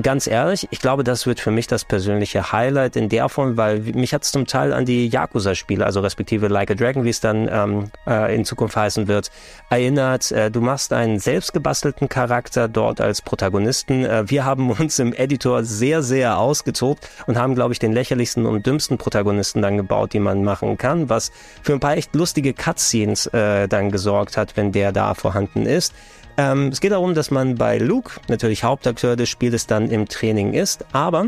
Ganz 0.00 0.26
ehrlich, 0.26 0.66
ich 0.70 0.80
glaube, 0.80 1.04
das 1.04 1.26
wird 1.26 1.38
für 1.38 1.50
mich 1.50 1.66
das 1.66 1.84
persönliche 1.84 2.50
Highlight 2.50 2.96
in 2.96 3.10
der 3.10 3.28
Form, 3.28 3.58
weil 3.58 3.80
mich 3.80 4.14
hat 4.14 4.22
es 4.22 4.32
zum 4.32 4.46
Teil 4.46 4.72
an 4.72 4.86
die 4.86 5.06
Yakuza-Spiele, 5.06 5.84
also 5.84 6.00
respektive 6.00 6.48
Like 6.48 6.70
a 6.70 6.74
Dragon, 6.74 7.04
wie 7.04 7.10
es 7.10 7.20
dann 7.20 7.46
ähm, 7.52 7.90
äh, 8.06 8.34
in 8.34 8.46
Zukunft 8.46 8.74
heißen 8.74 9.06
wird, 9.06 9.30
erinnert. 9.68 10.32
Äh, 10.32 10.50
du 10.50 10.62
machst 10.62 10.94
einen 10.94 11.18
selbstgebastelten 11.18 12.08
Charakter 12.08 12.68
dort 12.68 13.02
als 13.02 13.20
Protagonisten. 13.20 14.06
Äh, 14.06 14.30
wir 14.30 14.46
haben 14.46 14.70
uns 14.70 14.98
im 14.98 15.12
Editor 15.12 15.62
sehr, 15.62 16.02
sehr 16.02 16.38
ausgetobt 16.38 17.10
und 17.26 17.36
haben, 17.36 17.54
glaube 17.54 17.74
ich, 17.74 17.78
den 17.78 17.92
lächerlichsten 17.92 18.46
und 18.46 18.64
dümmsten 18.64 18.96
Protagonisten 18.96 19.60
dann 19.60 19.76
gebaut, 19.76 20.14
die 20.14 20.20
man 20.20 20.42
machen 20.42 20.78
kann, 20.78 21.10
was 21.10 21.32
für 21.60 21.74
ein 21.74 21.80
paar 21.80 21.98
echt 21.98 22.14
lustige 22.14 22.54
Cutscenes 22.54 23.26
äh, 23.26 23.68
dann 23.68 23.90
gesorgt 23.90 24.38
hat, 24.38 24.56
wenn 24.56 24.72
der 24.72 24.90
da 24.90 25.12
vorhanden 25.12 25.66
ist. 25.66 25.92
Ähm, 26.36 26.68
es 26.68 26.80
geht 26.80 26.92
darum, 26.92 27.14
dass 27.14 27.30
man 27.30 27.56
bei 27.56 27.78
Luke, 27.78 28.20
natürlich 28.28 28.64
Hauptakteur 28.64 29.16
des 29.16 29.28
Spieles, 29.28 29.66
dann 29.66 29.90
im 29.90 30.08
Training 30.08 30.54
ist, 30.54 30.84
aber 30.92 31.26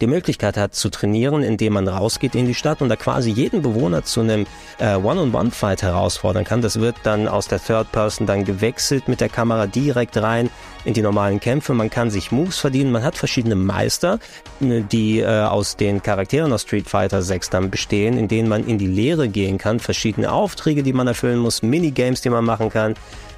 die 0.00 0.06
Möglichkeit 0.06 0.56
hat 0.56 0.76
zu 0.76 0.90
trainieren, 0.90 1.42
indem 1.42 1.72
man 1.72 1.88
rausgeht 1.88 2.36
in 2.36 2.46
die 2.46 2.54
Stadt 2.54 2.82
und 2.82 2.88
da 2.88 2.94
quasi 2.94 3.30
jeden 3.30 3.62
Bewohner 3.62 4.04
zu 4.04 4.20
einem 4.20 4.46
äh, 4.78 4.94
One-on-One-Fight 4.94 5.82
herausfordern 5.82 6.44
kann. 6.44 6.62
Das 6.62 6.78
wird 6.78 6.94
dann 7.02 7.26
aus 7.26 7.48
der 7.48 7.60
Third 7.60 7.90
Person 7.90 8.26
dann 8.26 8.44
gewechselt 8.44 9.08
mit 9.08 9.20
der 9.20 9.28
Kamera 9.28 9.66
direkt 9.66 10.16
rein 10.16 10.50
in 10.84 10.94
die 10.94 11.02
normalen 11.02 11.40
Kämpfe. 11.40 11.74
Man 11.74 11.90
kann 11.90 12.10
sich 12.10 12.30
Moves 12.30 12.58
verdienen. 12.58 12.92
Man 12.92 13.02
hat 13.02 13.16
verschiedene 13.16 13.56
Meister, 13.56 14.20
äh, 14.60 14.82
die 14.82 15.18
äh, 15.18 15.26
aus 15.26 15.74
den 15.74 16.00
Charakteren 16.00 16.52
aus 16.52 16.62
Street 16.62 16.88
Fighter 16.88 17.20
6 17.20 17.50
dann 17.50 17.68
bestehen, 17.68 18.18
in 18.18 18.28
denen 18.28 18.48
man 18.48 18.68
in 18.68 18.78
die 18.78 18.86
Lehre 18.86 19.28
gehen 19.28 19.58
kann. 19.58 19.80
Verschiedene 19.80 20.30
Aufträge, 20.30 20.84
die 20.84 20.92
man 20.92 21.08
erfüllen 21.08 21.38
muss, 21.38 21.62
Minigames, 21.62 22.20
die 22.20 22.30
man 22.30 22.44
machen 22.44 22.70
kann 22.70 22.94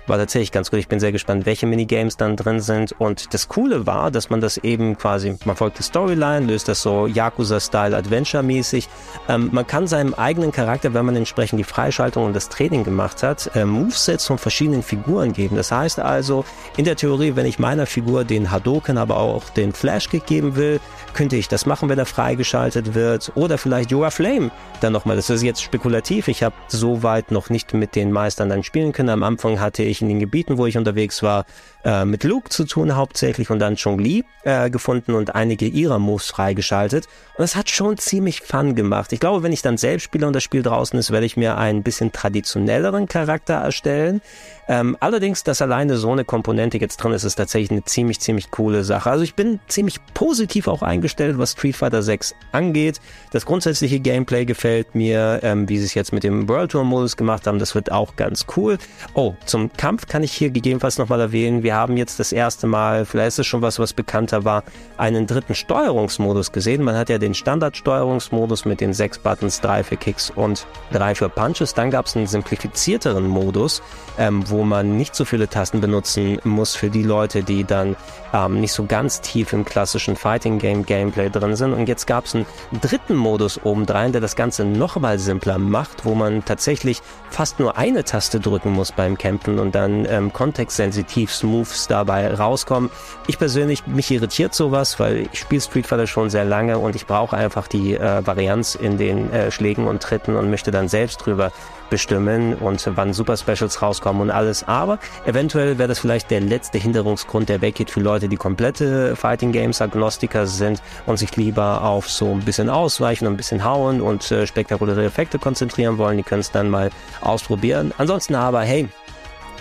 war 0.07 0.18
tatsächlich 0.18 0.53
ganz 0.53 0.70
gut. 0.70 0.80
Ich 0.80 0.88
bin 0.88 1.01
sehr 1.01 1.12
gespannt, 1.12 1.46
welche 1.46 1.66
Minigames 1.66 2.16
dann 2.16 2.36
drin 2.36 2.61
sind. 2.61 2.92
Und 2.98 3.32
das 3.32 3.48
Coole 3.48 3.86
war, 3.86 4.11
dass 4.11 4.30
man 4.30 4.40
das 4.40 4.57
eben 4.59 4.96
quasi, 4.96 5.36
man 5.44 5.57
folgt 5.57 5.78
die 5.78 5.82
Storyline, 5.82 6.46
löst 6.46 6.68
das 6.68 6.82
so 6.82 7.07
Yakuza-Style 7.07 7.96
Adventure-mäßig. 7.96 8.88
Ähm, 9.28 9.51
man 9.53 9.66
kann 9.66 9.86
seinem 9.86 10.14
eigenen 10.14 10.53
Charakter, 10.53 10.94
wenn 10.94 11.07
man 11.07 11.16
entsprechend 11.16 11.59
die 11.59 11.64
Freischaltung 11.64 12.26
und 12.26 12.34
das 12.34 12.48
Training 12.48 12.84
gemacht 12.84 13.22
hat, 13.22 13.51
äh, 13.55 13.64
Movesets 13.64 14.26
von 14.26 14.38
verschiedenen 14.38 14.82
Figuren 14.82 15.32
geben. 15.32 15.57
Das 15.57 15.70
heißt 15.70 16.01
also, 16.01 16.44
in 16.76 16.84
der 16.84 16.96
Theorie, 16.96 17.36
wenn 17.36 17.46
ich 17.46 17.59
meiner 17.59 17.86
Figur 17.86 18.24
den 18.24 18.51
Hadoken, 18.51 18.98
aber 18.98 19.18
auch 19.18 19.51
den 19.51 19.72
Flash-Kick 19.72 20.26
geben 20.26 20.57
will, 20.57 20.80
könnte 21.14 21.36
ich 21.36 21.48
das 21.48 21.66
machen, 21.66 21.88
wenn 21.88 21.98
er 21.98 22.07
freigeschaltet 22.07 22.94
wird. 22.94 23.32
Oder 23.34 23.59
vielleicht 23.59 23.90
Yoga 23.90 24.11
Flame 24.11 24.51
dann 24.80 24.92
nochmal. 24.92 25.16
Das 25.16 25.30
ist 25.30 25.42
jetzt 25.42 25.62
spekulativ. 25.62 26.28
Ich 26.28 26.42
habe 26.42 26.55
soweit 26.68 27.30
noch 27.30 27.51
nicht 27.51 27.74
mit 27.74 27.94
den 27.96 28.12
Meistern 28.12 28.48
dann 28.48 28.62
spielen 28.62 28.92
können. 28.92 29.09
Am 29.09 29.22
Anfang 29.22 29.61
hatte 29.61 29.82
ich 29.82 29.89
in 30.01 30.09
den 30.09 30.20
Gebieten, 30.20 30.59
wo 30.59 30.66
ich 30.66 30.78
unterwegs 30.78 31.22
war, 31.22 31.45
äh, 31.85 32.05
mit 32.05 32.24
Luke 32.24 32.49
zu 32.49 32.64
tun 32.64 32.97
hauptsächlich 32.97 33.51
und 33.51 33.59
dann 33.59 33.76
Chong-Li 33.76 34.24
äh, 34.45 34.70
gefunden 34.70 35.14
und 35.14 35.35
einige 35.35 35.66
ihrer 35.66 35.99
Moves 35.99 36.28
freigeschaltet. 36.28 37.07
Und 37.37 37.45
es 37.45 37.57
hat 37.57 37.70
schon 37.70 37.97
ziemlich 37.97 38.43
Fun 38.43 38.74
gemacht. 38.74 39.12
Ich 39.12 39.20
glaube, 39.20 39.43
wenn 39.43 39.53
ich 39.53 39.62
dann 39.62 39.78
selbst 39.78 40.05
spiele 40.05 40.26
und 40.26 40.35
das 40.35 40.43
Spiel 40.43 40.62
draußen 40.62 40.99
ist, 40.99 41.11
werde 41.11 41.26
ich 41.26 41.37
mir 41.37 41.57
einen 41.57 41.83
bisschen 41.83 42.12
traditionelleren 42.12 43.07
Charakter 43.07 43.55
erstellen. 43.55 44.20
Ähm, 44.68 44.97
allerdings, 45.01 45.43
dass 45.43 45.62
alleine 45.62 45.97
so 45.97 46.12
eine 46.12 46.24
Komponente 46.24 46.78
jetzt 46.78 46.99
drin 46.99 47.12
ist, 47.12 47.24
ist 47.24 47.35
tatsächlich 47.35 47.70
eine 47.72 47.85
ziemlich, 47.85 48.20
ziemlich 48.20 48.51
coole 48.51 48.85
Sache. 48.85 49.11
Also 49.11 49.24
ich 49.24 49.35
bin 49.35 49.59
ziemlich 49.66 49.97
positiv 50.14 50.68
auch 50.68 50.83
eingestellt, 50.83 51.39
was 51.39 51.53
Street 51.53 51.76
Fighter 51.76 52.03
6 52.03 52.35
angeht. 52.53 53.01
Das 53.33 53.47
grundsätzliche 53.47 53.99
Gameplay 53.99 54.45
gefällt 54.45 54.95
mir, 54.95 55.41
ähm, 55.43 55.68
wie 55.68 55.78
sie 55.78 55.87
es 55.87 55.95
jetzt 55.95 56.12
mit 56.12 56.22
dem 56.22 56.49
World 56.49 56.70
Tour 56.70 56.85
Modus 56.85 57.16
gemacht 57.16 57.47
haben. 57.47 57.59
Das 57.59 57.74
wird 57.74 57.91
auch 57.91 58.14
ganz 58.16 58.47
cool. 58.57 58.78
Oh, 59.14 59.35
zum 59.45 59.72
Kampf 59.72 60.07
kann 60.07 60.22
ich 60.22 60.33
hier 60.33 60.51
gegebenenfalls 60.51 60.99
nochmal 60.99 61.20
erwähnen. 61.20 61.64
Wir 61.64 61.70
haben 61.75 61.97
jetzt 61.97 62.21
das 62.21 62.33
erste 62.33 62.66
Mal, 62.66 63.05
vielleicht 63.05 63.29
ist 63.29 63.39
es 63.41 63.47
schon 63.47 63.62
was, 63.62 63.79
was 63.79 63.93
bekannter 63.93 64.45
war, 64.45 64.64
einen 64.97 65.27
dritten 65.27 65.55
Steuerungsmodus 65.55 66.53
gesehen. 66.53 66.83
Man 66.83 66.97
hat 66.97 67.09
ja 67.09 67.18
den 67.18 67.35
Standard-Steuerungsmodus 67.35 68.64
mit 68.64 68.81
den 68.81 68.93
sechs 68.93 69.18
Buttons, 69.18 69.61
drei 69.61 69.83
für 69.83 69.97
Kicks 69.97 70.31
und 70.31 70.66
drei 70.93 71.14
für 71.14 71.29
Punches. 71.29 71.75
Dann 71.75 71.91
gab 71.91 72.07
es 72.07 72.16
einen 72.16 72.27
simplifizierteren 72.27 73.27
Modus, 73.27 73.83
ähm, 74.18 74.49
wo 74.49 74.64
man 74.64 74.97
nicht 74.97 75.14
so 75.14 75.25
viele 75.25 75.49
Tasten 75.49 75.81
benutzen 75.81 76.39
muss 76.45 76.75
für 76.75 76.91
die 76.91 77.03
Leute, 77.03 77.43
die 77.43 77.64
dann 77.64 77.97
ähm, 78.33 78.61
nicht 78.61 78.72
so 78.72 78.87
ganz 78.87 79.20
tief 79.20 79.53
im 79.53 79.64
klassischen 79.64 80.16
Fighting 80.16 80.59
Game 80.59 80.85
Gameplay 80.85 81.31
drin 81.31 81.57
sind. 81.57 81.72
Und 81.72 81.89
jetzt 81.89 82.07
gab 82.07 82.26
es 82.26 82.35
einen 82.35 82.47
dritten 82.81 83.16
Modus 83.16 83.61
obendrein, 83.64 84.12
der 84.12 84.20
das 84.20 84.37
Ganze 84.37 84.64
nochmal 84.64 85.18
simpler 85.18 85.59
macht, 85.59 86.05
wo 86.05 86.14
man 86.14 86.45
tatsächlich 86.45 87.03
fast 87.31 87.61
nur 87.61 87.76
eine 87.76 88.05
Taste 88.05 88.41
drücken 88.41 88.70
muss 88.70 88.93
beim 88.93 89.16
Kämpfen 89.16 89.59
und 89.59 89.74
dann 89.74 90.07
ähm, 90.07 90.33
kontextsensitiv 90.33 91.31
Moves 91.43 91.87
dabei 91.87 92.33
rauskommen. 92.35 92.91
Ich 93.26 93.39
persönlich, 93.39 93.87
mich 93.87 94.11
irritiert 94.11 94.55
sowas, 94.55 94.99
weil 94.99 95.28
ich 95.33 95.39
spiele 95.39 95.61
Street 95.61 95.87
Fighter 95.87 96.07
schon 96.07 96.31
sehr 96.31 96.45
lange 96.45 96.78
und 96.78 96.97
ich 96.97 97.07
brauche 97.07 97.37
einfach 97.37 97.68
die 97.68 97.95
äh, 97.95 98.26
Varianz 98.26 98.74
in 98.74 98.99
den 98.99 99.33
äh, 99.33 99.51
Schlägen 99.51 99.87
und 99.87 100.03
Tritten 100.03 100.37
und 100.37 100.51
möchte 100.51 100.70
dann 100.70 100.89
selbst 100.89 101.18
drüber 101.18 101.53
bestimmen 101.91 102.55
und 102.55 102.88
wann 102.95 103.12
Super 103.12 103.36
Specials 103.36 103.82
rauskommen 103.82 104.22
und 104.22 104.30
alles. 104.30 104.66
Aber 104.66 104.99
eventuell 105.26 105.78
wäre 105.78 105.88
das 105.88 105.99
vielleicht 105.99 106.30
der 106.30 106.41
letzte 106.41 106.78
Hinderungsgrund, 106.78 107.49
der 107.49 107.61
weggeht 107.61 107.91
für 107.91 108.01
Leute, 108.01 108.28
die 108.28 108.36
komplette 108.36 109.16
Fighting 109.16 109.53
Games 109.53 109.80
Agnostiker 109.82 110.47
sind 110.47 110.80
und 111.07 111.18
sich 111.18 111.36
lieber 111.36 111.82
auf 111.82 112.09
so 112.09 112.32
ein 112.32 112.41
bisschen 112.41 112.70
ausweichen 112.70 113.26
und 113.26 113.34
ein 113.34 113.36
bisschen 113.36 113.64
hauen 113.64 114.01
und 114.01 114.30
äh, 114.30 114.47
spektakuläre 114.47 115.05
Effekte 115.05 115.38
konzentrieren 115.38 115.99
wollen. 115.99 116.16
Die 116.16 116.22
können 116.22 116.41
es 116.41 116.51
dann 116.51 116.70
mal 116.70 116.91
ausprobieren. 117.20 117.93
Ansonsten 117.99 118.34
aber, 118.34 118.62
hey, 118.62 118.88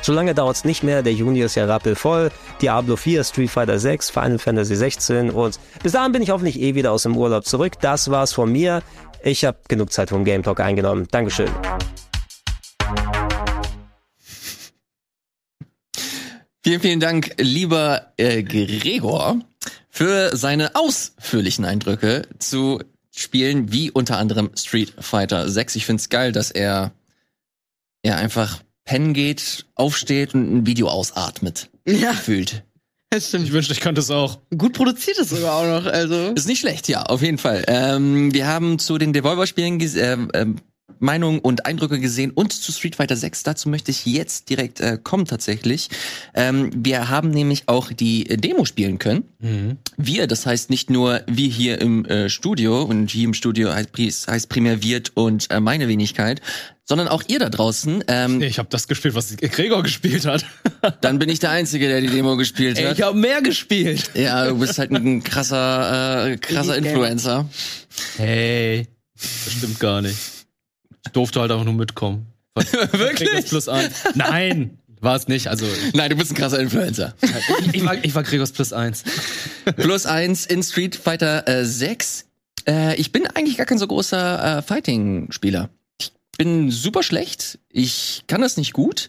so 0.01 0.13
lange 0.13 0.33
dauert 0.33 0.55
es 0.55 0.65
nicht 0.65 0.83
mehr, 0.83 1.03
der 1.03 1.13
Juni 1.13 1.41
ist 1.41 1.55
ja 1.55 1.65
rappelvoll. 1.65 2.31
Diablo 2.61 2.95
4, 2.95 3.23
Street 3.23 3.49
Fighter 3.49 3.79
6, 3.79 4.09
Final 4.09 4.39
Fantasy 4.39 4.75
16 4.75 5.29
und 5.29 5.59
bis 5.83 5.91
dahin 5.91 6.11
bin 6.11 6.21
ich 6.21 6.29
hoffentlich 6.29 6.59
eh 6.61 6.75
wieder 6.75 6.91
aus 6.91 7.03
dem 7.03 7.17
Urlaub 7.17 7.45
zurück. 7.45 7.73
Das 7.81 8.09
war's 8.09 8.33
von 8.33 8.51
mir. 8.51 8.81
Ich 9.23 9.43
habe 9.43 9.57
genug 9.67 9.91
Zeit 9.91 10.09
vom 10.09 10.23
Game 10.23 10.43
Talk 10.43 10.61
eingenommen. 10.61 11.07
Dankeschön. 11.11 11.49
Vielen, 16.69 16.81
vielen 16.81 16.99
Dank, 16.99 17.33
lieber 17.39 18.13
äh, 18.17 18.43
Gregor, 18.43 19.39
für 19.89 20.37
seine 20.37 20.75
ausführlichen 20.75 21.65
Eindrücke 21.65 22.27
zu 22.37 22.79
Spielen 23.09 23.71
wie 23.71 23.89
unter 23.89 24.19
anderem 24.19 24.51
Street 24.55 24.93
Fighter 24.99 25.49
6. 25.49 25.77
Ich 25.77 25.87
find's 25.87 26.09
geil, 26.09 26.31
dass 26.31 26.51
er 26.51 26.91
ja 28.05 28.17
einfach 28.17 28.61
pennen 28.85 29.15
geht, 29.15 29.65
aufsteht 29.73 30.35
und 30.35 30.57
ein 30.59 30.67
Video 30.67 30.89
ausatmet. 30.89 31.71
Ja. 31.87 32.13
Fühlt. 32.13 32.63
Das 33.09 33.29
stimmt. 33.29 33.45
Ich 33.45 33.51
wünschte, 33.51 33.73
ich 33.73 33.79
könnte 33.79 34.01
es 34.01 34.11
auch. 34.11 34.37
Gut 34.55 34.73
produziert 34.73 35.17
ist 35.17 35.31
sogar 35.31 35.55
auch 35.55 35.65
noch, 35.81 35.91
also. 35.91 36.33
Ist 36.35 36.47
nicht 36.47 36.59
schlecht, 36.59 36.87
ja, 36.87 37.01
auf 37.01 37.23
jeden 37.23 37.39
Fall. 37.39 37.63
Ähm, 37.65 38.31
wir 38.31 38.45
haben 38.45 38.77
zu 38.77 38.99
den 38.99 39.11
Devolver-Spielen 39.11 39.79
ges- 39.81 39.97
äh, 39.97 40.15
ähm, 40.39 40.57
Meinungen 40.99 41.39
und 41.39 41.65
Eindrücke 41.65 41.99
gesehen 41.99 42.31
und 42.31 42.53
zu 42.53 42.71
Street 42.71 42.95
Fighter 42.95 43.15
6. 43.15 43.43
Dazu 43.43 43.69
möchte 43.69 43.91
ich 43.91 44.05
jetzt 44.05 44.49
direkt 44.49 44.79
äh, 44.79 44.97
kommen 45.01 45.25
tatsächlich. 45.25 45.89
Ähm, 46.33 46.71
wir 46.75 47.09
haben 47.09 47.29
nämlich 47.29 47.63
auch 47.67 47.91
die 47.91 48.29
äh, 48.29 48.37
Demo 48.37 48.65
spielen 48.65 48.99
können. 48.99 49.25
Wir, 49.97 50.27
das 50.27 50.45
heißt 50.45 50.69
nicht 50.69 50.89
nur 50.89 51.21
wir 51.27 51.47
hier 51.47 51.79
im 51.79 52.05
äh, 52.05 52.29
Studio 52.29 52.83
und 52.83 53.09
hier 53.09 53.25
im 53.25 53.33
Studio 53.33 53.73
heißt, 53.73 54.27
heißt 54.27 54.49
primär 54.49 54.83
Wirt 54.83 55.11
und 55.15 55.49
äh, 55.49 55.59
meine 55.59 55.87
Wenigkeit, 55.87 56.41
sondern 56.89 57.07
auch 57.07 57.23
ihr 57.27 57.39
da 57.39 57.49
draußen. 57.49 58.03
Ähm, 58.07 58.41
ich 58.41 58.57
habe 58.57 58.67
das 58.71 58.87
gespielt, 58.87 59.13
was 59.13 59.37
Gregor 59.37 59.83
gespielt 59.83 60.25
hat. 60.25 60.43
Dann 61.01 61.19
bin 61.19 61.29
ich 61.29 61.39
der 61.39 61.51
Einzige, 61.51 61.87
der 61.87 62.01
die 62.01 62.07
Demo 62.07 62.35
gespielt 62.35 62.79
Ey, 62.79 62.85
hat. 62.85 62.97
ich 62.97 63.03
habe 63.03 63.17
mehr 63.17 63.41
gespielt. 63.41 64.11
Ja, 64.15 64.47
du 64.47 64.57
bist 64.57 64.79
halt 64.79 64.91
ein 64.91 65.23
krasser, 65.23 66.31
äh, 66.31 66.37
krasser. 66.37 66.75
Influencer. 66.75 67.47
Hey, 68.17 68.87
das 69.13 69.53
stimmt 69.53 69.79
gar 69.79 70.01
nicht. 70.01 70.17
Ich 71.05 71.11
durfte 71.11 71.39
halt 71.41 71.51
einfach 71.51 71.65
nur 71.65 71.73
mitkommen. 71.73 72.27
Wirklich? 72.55 73.29
Gregors 73.29 73.45
plus 73.45 73.69
eins. 73.69 73.93
Nein, 74.15 74.79
war 75.01 75.15
es 75.15 75.27
nicht. 75.27 75.47
Also 75.47 75.65
Nein, 75.93 76.09
du 76.09 76.15
bist 76.15 76.31
ein 76.31 76.35
krasser 76.35 76.59
Influencer. 76.59 77.13
ich, 77.21 77.75
ich, 77.75 77.85
war, 77.85 78.03
ich 78.03 78.13
war 78.15 78.23
Gregors 78.23 78.51
plus 78.51 78.73
eins. 78.73 79.03
Plus 79.77 80.05
eins 80.05 80.45
in 80.45 80.61
Street 80.63 80.95
Fighter 80.95 81.47
äh, 81.47 81.65
6. 81.65 82.25
Äh, 82.67 82.95
ich 82.95 83.11
bin 83.11 83.27
eigentlich 83.27 83.57
gar 83.57 83.65
kein 83.65 83.77
so 83.77 83.87
großer 83.87 84.57
äh, 84.57 84.61
Fighting-Spieler. 84.61 85.69
Ich 85.99 86.11
bin 86.37 86.71
super 86.71 87.03
schlecht. 87.03 87.59
Ich 87.69 88.23
kann 88.27 88.41
das 88.41 88.57
nicht 88.57 88.73
gut. 88.73 89.07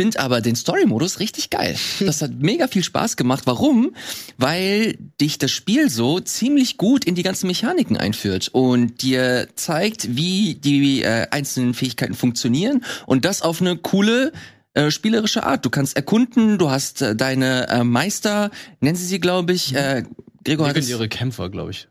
Find 0.00 0.16
aber 0.16 0.40
den 0.40 0.56
Story-Modus 0.56 1.20
richtig 1.20 1.50
geil. 1.50 1.76
Das 2.00 2.22
hat 2.22 2.30
mega 2.38 2.68
viel 2.68 2.82
Spaß 2.82 3.18
gemacht. 3.18 3.42
Warum? 3.44 3.94
Weil 4.38 4.96
dich 5.20 5.36
das 5.36 5.50
Spiel 5.50 5.90
so 5.90 6.20
ziemlich 6.20 6.78
gut 6.78 7.04
in 7.04 7.14
die 7.14 7.22
ganzen 7.22 7.48
Mechaniken 7.48 7.98
einführt 7.98 8.48
und 8.48 9.02
dir 9.02 9.48
zeigt, 9.56 10.16
wie 10.16 10.54
die 10.54 11.02
äh, 11.02 11.26
einzelnen 11.30 11.74
Fähigkeiten 11.74 12.14
funktionieren 12.14 12.82
und 13.04 13.26
das 13.26 13.42
auf 13.42 13.60
eine 13.60 13.76
coole 13.76 14.32
äh, 14.72 14.90
spielerische 14.90 15.42
Art. 15.42 15.66
Du 15.66 15.68
kannst 15.68 15.96
erkunden, 15.96 16.56
du 16.56 16.70
hast 16.70 17.02
äh, 17.02 17.14
deine 17.14 17.68
äh, 17.68 17.84
Meister, 17.84 18.50
nennen 18.80 18.96
sie 18.96 19.04
sie, 19.04 19.20
glaube 19.20 19.52
ich. 19.52 19.74
Äh, 19.74 20.04
Gregor 20.44 20.66
hat 20.66 20.78
ihre 20.78 21.10
Kämpfer, 21.10 21.50
glaube 21.50 21.72
ich. 21.72 21.88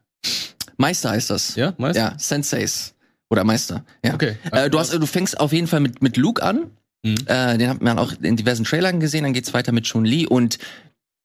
Meister 0.78 1.12
heißt 1.12 1.30
das. 1.30 1.54
Ja, 1.54 1.76
meinst 1.78 1.96
du? 1.96 2.02
Ja, 2.02 2.16
Senseis. 2.18 2.96
Oder 3.30 3.44
Meister. 3.44 3.86
Ja. 4.04 4.16
Okay. 4.16 4.38
Äh, 4.52 4.72
du, 4.72 4.80
hast, 4.80 4.92
du 4.92 5.06
fängst 5.06 5.40
auf 5.40 5.54
jeden 5.54 5.68
Fall 5.68 5.82
mit, 5.82 6.02
mit 6.02 6.18
Luke 6.18 6.42
an. 6.42 6.72
Mhm. 7.04 7.16
Äh, 7.26 7.58
den 7.58 7.70
hat 7.70 7.82
man 7.82 7.98
auch 7.98 8.14
in 8.22 8.36
diversen 8.36 8.66
Trailern 8.66 9.00
gesehen. 9.00 9.24
Dann 9.24 9.34
geht's 9.34 9.54
weiter 9.54 9.72
mit 9.72 9.86
Chun-Li 9.86 10.28
und 10.28 10.58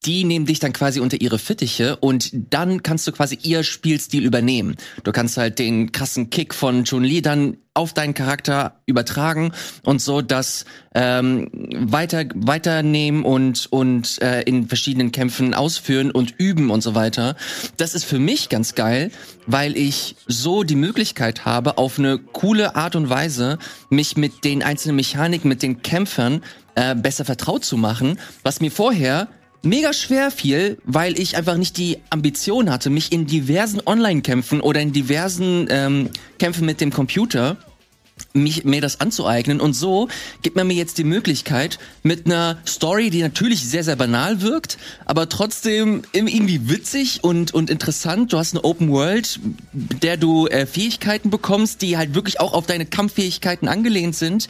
die 0.05 0.23
nehmen 0.23 0.45
dich 0.45 0.59
dann 0.59 0.73
quasi 0.73 0.99
unter 0.99 1.19
ihre 1.19 1.39
Fittiche 1.39 1.95
und 1.97 2.29
dann 2.33 2.83
kannst 2.83 3.07
du 3.07 3.11
quasi 3.11 3.37
ihr 3.41 3.63
Spielstil 3.63 4.23
übernehmen. 4.23 4.75
Du 5.03 5.11
kannst 5.11 5.37
halt 5.37 5.59
den 5.59 5.91
krassen 5.91 6.29
Kick 6.29 6.53
von 6.53 6.83
Chun-Li 6.83 7.21
dann 7.21 7.57
auf 7.73 7.93
deinen 7.93 8.13
Charakter 8.13 8.79
übertragen 8.85 9.51
und 9.83 10.01
so 10.01 10.21
das 10.21 10.63
ähm, 10.95 11.49
weiter 11.73 12.23
weiternehmen 12.33 13.25
und 13.25 13.67
und 13.69 14.21
äh, 14.21 14.43
in 14.43 14.67
verschiedenen 14.67 15.11
Kämpfen 15.11 15.53
ausführen 15.53 16.09
und 16.09 16.35
üben 16.37 16.69
und 16.69 16.81
so 16.81 16.95
weiter. 16.95 17.35
Das 17.75 17.93
ist 17.93 18.05
für 18.05 18.19
mich 18.19 18.47
ganz 18.47 18.75
geil, 18.75 19.11
weil 19.45 19.75
ich 19.75 20.15
so 20.25 20.63
die 20.63 20.77
Möglichkeit 20.77 21.43
habe, 21.43 21.77
auf 21.77 21.99
eine 21.99 22.17
coole 22.17 22.75
Art 22.75 22.95
und 22.95 23.09
Weise 23.09 23.59
mich 23.89 24.15
mit 24.15 24.45
den 24.45 24.63
einzelnen 24.63 24.95
Mechaniken, 24.95 25.49
mit 25.49 25.61
den 25.61 25.81
Kämpfern 25.81 26.43
äh, 26.75 26.95
besser 26.95 27.25
vertraut 27.25 27.65
zu 27.65 27.75
machen, 27.75 28.19
was 28.43 28.61
mir 28.61 28.71
vorher 28.71 29.27
mega 29.65 29.93
schwer 29.93 30.31
fiel, 30.31 30.77
weil 30.83 31.19
ich 31.19 31.35
einfach 31.35 31.57
nicht 31.57 31.77
die 31.77 31.97
Ambition 32.09 32.69
hatte, 32.69 32.89
mich 32.89 33.11
in 33.11 33.25
diversen 33.25 33.81
Online-Kämpfen 33.85 34.61
oder 34.61 34.81
in 34.81 34.93
diversen 34.93 35.67
ähm, 35.69 36.09
Kämpfen 36.39 36.65
mit 36.65 36.81
dem 36.81 36.91
Computer 36.91 37.57
mich, 38.33 38.65
mir 38.65 38.81
das 38.81 38.99
anzueignen. 38.99 39.59
Und 39.59 39.73
so 39.73 40.09
gibt 40.41 40.55
man 40.55 40.67
mir 40.67 40.75
jetzt 40.75 40.97
die 40.97 41.03
Möglichkeit, 41.03 41.79
mit 42.03 42.25
einer 42.25 42.57
Story, 42.67 43.09
die 43.09 43.21
natürlich 43.21 43.67
sehr, 43.67 43.83
sehr 43.83 43.95
banal 43.95 44.41
wirkt, 44.41 44.77
aber 45.05 45.29
trotzdem 45.29 46.03
irgendwie 46.11 46.69
witzig 46.69 47.23
und, 47.23 47.53
und 47.53 47.69
interessant. 47.69 48.33
Du 48.33 48.37
hast 48.37 48.53
eine 48.53 48.63
Open 48.63 48.89
World, 48.89 49.39
der 49.73 50.17
du 50.17 50.47
äh, 50.47 50.65
Fähigkeiten 50.65 51.29
bekommst, 51.29 51.81
die 51.81 51.97
halt 51.97 52.13
wirklich 52.13 52.39
auch 52.39 52.53
auf 52.53 52.67
deine 52.67 52.85
Kampffähigkeiten 52.85 53.67
angelehnt 53.67 54.15
sind. 54.15 54.49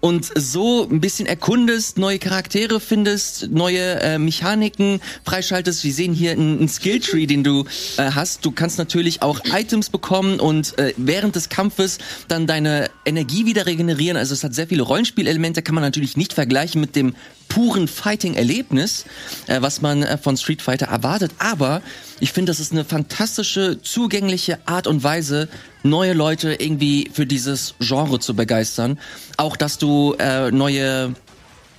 Und 0.00 0.30
so 0.34 0.88
ein 0.88 1.00
bisschen 1.00 1.26
erkundest, 1.26 1.98
neue 1.98 2.18
Charaktere 2.18 2.80
findest, 2.80 3.50
neue 3.50 4.00
äh, 4.00 4.18
Mechaniken 4.18 5.00
freischaltest. 5.24 5.84
Wir 5.84 5.92
sehen 5.92 6.12
hier 6.12 6.32
einen, 6.32 6.58
einen 6.58 6.68
Skilltree, 6.68 7.26
den 7.26 7.44
du 7.44 7.64
äh, 7.96 8.10
hast. 8.10 8.44
Du 8.44 8.50
kannst 8.52 8.78
natürlich 8.78 9.22
auch 9.22 9.40
Items 9.44 9.90
bekommen 9.90 10.40
und 10.40 10.78
äh, 10.78 10.92
während 10.96 11.36
des 11.36 11.48
Kampfes 11.48 11.98
dann 12.28 12.46
deine 12.46 12.90
Energie 13.04 13.46
wieder 13.46 13.66
regenerieren. 13.66 14.16
Also 14.16 14.34
es 14.34 14.44
hat 14.44 14.54
sehr 14.54 14.68
viele 14.68 14.82
Rollenspielelemente, 14.82 15.62
kann 15.62 15.74
man 15.74 15.82
natürlich 15.82 16.16
nicht 16.16 16.32
vergleichen 16.32 16.80
mit 16.80 16.96
dem 16.96 17.14
puren 17.48 17.88
Fighting-Erlebnis, 17.88 19.04
äh, 19.46 19.60
was 19.60 19.80
man 19.82 20.02
äh, 20.02 20.18
von 20.18 20.36
Street 20.36 20.62
Fighter 20.62 20.86
erwartet. 20.86 21.32
Aber 21.38 21.82
ich 22.20 22.32
finde, 22.32 22.50
das 22.50 22.60
ist 22.60 22.72
eine 22.72 22.84
fantastische, 22.84 23.80
zugängliche 23.82 24.58
Art 24.66 24.86
und 24.86 25.02
Weise, 25.02 25.48
neue 25.82 26.12
Leute 26.12 26.54
irgendwie 26.54 27.10
für 27.12 27.26
dieses 27.26 27.74
Genre 27.80 28.20
zu 28.20 28.34
begeistern. 28.34 28.98
Auch, 29.36 29.56
dass 29.56 29.78
du 29.78 30.14
äh, 30.18 30.50
neue 30.50 31.14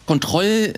Kontroll 0.06 0.74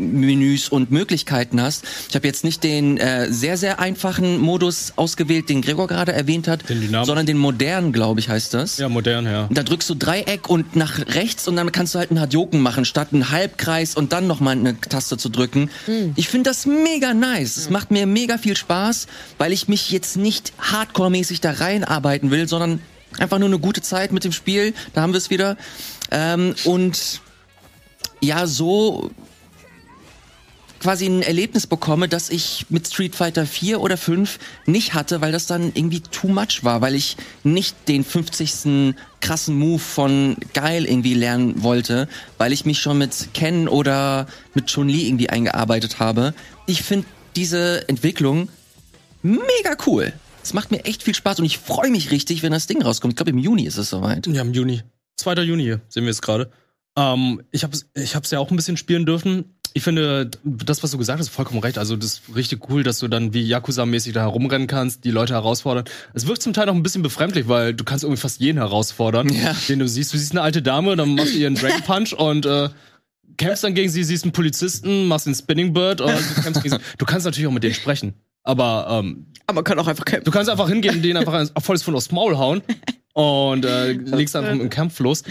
Menüs 0.00 0.68
und 0.68 0.90
Möglichkeiten 0.90 1.60
hast. 1.60 1.84
Ich 2.08 2.14
habe 2.14 2.26
jetzt 2.26 2.44
nicht 2.44 2.64
den 2.64 2.96
äh, 2.96 3.30
sehr, 3.32 3.56
sehr 3.56 3.78
einfachen 3.78 4.38
Modus 4.38 4.94
ausgewählt, 4.96 5.48
den 5.48 5.62
Gregor 5.62 5.86
gerade 5.86 6.12
erwähnt 6.12 6.48
hat, 6.48 6.68
Den 6.68 6.88
sondern 7.04 7.26
den 7.26 7.38
modernen, 7.38 7.92
glaube 7.92 8.20
ich, 8.20 8.28
heißt 8.28 8.54
das. 8.54 8.78
Ja, 8.78 8.88
modern, 8.88 9.26
ja. 9.26 9.48
Da 9.50 9.62
drückst 9.62 9.88
du 9.90 9.94
Dreieck 9.94 10.48
und 10.48 10.76
nach 10.76 10.98
rechts 10.98 11.46
und 11.48 11.56
dann 11.56 11.72
kannst 11.72 11.94
du 11.94 11.98
halt 11.98 12.10
einen 12.10 12.20
Hadjoken 12.20 12.60
machen, 12.60 12.84
statt 12.84 13.08
einen 13.12 13.30
Halbkreis 13.30 13.94
und 13.94 14.12
dann 14.12 14.26
nochmal 14.26 14.56
eine 14.56 14.80
Taste 14.80 15.16
zu 15.16 15.28
drücken. 15.28 15.70
Ich 16.16 16.28
finde 16.28 16.50
das 16.50 16.66
mega 16.66 17.14
nice. 17.14 17.56
Es 17.56 17.70
macht 17.70 17.90
mir 17.90 18.06
mega 18.06 18.38
viel 18.38 18.56
Spaß, 18.56 19.06
weil 19.38 19.52
ich 19.52 19.68
mich 19.68 19.90
jetzt 19.90 20.16
nicht 20.16 20.52
hardcore-mäßig 20.58 21.40
da 21.40 21.52
reinarbeiten 21.52 22.30
will, 22.30 22.48
sondern 22.48 22.80
einfach 23.18 23.38
nur 23.38 23.48
eine 23.48 23.58
gute 23.58 23.82
Zeit 23.82 24.12
mit 24.12 24.24
dem 24.24 24.32
Spiel. 24.32 24.74
Da 24.94 25.02
haben 25.02 25.12
wir 25.12 25.18
es 25.18 25.30
wieder. 25.30 25.56
Ähm, 26.10 26.54
und 26.64 27.20
ja, 28.20 28.46
so 28.46 29.10
quasi 30.80 31.06
ein 31.06 31.22
Erlebnis 31.22 31.66
bekomme, 31.66 32.08
das 32.08 32.30
ich 32.30 32.66
mit 32.70 32.86
Street 32.88 33.14
Fighter 33.14 33.46
4 33.46 33.80
oder 33.80 33.96
5 33.96 34.38
nicht 34.66 34.94
hatte, 34.94 35.20
weil 35.20 35.30
das 35.30 35.46
dann 35.46 35.72
irgendwie 35.74 36.00
too 36.00 36.28
much 36.28 36.64
war, 36.64 36.80
weil 36.80 36.94
ich 36.94 37.16
nicht 37.44 37.76
den 37.86 38.02
50. 38.02 38.94
krassen 39.20 39.56
Move 39.56 39.78
von 39.78 40.36
Geil 40.54 40.86
irgendwie 40.86 41.14
lernen 41.14 41.62
wollte, 41.62 42.08
weil 42.38 42.52
ich 42.52 42.64
mich 42.64 42.80
schon 42.80 42.98
mit 42.98 43.28
Ken 43.34 43.68
oder 43.68 44.26
mit 44.54 44.66
Chun-Li 44.66 45.06
irgendwie 45.06 45.30
eingearbeitet 45.30 46.00
habe. 46.00 46.34
Ich 46.66 46.82
finde 46.82 47.06
diese 47.36 47.88
Entwicklung 47.88 48.48
mega 49.22 49.76
cool. 49.86 50.12
Es 50.42 50.54
macht 50.54 50.70
mir 50.70 50.84
echt 50.84 51.02
viel 51.02 51.14
Spaß 51.14 51.38
und 51.40 51.44
ich 51.44 51.58
freue 51.58 51.90
mich 51.90 52.10
richtig, 52.10 52.42
wenn 52.42 52.52
das 52.52 52.66
Ding 52.66 52.82
rauskommt. 52.82 53.12
Ich 53.12 53.16
glaube, 53.16 53.30
im 53.30 53.38
Juni 53.38 53.66
ist 53.66 53.76
es 53.76 53.90
soweit. 53.90 54.26
Ja, 54.26 54.40
im 54.40 54.54
Juni. 54.54 54.82
2. 55.16 55.34
Juni 55.42 55.76
sehen 55.88 56.04
wir 56.04 56.10
es 56.10 56.22
gerade. 56.22 56.50
Ähm, 56.96 57.42
ich 57.50 57.62
habe 57.62 57.76
ich 57.94 58.16
hab's 58.16 58.30
ja 58.30 58.38
auch 58.38 58.50
ein 58.50 58.56
bisschen 58.56 58.78
spielen 58.78 59.04
dürfen. 59.04 59.54
Ich 59.72 59.82
finde, 59.82 60.30
das, 60.44 60.82
was 60.82 60.90
du 60.90 60.98
gesagt 60.98 61.20
hast, 61.20 61.28
vollkommen 61.28 61.60
recht. 61.60 61.78
Also, 61.78 61.96
das 61.96 62.14
ist 62.14 62.22
richtig 62.34 62.68
cool, 62.70 62.82
dass 62.82 62.98
du 62.98 63.08
dann 63.08 63.32
wie 63.34 63.46
Yakuza-mäßig 63.46 64.12
da 64.12 64.20
herumrennen 64.20 64.66
kannst, 64.66 65.04
die 65.04 65.10
Leute 65.10 65.34
herausfordern. 65.34 65.84
Es 66.14 66.26
wirkt 66.26 66.42
zum 66.42 66.52
Teil 66.52 66.66
noch 66.66 66.74
ein 66.74 66.82
bisschen 66.82 67.02
befremdlich, 67.02 67.46
weil 67.48 67.74
du 67.74 67.84
kannst 67.84 68.04
irgendwie 68.04 68.20
fast 68.20 68.40
jeden 68.40 68.58
herausfordern, 68.58 69.28
Ja. 69.28 69.54
den 69.68 69.78
du 69.78 69.86
siehst. 69.88 70.12
Du 70.12 70.18
siehst 70.18 70.32
eine 70.32 70.42
alte 70.42 70.60
Dame, 70.62 70.96
dann 70.96 71.14
machst 71.14 71.34
du 71.34 71.38
ihren 71.38 71.54
Dragon 71.56 71.82
Punch 71.82 72.12
und 72.12 72.46
äh, 72.46 72.68
kämpfst 73.36 73.62
dann 73.64 73.74
gegen 73.74 73.90
sie, 73.90 74.02
siehst 74.04 74.24
einen 74.24 74.32
Polizisten, 74.32 75.06
machst 75.06 75.26
den 75.26 75.34
Spinning 75.34 75.72
Bird 75.72 76.00
und 76.00 76.10
du 76.12 76.42
kämpfst 76.42 76.62
gegen 76.62 76.74
sie. 76.76 76.82
Du 76.98 77.04
kannst 77.06 77.24
natürlich 77.26 77.46
auch 77.46 77.52
mit 77.52 77.62
denen 77.62 77.74
sprechen. 77.74 78.14
Aber 78.42 78.86
ähm, 78.90 79.26
Aber 79.46 79.56
man 79.56 79.64
kann 79.64 79.78
auch 79.78 79.86
einfach 79.86 80.04
kämpfen. 80.04 80.24
Du 80.24 80.30
kannst 80.30 80.50
einfach 80.50 80.68
hingehen 80.68 80.96
und 80.96 81.02
den 81.02 81.16
einfach 81.16 81.34
ein 81.34 81.48
volles 81.62 81.82
Pfund 81.82 81.96
aufs 81.96 82.10
Maul 82.10 82.36
hauen 82.38 82.62
und 83.12 83.64
äh, 83.64 83.92
legst 83.92 84.34
einfach 84.34 84.52
im 84.52 84.68
Kampf 84.70 84.98
los. 85.00 85.22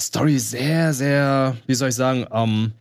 Story 0.00 0.38
sehr, 0.38 0.92
sehr, 0.94 1.56
wie 1.66 1.74
soll 1.74 1.90
ich 1.90 1.94
sagen, 1.94 2.26
ähm, 2.32 2.72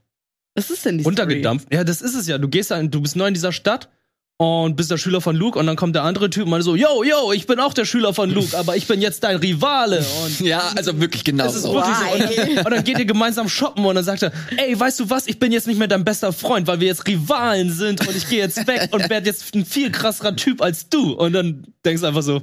Was 0.56 0.70
ist 0.70 0.86
denn 0.86 0.99
die 0.99 1.04
runtergedampft. 1.04 1.74
Ja, 1.74 1.84
das 1.84 2.01
ist 2.01 2.16
es 2.16 2.28
ja. 2.28 2.38
Du 2.38 2.47
gehst 2.47 2.72
da, 2.72 2.82
du 2.82 3.01
bist 3.01 3.16
neu 3.16 3.28
in 3.28 3.34
dieser 3.34 3.51
Stadt 3.51 3.89
und 4.38 4.76
bist 4.76 4.91
der 4.91 4.97
Schüler 4.97 5.22
von 5.22 5.36
Luke 5.36 5.58
und 5.58 5.68
dann 5.68 5.76
kommt 5.76 5.95
der 5.95 6.04
andere 6.04 6.30
Typ 6.30 6.45
und 6.45 6.51
meint 6.51 6.64
so, 6.64 6.76
yo, 6.76 7.04
yo, 7.04 7.32
ich 7.32 7.47
bin 7.47 7.60
auch 7.60 7.74
der 7.74 7.86
Schüler 7.86 8.14
von 8.14 8.30
Luke, 8.30 8.58
aber 8.58 8.76
ich 8.76 8.88
bin 8.88 9.01
jetzt 9.01 9.24
dein 9.24 9.38
Rivale. 9.38 10.06
Und 10.24 10.39
Ja, 10.45 10.72
also 10.76 10.99
wirklich 10.99 11.24
genau 11.24 11.45
das 11.45 11.56
ist 11.56 11.64
so. 11.64 11.74
wirklich 11.74 11.95
so. 11.95 12.14
Und 12.14 12.38
dann, 12.38 12.66
und 12.66 12.72
dann 12.72 12.84
geht 12.84 12.99
ihr 12.99 13.06
gemeinsam 13.06 13.47
shoppen 13.47 13.86
und 13.86 13.95
dann 13.95 14.04
sagt 14.04 14.24
er, 14.24 14.32
ey, 14.58 14.78
weißt 14.78 14.99
du 14.99 15.10
was, 15.10 15.28
ich 15.28 15.39
bin 15.39 15.51
jetzt 15.51 15.68
nicht 15.68 15.78
mehr 15.78 15.88
dein 15.88 16.04
bester 16.04 16.34
Freund, 16.34 16.68
weil 16.68 16.80
wir 16.80 16.88
jetzt 16.88 17.08
Rivalen 17.08 17.72
sind 17.72 18.06
und 18.08 18.16
ich 18.16 18.28
gehe 18.28 18.39
jetzt 18.39 18.68
weg 18.68 18.89
und 18.91 19.10
werde 19.10 19.28
jetzt 19.28 19.56
ein 19.56 19.66
viel 19.66 19.91
krasserer 19.91 20.36
Typ 20.36 20.62
als 20.62 20.89
du. 20.89 21.14
Und 21.14 21.34
dann 21.34 21.68
denkst 21.86 22.01
du 22.01 22.08
einfach 22.08 22.24
so, 22.24 22.41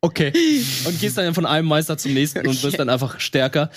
okay. 0.00 0.32
Und 0.84 1.00
gehst 1.00 1.18
dann 1.18 1.34
von 1.34 1.46
einem 1.46 1.68
Meister 1.68 1.98
zum 1.98 2.14
nächsten 2.14 2.46
und 2.46 2.62
wirst 2.62 2.78
dann 2.78 2.88
einfach 2.88 3.20
stärker. 3.20 3.70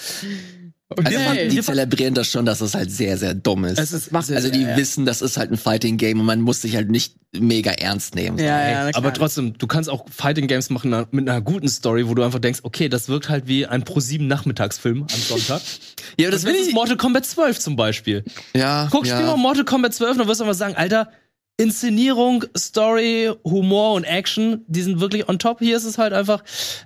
Und 0.88 1.04
Also 1.06 1.18
wir 1.18 1.48
die 1.48 1.62
zelebrieren 1.62 2.14
das 2.14 2.28
schon, 2.28 2.46
dass 2.46 2.62
es 2.62 2.76
halt 2.76 2.92
sehr, 2.92 3.18
sehr 3.18 3.34
dumm 3.34 3.66
ist. 3.66 3.80
Es 3.80 3.92
ist 3.92 4.14
also 4.14 4.52
die 4.52 4.68
wissen, 4.76 5.06
das 5.06 5.24
ist 5.24 5.36
halt 5.36 5.52
ein 5.52 5.58
Fighting 5.58 5.98
Game 5.98 6.20
und 6.20 6.28
man 6.28 6.42
muss 6.42 6.62
sich 6.62 6.76
halt 6.76 6.92
nicht 6.92 7.16
mega 7.34 7.72
ernst 7.72 8.14
nehmen. 8.14 8.38
Ja, 8.38 8.46
ja, 8.46 8.84
na 8.86 8.92
klar. 8.92 9.04
aber 9.04 9.14
trotzdem, 9.14 9.58
du 9.58 9.66
kannst 9.66 9.90
auch 9.90 10.06
Fighting 10.10 10.48
Games 10.48 10.70
machen 10.70 10.92
mit 11.10 11.28
einer 11.28 11.42
guten 11.42 11.68
Story, 11.68 12.08
wo 12.08 12.14
du 12.14 12.22
einfach 12.22 12.38
denkst, 12.40 12.60
okay, 12.62 12.88
das 12.88 13.10
wirkt 13.10 13.30
halt 13.30 13.48
wie 13.48 13.66
ein 13.66 13.84
Pro7 13.84 14.22
Nachmittagsfilm 14.24 15.02
am 15.04 15.20
Sonntag. 15.20 15.62
Ja, 16.18 16.30
das 16.32 16.44
Das 16.44 16.54
will 16.54 16.60
ist 16.60 16.68
ich. 16.70 16.74
Mortal 16.74 16.96
Kombat 16.98 17.26
12 17.26 17.60
zum 17.60 17.76
Beispiel. 17.76 18.24
Ja, 18.56 18.88
Guck, 18.92 19.06
ja. 19.06 19.16
spiel 19.18 19.26
mal 19.28 19.36
Mortal 19.38 19.66
Kombat 19.66 19.94
12 19.94 20.12
und 20.12 20.18
dann 20.20 20.28
wirst 20.28 20.40
du 20.40 20.46
einfach 20.46 20.56
sagen, 20.56 20.76
Alter, 20.76 21.10
Inszenierung, 21.58 22.46
Story, 22.56 23.32
Humor 23.44 23.94
und 23.96 24.04
Action, 24.04 24.64
die 24.68 24.82
sind 24.82 25.00
wirklich 25.00 25.28
on 25.28 25.40
top. 25.40 25.60
Hier 25.60 25.76
ist 25.76 25.84
es 25.86 25.98
halt 25.98 26.14
einfach, 26.14 26.44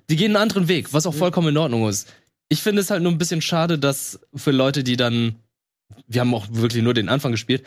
die 0.10 0.16
gehen 0.16 0.36
einen 0.36 0.42
anderen 0.42 0.68
Weg, 0.68 0.94
was 0.94 1.06
auch 1.06 1.14
vollkommen 1.14 1.50
in 1.50 1.58
Ordnung 1.58 1.88
ist. 1.90 2.08
Ich 2.50 2.62
finde 2.62 2.82
es 2.82 2.90
halt 2.90 3.04
nur 3.04 3.12
ein 3.12 3.18
bisschen 3.18 3.42
schade, 3.42 3.78
dass 3.80 4.20
für 4.36 4.52
Leute, 4.52 4.84
die 4.84 4.98
dann, 4.98 5.36
wir 6.08 6.22
haben 6.22 6.34
auch 6.34 6.48
wirklich 6.50 6.84
nur 6.84 6.94
den 6.94 7.10
Anfang 7.10 7.32
gespielt, 7.32 7.64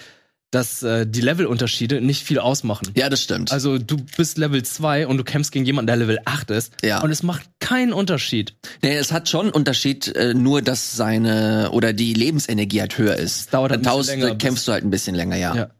dass 0.53 0.83
äh, 0.83 1.07
die 1.07 1.22
Levelunterschiede 1.22 2.01
nicht 2.03 2.24
viel 2.24 2.39
ausmachen. 2.39 2.89
Ja, 2.95 3.09
das 3.09 3.22
stimmt. 3.22 3.51
Also 3.53 3.78
du 3.78 3.97
bist 4.16 4.37
Level 4.37 4.62
2 4.62 5.07
und 5.07 5.16
du 5.16 5.24
kämpfst 5.24 5.51
gegen 5.51 5.64
jemanden, 5.64 5.87
der 5.87 5.97
Level 5.97 6.18
8 6.26 6.51
ist. 6.51 6.74
Ja. 6.85 7.01
Und 7.03 7.11
es 7.11 7.22
macht 7.22 7.49
keinen 7.59 7.95
Unterschied. 7.95 8.55
Nee, 8.83 8.95
es 8.95 9.12
hat 9.12 9.30
schon 9.30 9.47
einen 9.47 9.51
Unterschied, 9.53 10.14
äh, 10.14 10.35
nur 10.35 10.61
dass 10.61 10.95
seine 10.95 11.70
oder 11.72 11.95
die 11.95 12.12
Lebensenergie 12.12 12.80
halt 12.80 12.99
höher 12.99 13.16
ist. 13.16 13.55
dauert 13.55 13.70
halt 13.72 13.87
Dann 13.87 13.93
ein 13.93 13.99
bisschen 13.99 14.14
tausend 14.14 14.22
länger, 14.22 14.37
kämpfst 14.37 14.68
du 14.68 14.72
halt 14.72 14.85
ein 14.85 14.91
bisschen 14.91 15.14
länger, 15.14 15.37
ja. 15.37 15.57
Ja. 15.57 15.70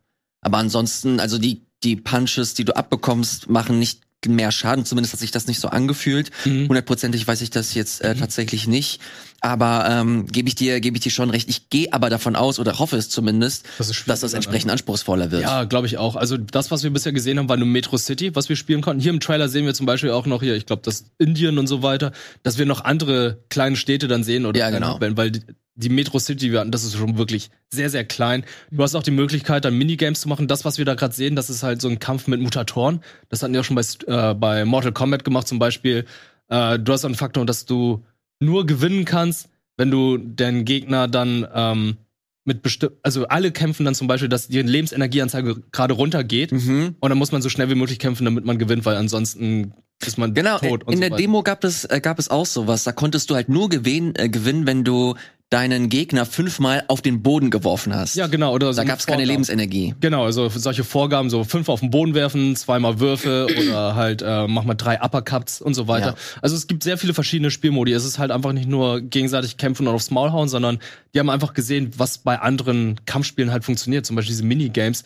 Aber 0.41 0.57
ansonsten, 0.57 1.21
also 1.21 1.37
die, 1.37 1.67
die 1.85 1.97
Punches, 1.97 2.55
die 2.55 2.65
du 2.65 2.77
abbekommst, 2.77 3.49
machen 3.51 3.79
nicht 3.79 4.01
mehr 4.29 4.53
Schaden. 4.53 4.85
Zumindest 4.85 5.13
hat 5.15 5.21
sich 5.21 5.33
das 5.33 5.49
nicht 5.49 5.59
so 5.59 5.69
angefühlt. 5.69 6.31
Mhm. 6.45 6.69
Hundertprozentig 6.69 7.27
weiß 7.27 7.41
ich 7.41 7.51
das 7.51 7.75
jetzt 7.75 8.03
äh, 8.03 8.15
tatsächlich 8.15 8.69
nicht. 8.69 9.01
Aber 9.41 9.87
ähm, 9.91 10.27
gebe 10.29 10.47
ich 10.49 10.55
dir, 10.55 10.81
gebe 10.81 10.97
ich 10.97 11.03
dir 11.03 11.11
schon 11.11 11.31
recht. 11.31 11.49
Ich 11.49 11.69
gehe 11.71 11.93
aber 11.93 12.09
davon 12.09 12.37
aus 12.37 12.61
oder 12.61 12.79
hoffe 12.79 12.97
es 12.97 13.09
zumindest, 13.09 13.67
Das 13.79 13.89
dass 14.07 14.21
das 14.21 14.33
entsprechend 14.35 14.71
anspruchsvoller 14.71 15.33
wird. 15.33 15.43
Ja, 15.43 15.65
glaube 15.65 15.89
ich 15.89 15.99
auch. 15.99 16.15
Also 16.15 16.37
das, 16.37 16.71
was 16.71 16.85
wir 16.85 16.91
bisher 16.91 17.13
gesehen 17.13 17.39
haben, 17.41 17.49
war 17.49 17.57
nur 17.57 17.67
Metro 17.67 17.99
City, 17.99 18.37
was 18.37 18.49
wir 18.49 18.55
spielen 18.55 18.83
konnten. 18.83 19.03
Hier 19.03 19.11
im 19.11 19.19
Trailer 19.19 19.49
sehen 19.49 19.67
wir 19.67 19.75
zum 19.75 19.87
Beispiel 19.87 20.11
auch 20.13 20.27
noch 20.27 20.41
hier, 20.41 20.55
ich 20.55 20.67
glaube, 20.67 20.83
das 20.85 21.07
Indien 21.19 21.59
und 21.59 21.67
so 21.67 21.83
weiter, 21.83 22.13
dass 22.45 22.59
wir 22.59 22.67
noch 22.67 22.85
andere 22.85 23.43
kleine 23.51 23.75
Städte 23.75 24.07
dann 24.07 24.23
sehen 24.23 24.47
oder 24.47 24.61
Ja, 24.61 24.71
genau. 24.71 25.01
weil 25.01 25.33
die, 25.75 25.89
Metro 25.89 26.19
City, 26.19 26.47
die 26.47 26.53
wir 26.53 26.61
hatten, 26.61 26.71
das 26.71 26.85
ist 26.85 26.97
schon 26.97 27.17
wirklich 27.19 27.51
sehr, 27.73 27.91
sehr 27.91 28.05
klein. 28.05 28.45
Du 28.71 28.83
hast 28.83 28.95
auch 28.95 29.03
die 29.03 29.11
Möglichkeit, 29.11 29.65
dann 29.65 29.77
Minigames 29.77 30.21
zu 30.21 30.29
machen. 30.29 30.49
Das, 30.49 30.65
was 30.65 30.79
wir 30.79 30.85
da 30.85 30.95
gerade 30.95 31.15
sehen, 31.15 31.37
das 31.37 31.51
ist 31.51 31.63
halt 31.63 31.81
so 31.81 31.89
ein 31.89 31.99
Kampf 31.99 32.27
mit 32.27 32.41
Mutatoren. 32.41 33.01
Das 33.29 33.43
hatten 33.43 33.53
wir 33.55 33.61
auch 33.61 33.65
schon 33.65 33.77
bei, 33.77 33.83
äh, 34.07 34.35
bei 34.35 34.65
Mortal 34.65 34.93
Kombat 34.93 35.25
gemacht 35.25 35.49
zum 35.49 35.59
Beispiel. 35.59 36.05
Äh, 36.49 36.79
du 36.79 36.93
hast 36.93 37.05
einen 37.05 37.15
Faktor, 37.15 37.47
dass 37.47 37.65
du 37.65 38.05
nur 38.41 38.67
gewinnen 38.67 39.05
kannst, 39.05 39.49
wenn 39.77 39.91
du 39.91 40.19
den 40.19 40.65
Gegner 40.65 41.09
dann 41.09 41.47
ähm, 41.55 41.97
mit 42.45 42.63
bestimmt, 42.63 42.95
also 43.03 43.29
alle 43.29 43.53
kämpfen 43.53 43.85
dann 43.85 43.95
zum 43.95 44.09
Beispiel, 44.09 44.29
dass 44.29 44.49
die 44.49 44.61
Lebensenergieanzeige 44.61 45.63
gerade 45.73 45.95
runtergeht 45.95 46.53
Mhm. 46.53 46.97
und 47.01 47.09
dann 47.09 47.17
muss 47.19 47.33
man 47.33 47.41
so 47.41 47.49
schnell 47.49 47.71
wie 47.71 47.75
möglich 47.77 47.99
kämpfen, 47.99 48.25
damit 48.25 48.45
man 48.45 48.59
gewinnt, 48.59 48.85
weil 48.85 48.97
ansonsten 48.97 49.73
ist 50.05 50.19
man 50.19 50.35
Genau, 50.35 50.59
tot. 50.59 50.83
Und 50.85 50.93
in 50.95 50.97
so 50.97 51.01
der 51.03 51.11
weiter. 51.13 51.23
Demo 51.23 51.43
gab 51.45 51.63
es, 51.65 51.85
äh, 51.85 52.01
gab 52.03 52.19
es 52.19 52.29
auch 52.31 52.45
sowas. 52.47 52.83
Da 52.85 52.91
konntest 52.93 53.31
du 53.31 53.37
halt 53.37 53.49
nur 53.49 53.69
gewinnen, 53.69 54.15
äh, 54.17 54.29
gewinnen, 54.29 54.67
wenn 54.67 54.83
du 54.83 55.15
deinen 55.53 55.89
Gegner 55.89 56.25
fünfmal 56.25 56.85
auf 56.89 57.03
den 57.03 57.23
Boden 57.23 57.51
geworfen 57.51 57.95
hast. 57.95 58.17
Ja, 58.17 58.27
genau. 58.27 58.55
Oder 58.55 58.73
so 58.73 58.81
Da 58.81 58.85
gab 58.85 58.99
es 58.99 59.07
keine. 59.07 59.23
Lebensenergie. 59.23 59.95
Genau, 60.01 60.25
also 60.25 60.49
solche 60.49 60.83
Vorgaben, 60.83 61.31
so 61.31 61.45
fünf 61.45 61.69
auf 61.69 61.81
den 61.81 61.91
Boden 61.91 62.15
werfen, 62.15 62.57
zweimal 62.57 62.99
Würfe 62.99 63.47
oder 63.61 63.95
halt 63.95 64.23
äh, 64.23 64.49
mach 64.49 64.65
mal 64.65 64.75
drei 64.75 65.01
Uppercuts 65.01 65.61
und 65.61 65.75
so 65.75 65.87
weiter. 65.87 66.07
Ja. 66.07 66.15
Also 66.41 66.57
es 66.57 66.67
gibt 66.67 66.83
sehr 66.83 66.99
viele 66.99 67.15
verschiedene 67.15 67.51
Spielmodi. 67.51 67.93
Es 67.93 68.05
ist 68.05 68.19
halt 68.19 68.31
einfach 68.31 68.53
nicht 68.53 68.69
nur 68.69 69.01
gegenseitig 69.01 69.59
kämpfen 69.59 69.87
und 69.87 69.95
aufs 69.95 70.11
Maul 70.11 70.33
hauen, 70.33 70.49
sondern 70.49 70.79
die 71.15 71.21
haben 71.21 71.31
einfach 71.31 71.55
gesehen, 71.55 71.93
was 71.97 72.19
bei 72.19 72.39
anderen 72.39 73.01
Kampfspielen 73.07 73.53
halt 73.53 73.65
funktioniert. 73.65 74.07
Zum 74.07 74.17
Beispiel 74.17 74.33
diese 74.33 74.45
Minigames, 74.45 75.05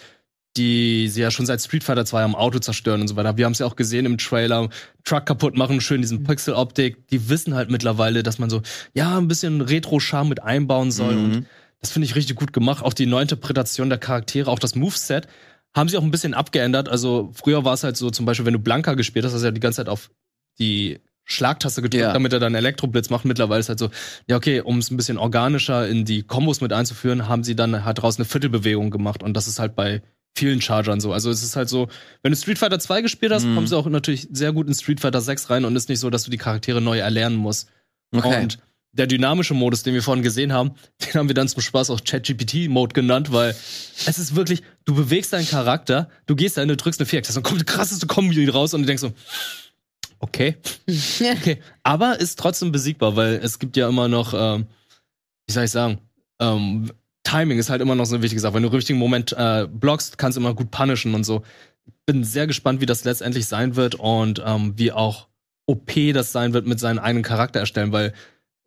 die 0.56 1.08
sie 1.08 1.20
ja 1.20 1.30
schon 1.30 1.46
seit 1.46 1.60
Street 1.60 1.84
Fighter 1.84 2.04
2 2.04 2.22
am 2.22 2.34
Auto 2.34 2.58
zerstören 2.58 3.00
und 3.00 3.08
so 3.08 3.16
weiter. 3.16 3.36
Wir 3.36 3.44
haben 3.44 3.52
es 3.52 3.58
ja 3.58 3.66
auch 3.66 3.76
gesehen 3.76 4.06
im 4.06 4.18
Trailer. 4.18 4.68
Truck 5.04 5.26
kaputt 5.26 5.56
machen, 5.56 5.80
schön 5.80 6.00
diesen 6.00 6.24
Pixel-Optik. 6.24 7.08
Die 7.08 7.28
wissen 7.28 7.54
halt 7.54 7.70
mittlerweile, 7.70 8.22
dass 8.22 8.38
man 8.38 8.50
so, 8.50 8.62
ja, 8.94 9.16
ein 9.18 9.28
bisschen 9.28 9.60
Retro-Charme 9.60 10.28
mit 10.28 10.42
einbauen 10.42 10.90
soll. 10.90 11.14
Mhm. 11.14 11.24
Und 11.24 11.46
das 11.80 11.90
finde 11.90 12.06
ich 12.06 12.14
richtig 12.16 12.36
gut 12.36 12.52
gemacht. 12.52 12.82
Auch 12.82 12.94
die 12.94 13.06
Neuinterpretation 13.06 13.88
der 13.88 13.98
Charaktere, 13.98 14.50
auch 14.50 14.58
das 14.58 14.74
Moveset 14.74 15.28
haben 15.74 15.88
sie 15.90 15.98
auch 15.98 16.02
ein 16.02 16.10
bisschen 16.10 16.32
abgeändert. 16.32 16.88
Also 16.88 17.30
früher 17.34 17.64
war 17.64 17.74
es 17.74 17.84
halt 17.84 17.96
so, 17.98 18.10
zum 18.10 18.24
Beispiel, 18.24 18.46
wenn 18.46 18.54
du 18.54 18.58
Blanka 18.58 18.94
gespielt 18.94 19.24
hast, 19.26 19.34
hast 19.34 19.42
du 19.42 19.46
ja 19.46 19.50
die 19.52 19.60
ganze 19.60 19.76
Zeit 19.76 19.88
auf 19.90 20.10
die 20.58 21.00
Schlagtaste 21.24 21.82
gedrückt, 21.82 22.02
Ja. 22.02 22.12
damit 22.12 22.32
er 22.32 22.38
dann 22.38 22.54
Elektroblitz 22.54 23.10
macht. 23.10 23.24
Mittlerweile 23.24 23.60
ist 23.60 23.68
halt 23.68 23.78
so, 23.80 23.90
ja 24.26 24.36
okay, 24.36 24.60
um 24.60 24.78
es 24.78 24.90
ein 24.90 24.96
bisschen 24.96 25.18
organischer 25.18 25.86
in 25.86 26.04
die 26.04 26.22
Kombos 26.22 26.60
mit 26.60 26.72
einzuführen, 26.72 27.28
haben 27.28 27.44
sie 27.44 27.56
dann 27.56 27.84
halt 27.84 28.00
draußen 28.00 28.22
eine 28.22 28.28
Viertelbewegung 28.28 28.90
gemacht. 28.90 29.22
Und 29.22 29.34
das 29.34 29.48
ist 29.48 29.58
halt 29.58 29.74
bei 29.74 30.02
vielen 30.36 30.60
Chargern 30.60 31.00
so. 31.00 31.12
Also 31.12 31.30
es 31.30 31.42
ist 31.42 31.56
halt 31.56 31.68
so, 31.68 31.88
wenn 32.22 32.32
du 32.32 32.36
Street 32.38 32.58
Fighter 32.58 32.78
2 32.78 33.02
gespielt 33.02 33.32
hast, 33.32 33.44
Mhm. 33.44 33.54
kommst 33.54 33.72
du 33.72 33.76
auch 33.76 33.86
natürlich 33.86 34.28
sehr 34.30 34.52
gut 34.52 34.66
in 34.68 34.74
Street 34.74 35.00
Fighter 35.00 35.20
6 35.20 35.50
rein 35.50 35.64
und 35.64 35.74
ist 35.76 35.88
nicht 35.88 36.00
so, 36.00 36.10
dass 36.10 36.24
du 36.24 36.30
die 36.30 36.36
Charaktere 36.38 36.80
neu 36.80 36.98
erlernen 36.98 37.36
musst. 37.36 37.68
Okay. 38.14 38.42
Und 38.42 38.58
der 38.92 39.06
dynamische 39.06 39.52
Modus, 39.54 39.82
den 39.82 39.92
wir 39.94 40.02
vorhin 40.02 40.22
gesehen 40.22 40.52
haben, 40.52 40.72
den 41.04 41.14
haben 41.14 41.28
wir 41.28 41.34
dann 41.34 41.48
zum 41.48 41.62
Spaß 41.62 41.90
auch 41.90 42.02
ChatGPT-Mode 42.04 42.94
genannt, 42.94 43.32
weil 43.32 43.50
es 44.06 44.18
ist 44.18 44.36
wirklich, 44.36 44.62
du 44.84 44.94
bewegst 44.94 45.32
deinen 45.32 45.46
Charakter, 45.48 46.08
du 46.26 46.36
gehst 46.36 46.56
da 46.56 46.62
hin, 46.62 46.68
du 46.68 46.76
drückst 46.76 47.00
eine 47.00 47.06
Viereck, 47.06 47.26
dann 47.26 47.42
kommt 47.42 47.60
die 47.60 47.64
krasseste 47.66 48.06
Kombi 48.06 48.48
raus 48.48 48.72
und 48.74 48.82
du 48.82 48.86
denkst 48.86 49.02
so, 49.02 49.12
okay, 50.18 50.56
okay. 51.20 51.58
Aber 51.82 52.18
ist 52.20 52.38
trotzdem 52.38 52.72
besiegbar, 52.72 53.16
weil 53.16 53.34
es 53.42 53.58
gibt 53.58 53.76
ja 53.76 53.88
immer 53.88 54.08
noch, 54.08 54.34
ähm, 54.34 54.66
wie 55.46 55.52
soll 55.52 55.64
ich 55.64 55.70
sagen, 55.70 55.98
ähm, 56.40 56.90
Timing 57.26 57.58
ist 57.58 57.70
halt 57.70 57.82
immer 57.82 57.96
noch 57.96 58.06
so 58.06 58.14
eine 58.14 58.22
wichtige 58.22 58.40
Sache. 58.40 58.54
Wenn 58.54 58.62
du 58.62 58.68
im 58.68 58.74
richtigen 58.74 59.00
Moment 59.00 59.32
äh, 59.36 59.66
blockst, 59.68 60.16
kannst 60.16 60.36
du 60.36 60.40
immer 60.40 60.54
gut 60.54 60.70
punishen 60.70 61.12
und 61.14 61.24
so. 61.24 61.42
Bin 62.06 62.22
sehr 62.22 62.46
gespannt, 62.46 62.80
wie 62.80 62.86
das 62.86 63.02
letztendlich 63.02 63.46
sein 63.46 63.74
wird 63.74 63.96
und 63.96 64.40
ähm, 64.46 64.74
wie 64.76 64.92
auch 64.92 65.26
OP 65.66 65.90
das 66.14 66.30
sein 66.30 66.52
wird 66.52 66.68
mit 66.68 66.78
seinem 66.78 67.00
eigenen 67.00 67.24
Charakter 67.24 67.58
erstellen, 67.58 67.90
weil 67.90 68.12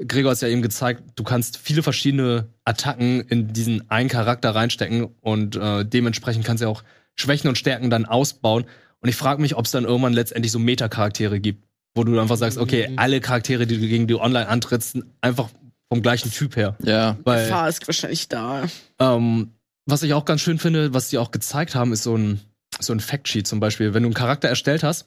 Gregor 0.06 0.32
hat 0.32 0.42
ja 0.42 0.50
eben 0.50 0.62
gezeigt, 0.62 1.04
du 1.16 1.24
kannst 1.24 1.58
viele 1.58 1.84
verschiedene 1.84 2.50
Attacken 2.66 3.22
in 3.22 3.54
diesen 3.54 3.90
einen 3.90 4.10
Charakter 4.10 4.54
reinstecken 4.54 5.08
und 5.22 5.56
äh, 5.56 5.86
dementsprechend 5.86 6.46
kannst 6.46 6.62
du 6.62 6.66
ja 6.66 6.72
auch 6.72 6.84
Schwächen 7.16 7.48
und 7.48 7.58
Stärken 7.58 7.90
dann 7.90 8.06
ausbauen. 8.06 8.66
Und 9.00 9.10
ich 9.10 9.16
frage 9.16 9.42
mich, 9.42 9.56
ob 9.56 9.66
es 9.66 9.72
dann 9.72 9.86
irgendwann 9.86 10.14
letztendlich 10.14 10.52
so 10.52 10.60
Meta-Charaktere 10.60 11.40
gibt, 11.40 11.64
wo 11.96 12.04
du 12.04 12.20
einfach 12.20 12.38
sagst, 12.38 12.58
okay, 12.58 12.92
alle 12.98 13.22
Charaktere, 13.22 13.68
die 13.68 13.80
du 13.80 13.88
gegen 13.88 14.08
die 14.08 14.16
online 14.16 14.48
antrittst, 14.48 15.00
einfach 15.22 15.50
vom 15.90 16.02
gleichen 16.02 16.32
Typ 16.32 16.56
her. 16.56 16.76
Ja. 16.84 17.18
Weil 17.24 17.46
Gefahr 17.46 17.68
ist 17.70 17.86
wahrscheinlich 17.88 18.28
da. 18.28 18.64
ähm, 19.00 19.52
was 19.86 20.04
ich 20.04 20.14
auch 20.14 20.26
ganz 20.26 20.42
schön 20.42 20.60
finde, 20.60 20.94
was 20.94 21.10
die 21.10 21.18
auch 21.18 21.32
gezeigt 21.32 21.74
haben, 21.76 21.92
ist 21.94 22.04
so 22.04 22.16
ein, 22.16 22.40
so 22.80 22.94
ein 22.94 23.00
Factsheet 23.00 23.48
zum 23.48 23.60
Beispiel. 23.60 23.94
Wenn 23.94 24.04
du 24.04 24.08
einen 24.08 24.14
Charakter 24.14 24.48
erstellt 24.48 24.84
hast, 24.84 25.06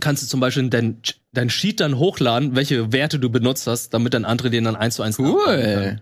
kannst 0.00 0.22
du 0.22 0.26
zum 0.26 0.40
Beispiel 0.40 0.70
dein, 0.70 1.02
dein 1.32 1.50
Sheet 1.50 1.80
dann 1.80 1.98
hochladen, 1.98 2.56
welche 2.56 2.92
Werte 2.92 3.18
du 3.18 3.28
benutzt 3.28 3.66
hast, 3.66 3.90
damit 3.92 4.14
dann 4.14 4.24
andere 4.24 4.48
den 4.50 4.64
dann 4.64 4.76
eins 4.76 4.94
zu 4.96 5.02
eins. 5.02 5.18
Cool. 5.18 6.00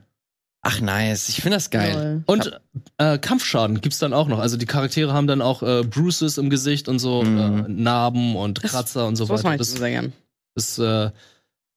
Ach 0.63 0.81
nice, 0.81 1.29
ich 1.29 1.41
finde 1.41 1.57
das 1.57 1.71
geil. 1.71 2.23
Und 2.27 2.61
äh, 2.99 3.19
Kampfschaden 3.19 3.81
gibt's 3.81 3.99
dann 4.01 4.13
auch 4.13 4.29
noch. 4.29 4.39
Also 4.41 4.57
die 4.57 4.67
Charaktere 4.67 5.13
haben 5.13 5.27
dann 5.27 5.41
auch 5.41 5.63
äh, 5.63 5.83
Bruises 5.85 6.37
im 6.37 6.51
Gesicht 6.51 6.89
und 6.89 6.99
so, 6.99 7.23
Mhm. 7.23 7.39
äh, 7.39 7.69
Narben 7.69 8.37
und 8.37 8.63
Das- 8.63 8.73
Kratzer 8.73 9.07
und 9.07 9.17
so 9.17 9.29
weiter. 9.29 9.57
Das, 9.57 9.71
sehr 9.73 9.91
gern. 9.91 10.13
das, 10.55 10.79
äh, 10.79 11.11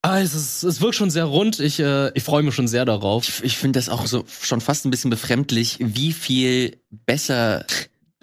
ah, 0.02 0.20
es, 0.20 0.34
ist, 0.34 0.62
es 0.62 0.80
wirkt 0.80 0.96
schon 0.96 1.10
sehr 1.10 1.24
rund. 1.24 1.60
Ich, 1.60 1.80
äh, 1.80 2.10
ich 2.14 2.22
freue 2.22 2.42
mich 2.42 2.54
schon 2.54 2.68
sehr 2.68 2.84
darauf. 2.84 3.28
Ich, 3.28 3.44
ich 3.44 3.56
finde 3.56 3.78
das 3.78 3.88
auch 3.88 4.06
so 4.06 4.24
schon 4.40 4.60
fast 4.60 4.84
ein 4.84 4.90
bisschen 4.90 5.10
befremdlich, 5.10 5.78
wie 5.80 6.12
viel 6.12 6.76
besser 6.90 7.64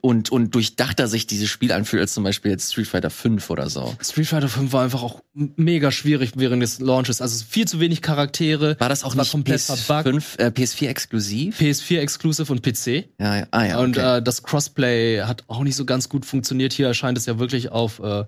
und, 0.02 0.32
und 0.32 0.56
durchdachter 0.56 1.08
sich 1.08 1.28
dieses 1.28 1.50
Spiel 1.50 1.72
anfühlt 1.72 2.02
als 2.02 2.14
zum 2.14 2.24
Beispiel 2.24 2.52
jetzt 2.52 2.72
Street 2.72 2.88
Fighter 2.88 3.10
5 3.10 3.50
oder 3.50 3.70
so. 3.70 3.96
Street 4.02 4.28
Fighter 4.28 4.50
5 4.50 4.72
war 4.72 4.84
einfach 4.84 5.04
auch 5.04 5.22
mega 5.34 5.92
schwierig 5.92 6.32
während 6.36 6.64
des 6.64 6.80
Launches. 6.80 7.22
Also 7.22 7.44
viel 7.48 7.68
zu 7.68 7.80
wenig 7.80 8.02
Charaktere. 8.02 8.78
War 8.80 8.90
das 8.90 9.04
auch 9.04 9.16
war 9.16 9.24
nicht 9.24 9.32
komplett 9.32 9.62
verbuggt. 9.62 10.08
PS5, 10.08 10.40
äh, 10.40 10.48
PS4 10.48 10.88
exklusiv? 10.88 11.60
PS4 11.60 12.00
Exclusive 12.00 12.52
und 12.52 12.62
PC. 12.62 13.10
Ja, 13.20 13.38
ja. 13.38 13.48
Ah, 13.52 13.66
ja, 13.66 13.80
Und 13.80 13.98
okay. 13.98 14.18
äh, 14.18 14.22
das 14.22 14.44
Crossplay 14.44 15.22
hat 15.22 15.44
auch 15.48 15.64
nicht 15.64 15.76
so 15.76 15.86
ganz 15.86 16.10
gut 16.10 16.26
funktioniert. 16.26 16.74
Hier 16.74 16.88
erscheint 16.88 17.18
es 17.18 17.26
ja 17.26 17.40
wirklich 17.40 17.72
auf 17.72 18.00
äh, 18.00 18.24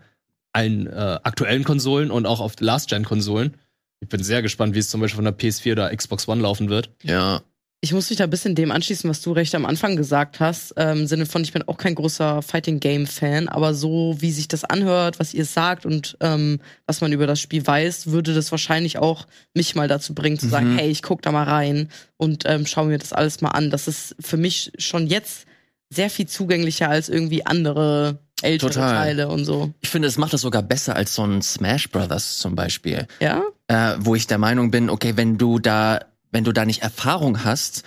allen 0.53 0.87
äh, 0.87 1.19
aktuellen 1.23 1.63
Konsolen 1.63 2.11
und 2.11 2.25
auch 2.25 2.39
auf 2.39 2.53
Last-Gen-Konsolen. 2.59 3.55
Ich 4.01 4.09
bin 4.09 4.23
sehr 4.23 4.41
gespannt, 4.41 4.73
wie 4.75 4.79
es 4.79 4.89
zum 4.89 4.99
Beispiel 5.01 5.17
von 5.17 5.25
der 5.25 5.37
PS4 5.37 5.73
oder 5.73 5.95
Xbox 5.95 6.27
One 6.27 6.41
laufen 6.41 6.69
wird. 6.69 6.89
ja. 7.03 7.41
Ich 7.83 7.93
muss 7.93 8.11
mich 8.11 8.19
da 8.19 8.25
ein 8.25 8.29
bisschen 8.29 8.53
dem 8.53 8.69
anschließen, 8.71 9.09
was 9.09 9.23
du 9.23 9.31
recht 9.31 9.55
am 9.55 9.65
Anfang 9.65 9.95
gesagt 9.95 10.39
hast. 10.39 10.75
Ähm, 10.77 10.99
Im 10.99 11.07
Sinne 11.07 11.25
von, 11.25 11.41
ich 11.41 11.51
bin 11.51 11.63
auch 11.67 11.77
kein 11.79 11.95
großer 11.95 12.43
Fighting 12.43 12.79
Game 12.79 13.07
Fan, 13.07 13.47
aber 13.49 13.73
so 13.73 14.15
wie 14.19 14.29
sich 14.31 14.47
das 14.47 14.63
anhört, 14.63 15.19
was 15.19 15.33
ihr 15.33 15.45
sagt 15.45 15.87
und 15.87 16.15
ähm, 16.19 16.59
was 16.85 17.01
man 17.01 17.11
über 17.11 17.25
das 17.25 17.39
Spiel 17.41 17.65
weiß, 17.65 18.11
würde 18.11 18.35
das 18.35 18.51
wahrscheinlich 18.51 18.99
auch 18.99 19.25
mich 19.55 19.73
mal 19.73 19.87
dazu 19.87 20.13
bringen, 20.13 20.37
zu 20.37 20.47
sagen, 20.47 20.73
Mhm. 20.73 20.77
hey, 20.77 20.91
ich 20.91 21.01
guck 21.01 21.23
da 21.23 21.31
mal 21.31 21.45
rein 21.45 21.89
und 22.17 22.43
ähm, 22.45 22.67
schau 22.67 22.85
mir 22.85 22.99
das 22.99 23.13
alles 23.13 23.41
mal 23.41 23.49
an. 23.49 23.71
Das 23.71 23.87
ist 23.87 24.15
für 24.19 24.37
mich 24.37 24.71
schon 24.77 25.07
jetzt 25.07 25.47
sehr 25.93 26.09
viel 26.09 26.27
zugänglicher 26.27 26.89
als 26.89 27.09
irgendwie 27.09 27.45
andere 27.45 28.19
ältere 28.41 28.71
Total. 28.71 28.95
Teile 28.95 29.27
und 29.27 29.45
so. 29.45 29.71
Ich 29.81 29.89
finde, 29.89 30.07
es 30.07 30.17
macht 30.17 30.33
das 30.33 30.41
sogar 30.41 30.63
besser 30.63 30.95
als 30.95 31.13
so 31.13 31.23
ein 31.23 31.43
Smash 31.43 31.89
Brothers 31.91 32.39
zum 32.39 32.55
Beispiel. 32.55 33.05
Ja? 33.19 33.43
äh, 33.71 33.95
wo 33.99 34.15
ich 34.15 34.27
der 34.27 34.37
Meinung 34.37 34.69
bin, 34.69 34.89
okay, 34.89 35.13
wenn 35.15 35.37
du 35.37 35.57
da, 35.57 35.99
wenn 36.31 36.43
du 36.43 36.51
da 36.51 36.65
nicht 36.65 36.81
Erfahrung 36.81 37.45
hast, 37.45 37.83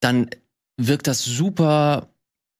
dann 0.00 0.28
wirkt 0.76 1.06
das 1.06 1.24
super 1.24 2.08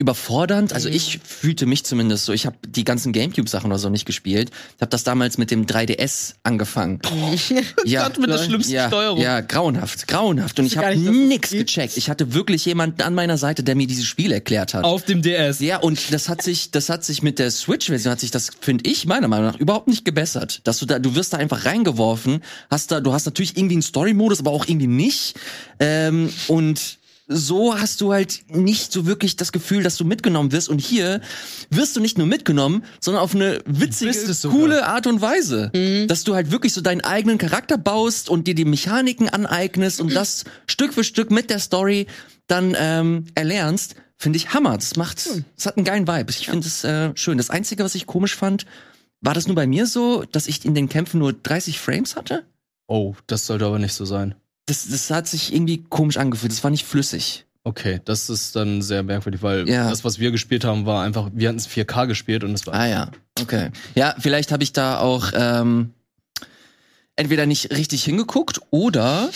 überfordernd. 0.01 0.72
Also 0.72 0.89
Mhm. 0.89 0.94
ich 0.97 1.20
fühlte 1.22 1.66
mich 1.66 1.85
zumindest 1.85 2.24
so. 2.24 2.32
Ich 2.32 2.47
habe 2.47 2.56
die 2.66 2.85
ganzen 2.85 3.12
GameCube-Sachen 3.12 3.70
oder 3.70 3.78
so 3.78 3.90
nicht 3.90 4.06
gespielt. 4.06 4.51
Ich 4.77 4.81
habe 4.81 4.90
das 4.90 5.05
damals 5.05 5.36
mit 5.36 5.51
dem 5.51 5.66
3DS 5.66 6.35
angefangen. 6.43 7.01
ja, 7.85 8.09
Gott, 8.09 8.18
mit 8.18 8.31
der 8.31 8.39
schlimmsten 8.39 8.72
ja, 8.72 8.89
Steuerung. 8.89 9.20
Ja, 9.20 9.40
grauenhaft, 9.43 10.09
grauenhaft. 10.09 10.59
Und 10.59 10.64
ich 10.66 10.78
habe 10.78 10.97
nix 10.97 11.51
gecheckt. 11.51 11.98
Ich 11.98 12.09
hatte 12.09 12.32
wirklich 12.32 12.64
jemanden 12.64 13.02
an 13.02 13.14
meiner 13.14 13.36
Seite, 13.36 13.62
der 13.62 13.74
mir 13.77 13.86
dieses 13.86 14.06
Spiel 14.06 14.32
erklärt 14.32 14.72
hat. 14.72 14.85
Auf 14.85 15.05
dem 15.05 15.20
DS. 15.20 15.60
Ja, 15.60 15.77
und 15.77 16.12
das 16.12 16.31
hat 16.31 16.40
sich, 16.43 16.70
das 16.70 16.89
hat 16.89 17.05
sich 17.05 17.22
mit 17.22 17.39
der 17.39 17.51
Switch-Version 17.51 18.12
hat 18.12 18.20
sich 18.20 18.31
das, 18.31 18.51
finde 18.60 18.89
ich, 18.89 19.05
meiner 19.06 19.28
Meinung 19.28 19.48
nach, 19.48 19.59
überhaupt 19.60 19.86
nicht 19.86 20.06
gebessert. 20.06 20.62
Dass 20.64 20.78
du 20.78 20.86
da, 20.86 20.98
du 20.98 21.14
wirst 21.14 21.35
da 21.35 21.36
einfach 21.36 21.66
reingeworfen, 21.66 22.43
hast 22.70 22.90
da, 22.90 23.01
du 23.01 23.12
hast 23.12 23.27
natürlich 23.27 23.56
irgendwie 23.59 23.74
einen 23.74 23.82
Story-Modus, 23.82 24.40
aber 24.40 24.51
auch 24.51 24.66
irgendwie 24.66 24.86
nicht. 24.86 25.35
Ähm, 25.78 26.32
und 26.48 26.99
so 27.32 27.78
hast 27.78 28.01
du 28.01 28.12
halt 28.12 28.43
nicht 28.48 28.93
so 28.93 29.07
wirklich 29.07 29.36
das 29.36 29.52
Gefühl, 29.52 29.85
dass 29.85 29.97
du 29.97 30.05
mitgenommen 30.05 30.51
wirst. 30.51 30.69
Und 30.69 30.81
hier 30.81 31.20
wirst 31.70 31.94
du 31.94 32.01
nicht 32.01 32.19
nur 32.19 32.27
mitgenommen, 32.27 32.85
sondern 33.01 33.23
auf 33.23 33.35
eine 33.35 33.62
witzige, 33.66 34.11
es 34.11 34.43
coole 34.43 34.86
Art 34.86 35.07
und 35.07 35.20
Weise. 35.20 35.70
Dass 36.09 36.24
du 36.24 36.35
halt 36.35 36.51
wirklich 36.51 36.73
so 36.73 36.81
deinen 36.81 37.02
eigenen 37.02 37.39
Charakter 37.39 37.78
baust 37.78 38.28
und 38.28 38.48
dir 38.48 38.57
die 38.57 38.65
Mechaniken 38.65 39.28
aneignest 39.28 40.01
und 40.01 40.12
das 40.15 40.44
Stück 40.66 40.93
für 40.93 41.05
Stück 41.05 41.31
mit 41.31 41.51
der 41.51 41.61
Story 41.61 42.09
dann 42.48 42.77
ähm, 42.77 43.27
erlernst, 43.36 43.94
finde 44.16 44.36
ich 44.36 44.52
Hammer. 44.52 44.77
Das 44.77 44.97
macht, 44.97 45.28
das 45.57 45.66
hat 45.66 45.77
einen 45.77 45.85
geilen 45.85 46.09
Vibe. 46.09 46.31
Ich 46.31 46.47
finde 46.47 46.66
es 46.66 46.82
äh, 46.82 47.12
schön. 47.15 47.39
Das 47.39 47.51
Einzige, 47.51 47.85
was 47.85 47.94
ich 47.94 48.07
komisch 48.07 48.35
fand, 48.35 48.66
war 49.20 49.35
das 49.35 49.47
nur 49.47 49.55
bei 49.55 49.69
mir 49.69 49.86
so, 49.86 50.24
dass 50.32 50.48
ich 50.48 50.65
in 50.65 50.74
den 50.74 50.89
Kämpfen 50.89 51.19
nur 51.20 51.32
30 51.32 51.78
Frames 51.78 52.16
hatte? 52.16 52.44
Oh, 52.89 53.15
das 53.28 53.47
sollte 53.47 53.66
aber 53.66 53.78
nicht 53.78 53.94
so 53.94 54.05
sein. 54.05 54.35
Das, 54.70 54.86
das 54.88 55.10
hat 55.10 55.26
sich 55.26 55.52
irgendwie 55.52 55.82
komisch 55.88 56.16
angefühlt. 56.16 56.52
Das 56.52 56.62
war 56.62 56.70
nicht 56.70 56.86
flüssig. 56.86 57.44
Okay, 57.64 58.01
das 58.05 58.30
ist 58.30 58.55
dann 58.56 58.80
sehr 58.82 59.02
merkwürdig, 59.02 59.42
weil 59.42 59.68
Ja. 59.68 59.90
das, 59.90 60.05
was 60.05 60.18
wir 60.18 60.30
gespielt 60.30 60.64
haben, 60.64 60.86
war 60.86 61.02
einfach, 61.05 61.28
wir 61.34 61.48
hatten 61.48 61.59
es 61.59 61.68
4K 61.68 62.06
gespielt 62.06 62.42
und 62.44 62.52
es 62.55 62.66
war 62.66 62.74
Ah 62.74 62.86
ja, 62.86 63.10
okay. 63.40 63.70
Ja, 63.94 64.14
vielleicht 64.18 64.51
habe 64.52 64.62
ich 64.62 64.72
da 64.72 64.98
auch 65.01 65.32
ähm, 65.34 65.92
entweder 67.16 67.47
nicht 67.47 67.70
richtig 67.72 68.05
hingeguckt 68.05 68.60
oder 68.70 69.28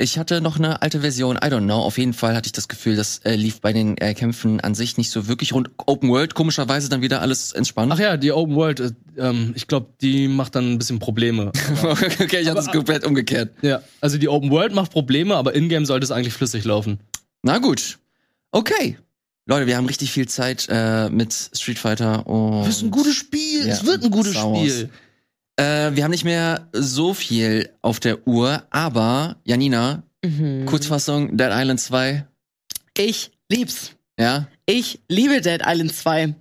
ich 0.00 0.18
hatte 0.18 0.40
noch 0.40 0.56
eine 0.56 0.80
alte 0.80 1.00
Version. 1.00 1.36
I 1.36 1.46
don't 1.48 1.64
know. 1.64 1.76
Auf 1.76 1.98
jeden 1.98 2.14
Fall 2.14 2.34
hatte 2.34 2.46
ich 2.46 2.52
das 2.52 2.68
Gefühl, 2.68 2.96
das 2.96 3.18
äh, 3.18 3.34
lief 3.34 3.60
bei 3.60 3.72
den 3.72 3.98
äh, 3.98 4.14
Kämpfen 4.14 4.60
an 4.60 4.74
sich 4.74 4.96
nicht 4.96 5.10
so 5.10 5.28
wirklich 5.28 5.52
rund. 5.52 5.70
Open 5.86 6.08
World, 6.08 6.34
komischerweise 6.34 6.88
dann 6.88 7.02
wieder 7.02 7.20
alles 7.20 7.52
entspannt. 7.52 7.92
Ach 7.92 7.98
ja, 7.98 8.16
die 8.16 8.32
Open 8.32 8.56
World, 8.56 8.80
äh, 8.80 8.90
ähm, 9.18 9.52
ich 9.54 9.66
glaube, 9.66 9.88
die 10.00 10.26
macht 10.26 10.54
dann 10.54 10.72
ein 10.72 10.78
bisschen 10.78 10.98
Probleme. 10.98 11.52
okay, 11.82 12.40
ich 12.40 12.48
hatte 12.48 12.60
es 12.60 12.68
komplett 12.68 13.04
umgekehrt. 13.04 13.52
ja, 13.62 13.82
also 14.00 14.16
die 14.16 14.28
Open 14.28 14.50
World 14.50 14.74
macht 14.74 14.90
Probleme, 14.90 15.36
aber 15.36 15.54
in-game 15.54 15.84
sollte 15.84 16.04
es 16.04 16.10
eigentlich 16.10 16.32
flüssig 16.32 16.64
laufen. 16.64 16.98
Na 17.42 17.58
gut. 17.58 17.98
Okay. 18.52 18.96
Leute, 19.46 19.66
wir 19.66 19.76
haben 19.76 19.86
richtig 19.86 20.12
viel 20.12 20.28
Zeit 20.28 20.66
äh, 20.70 21.10
mit 21.10 21.32
Street 21.32 21.78
Fighter 21.78 22.26
und 22.26 22.72
Spiel. 22.72 23.66
Ja, 23.66 23.74
es 23.74 23.84
wird 23.84 24.04
ein 24.04 24.10
gutes. 24.10 24.34
Spiel. 24.34 24.90
Äh, 25.60 25.94
wir 25.94 26.04
haben 26.04 26.10
nicht 26.10 26.24
mehr 26.24 26.68
so 26.72 27.14
viel 27.14 27.70
auf 27.82 28.00
der 28.00 28.26
Uhr, 28.26 28.64
aber 28.70 29.36
Janina, 29.44 30.02
Mhm. 30.22 30.66
Kurzfassung, 30.66 31.36
Dead 31.36 31.48
Island 31.50 31.80
2. 31.80 32.26
Ich 32.96 33.30
lieb's. 33.48 33.92
Ja. 34.18 34.48
Ich 34.66 35.00
liebe 35.08 35.40
Dead 35.40 35.62
Island 35.64 35.94
2. 35.94 36.34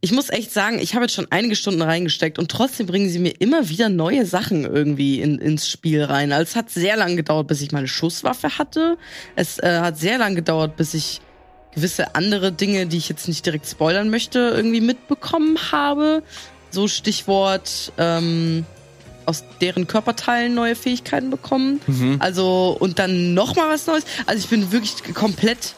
Ich 0.00 0.10
muss 0.10 0.30
echt 0.30 0.50
sagen, 0.50 0.80
ich 0.80 0.94
habe 0.94 1.04
jetzt 1.04 1.14
schon 1.14 1.28
einige 1.30 1.54
Stunden 1.54 1.82
reingesteckt 1.82 2.40
und 2.40 2.50
trotzdem 2.50 2.86
bringen 2.86 3.08
sie 3.08 3.20
mir 3.20 3.40
immer 3.40 3.68
wieder 3.68 3.88
neue 3.88 4.26
Sachen 4.26 4.64
irgendwie 4.64 5.20
in, 5.20 5.38
ins 5.38 5.68
Spiel 5.68 6.02
rein. 6.02 6.32
Also 6.32 6.42
es 6.50 6.56
hat 6.56 6.70
sehr 6.70 6.96
lange 6.96 7.14
gedauert, 7.14 7.46
bis 7.46 7.60
ich 7.60 7.70
meine 7.70 7.86
Schusswaffe 7.86 8.58
hatte. 8.58 8.98
Es 9.36 9.60
äh, 9.60 9.78
hat 9.80 9.96
sehr 9.96 10.18
lange 10.18 10.34
gedauert, 10.34 10.76
bis 10.76 10.94
ich 10.94 11.20
gewisse 11.72 12.16
andere 12.16 12.50
Dinge, 12.50 12.86
die 12.86 12.96
ich 12.96 13.08
jetzt 13.08 13.28
nicht 13.28 13.46
direkt 13.46 13.66
spoilern 13.66 14.10
möchte, 14.10 14.40
irgendwie 14.40 14.80
mitbekommen 14.80 15.56
habe. 15.70 16.24
So 16.70 16.88
Stichwort 16.88 17.92
ähm, 17.98 18.64
aus 19.26 19.44
deren 19.60 19.86
Körperteilen 19.86 20.54
neue 20.54 20.74
Fähigkeiten 20.74 21.30
bekommen. 21.30 21.80
Also 22.20 22.76
und 22.78 22.98
dann 22.98 23.34
noch 23.34 23.54
mal 23.56 23.68
was 23.68 23.86
Neues. 23.86 24.04
Also 24.26 24.40
ich 24.40 24.48
bin 24.48 24.72
wirklich 24.72 25.14
komplett 25.14 25.74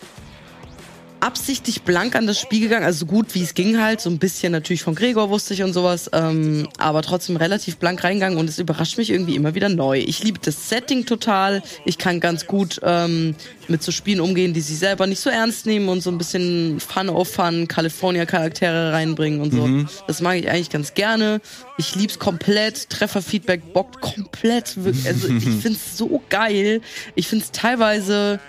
absichtlich 1.23 1.83
blank 1.83 2.17
an 2.17 2.27
das 2.27 2.41
Spiel 2.41 2.61
gegangen, 2.61 2.85
also 2.85 3.01
so 3.01 3.07
gut 3.07 3.35
wie 3.35 3.43
es 3.43 3.55
ging 3.55 3.81
halt, 3.81 4.01
so 4.01 4.11
ein 4.11 4.19
bisschen 4.19 4.51
natürlich 4.51 4.83
von 4.83 4.97
Gregor 4.97 5.31
wusste 5.31 5.55
ich 5.55 5.63
und 5.63 5.73
sowas, 5.73 6.11
ähm, 6.13 6.69
aber 6.79 7.03
trotzdem 7.03 7.37
relativ 7.37 7.77
blank 7.77 8.03
reingegangen 8.03 8.39
und 8.39 8.49
es 8.49 8.59
überrascht 8.59 8.99
mich 8.99 9.11
irgendwie 9.11 9.37
immer 9.37 9.55
wieder 9.55 9.69
neu. 9.69 9.99
Ich 9.99 10.25
liebe 10.25 10.41
das 10.43 10.69
Setting 10.69 11.07
total, 11.07 11.63
ich 11.85 11.97
kann 11.99 12.19
ganz 12.19 12.47
gut 12.47 12.81
ähm, 12.83 13.37
mit 13.69 13.85
so 13.85 13.93
Spielen 13.93 14.21
umgehen, 14.21 14.53
die 14.53 14.61
sich 14.61 14.79
selber 14.79 15.07
nicht 15.07 15.21
so 15.21 15.31
ernst 15.31 15.65
nehmen 15.65 15.89
und 15.89 16.01
so 16.01 16.11
ein 16.11 16.19
bisschen 16.19 16.81
Fun 16.81 17.09
of 17.09 17.29
Fun, 17.29 17.69
California-Charaktere 17.69 18.93
reinbringen 18.93 19.41
und 19.41 19.53
so. 19.53 20.03
Das 20.09 20.21
mag 20.21 20.39
ich 20.39 20.51
eigentlich 20.51 20.71
ganz 20.71 20.95
gerne. 20.95 21.41
Ich 21.79 21.95
lieb's 21.95 22.19
komplett, 22.19 22.91
Trefferfeedback 22.91 23.73
bockt 23.73 24.01
komplett, 24.01 24.77
also 25.07 25.29
ich 25.29 25.45
find's 25.63 25.97
so 25.97 26.21
geil. 26.29 26.81
Ich 27.15 27.29
find's 27.29 27.53
teilweise 27.53 28.41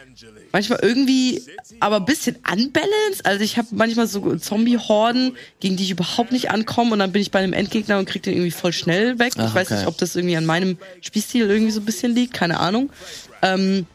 manchmal 0.54 0.80
irgendwie 0.82 1.42
aber 1.82 1.98
ein 1.98 2.06
bisschen 2.06 2.38
unbalanced. 2.50 3.26
Also 3.26 3.44
ich 3.44 3.58
habe 3.58 3.68
manchmal 3.72 4.08
so 4.08 4.38
Zombie-Horden, 4.38 5.36
gegen 5.60 5.76
die 5.76 5.84
ich 5.84 5.92
überhaupt 5.92 6.32
nicht 6.32 6.52
ankomme 6.52 6.94
und 6.94 7.00
dann 7.00 7.12
bin 7.12 7.22
ich 7.22 7.32
bei 7.32 7.40
einem 7.40 7.52
Endgegner 7.52 8.00
und 8.00 8.08
krieg 8.08 8.24
den 8.24 8.34
irgendwie 8.34 8.52
voll 8.52 8.72
schnell 8.72 9.20
weg. 9.20 9.34
Ach, 9.38 9.50
ich 9.50 9.56
weiß 9.56 9.68
okay. 9.68 9.80
nicht, 9.80 9.88
ob 9.88 9.98
das 9.98 10.16
irgendwie 10.16 10.38
an 10.38 10.46
meinem 10.46 10.78
Spielstil 11.02 11.50
irgendwie 11.50 11.72
so 11.72 11.82
ein 11.82 11.86
bisschen 11.86 12.16
liegt, 12.16 12.34
keine 12.34 12.60
Ahnung. 12.60 12.90
Ähm, 13.42 13.88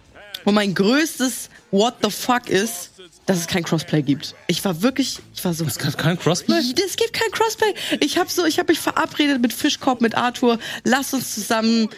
und 0.45 0.55
mein 0.55 0.75
größtes 0.75 1.49
What 1.71 1.97
the 2.03 2.11
fuck 2.11 2.49
ist, 2.49 2.91
dass 3.27 3.39
es 3.39 3.47
kein 3.47 3.63
Crossplay 3.63 4.03
gibt. 4.03 4.35
Ich 4.47 4.65
war 4.65 4.81
wirklich, 4.83 5.19
ich 5.35 5.45
war 5.45 5.53
so 5.53 5.65
Es 5.65 5.79
gibt 5.79 5.99
kein 5.99 6.19
Crossplay? 6.19 6.59
es 6.59 6.97
gibt 6.97 7.13
kein 7.13 7.31
Crossplay. 7.31 7.75
Ich 8.01 8.17
habe 8.17 8.31
so, 8.31 8.47
ich 8.47 8.59
habe 8.59 8.73
mich 8.73 8.81
verabredet 8.81 9.41
mit 9.43 9.53
Fischkorb, 9.53 10.01
mit 10.01 10.15
Arthur. 10.15 10.59
Lass 10.85 11.13
uns 11.13 11.35
zusammen 11.35 11.91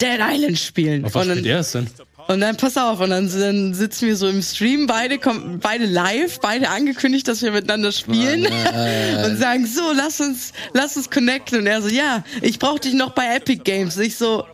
Dead 0.00 0.20
Island 0.20 0.58
spielen. 0.58 1.04
Auf 1.04 1.14
was 1.14 1.26
spielt 1.26 1.46
er 1.46 1.60
es 1.60 1.72
denn? 1.72 1.88
Und 2.28 2.40
dann 2.40 2.58
pass 2.58 2.76
auf, 2.76 3.00
und 3.00 3.08
dann, 3.08 3.30
dann 3.30 3.72
sitzen 3.72 4.06
wir 4.06 4.14
so 4.14 4.28
im 4.28 4.42
Stream, 4.42 4.86
beide 4.86 5.18
kommen, 5.18 5.60
beide 5.60 5.86
live, 5.86 6.40
beide 6.40 6.68
angekündigt, 6.68 7.26
dass 7.26 7.40
wir 7.40 7.52
miteinander 7.52 7.90
spielen 7.90 8.44
und 9.24 9.38
sagen 9.38 9.66
so, 9.66 9.92
lass 9.94 10.20
uns, 10.20 10.52
lass 10.74 10.96
uns 10.98 11.08
connecten. 11.08 11.60
Und 11.60 11.66
er 11.66 11.80
so, 11.80 11.88
ja, 11.88 12.24
ich 12.42 12.58
brauche 12.58 12.80
dich 12.80 12.92
noch 12.92 13.12
bei 13.12 13.34
Epic 13.34 13.62
Games. 13.64 13.96
Und 13.96 14.02
ich 14.02 14.16
so, 14.16 14.44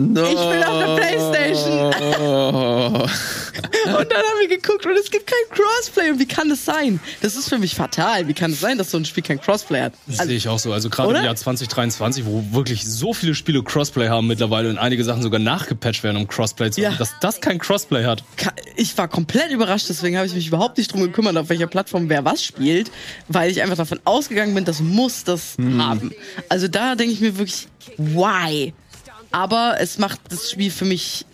No. 0.00 0.22
ich 0.24 0.34
bin 0.34 0.62
auf 0.62 0.78
der 0.78 0.96
Playstation. 0.96 1.92
Und 3.88 4.12
dann 4.12 4.18
haben 4.22 4.40
wir 4.40 4.48
geguckt 4.48 4.84
und 4.86 4.92
es 4.96 5.10
gibt 5.10 5.26
kein 5.26 5.38
Crossplay. 5.58 6.10
Und 6.10 6.18
wie 6.20 6.26
kann 6.26 6.48
das 6.48 6.64
sein? 6.64 7.00
Das 7.20 7.36
ist 7.36 7.48
für 7.48 7.58
mich 7.58 7.74
fatal. 7.74 8.28
Wie 8.28 8.34
kann 8.34 8.52
es 8.52 8.60
sein, 8.60 8.78
dass 8.78 8.90
so 8.90 8.98
ein 8.98 9.04
Spiel 9.04 9.22
kein 9.22 9.40
Crossplay 9.40 9.80
hat? 9.82 9.94
Das 10.06 10.20
Also, 10.20 10.28
sehe 10.28 10.36
ich 10.36 10.48
auch 10.48 10.58
so. 10.58 10.72
Also 10.72 10.88
gerade 10.90 11.16
im 11.18 11.24
Jahr 11.24 11.34
2023, 11.34 12.24
wo 12.26 12.44
wirklich 12.52 12.86
so 12.86 13.12
viele 13.14 13.34
Spiele 13.34 13.62
Crossplay 13.62 14.08
haben 14.08 14.26
mittlerweile 14.26 14.68
und 14.70 14.78
einige 14.78 15.02
Sachen 15.04 15.22
sogar 15.22 15.40
nachgepatcht 15.40 16.02
werden, 16.04 16.16
um 16.18 16.28
Crossplay 16.28 16.70
zu 16.70 16.80
Ja. 16.80 16.90
haben, 16.90 16.98
dass 16.98 17.14
das 17.20 17.40
kein 17.40 17.58
Crossplay 17.58 18.04
hat. 18.04 18.22
ich 18.76 18.96
war 18.98 19.08
komplett 19.08 19.50
überrascht, 19.50 19.86
deswegen 19.88 20.16
habe 20.16 20.26
ich 20.26 20.34
mich 20.34 20.46
überhaupt 20.48 20.78
nicht 20.78 20.92
drum 20.92 21.00
gekümmert, 21.02 21.36
auf 21.36 21.48
welcher 21.48 21.66
Plattform 21.66 22.08
wer 22.08 22.24
was 22.24 22.42
spielt, 22.44 22.90
weil 23.28 23.50
ich 23.50 23.62
einfach 23.62 23.76
davon 23.76 24.00
ausgegangen 24.04 24.54
bin, 24.54 24.64
das 24.64 24.80
muss 24.80 25.24
das 25.24 25.56
haben. 25.78 26.12
Also 26.48 26.68
da 26.68 26.94
denke 26.94 27.12
ich 27.14 27.20
mir 27.20 27.36
wirklich, 27.38 27.66
why? 27.96 28.72
Aber 29.30 29.76
es 29.78 29.98
macht 29.98 30.20
das 30.30 30.50
Spiel 30.50 30.70
für 30.70 30.84
mich 30.84 31.24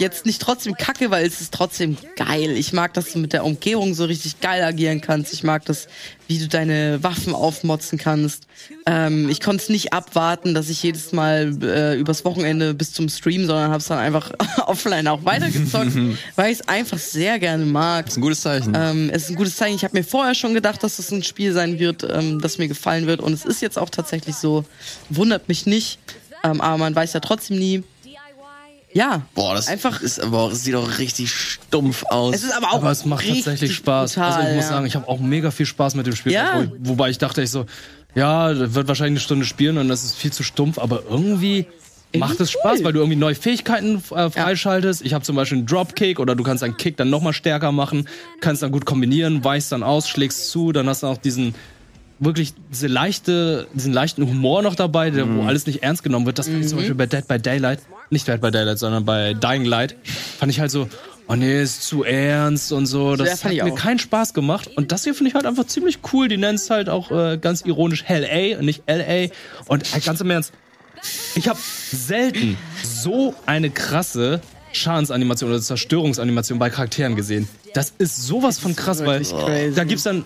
jetzt 0.00 0.26
nicht 0.26 0.40
trotzdem 0.40 0.74
kacke, 0.74 1.10
weil 1.10 1.26
es 1.26 1.40
ist 1.40 1.52
trotzdem 1.52 1.96
geil. 2.16 2.56
Ich 2.56 2.72
mag, 2.72 2.94
dass 2.94 3.12
du 3.12 3.18
mit 3.18 3.32
der 3.32 3.44
Umgebung 3.44 3.94
so 3.94 4.04
richtig 4.04 4.40
geil 4.40 4.62
agieren 4.62 5.00
kannst. 5.00 5.32
Ich 5.32 5.42
mag 5.42 5.64
das, 5.64 5.88
wie 6.26 6.38
du 6.38 6.48
deine 6.48 7.02
Waffen 7.02 7.34
aufmotzen 7.34 7.98
kannst. 7.98 8.46
Ähm, 8.86 9.28
ich 9.28 9.40
konnte 9.40 9.62
es 9.62 9.68
nicht 9.68 9.92
abwarten, 9.92 10.54
dass 10.54 10.68
ich 10.68 10.82
jedes 10.82 11.12
Mal 11.12 11.56
äh, 11.62 11.98
übers 11.98 12.24
Wochenende 12.24 12.74
bis 12.74 12.92
zum 12.92 13.08
Stream, 13.08 13.46
sondern 13.46 13.70
habe 13.70 13.78
es 13.78 13.86
dann 13.86 13.98
einfach 13.98 14.32
offline 14.66 15.08
auch 15.08 15.24
weitergezockt, 15.24 15.92
weil 16.36 16.52
ich 16.52 16.60
es 16.60 16.68
einfach 16.68 16.98
sehr 16.98 17.38
gerne 17.38 17.64
mag. 17.64 18.06
Das 18.06 18.14
ist 18.14 18.18
ein 18.18 18.22
gutes 18.22 18.40
Zeichen. 18.42 18.72
Ähm, 18.76 19.10
es 19.12 19.24
ist 19.24 19.30
ein 19.30 19.36
gutes 19.36 19.56
Zeichen. 19.56 19.76
Ich 19.76 19.84
habe 19.84 19.96
mir 19.96 20.04
vorher 20.04 20.34
schon 20.34 20.54
gedacht, 20.54 20.82
dass 20.82 20.98
es 20.98 21.10
ein 21.10 21.22
Spiel 21.22 21.52
sein 21.52 21.78
wird, 21.78 22.04
ähm, 22.08 22.40
das 22.40 22.58
mir 22.58 22.68
gefallen 22.68 23.06
wird. 23.06 23.20
Und 23.20 23.32
es 23.32 23.44
ist 23.44 23.62
jetzt 23.62 23.78
auch 23.78 23.90
tatsächlich 23.90 24.36
so. 24.36 24.64
Wundert 25.10 25.48
mich 25.48 25.66
nicht. 25.66 25.98
Ähm, 26.44 26.60
aber 26.60 26.78
man 26.78 26.94
weiß 26.94 27.12
ja 27.12 27.20
trotzdem 27.20 27.58
nie. 27.58 27.82
Ja. 28.92 29.22
Boah, 29.34 29.54
das 29.54 29.68
einfach. 29.68 30.00
ist 30.00 30.20
aber 30.20 30.48
das 30.50 30.64
sieht 30.64 30.74
auch 30.74 30.98
richtig 30.98 31.32
stumpf 31.32 32.04
aus. 32.08 32.34
Es 32.34 32.44
ist 32.44 32.52
aber 32.52 32.68
auch. 32.72 32.76
Aber 32.76 32.90
es 32.90 33.04
macht 33.04 33.26
tatsächlich 33.26 33.74
Spaß. 33.74 34.14
Brutal, 34.14 34.32
also 34.32 34.48
ich 34.48 34.54
muss 34.56 34.64
ja. 34.64 34.70
sagen, 34.70 34.86
ich 34.86 34.96
habe 34.96 35.08
auch 35.08 35.20
mega 35.20 35.50
viel 35.50 35.66
Spaß 35.66 35.94
mit 35.94 36.06
dem 36.06 36.16
Spiel. 36.16 36.32
Ja. 36.32 36.64
Wo, 36.64 36.90
wobei 36.90 37.10
ich 37.10 37.18
dachte, 37.18 37.42
ich 37.42 37.50
so, 37.50 37.66
ja, 38.14 38.74
wird 38.74 38.88
wahrscheinlich 38.88 39.12
eine 39.12 39.20
Stunde 39.20 39.44
spielen 39.44 39.78
und 39.78 39.88
das 39.88 40.04
ist 40.04 40.16
viel 40.16 40.32
zu 40.32 40.42
stumpf, 40.42 40.78
aber 40.78 41.02
irgendwie. 41.08 41.66
Macht 42.16 42.40
es 42.40 42.54
cool. 42.54 42.60
Spaß, 42.60 42.84
weil 42.84 42.94
du 42.94 43.00
irgendwie 43.00 43.18
neue 43.18 43.34
Fähigkeiten 43.34 44.02
äh, 44.14 44.30
freischaltest. 44.30 45.04
Ich 45.04 45.12
habe 45.12 45.24
zum 45.24 45.36
Beispiel 45.36 45.58
einen 45.58 45.66
Dropkick 45.66 46.18
oder 46.18 46.34
du 46.34 46.42
kannst 46.42 46.64
einen 46.64 46.78
Kick 46.78 46.96
dann 46.96 47.10
nochmal 47.10 47.34
stärker 47.34 47.70
machen, 47.70 48.08
kannst 48.40 48.62
dann 48.62 48.72
gut 48.72 48.86
kombinieren, 48.86 49.44
weichst 49.44 49.72
dann 49.72 49.82
aus, 49.82 50.08
schlägst 50.08 50.48
zu, 50.48 50.72
dann 50.72 50.88
hast 50.88 51.02
du 51.02 51.06
auch 51.06 51.18
diesen 51.18 51.54
wirklich 52.18 52.54
diese 52.70 52.86
leichte, 52.86 53.66
diesen 53.74 53.92
leichten 53.92 54.26
Humor 54.26 54.62
noch 54.62 54.74
dabei, 54.74 55.10
der, 55.10 55.28
wo 55.28 55.42
alles 55.42 55.66
nicht 55.66 55.82
ernst 55.82 56.02
genommen 56.02 56.26
wird. 56.26 56.38
Das 56.38 56.48
fand 56.48 56.60
ich 56.60 56.68
zum 56.68 56.78
Beispiel 56.78 56.94
bei 56.94 57.06
Dead 57.06 57.26
by 57.26 57.38
Daylight, 57.38 57.80
nicht 58.10 58.26
Dead 58.26 58.40
by 58.40 58.50
Daylight, 58.50 58.78
sondern 58.78 59.04
bei 59.04 59.34
Dying 59.34 59.64
Light, 59.64 59.96
fand 60.38 60.50
ich 60.50 60.60
halt 60.60 60.70
so, 60.70 60.88
oh 61.28 61.34
nee, 61.36 61.62
ist 61.62 61.82
zu 61.82 62.04
ernst 62.04 62.72
und 62.72 62.86
so. 62.86 63.14
Das 63.14 63.44
hat 63.44 63.52
mir 63.52 63.64
auch. 63.66 63.74
keinen 63.74 63.98
Spaß 63.98 64.34
gemacht. 64.34 64.70
Und 64.76 64.92
das 64.92 65.04
hier 65.04 65.14
finde 65.14 65.28
ich 65.28 65.34
halt 65.34 65.46
einfach 65.46 65.66
ziemlich 65.66 65.98
cool. 66.12 66.28
Die 66.28 66.38
nennen 66.38 66.56
es 66.56 66.70
halt 66.70 66.88
auch 66.88 67.10
äh, 67.10 67.38
ganz 67.38 67.62
ironisch 67.62 68.04
Hell 68.04 68.24
A 68.24 68.58
und 68.58 68.64
nicht 68.64 68.82
LA. 68.88 69.28
Und 69.66 69.94
äh, 69.94 70.00
ganz 70.00 70.20
im 70.20 70.30
Ernst, 70.30 70.52
ich 71.34 71.48
habe 71.48 71.58
selten 71.92 72.56
so 72.82 73.34
eine 73.46 73.70
krasse 73.70 74.40
Schadensanimation 74.72 75.50
oder 75.50 75.60
Zerstörungsanimation 75.60 76.58
bei 76.58 76.70
Charakteren 76.70 77.16
gesehen. 77.16 77.48
Das 77.74 77.92
ist 77.98 78.26
sowas 78.26 78.58
von 78.58 78.74
krass, 78.74 79.04
weil 79.04 79.22
da 79.74 79.84
gibt's 79.84 80.04
dann 80.04 80.24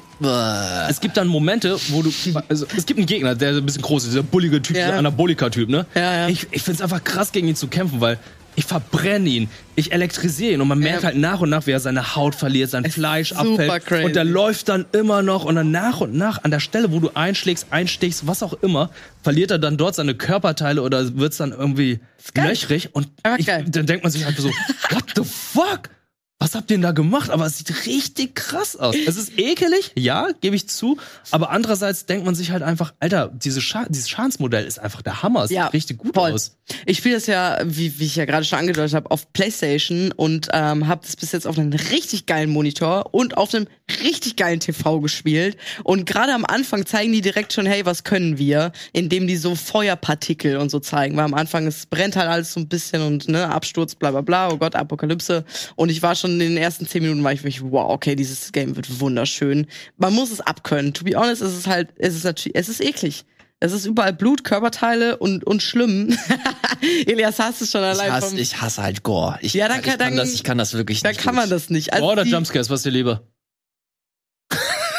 es 0.88 1.00
gibt 1.00 1.16
dann 1.16 1.26
Momente, 1.28 1.76
wo 1.88 2.02
du 2.02 2.12
also 2.48 2.66
es 2.76 2.86
gibt 2.86 2.98
einen 2.98 3.06
Gegner, 3.06 3.34
der 3.34 3.56
ein 3.56 3.66
bisschen 3.66 3.82
groß 3.82 4.04
ist, 4.04 4.10
dieser 4.12 4.22
bullige 4.22 4.62
Typ, 4.62 4.76
Ja. 4.76 4.86
dieser 4.86 4.98
Anabolika-Typ, 4.98 5.68
ne? 5.68 5.86
Ja, 5.94 6.14
ja. 6.14 6.28
Ich, 6.28 6.46
ich 6.50 6.62
find's 6.62 6.80
einfach 6.80 7.02
krass 7.02 7.32
gegen 7.32 7.48
ihn 7.48 7.56
zu 7.56 7.66
kämpfen, 7.68 8.00
weil 8.00 8.18
ich 8.54 8.64
verbrenne 8.66 9.28
ihn, 9.28 9.48
ich 9.76 9.92
elektrisiere 9.92 10.52
ihn 10.54 10.60
und 10.60 10.68
man 10.68 10.78
merkt 10.78 11.02
Ja. 11.02 11.08
halt 11.08 11.16
nach 11.16 11.40
und 11.40 11.48
nach, 11.50 11.66
wie 11.66 11.70
er 11.70 11.80
seine 11.80 12.14
Haut 12.16 12.34
verliert, 12.34 12.70
sein 12.70 12.84
Fleisch 12.90 13.30
super 13.30 13.40
abfällt 13.50 13.86
crazy. 13.86 14.04
und 14.04 14.16
der 14.16 14.24
läuft 14.24 14.68
dann 14.68 14.84
immer 14.92 15.22
noch 15.22 15.44
und 15.44 15.54
dann 15.54 15.70
nach 15.70 16.00
und 16.00 16.14
nach 16.14 16.44
an 16.44 16.50
der 16.50 16.60
Stelle, 16.60 16.92
wo 16.92 17.00
du 17.00 17.10
einschlägst, 17.14 17.66
einstichst, 17.70 18.26
was 18.26 18.42
auch 18.42 18.52
immer, 18.62 18.90
verliert 19.22 19.50
er 19.50 19.58
dann 19.58 19.76
dort 19.78 19.94
seine 19.94 20.14
Körperteile 20.14 20.82
oder 20.82 21.16
wird's 21.16 21.38
dann 21.38 21.52
irgendwie 21.52 22.00
löchrig 22.36 22.94
und 22.94 23.08
ich, 23.38 23.46
dann 23.46 23.86
denkt 23.86 24.02
man 24.02 24.12
sich 24.12 24.24
halt 24.24 24.36
so, 24.36 24.48
what 24.90 25.04
the 25.16 25.22
fuck? 25.24 25.88
Was 26.38 26.56
habt 26.56 26.70
ihr 26.72 26.76
denn 26.76 26.82
da 26.82 26.90
gemacht? 26.90 27.30
Aber 27.30 27.46
es 27.46 27.58
sieht 27.58 27.86
richtig 27.86 28.34
krass 28.34 28.74
aus. 28.74 28.96
Es 29.06 29.16
ist 29.16 29.38
ekelig, 29.38 29.92
ja, 29.94 30.26
gebe 30.40 30.56
ich 30.56 30.68
zu. 30.68 30.98
Aber 31.30 31.50
andererseits 31.50 32.04
denkt 32.06 32.24
man 32.26 32.34
sich 32.34 32.50
halt 32.50 32.64
einfach, 32.64 32.94
Alter, 32.98 33.30
diese 33.32 33.60
Scha 33.60 33.86
dieses 33.88 34.08
Schadensmodell 34.10 34.64
ist 34.66 34.80
einfach 34.80 35.02
der 35.02 35.22
Hammer. 35.22 35.44
Es 35.44 35.50
Ja, 35.52 35.66
sieht 35.66 35.74
richtig 35.74 35.98
gut 35.98 36.14
voll. 36.14 36.32
aus. 36.32 36.56
Ich 36.84 36.98
spiele 36.98 37.14
das 37.14 37.26
ja, 37.28 37.58
wie, 37.64 37.96
wie 38.00 38.06
ich 38.06 38.16
ja 38.16 38.24
gerade 38.24 38.44
schon 38.44 38.58
angedeutet 38.58 38.94
habe, 38.94 39.10
auf 39.12 39.32
PlayStation 39.32 40.10
und 40.10 40.48
ähm, 40.52 40.88
habe 40.88 41.02
das 41.06 41.14
bis 41.14 41.30
jetzt 41.30 41.46
auf 41.46 41.58
einem 41.58 41.72
richtig 41.72 42.26
geilen 42.26 42.50
Monitor 42.50 43.14
und 43.14 43.36
auf 43.36 43.54
einem 43.54 43.68
richtig 44.02 44.34
geilen 44.36 44.58
TV 44.58 45.00
gespielt. 45.00 45.56
Und 45.84 46.06
gerade 46.06 46.32
am 46.34 46.44
Anfang 46.44 46.86
zeigen 46.86 47.12
die 47.12 47.20
direkt 47.20 47.52
schon, 47.52 47.66
hey, 47.66 47.86
was 47.86 48.02
können 48.02 48.38
wir, 48.38 48.72
indem 48.92 49.28
die 49.28 49.36
so 49.36 49.54
Feuerpartikel 49.54 50.56
und 50.56 50.70
so 50.70 50.80
zeigen. 50.80 51.16
Weil 51.16 51.24
am 51.24 51.34
Anfang 51.34 51.66
es 51.68 51.86
brennt 51.86 52.16
halt 52.16 52.28
alles 52.28 52.52
so 52.52 52.58
ein 52.58 52.68
bisschen 52.68 53.02
und 53.02 53.28
ne 53.28 53.48
Absturz, 53.48 53.94
bla 53.94 54.10
bla 54.10 54.22
bla, 54.22 54.50
oh 54.50 54.56
Gott, 54.56 54.74
Apokalypse. 54.74 55.44
Und 55.76 55.90
ich 55.90 56.02
war 56.02 56.16
schon 56.16 56.31
in 56.40 56.54
den 56.54 56.56
ersten 56.56 56.86
zehn 56.86 57.02
Minuten 57.02 57.22
war 57.24 57.32
ich 57.32 57.42
wirklich, 57.42 57.62
wow, 57.62 57.90
okay, 57.90 58.14
dieses 58.16 58.52
Game 58.52 58.76
wird 58.76 59.00
wunderschön. 59.00 59.66
Man 59.96 60.12
muss 60.14 60.30
es 60.30 60.40
abkönnen. 60.40 60.92
To 60.94 61.04
be 61.04 61.14
honest, 61.16 61.42
ist 61.42 61.56
es 61.56 61.66
halt, 61.66 61.88
es 61.98 62.14
ist 62.14 62.24
natürlich, 62.24 62.56
es 62.56 62.68
ist 62.68 62.80
eklig. 62.80 63.24
Es 63.60 63.72
ist 63.72 63.84
überall 63.86 64.12
Blut, 64.12 64.42
Körperteile 64.42 65.18
und, 65.18 65.44
und 65.44 65.62
schlimm. 65.62 66.16
Elias 67.06 67.38
hasst 67.38 67.62
es 67.62 67.70
schon 67.70 67.82
Ich 67.82 67.86
allein 67.88 68.12
hasse, 68.12 68.28
vom, 68.30 68.38
ich 68.38 68.60
hasse 68.60 68.82
halt 68.82 69.02
Gore. 69.04 69.38
Ich, 69.40 69.54
Ja, 69.54 69.68
dann 69.68 69.78
ich 69.80 69.84
kann- 69.86 69.98
kann 69.98 70.08
dann- 70.08 70.16
das, 70.16 70.32
ich 70.34 70.42
kann 70.42 70.58
das 70.58 70.74
wirklich 70.74 71.00
Da 71.02 71.10
nicht. 71.10 71.20
kann 71.20 71.34
gut. 71.34 71.42
man 71.42 71.50
das 71.50 71.70
nicht. 71.70 71.92
Also 71.92 72.06
Oh, 72.06 72.12
oder 72.12 72.24
die- 72.24 72.30
Jumpscares, 72.30 72.70
was 72.70 72.82
dir 72.82 72.90
lieber? 72.90 73.22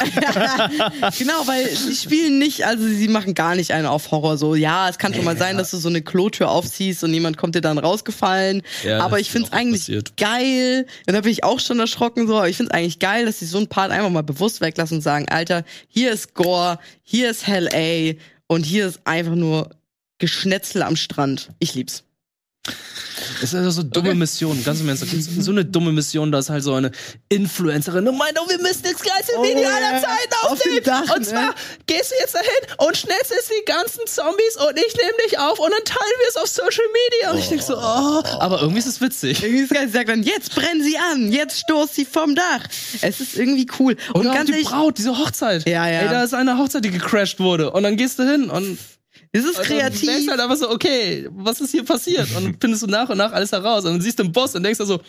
genau, 1.17 1.47
weil 1.47 1.69
sie 1.69 1.95
spielen 1.95 2.39
nicht, 2.39 2.65
also 2.65 2.87
sie 2.87 3.07
machen 3.07 3.33
gar 3.33 3.55
nicht 3.55 3.71
einen 3.71 3.85
auf 3.85 4.11
Horror. 4.11 4.37
So, 4.37 4.55
ja, 4.55 4.89
es 4.89 4.97
kann 4.97 5.13
schon 5.13 5.25
mal 5.25 5.37
sein, 5.37 5.57
dass 5.57 5.71
du 5.71 5.77
so 5.77 5.89
eine 5.89 6.01
Klotür 6.01 6.49
aufziehst 6.49 7.03
und 7.03 7.13
jemand 7.13 7.37
kommt 7.37 7.55
dir 7.55 7.61
dann 7.61 7.77
rausgefallen. 7.77 8.61
Ja, 8.83 8.99
aber 8.99 9.19
ich 9.19 9.31
find's 9.31 9.51
auch 9.51 9.57
eigentlich 9.57 9.81
passiert. 9.81 10.17
geil. 10.17 10.85
Und 11.07 11.13
da 11.13 11.21
bin 11.21 11.31
ich 11.31 11.43
auch 11.43 11.59
schon 11.59 11.79
erschrocken 11.79 12.27
so. 12.27 12.37
Aber 12.37 12.49
ich 12.49 12.57
find's 12.57 12.71
eigentlich 12.71 12.99
geil, 12.99 13.25
dass 13.25 13.39
sie 13.39 13.45
so 13.45 13.57
einen 13.57 13.67
Part 13.67 13.91
einfach 13.91 14.09
mal 14.09 14.23
bewusst 14.23 14.61
weglassen 14.61 14.97
und 14.97 15.01
sagen, 15.01 15.27
Alter, 15.29 15.63
hier 15.87 16.11
ist 16.11 16.33
Gore, 16.33 16.79
hier 17.01 17.29
ist 17.29 17.47
Hell 17.47 17.69
A 17.73 18.19
und 18.47 18.65
hier 18.65 18.87
ist 18.87 19.01
einfach 19.05 19.35
nur 19.35 19.69
Geschnetzel 20.19 20.83
am 20.83 20.95
Strand. 20.95 21.49
Ich 21.59 21.75
lieb's. 21.75 22.03
Es 23.41 23.49
ist 23.49 23.55
also 23.55 23.71
so 23.71 23.83
dumme 23.83 24.15
Mission, 24.15 24.63
ganz 24.63 24.79
im 24.79 24.87
Ernst. 24.87 25.05
So 25.43 25.51
eine 25.51 25.65
dumme 25.65 25.91
Mission, 25.91 26.31
da 26.31 26.39
ist 26.39 26.49
halt 26.49 26.63
so 26.63 26.73
eine 26.73 26.91
Influencerin 27.29 28.07
und 28.07 28.17
meint, 28.17 28.37
oh, 28.41 28.49
wir 28.49 28.57
müssen 28.59 28.83
das 28.83 29.01
geilste 29.01 29.33
Oh, 29.37 29.43
Video 29.43 29.67
aller 29.67 30.01
Zeiten 30.01 30.33
Auf 30.43 30.51
aufnehmen. 30.51 30.83
Dach, 30.83 31.01
und 31.15 31.21
ne? 31.21 31.27
zwar 31.27 31.55
gehst 31.85 32.11
du 32.11 32.15
jetzt 32.21 32.35
dahin 32.35 32.87
und 32.87 32.97
schnellst 32.97 33.31
jetzt 33.31 33.49
die 33.49 33.65
ganzen 33.65 34.01
Zombies 34.07 34.55
und 34.57 34.77
ich 34.77 34.95
nehme 34.95 35.13
dich 35.25 35.37
auf 35.39 35.59
und 35.59 35.71
dann 35.71 35.83
teilen 35.83 36.15
wir 36.19 36.29
es 36.29 36.37
auf 36.37 36.47
Social 36.47 36.85
Media. 37.11 37.31
Und 37.31 37.39
ich 37.39 37.49
denk 37.49 37.61
so, 37.61 37.75
oh, 37.75 38.23
aber 38.39 38.61
irgendwie 38.61 38.79
ist 38.79 38.87
es 38.87 39.01
witzig. 39.01 39.43
Irgendwie 39.43 39.63
ist 39.63 39.73
geil. 39.73 39.87
Sie 39.87 39.93
sagt 39.93 40.09
dann, 40.09 40.23
jetzt 40.23 40.55
brennen 40.55 40.83
sie 40.83 40.97
an, 40.97 41.31
jetzt 41.31 41.59
stoßt 41.59 41.95
sie 41.95 42.05
vom 42.05 42.35
Dach. 42.35 42.61
Es 43.01 43.19
ist 43.19 43.35
irgendwie 43.35 43.67
cool. 43.79 43.97
Und 44.13 44.21
Und 44.21 44.27
auch 44.27 44.33
ganz 44.33 44.47
die 44.47 44.53
ehrlich, 44.53 44.67
Braut, 44.69 44.97
diese 44.97 45.17
Hochzeit. 45.17 45.67
Ja, 45.67 45.87
ja. 45.87 45.99
Ey, 46.01 46.09
da 46.09 46.23
ist 46.23 46.33
eine 46.33 46.57
Hochzeit, 46.57 46.85
die 46.85 46.91
gecrashed 46.91 47.39
wurde. 47.39 47.71
Und 47.71 47.83
dann 47.83 47.97
gehst 47.97 48.19
du 48.19 48.23
hin 48.23 48.49
und 48.49 48.77
es 49.33 49.43
ist 49.45 49.57
du 49.57 49.63
kreativ. 49.63 50.01
denkst 50.09 50.27
halt 50.29 50.39
einfach 50.39 50.57
so, 50.57 50.69
okay, 50.69 51.27
was 51.31 51.59
ist 51.59 51.71
hier 51.71 51.83
passiert? 51.83 52.27
Und 52.35 52.43
dann 52.45 52.57
findest 52.61 52.83
du 52.83 52.87
nach 52.87 53.09
und 53.09 53.17
nach 53.17 53.33
alles 53.33 53.51
heraus. 53.51 53.83
Und 53.85 53.91
dann 53.93 54.01
siehst 54.01 54.19
du 54.19 54.23
den 54.23 54.31
Boss 54.31 54.55
und 54.55 54.63
denkst 54.63 54.79
dir 54.79 54.85
so, 54.85 55.01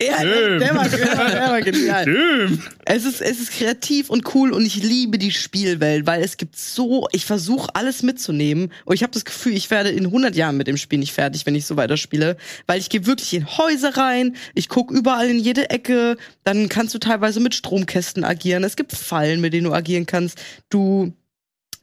Ja, 0.00 0.22
der, 0.22 0.58
der, 0.58 0.74
war, 0.74 0.88
der, 0.88 1.18
war, 1.18 1.30
der 1.30 1.40
war 1.48 1.62
genial. 1.62 2.04
Damn. 2.04 2.62
Es 2.84 3.06
ist, 3.06 3.22
es 3.22 3.40
ist 3.40 3.50
kreativ 3.52 4.10
und 4.10 4.34
cool 4.34 4.52
und 4.52 4.66
ich 4.66 4.76
liebe 4.82 5.16
die 5.16 5.32
Spielwelt, 5.32 6.06
weil 6.06 6.22
es 6.22 6.36
gibt 6.36 6.54
so, 6.56 7.08
ich 7.12 7.24
versuche 7.24 7.74
alles 7.74 8.02
mitzunehmen 8.02 8.70
und 8.84 8.94
ich 8.94 9.02
habe 9.02 9.12
das 9.12 9.24
Gefühl, 9.24 9.54
ich 9.54 9.70
werde 9.70 9.88
in 9.88 10.04
100 10.04 10.36
Jahren 10.36 10.58
mit 10.58 10.66
dem 10.66 10.76
Spiel 10.76 10.98
nicht 10.98 11.14
fertig, 11.14 11.46
wenn 11.46 11.54
ich 11.54 11.64
so 11.64 11.76
weiterspiele, 11.78 12.36
weil 12.66 12.78
ich 12.78 12.90
gehe 12.90 13.06
wirklich 13.06 13.32
in 13.32 13.46
Häuser 13.46 13.96
rein, 13.96 14.36
ich 14.54 14.68
guck 14.68 14.90
überall 14.90 15.30
in 15.30 15.38
jede 15.38 15.70
Ecke, 15.70 16.18
dann 16.44 16.68
kannst 16.68 16.94
du 16.94 16.98
teilweise 16.98 17.40
mit 17.40 17.54
Stromkästen 17.54 18.22
agieren, 18.22 18.64
es 18.64 18.76
gibt 18.76 18.92
Fallen, 18.92 19.40
mit 19.40 19.54
denen 19.54 19.64
du 19.64 19.72
agieren 19.72 20.04
kannst, 20.04 20.38
du 20.68 21.14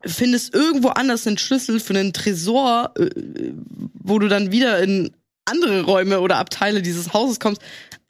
findest 0.05 0.53
irgendwo 0.53 0.89
anders 0.89 1.25
einen 1.27 1.37
Schlüssel 1.37 1.79
für 1.79 1.93
einen 1.93 2.13
Tresor, 2.13 2.93
äh, 2.97 3.09
wo 3.93 4.19
du 4.19 4.27
dann 4.27 4.51
wieder 4.51 4.79
in 4.79 5.11
andere 5.45 5.83
Räume 5.83 6.21
oder 6.21 6.37
Abteile 6.37 6.81
dieses 6.81 7.13
Hauses 7.13 7.39
kommst. 7.39 7.61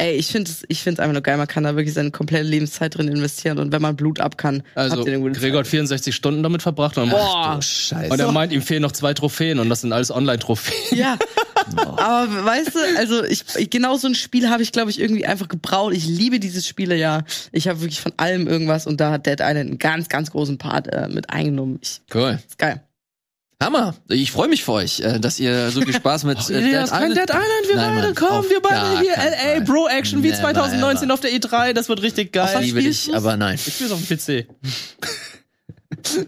Ey, 0.03 0.15
ich 0.15 0.27
finde 0.27 0.51
es 0.51 0.63
ich 0.67 0.81
find's 0.84 0.99
einfach 0.99 1.13
nur 1.13 1.21
geil. 1.21 1.38
Man 1.38 1.47
kann 1.47 1.63
da 1.63 1.75
wirklich 1.75 1.93
seine 1.93 2.11
komplette 2.11 2.43
Lebenszeit 2.43 2.97
drin 2.97 3.07
investieren 3.07 3.57
und 3.57 3.71
wenn 3.71 3.81
man 3.81 3.95
Blut 3.95 4.19
ab 4.19 4.38
kann, 4.38 4.63
Also, 4.75 5.03
Gregor 5.03 5.59
hat 5.59 5.67
64 5.67 6.13
Stunden 6.13 6.43
damit 6.43 6.61
verbracht. 6.61 6.97
Und, 6.97 7.09
Boah. 7.09 7.59
Scheiße. 7.61 8.11
und 8.11 8.19
er 8.19 8.31
meint, 8.31 8.51
ihm 8.51 8.61
fehlen 8.61 8.81
noch 8.81 8.91
zwei 8.91 9.13
Trophäen 9.13 9.59
und 9.59 9.69
das 9.69 9.81
sind 9.81 9.93
alles 9.93 10.11
Online-Trophäen. 10.11 10.97
Ja. 10.97 11.17
Aber 11.77 12.45
weißt 12.45 12.75
du, 12.75 12.80
also 12.97 13.23
ich, 13.23 13.43
ich 13.55 13.69
genau 13.69 13.95
so 13.95 14.07
ein 14.07 14.15
Spiel 14.15 14.49
habe 14.49 14.61
ich, 14.63 14.71
glaube 14.73 14.91
ich, 14.91 14.99
irgendwie 14.99 15.25
einfach 15.25 15.47
gebraut. 15.47 15.93
Ich 15.93 16.05
liebe 16.05 16.39
dieses 16.39 16.67
Spiele 16.67 16.95
ja. 16.97 17.23
Ich 17.53 17.67
habe 17.69 17.80
wirklich 17.80 18.01
von 18.01 18.11
allem 18.17 18.47
irgendwas 18.47 18.85
und 18.85 18.99
da 18.99 19.11
hat 19.11 19.25
Dead 19.25 19.39
Island 19.39 19.57
einen 19.69 19.80
ganz, 19.80 20.09
ganz 20.09 20.31
großen 20.31 20.57
Part 20.57 20.88
äh, 20.91 21.07
mit 21.07 21.30
eingenommen. 21.30 21.80
Ich, 21.81 22.01
Cool. 22.13 22.39
ist 22.45 22.57
geil. 22.57 22.81
Hammer. 23.61 23.95
Ich 24.09 24.31
freue 24.31 24.47
mich 24.47 24.63
für 24.63 24.73
euch, 24.73 24.99
äh, 24.99 25.19
dass 25.19 25.39
ihr 25.39 25.69
so 25.71 25.81
viel 25.81 25.93
Spaß 25.93 26.25
mit 26.25 26.38
äh, 26.49 26.84
ist 26.84 26.91
kein 26.91 27.13
Dead 27.13 27.30
Island, 27.30 27.43
wir 27.67 27.75
Nein, 27.75 27.95
beide 27.95 28.07
Mann, 28.07 28.15
kommen, 28.15 28.49
wir 28.49 28.61
beide 28.61 28.99
hier 28.99 29.15
LA 29.15 29.35
Fall. 29.55 29.61
Bro 29.61 29.88
Action 29.88 30.23
wie 30.23 30.30
Never 30.30 30.41
2019 30.41 31.05
ever. 31.05 31.13
auf 31.13 31.19
der 31.21 31.31
E3, 31.31 31.73
das 31.73 31.89
wird 31.89 32.01
richtig 32.01 32.34
geil. 32.34 32.49
Was 32.53 32.61
liebe 32.61 32.81
dich, 32.81 33.13
aber 33.13 33.38
nein. 33.38 33.55
Ich 33.55 33.73
spiel's 33.73 33.91
auf 33.91 33.99
dem 34.05 34.17
PC. 34.17 34.47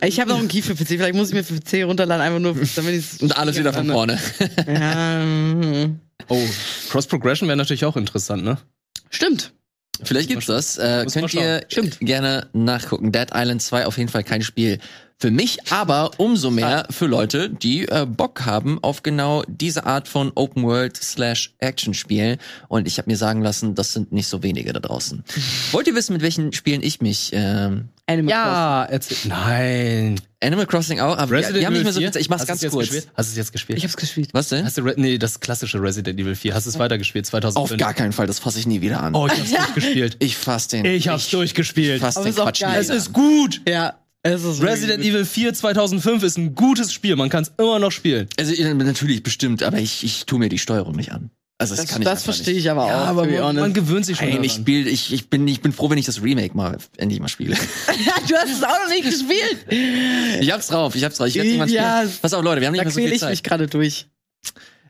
Ich 0.02 0.20
habe 0.20 0.30
noch 0.30 0.40
einen 0.40 0.48
Key 0.48 0.62
für 0.62 0.76
PC. 0.76 0.88
Vielleicht 0.88 1.16
muss 1.16 1.30
ich 1.30 1.34
mir 1.34 1.44
für 1.44 1.60
PC 1.60 1.86
runterladen, 1.86 2.22
einfach 2.22 2.40
nur, 2.40 2.56
damit 2.76 2.96
ich 2.96 3.22
Und 3.22 3.38
alles 3.38 3.58
wieder 3.58 3.74
von 3.74 3.88
vorne. 3.88 4.20
Ja. 4.68 5.90
Oh, 6.28 6.42
Cross 6.90 7.06
Progression 7.06 7.48
wäre 7.48 7.58
natürlich 7.58 7.86
auch 7.86 7.98
interessant, 7.98 8.44
ne? 8.44 8.58
stimmt. 9.12 9.54
Vielleicht 10.04 10.28
gibt's 10.28 10.48
das. 10.48 10.78
Äh, 10.78 11.06
könnt 11.12 11.34
ihr 11.34 11.66
schauen. 11.72 11.92
gerne 12.02 12.48
nachgucken. 12.54 13.12
Dead 13.12 13.28
Island 13.34 13.62
2 13.62 13.86
auf 13.86 13.98
jeden 13.98 14.10
Fall 14.10 14.24
kein 14.24 14.42
Spiel 14.42 14.80
für 15.18 15.32
mich, 15.32 15.60
aber 15.72 16.12
umso 16.18 16.52
mehr 16.52 16.88
für 16.90 17.06
Leute, 17.06 17.50
die 17.50 17.88
äh, 17.88 18.06
Bock 18.06 18.46
haben 18.46 18.84
auf 18.84 19.02
genau 19.02 19.44
diese 19.48 19.86
Art 19.86 20.08
von 20.08 20.32
Open 20.36 20.64
World 20.64 20.98
slash 20.98 21.54
Action 21.60 21.94
Spiel. 21.94 22.38
Und 22.68 22.86
ich 22.88 22.98
habe 22.98 23.10
mir 23.10 23.16
sagen 23.18 23.42
lassen, 23.42 23.76
das 23.76 23.94
sind 23.94 24.12
nicht 24.12 24.28
so 24.28 24.44
wenige 24.44 24.74
da 24.74 24.82
draußen. 24.82 25.24
Wollt 25.72 25.88
ihr 25.88 25.96
wissen, 25.96 26.14
mit 26.14 26.22
welchen 26.22 26.52
Spielen 26.52 26.84
ich 26.84 27.00
mich 27.00 27.32
ähm, 27.34 27.90
Animal 28.08 28.30
Ja, 28.30 28.86
erzähl. 28.86 29.18
Nein. 29.26 30.20
Animal 30.44 30.68
Crossing 30.68 31.00
auch, 31.00 31.18
aber 31.18 31.42
die, 31.42 31.54
die 31.54 31.66
haben 31.66 31.74
nicht 31.74 31.86
mehr 31.86 31.94
so 31.94 32.00
viel 32.02 32.12
Zeit. 32.12 32.22
Ich 32.22 32.30
mach's 32.30 32.42
Hast 32.42 32.48
ganz 32.48 32.62
jetzt 32.62 32.74
kurz. 32.74 32.90
Gespielt? 32.90 33.08
Hast 33.16 33.30
du 33.30 33.32
es 33.32 33.38
jetzt 33.38 33.52
gespielt? 33.52 33.80
Ich 33.80 33.84
hab's 33.84 33.98
gespielt. 33.98 34.30
Was 34.34 34.50
denn? 34.50 34.66
Hast 34.66 34.78
du 34.78 34.84
Re 34.84 34.94
nee, 34.98 35.18
das 35.18 35.40
klassische 35.40 35.82
Resident 35.82 36.20
Evil 36.20 36.36
4. 36.36 36.54
Hast 36.54 36.66
du 36.66 36.70
es 36.70 36.78
weitergespielt 36.78 37.26
2005? 37.26 37.72
Auf 37.72 37.78
gar 37.80 37.94
keinen 37.94 38.12
Fall, 38.12 38.28
das 38.28 38.40
fasse 38.40 38.60
ich 38.60 38.68
nie 38.68 38.82
wieder 38.82 39.02
an. 39.02 39.16
Oh, 39.16 39.28
ich 39.28 39.34
hab's 39.40 39.52
durchgespielt. 39.74 40.18
Ich 40.20 40.38
fass 40.38 40.68
den. 40.68 40.86
Ich 40.86 41.08
hab's 41.08 41.30
durchgespielt. 41.30 42.02
fass 42.02 42.18
Aber 42.18 42.26
den 42.26 42.36
Quatsch 42.36 42.62
nie 42.62 42.76
Es 42.76 42.90
ist 42.90 43.12
gut. 43.12 43.62
Ja, 43.68 43.96
Resident 44.26 45.04
Evil 45.04 45.24
4 45.26 45.54
2005 45.54 46.24
ist 46.24 46.38
ein 46.38 46.56
gutes 46.56 46.92
Spiel. 46.92 47.16
Man 47.16 47.30
kann 47.30 47.44
es 47.44 47.52
immer 47.58 47.80
noch 47.80 47.92
spielen. 47.92 48.28
Also 48.40 48.54
äh, 48.54 48.74
natürlich 48.74 49.22
bestimmt, 49.24 49.62
aber 49.64 49.78
ich, 49.78 50.04
ich 50.04 50.26
tu 50.26 50.38
mir 50.38 50.50
die 50.50 50.58
Steuerung 50.58 50.96
nicht 50.96 51.12
an. 51.12 51.30
Also 51.58 51.74
das, 51.76 51.86
Das, 51.86 51.94
kann 51.94 52.02
ich 52.02 52.08
das 52.08 52.24
verstehe 52.24 52.56
ich 52.56 52.70
aber 52.70 52.88
Ja, 52.88 53.04
auch. 53.04 53.08
aber 53.08 53.24
to 53.24 53.30
be 53.32 53.40
man, 53.40 53.56
man 53.56 53.74
gewöhnt 53.74 54.06
sich 54.06 54.18
schon 54.18 54.26
Nein, 54.26 54.36
daran. 54.38 54.46
ich 54.46 54.54
spiel, 54.54 54.88
ich, 54.88 55.14
ich 55.14 55.30
bin, 55.30 55.48
ich 55.48 55.62
bin 55.62 55.72
froh, 55.72 55.90
wenn 55.90 55.98
ich 55.98 56.06
das 56.06 56.22
Remake 56.22 56.56
mal 56.58 56.78
endlich 56.98 57.22
mal 57.22 57.30
spiele. 57.30 57.56
du 58.28 58.36
hast 58.36 58.52
es 58.52 58.62
auch 58.64 58.68
noch 58.84 58.90
nicht 58.90 59.04
gespielt. 59.06 60.40
Ich 60.42 60.52
hab's 60.52 60.68
drauf, 60.68 60.96
ich 60.96 61.04
hab's 61.06 61.16
drauf. 61.18 61.28
Ich 61.28 61.38
irgendwann 61.38 61.70
Ja, 61.70 62.00
spielen. 62.00 62.14
Pass 62.22 62.34
auf, 62.34 62.44
Leute, 62.44 62.60
wir 62.60 62.68
haben 62.68 62.74
nicht 62.74 62.82
Da 62.82 62.86
mehr 62.86 62.92
so 62.92 63.00
quäle 63.00 63.08
viel 63.10 63.16
ich 63.16 63.22
mich 63.30 63.38
Zeit. 63.38 63.44
gerade 63.46 63.68
durch. 63.68 64.08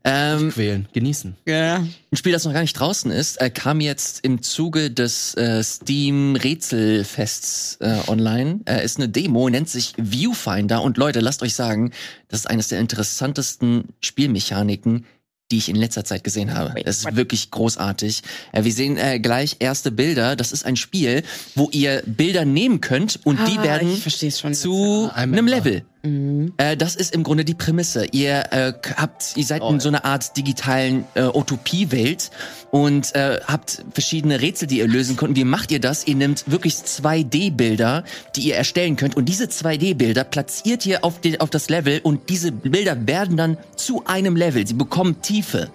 Ähm, 0.08 0.52
Quälen, 0.52 0.88
genießen. 0.94 1.36
Ja. 1.48 1.78
ein 1.78 2.16
Spiel, 2.16 2.32
das 2.32 2.46
noch 2.46 2.54
gar 2.54 2.62
nicht 2.62 2.80
draußen 2.80 3.10
ist, 3.10 3.42
äh, 3.42 3.50
kam 3.50 3.82
jetzt 3.82 4.24
im 4.24 4.44
Zuge 4.44 4.92
des 4.92 5.34
äh, 5.34 5.64
Steam 5.64 6.36
Rätselfests 6.36 7.78
äh, 7.82 7.98
online. 8.08 8.60
Äh, 8.66 8.86
ist 8.86 8.98
eine 8.98 9.10
Demo, 9.10 9.50
nennt 9.50 9.68
sich 9.68 9.94
Viewfinder. 9.98 10.84
Und 10.84 10.98
Leute, 10.98 11.22
lasst 11.22 11.42
euch 11.42 11.56
sagen, 11.56 11.92
das 12.28 12.42
ist 12.42 12.46
eines 12.46 12.68
der 12.68 12.80
interessantesten 12.82 13.96
Spielmechaniken, 14.00 15.06
die 15.52 15.58
ich 15.58 15.70
in 15.70 15.76
letzter 15.76 16.04
Zeit 16.04 16.24
gesehen 16.24 16.54
habe. 16.56 16.82
Das 16.84 17.00
ist 17.00 17.16
wirklich 17.16 17.52
großartig. 17.52 18.24
Äh, 18.52 18.64
wir 18.64 18.72
sehen 18.74 18.98
äh, 18.98 19.20
gleich 19.20 19.58
erste 19.60 19.92
Bilder. 19.92 20.36
Das 20.36 20.52
ist 20.52 20.66
ein 20.66 20.76
Spiel, 20.76 21.22
wo 21.54 21.70
ihr 21.72 22.02
Bilder 22.08 22.46
nehmen 22.46 22.82
könnt 22.82 23.20
und 23.26 23.40
die 23.48 23.60
Ah, 23.60 23.64
werden 23.64 23.92
ich 23.94 24.02
versteh's 24.02 24.40
schon 24.40 24.54
zu 24.56 25.10
einem. 25.14 25.46
Level. 25.48 25.84
Mhm. 26.02 26.54
Äh, 26.58 26.76
das 26.78 26.96
ist 26.96 27.14
im 27.14 27.24
Grunde 27.24 27.46
die 27.46 27.54
Prämisse. 27.56 28.06
Ihr 28.12 28.52
äh, 28.52 28.74
habt, 28.98 29.34
ihr 29.38 29.44
seid 29.46 29.62
Oh, 29.62 29.70
in 29.70 29.76
ja. 29.76 29.80
so 29.82 29.88
einer 29.90 30.04
Art 30.06 30.36
digitalen 30.38 31.04
äh, 31.16 31.24
Utopiewelt 31.24 32.30
und 32.72 33.14
äh, 33.16 33.40
habt 33.48 33.84
verschiedene 33.92 34.42
Rätsel, 34.42 34.68
die 34.68 34.80
ihr 34.80 34.88
lösen 34.88 35.16
könnt. 35.16 35.30
Und 35.30 35.36
wie 35.36 35.44
macht 35.44 35.72
ihr 35.72 35.80
das? 35.80 36.06
Ihr 36.08 36.16
nehmt 36.16 36.44
wirklich 36.52 36.76
2D-Bilder, 36.76 38.04
die 38.36 38.42
ihr 38.42 38.56
erstellen 38.56 38.96
könnt. 38.98 39.16
Und 39.16 39.26
diese 39.26 39.46
2D-Bilder 39.46 40.24
platziert 40.24 40.86
ihr 40.86 41.04
auf, 41.04 41.22
den, 41.22 41.40
auf 41.42 41.50
das 41.50 41.70
Level 41.70 42.00
und 42.04 42.30
diese 42.30 42.52
Bilder 42.52 43.08
werden 43.08 43.38
dann 43.38 43.58
zu 43.76 44.06
einem 44.06 44.36
Level. 44.36 44.66
Sie 44.68 44.74
bekommen 44.74 45.22
Tiefe. 45.36 45.70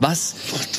Was 0.00 0.34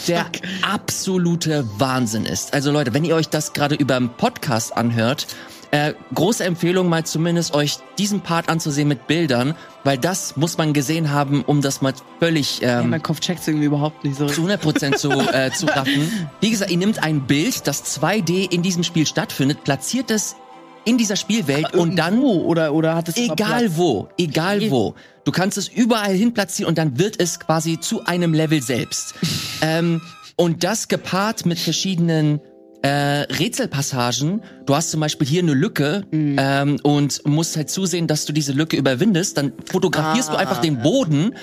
der 0.08 0.26
absolute 0.62 1.64
Wahnsinn 1.78 2.26
ist. 2.26 2.54
Also 2.54 2.72
Leute, 2.72 2.94
wenn 2.94 3.06
ihr 3.06 3.16
euch 3.16 3.30
das 3.30 3.54
gerade 3.54 3.76
über 3.76 3.96
einen 3.96 4.10
Podcast 4.10 4.76
anhört, 4.76 5.28
äh, 5.70 5.94
große 6.14 6.44
Empfehlung 6.44 6.90
mal 6.90 7.06
zumindest 7.06 7.54
euch 7.54 7.78
diesen 8.00 8.22
Part 8.22 8.50
anzusehen 8.50 8.88
mit 8.88 9.06
Bildern, 9.06 9.56
weil 9.84 10.00
das 10.00 10.38
muss 10.38 10.58
man 10.58 10.74
gesehen 10.74 11.12
haben, 11.12 11.44
um 11.44 11.62
das 11.62 11.82
mal 11.82 11.94
völlig 12.20 12.62
ähm, 12.64 12.90
mein 12.90 13.04
Kopf 13.04 13.20
checkt's 13.20 13.48
irgendwie 13.48 13.68
überhaupt 13.68 14.04
nicht 14.04 14.18
so. 14.18 14.26
zu 14.26 14.42
100% 14.42 14.96
zu, 14.96 15.12
äh, 15.12 15.52
zu 15.52 15.68
raffen. 15.68 16.30
Wie 16.42 16.50
gesagt, 16.50 16.72
ihr 16.72 16.78
nehmt 16.78 17.04
ein 17.04 17.28
Bild, 17.28 17.68
das 17.68 18.00
2D 18.00 18.52
in 18.52 18.64
diesem 18.64 18.84
Spiel 18.84 19.06
stattfindet, 19.06 19.64
platziert 19.64 20.10
es 20.10 20.36
in 20.84 20.98
dieser 20.98 21.16
Spielwelt 21.16 21.74
und 21.76 21.96
dann 21.96 22.20
oder 22.20 22.74
oder 22.74 22.96
hat 22.96 23.08
es 23.08 23.18
Egal 23.18 23.76
wo, 23.78 24.08
egal 24.18 24.72
wo. 24.72 24.96
Du 25.26 25.32
kannst 25.32 25.58
es 25.58 25.68
überall 25.68 26.14
hin 26.14 26.34
platzieren 26.34 26.70
und 26.70 26.78
dann 26.78 26.98
wird 27.00 27.20
es 27.20 27.40
quasi 27.40 27.80
zu 27.80 28.06
einem 28.06 28.34
Level 28.34 28.62
selbst. 28.62 29.16
ähm, 29.62 30.02
und 30.38 30.64
das 30.64 30.88
gepaart 30.88 31.46
mit 31.46 31.60
verschiedenen 31.60 32.40
äh, 32.84 33.22
Rätselpassagen. 33.34 34.44
Du 34.68 34.76
hast 34.76 34.92
zum 34.92 35.00
Beispiel 35.00 35.28
hier 35.28 35.42
eine 35.42 35.54
Lücke 35.54 36.04
Mhm. 36.12 36.36
ähm, 36.40 36.80
und 36.84 37.26
musst 37.26 37.56
halt 37.58 37.70
zusehen, 37.72 38.06
dass 38.06 38.26
du 38.26 38.34
diese 38.34 38.52
Lücke 38.54 38.78
überwindest. 38.78 39.38
Dann 39.38 39.54
fotografierst 39.72 40.30
du 40.30 40.34
Ah. 40.34 40.38
einfach 40.38 40.62
den 40.62 40.82
Boden 40.82 41.34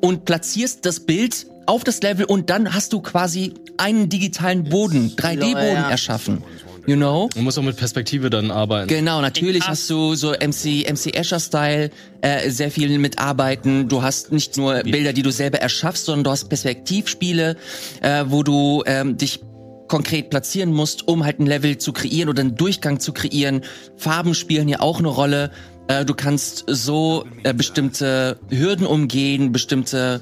und 0.00 0.24
platzierst 0.24 0.86
das 0.86 1.00
Bild 1.00 1.46
auf 1.66 1.82
das 1.82 2.02
Level 2.02 2.24
und 2.26 2.50
dann 2.50 2.72
hast 2.74 2.92
du 2.92 3.00
quasi 3.00 3.54
einen 3.78 4.08
digitalen 4.08 4.64
Boden, 4.64 5.14
3D-Boden 5.16 5.74
ja. 5.74 5.90
erschaffen. 5.90 6.42
You 6.86 6.96
know? 6.96 7.28
Man 7.36 7.44
muss 7.44 7.56
auch 7.58 7.62
mit 7.62 7.76
Perspektive 7.76 8.28
dann 8.28 8.50
arbeiten. 8.50 8.88
Genau, 8.88 9.20
natürlich 9.20 9.66
hast 9.66 9.88
du 9.88 10.14
so 10.14 10.32
MC, 10.32 10.90
MC 10.90 11.14
Escher-Style 11.14 11.90
äh, 12.22 12.50
sehr 12.50 12.70
viel 12.70 12.98
mitarbeiten. 12.98 13.88
Du 13.88 14.02
hast 14.02 14.32
nicht 14.32 14.56
nur 14.56 14.82
Bilder, 14.82 15.12
die 15.12 15.22
du 15.22 15.30
selber 15.30 15.58
erschaffst, 15.58 16.06
sondern 16.06 16.24
du 16.24 16.30
hast 16.30 16.48
Perspektivspiele, 16.48 17.56
äh, 18.00 18.24
wo 18.26 18.42
du 18.42 18.82
ähm, 18.86 19.16
dich 19.16 19.40
konkret 19.86 20.30
platzieren 20.30 20.72
musst, 20.72 21.06
um 21.06 21.24
halt 21.24 21.38
ein 21.38 21.46
Level 21.46 21.78
zu 21.78 21.92
kreieren 21.92 22.28
oder 22.28 22.40
einen 22.40 22.56
Durchgang 22.56 22.98
zu 22.98 23.12
kreieren. 23.12 23.62
Farben 23.96 24.34
spielen 24.34 24.66
hier 24.66 24.82
auch 24.82 24.98
eine 24.98 25.08
Rolle. 25.08 25.50
Äh, 25.86 26.04
du 26.04 26.14
kannst 26.14 26.64
so 26.66 27.26
äh, 27.44 27.54
bestimmte 27.54 28.38
Hürden 28.50 28.86
umgehen, 28.86 29.52
bestimmte 29.52 30.20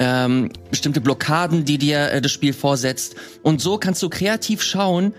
ähm, 0.00 0.50
bestimmte 0.70 1.00
Blockaden, 1.00 1.64
die 1.64 1.78
dir 1.78 2.10
äh, 2.10 2.20
das 2.20 2.32
Spiel 2.32 2.52
vorsetzt. 2.52 3.14
Und 3.42 3.60
so 3.60 3.78
kannst 3.78 4.02
du 4.02 4.08
kreativ 4.08 4.62
schauen, 4.62 5.14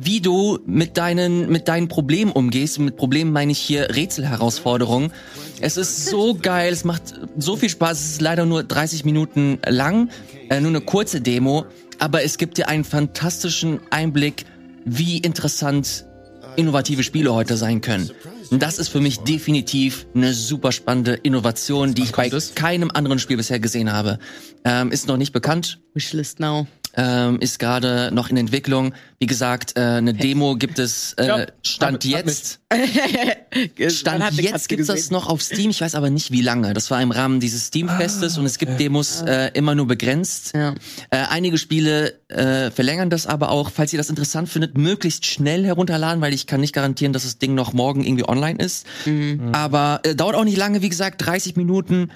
wie 0.00 0.20
du 0.20 0.60
mit 0.64 0.96
deinen, 0.96 1.50
mit 1.50 1.66
deinen 1.66 1.88
Problemen 1.88 2.30
umgehst. 2.30 2.78
Mit 2.78 2.96
Problemen 2.96 3.32
meine 3.32 3.50
ich 3.50 3.58
hier 3.58 3.96
Rätselherausforderungen. 3.96 5.12
Es 5.60 5.76
ist 5.76 6.06
so 6.06 6.34
geil, 6.40 6.72
es 6.72 6.84
macht 6.84 7.14
so 7.36 7.56
viel 7.56 7.68
Spaß. 7.68 7.98
Es 7.98 8.10
ist 8.12 8.20
leider 8.20 8.46
nur 8.46 8.62
30 8.62 9.04
Minuten 9.04 9.58
lang, 9.66 10.10
äh, 10.50 10.60
nur 10.60 10.70
eine 10.70 10.82
kurze 10.82 11.20
Demo, 11.20 11.66
aber 11.98 12.22
es 12.22 12.38
gibt 12.38 12.58
dir 12.58 12.68
einen 12.68 12.84
fantastischen 12.84 13.80
Einblick, 13.90 14.44
wie 14.84 15.18
interessant 15.18 16.06
innovative 16.54 17.02
Spiele 17.02 17.34
heute 17.34 17.56
sein 17.56 17.80
können. 17.80 18.08
Und 18.50 18.62
das 18.62 18.78
ist 18.78 18.88
für 18.88 19.00
mich 19.00 19.18
definitiv 19.20 20.06
eine 20.14 20.32
super 20.32 20.70
spannende 20.70 21.14
Innovation, 21.14 21.94
die 21.94 22.02
ich 22.02 22.12
bei 22.12 22.30
keinem 22.54 22.90
anderen 22.92 23.18
Spiel 23.18 23.36
bisher 23.36 23.58
gesehen 23.58 23.92
habe. 23.92 24.20
Ähm, 24.64 24.92
ist 24.92 25.08
noch 25.08 25.16
nicht 25.16 25.32
bekannt, 25.32 25.80
Wishlist 25.94 26.38
now. 26.38 26.68
Ähm, 26.98 27.38
ist 27.38 27.60
gerade 27.60 28.10
noch 28.12 28.28
in 28.28 28.36
Entwicklung. 28.36 28.92
Wie 29.20 29.26
gesagt, 29.26 29.76
äh, 29.76 29.80
eine 29.82 30.14
Demo 30.14 30.56
gibt 30.56 30.80
es 30.80 31.12
äh, 31.12 31.46
Stand 31.62 32.04
jetzt. 32.04 32.58
Stand 33.88 34.34
jetzt 34.34 34.52
Katze 34.52 34.68
gibt's 34.68 34.88
das 34.88 35.10
noch 35.10 35.28
auf 35.28 35.40
Steam. 35.40 35.70
Ich 35.70 35.80
weiß 35.80 35.94
aber 35.94 36.10
nicht, 36.10 36.32
wie 36.32 36.42
lange. 36.42 36.74
Das 36.74 36.90
war 36.90 37.00
im 37.00 37.12
Rahmen 37.12 37.38
dieses 37.38 37.66
Steam-Festes 37.66 38.36
und 38.36 38.46
es 38.46 38.58
gibt 38.58 38.80
Demos 38.80 39.22
äh, 39.22 39.52
immer 39.54 39.76
nur 39.76 39.86
begrenzt. 39.86 40.54
Ja. 40.54 40.74
Äh, 41.10 41.18
einige 41.30 41.56
Spiele 41.56 42.18
äh, 42.28 42.72
verlängern 42.72 43.10
das 43.10 43.28
aber 43.28 43.50
auch. 43.50 43.70
Falls 43.70 43.92
ihr 43.92 43.98
das 43.98 44.10
interessant 44.10 44.48
findet, 44.48 44.76
möglichst 44.76 45.24
schnell 45.24 45.64
herunterladen, 45.64 46.20
weil 46.20 46.34
ich 46.34 46.48
kann 46.48 46.60
nicht 46.60 46.74
garantieren, 46.74 47.12
dass 47.12 47.22
das 47.22 47.38
Ding 47.38 47.54
noch 47.54 47.72
morgen 47.72 48.04
irgendwie 48.04 48.28
online 48.28 48.58
ist. 48.58 48.86
Mhm. 49.06 49.50
Aber 49.52 50.00
äh, 50.02 50.16
dauert 50.16 50.34
auch 50.34 50.44
nicht 50.44 50.56
lange, 50.56 50.82
wie 50.82 50.88
gesagt, 50.88 51.24
30 51.24 51.54
Minuten. 51.54 52.10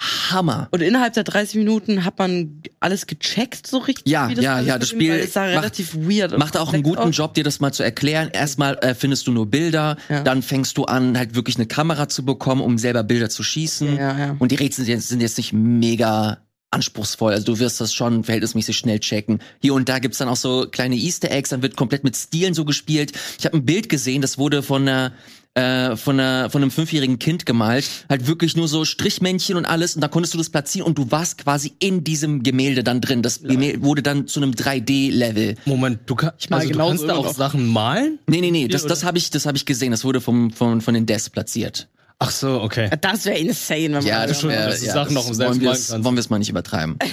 Hammer. 0.00 0.68
Und 0.72 0.82
innerhalb 0.82 1.14
der 1.14 1.24
30 1.24 1.54
Minuten 1.56 2.04
hat 2.04 2.18
man 2.18 2.62
alles 2.80 3.06
gecheckt, 3.06 3.66
so 3.66 3.78
richtig? 3.78 4.08
Ja, 4.10 4.28
das 4.28 4.44
ja, 4.44 4.60
ja, 4.60 4.78
das? 4.78 4.88
Spiel 4.88 5.12
Weil 5.12 5.28
sah 5.28 5.42
macht- 5.46 5.56
relativ 5.56 5.94
weird 5.94 6.36
Macht 6.36 6.56
auch 6.56 6.72
einen 6.72 6.82
guten 6.82 6.98
aus. 6.98 7.16
Job, 7.16 7.34
dir 7.34 7.44
das 7.44 7.60
mal 7.60 7.72
zu 7.72 7.82
erklären. 7.82 8.28
Erstmal 8.32 8.76
äh, 8.78 8.94
findest 8.94 9.26
du 9.26 9.32
nur 9.32 9.46
Bilder, 9.46 9.96
Ja. 10.08 10.22
dann 10.22 10.42
fängst 10.42 10.76
du 10.78 10.84
an, 10.84 11.16
halt 11.16 11.34
wirklich 11.36 11.56
eine 11.56 11.66
Kamera 11.66 12.08
zu 12.08 12.24
bekommen, 12.24 12.60
um 12.60 12.76
selber 12.76 13.02
Bilder 13.04 13.30
zu 13.30 13.42
schießen. 13.42 13.96
Ja, 13.96 14.18
ja. 14.18 14.36
Und 14.38 14.50
die 14.50 14.56
Rätsel 14.56 14.84
sind 14.84 14.94
jetzt, 14.94 15.08
sind 15.08 15.20
jetzt 15.20 15.38
nicht 15.38 15.52
mega 15.52 16.38
anspruchsvoll. 16.72 17.32
Also 17.32 17.46
du 17.46 17.58
wirst 17.60 17.80
das 17.80 17.94
schon 17.94 18.24
verhältnismäßig 18.24 18.76
schnell 18.76 18.98
checken. 18.98 19.38
Hier 19.62 19.74
und 19.74 19.88
da 19.88 20.00
gibt's 20.00 20.18
dann 20.18 20.28
auch 20.28 20.36
so 20.36 20.66
kleine 20.68 20.96
Easter 20.96 21.30
Eggs, 21.30 21.50
dann 21.50 21.62
wird 21.62 21.76
komplett 21.76 22.02
mit 22.02 22.16
Stilen 22.16 22.52
so 22.52 22.64
gespielt. 22.64 23.12
Ich 23.38 23.46
habe 23.46 23.56
ein 23.56 23.64
Bild 23.64 23.88
gesehen, 23.88 24.20
das 24.22 24.38
wurde 24.38 24.62
von 24.64 24.82
einer 24.82 25.12
äh, 25.54 25.96
von, 25.96 26.18
einer, 26.18 26.50
von 26.50 26.62
einem 26.62 26.70
fünfjährigen 26.70 27.18
Kind 27.18 27.46
gemalt, 27.46 27.84
halt 28.08 28.26
wirklich 28.26 28.56
nur 28.56 28.66
so 28.68 28.84
Strichmännchen 28.84 29.56
und 29.56 29.64
alles 29.64 29.94
und 29.94 30.00
da 30.00 30.08
konntest 30.08 30.34
du 30.34 30.38
das 30.38 30.50
platzieren 30.50 30.86
und 30.86 30.98
du 30.98 31.10
warst 31.10 31.38
quasi 31.38 31.72
in 31.78 32.02
diesem 32.04 32.42
Gemälde 32.42 32.82
dann 32.82 33.00
drin. 33.00 33.22
Das 33.22 33.42
Gemälde 33.42 33.82
wurde 33.82 34.02
dann 34.02 34.26
zu 34.26 34.40
einem 34.40 34.50
3D-Level. 34.52 35.54
Moment, 35.64 36.00
du, 36.06 36.14
kann, 36.16 36.32
mal 36.50 36.56
also, 36.56 36.68
du 36.68 36.72
genauso 36.72 37.06
kannst 37.06 37.08
da 37.08 37.14
auch. 37.16 37.34
Sachen 37.34 37.66
malen? 37.66 38.18
Nee, 38.26 38.40
nee, 38.40 38.50
nee, 38.50 38.68
das, 38.68 38.84
das 38.86 39.04
habe 39.04 39.18
ich, 39.18 39.30
das 39.30 39.46
hab 39.46 39.54
ich 39.56 39.64
gesehen. 39.66 39.92
Das 39.92 40.04
wurde 40.04 40.20
vom, 40.20 40.50
von, 40.50 40.80
von 40.80 40.94
den 40.94 41.06
Devs 41.06 41.30
platziert. 41.30 41.88
Ach 42.20 42.30
so, 42.30 42.60
okay. 42.62 42.90
Das 43.00 43.24
wäre 43.24 43.38
insane, 43.38 43.82
wenn 43.84 43.92
man 43.92 44.06
Ja, 44.06 44.26
das, 44.26 44.40
schon, 44.40 44.50
wär, 44.50 44.68
dass 44.68 44.80
du 44.80 44.86
ja, 44.86 44.92
Sachen 44.92 45.14
noch 45.14 45.24
selbst 45.24 45.40
wollen 45.40 45.60
wir 45.60 45.68
malen 45.68 45.80
es- 45.80 45.88
kannst. 45.88 46.04
wollen 46.04 46.16
wir 46.16 46.20
es 46.20 46.30
mal 46.30 46.38
nicht 46.38 46.50
übertreiben. 46.50 46.98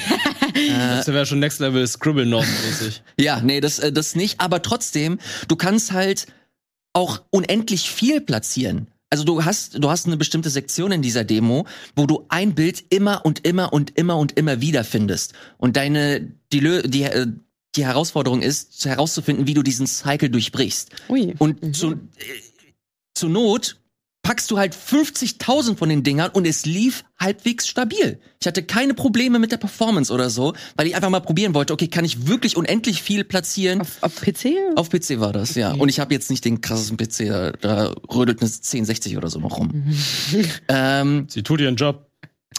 Das 0.53 1.07
wäre 1.07 1.25
schon 1.25 1.39
Next 1.39 1.59
Level 1.61 1.87
Scribble 1.87 2.25
mäßig. 2.25 3.01
Ja, 3.17 3.39
nee, 3.41 3.61
das, 3.61 3.79
äh, 3.79 3.91
das 3.91 4.15
nicht, 4.15 4.41
aber 4.41 4.61
trotzdem, 4.61 5.17
du 5.47 5.55
kannst 5.55 5.93
halt 5.93 6.27
auch 6.93 7.21
unendlich 7.29 7.89
viel 7.89 8.21
platzieren. 8.21 8.87
Also 9.09 9.25
du 9.25 9.43
hast, 9.43 9.83
du 9.83 9.89
hast 9.89 10.07
eine 10.07 10.15
bestimmte 10.15 10.49
Sektion 10.49 10.93
in 10.93 11.01
dieser 11.01 11.25
Demo, 11.25 11.67
wo 11.95 12.05
du 12.05 12.25
ein 12.29 12.55
Bild 12.55 12.85
immer 12.89 13.25
und 13.25 13.45
immer 13.45 13.73
und 13.73 13.97
immer 13.97 14.17
und 14.17 14.37
immer 14.37 14.61
wieder 14.61 14.85
findest. 14.85 15.33
Und 15.57 15.75
deine, 15.75 16.31
die, 16.53 16.81
die, 16.85 17.03
äh, 17.03 17.27
die 17.75 17.85
Herausforderung 17.85 18.41
ist, 18.41 18.85
herauszufinden, 18.85 19.47
wie 19.47 19.53
du 19.53 19.63
diesen 19.63 19.85
Cycle 19.85 20.29
durchbrichst. 20.29 20.91
Ui. 21.09 21.35
Und 21.39 21.75
zu, 21.75 21.91
äh, 21.91 21.97
zur 23.13 23.29
Not 23.29 23.80
packst 24.23 24.51
du 24.51 24.57
halt 24.57 24.75
50.000 24.75 25.77
von 25.77 25.89
den 25.89 26.03
Dingern 26.03 26.31
und 26.31 26.45
es 26.45 26.65
lief 26.65 27.03
halbwegs 27.19 27.67
stabil. 27.67 28.19
Ich 28.39 28.47
hatte 28.47 28.63
keine 28.63 28.93
Probleme 28.93 29.39
mit 29.39 29.51
der 29.51 29.57
Performance 29.57 30.11
oder 30.13 30.29
so, 30.29 30.53
weil 30.75 30.87
ich 30.87 30.95
einfach 30.95 31.09
mal 31.09 31.19
probieren 31.19 31.53
wollte, 31.53 31.73
okay, 31.73 31.87
kann 31.87 32.05
ich 32.05 32.27
wirklich 32.27 32.57
unendlich 32.57 33.01
viel 33.01 33.23
platzieren? 33.23 33.81
Auf, 33.81 33.97
auf 34.01 34.15
PC? 34.21 34.53
Auf 34.75 34.89
PC 34.89 35.19
war 35.19 35.33
das, 35.33 35.55
ja. 35.55 35.73
Und 35.73 35.89
ich 35.89 35.99
habe 35.99 36.13
jetzt 36.13 36.29
nicht 36.29 36.45
den 36.45 36.61
krassesten 36.61 36.97
PC, 36.97 37.27
da, 37.27 37.51
da 37.51 37.95
rödelt 38.13 38.41
eine 38.41 38.49
1060 38.49 39.17
oder 39.17 39.29
so 39.29 39.39
noch 39.39 39.57
rum. 39.57 39.93
ähm, 40.67 41.27
Sie 41.29 41.43
tut 41.43 41.61
ihren 41.61 41.75
Job. 41.75 42.10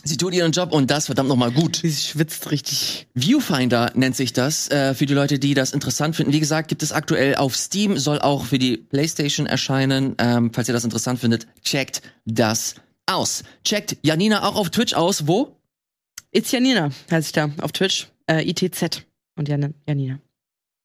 Sie 0.04 0.16
tut 0.16 0.34
ihren 0.34 0.52
Job 0.52 0.72
und 0.72 0.90
das 0.90 1.06
verdammt 1.06 1.28
nochmal 1.28 1.50
gut. 1.50 1.76
Sie 1.76 1.92
schwitzt 1.92 2.50
richtig. 2.50 3.06
Viewfinder 3.14 3.92
nennt 3.94 4.16
sich 4.16 4.32
das, 4.32 4.68
äh, 4.70 4.94
für 4.94 5.06
die 5.06 5.14
Leute, 5.14 5.38
die 5.38 5.54
das 5.54 5.72
interessant 5.72 6.16
finden. 6.16 6.32
Wie 6.32 6.40
gesagt, 6.40 6.68
gibt 6.68 6.82
es 6.82 6.92
aktuell 6.92 7.36
auf 7.36 7.56
Steam, 7.56 7.98
soll 7.98 8.20
auch 8.20 8.44
für 8.46 8.58
die 8.58 8.76
PlayStation 8.76 9.46
erscheinen. 9.46 10.14
Ähm, 10.18 10.50
falls 10.52 10.68
ihr 10.68 10.74
das 10.74 10.84
interessant 10.84 11.20
findet, 11.20 11.46
checkt 11.62 12.02
das 12.24 12.76
aus. 13.06 13.42
Checkt 13.64 13.96
Janina 14.02 14.42
auch 14.46 14.56
auf 14.56 14.70
Twitch 14.70 14.94
aus. 14.94 15.26
Wo? 15.26 15.56
It's 16.30 16.50
Janina, 16.50 16.90
heißt 17.10 17.28
ich 17.28 17.32
da, 17.32 17.50
auf 17.60 17.72
Twitch. 17.72 18.08
Äh, 18.26 18.48
ITZ. 18.48 19.02
Und 19.36 19.48
Jan 19.48 19.74
Janina. 19.86 20.20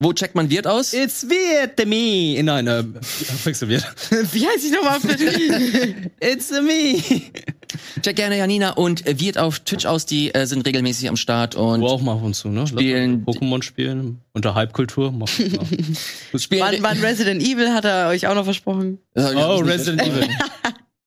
Wo 0.00 0.12
checkt 0.12 0.36
man 0.36 0.48
Wirt 0.48 0.68
aus? 0.68 0.92
It's 0.92 1.26
weird 1.28 1.76
me. 1.84 2.40
Nein, 2.40 2.68
äh, 2.68 2.84
Pixel 3.42 3.68
wird. 3.68 3.82
Wie 4.32 4.46
heißt 4.46 4.64
ich 4.64 4.70
nochmal 4.70 5.00
Twitch? 5.00 5.24
It's 6.20 6.50
me. 6.52 7.02
Check 8.02 8.14
gerne 8.14 8.38
Janina 8.38 8.70
und 8.70 9.04
Wirt 9.20 9.38
auf 9.38 9.58
Twitch 9.58 9.86
aus. 9.86 10.06
Die 10.06 10.32
äh, 10.32 10.46
sind 10.46 10.64
regelmäßig 10.64 11.08
am 11.08 11.16
Start 11.16 11.56
und 11.56 11.80
Du 11.80 11.88
auch 11.88 12.00
mal 12.00 12.12
ab 12.12 12.22
und 12.22 12.34
zu, 12.34 12.48
ne? 12.48 12.64
Spielen- 12.68 13.24
Pokémon 13.24 13.60
spielen. 13.62 14.20
Unter 14.34 14.54
ja. 15.38 15.58
spielen. 16.38 16.62
wann, 16.62 16.76
wann 16.80 16.98
Resident 17.00 17.42
Evil 17.42 17.70
hat 17.72 17.84
er 17.84 18.08
euch 18.10 18.28
auch 18.28 18.36
noch 18.36 18.44
versprochen? 18.44 18.98
Oh, 19.16 19.56
Resident. 19.56 20.00
Evil. 20.02 20.28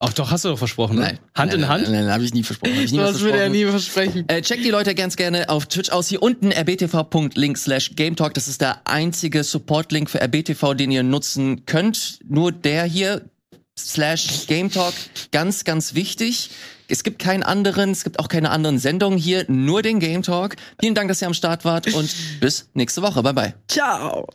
Ach 0.04 0.12
doch, 0.14 0.32
hast 0.32 0.46
du 0.46 0.50
doch 0.50 0.58
versprochen, 0.58 0.96
ne? 0.96 1.02
Nein. 1.04 1.20
Hand 1.36 1.54
in 1.54 1.62
nein, 1.62 1.70
Hand? 1.70 1.84
Nein, 1.84 1.92
nein, 1.92 2.04
nein 2.06 2.14
habe 2.14 2.24
ich 2.24 2.34
nie 2.34 2.42
versprochen. 2.42 2.76
Hab 2.76 2.84
ich 2.84 2.92
nie 2.92 2.98
Das 2.98 3.20
würde 3.20 3.38
er 3.38 3.50
versprochen. 3.52 3.52
nie 3.52 3.66
versprechen. 3.72 4.30
Äh, 4.30 4.42
checkt 4.42 4.66
die 4.66 4.72
Leute 4.72 4.96
ganz 4.96 5.16
gerne 5.16 5.48
auf 5.50 5.68
Twitch 5.68 5.92
aus. 5.92 6.08
Hier 6.08 6.24
unten 6.24 6.52
rbtv.link 6.52 7.58
slash 7.58 7.92
gametalk. 7.96 8.34
Das 8.34 8.48
ist 8.48 8.62
der 8.62 8.82
einzige 8.88 9.44
Support-Link 9.44 10.10
für 10.10 10.20
rbtv, 10.20 10.74
den 10.74 10.90
ihr 10.90 11.04
nutzen 11.04 11.66
könnt. 11.68 12.18
Nur 12.28 12.52
der 12.52 12.86
hier 12.86 13.22
slash 13.78 14.48
gametalk. 14.48 14.96
Ganz, 15.32 15.64
ganz 15.66 15.94
wichtig. 15.94 16.50
Es 16.88 17.04
gibt 17.04 17.20
keinen 17.20 17.44
anderen, 17.44 17.92
es 17.92 18.04
gibt 18.04 18.20
auch 18.20 18.28
keine 18.28 18.50
anderen 18.50 18.80
Sendungen 18.80 19.18
hier, 19.18 19.46
nur 19.48 19.82
den 19.82 20.00
Game 20.00 20.24
Talk. 20.24 20.56
Vielen 20.82 20.96
Dank, 20.96 21.08
dass 21.10 21.22
ihr 21.22 21.28
am 21.28 21.34
Start 21.34 21.64
wart 21.64 21.94
und 21.94 22.10
bis 22.42 22.70
nächste 22.74 23.02
Woche. 23.02 23.22
Bye 23.24 23.34
bye. 23.34 23.54
Ciao. 23.70 24.28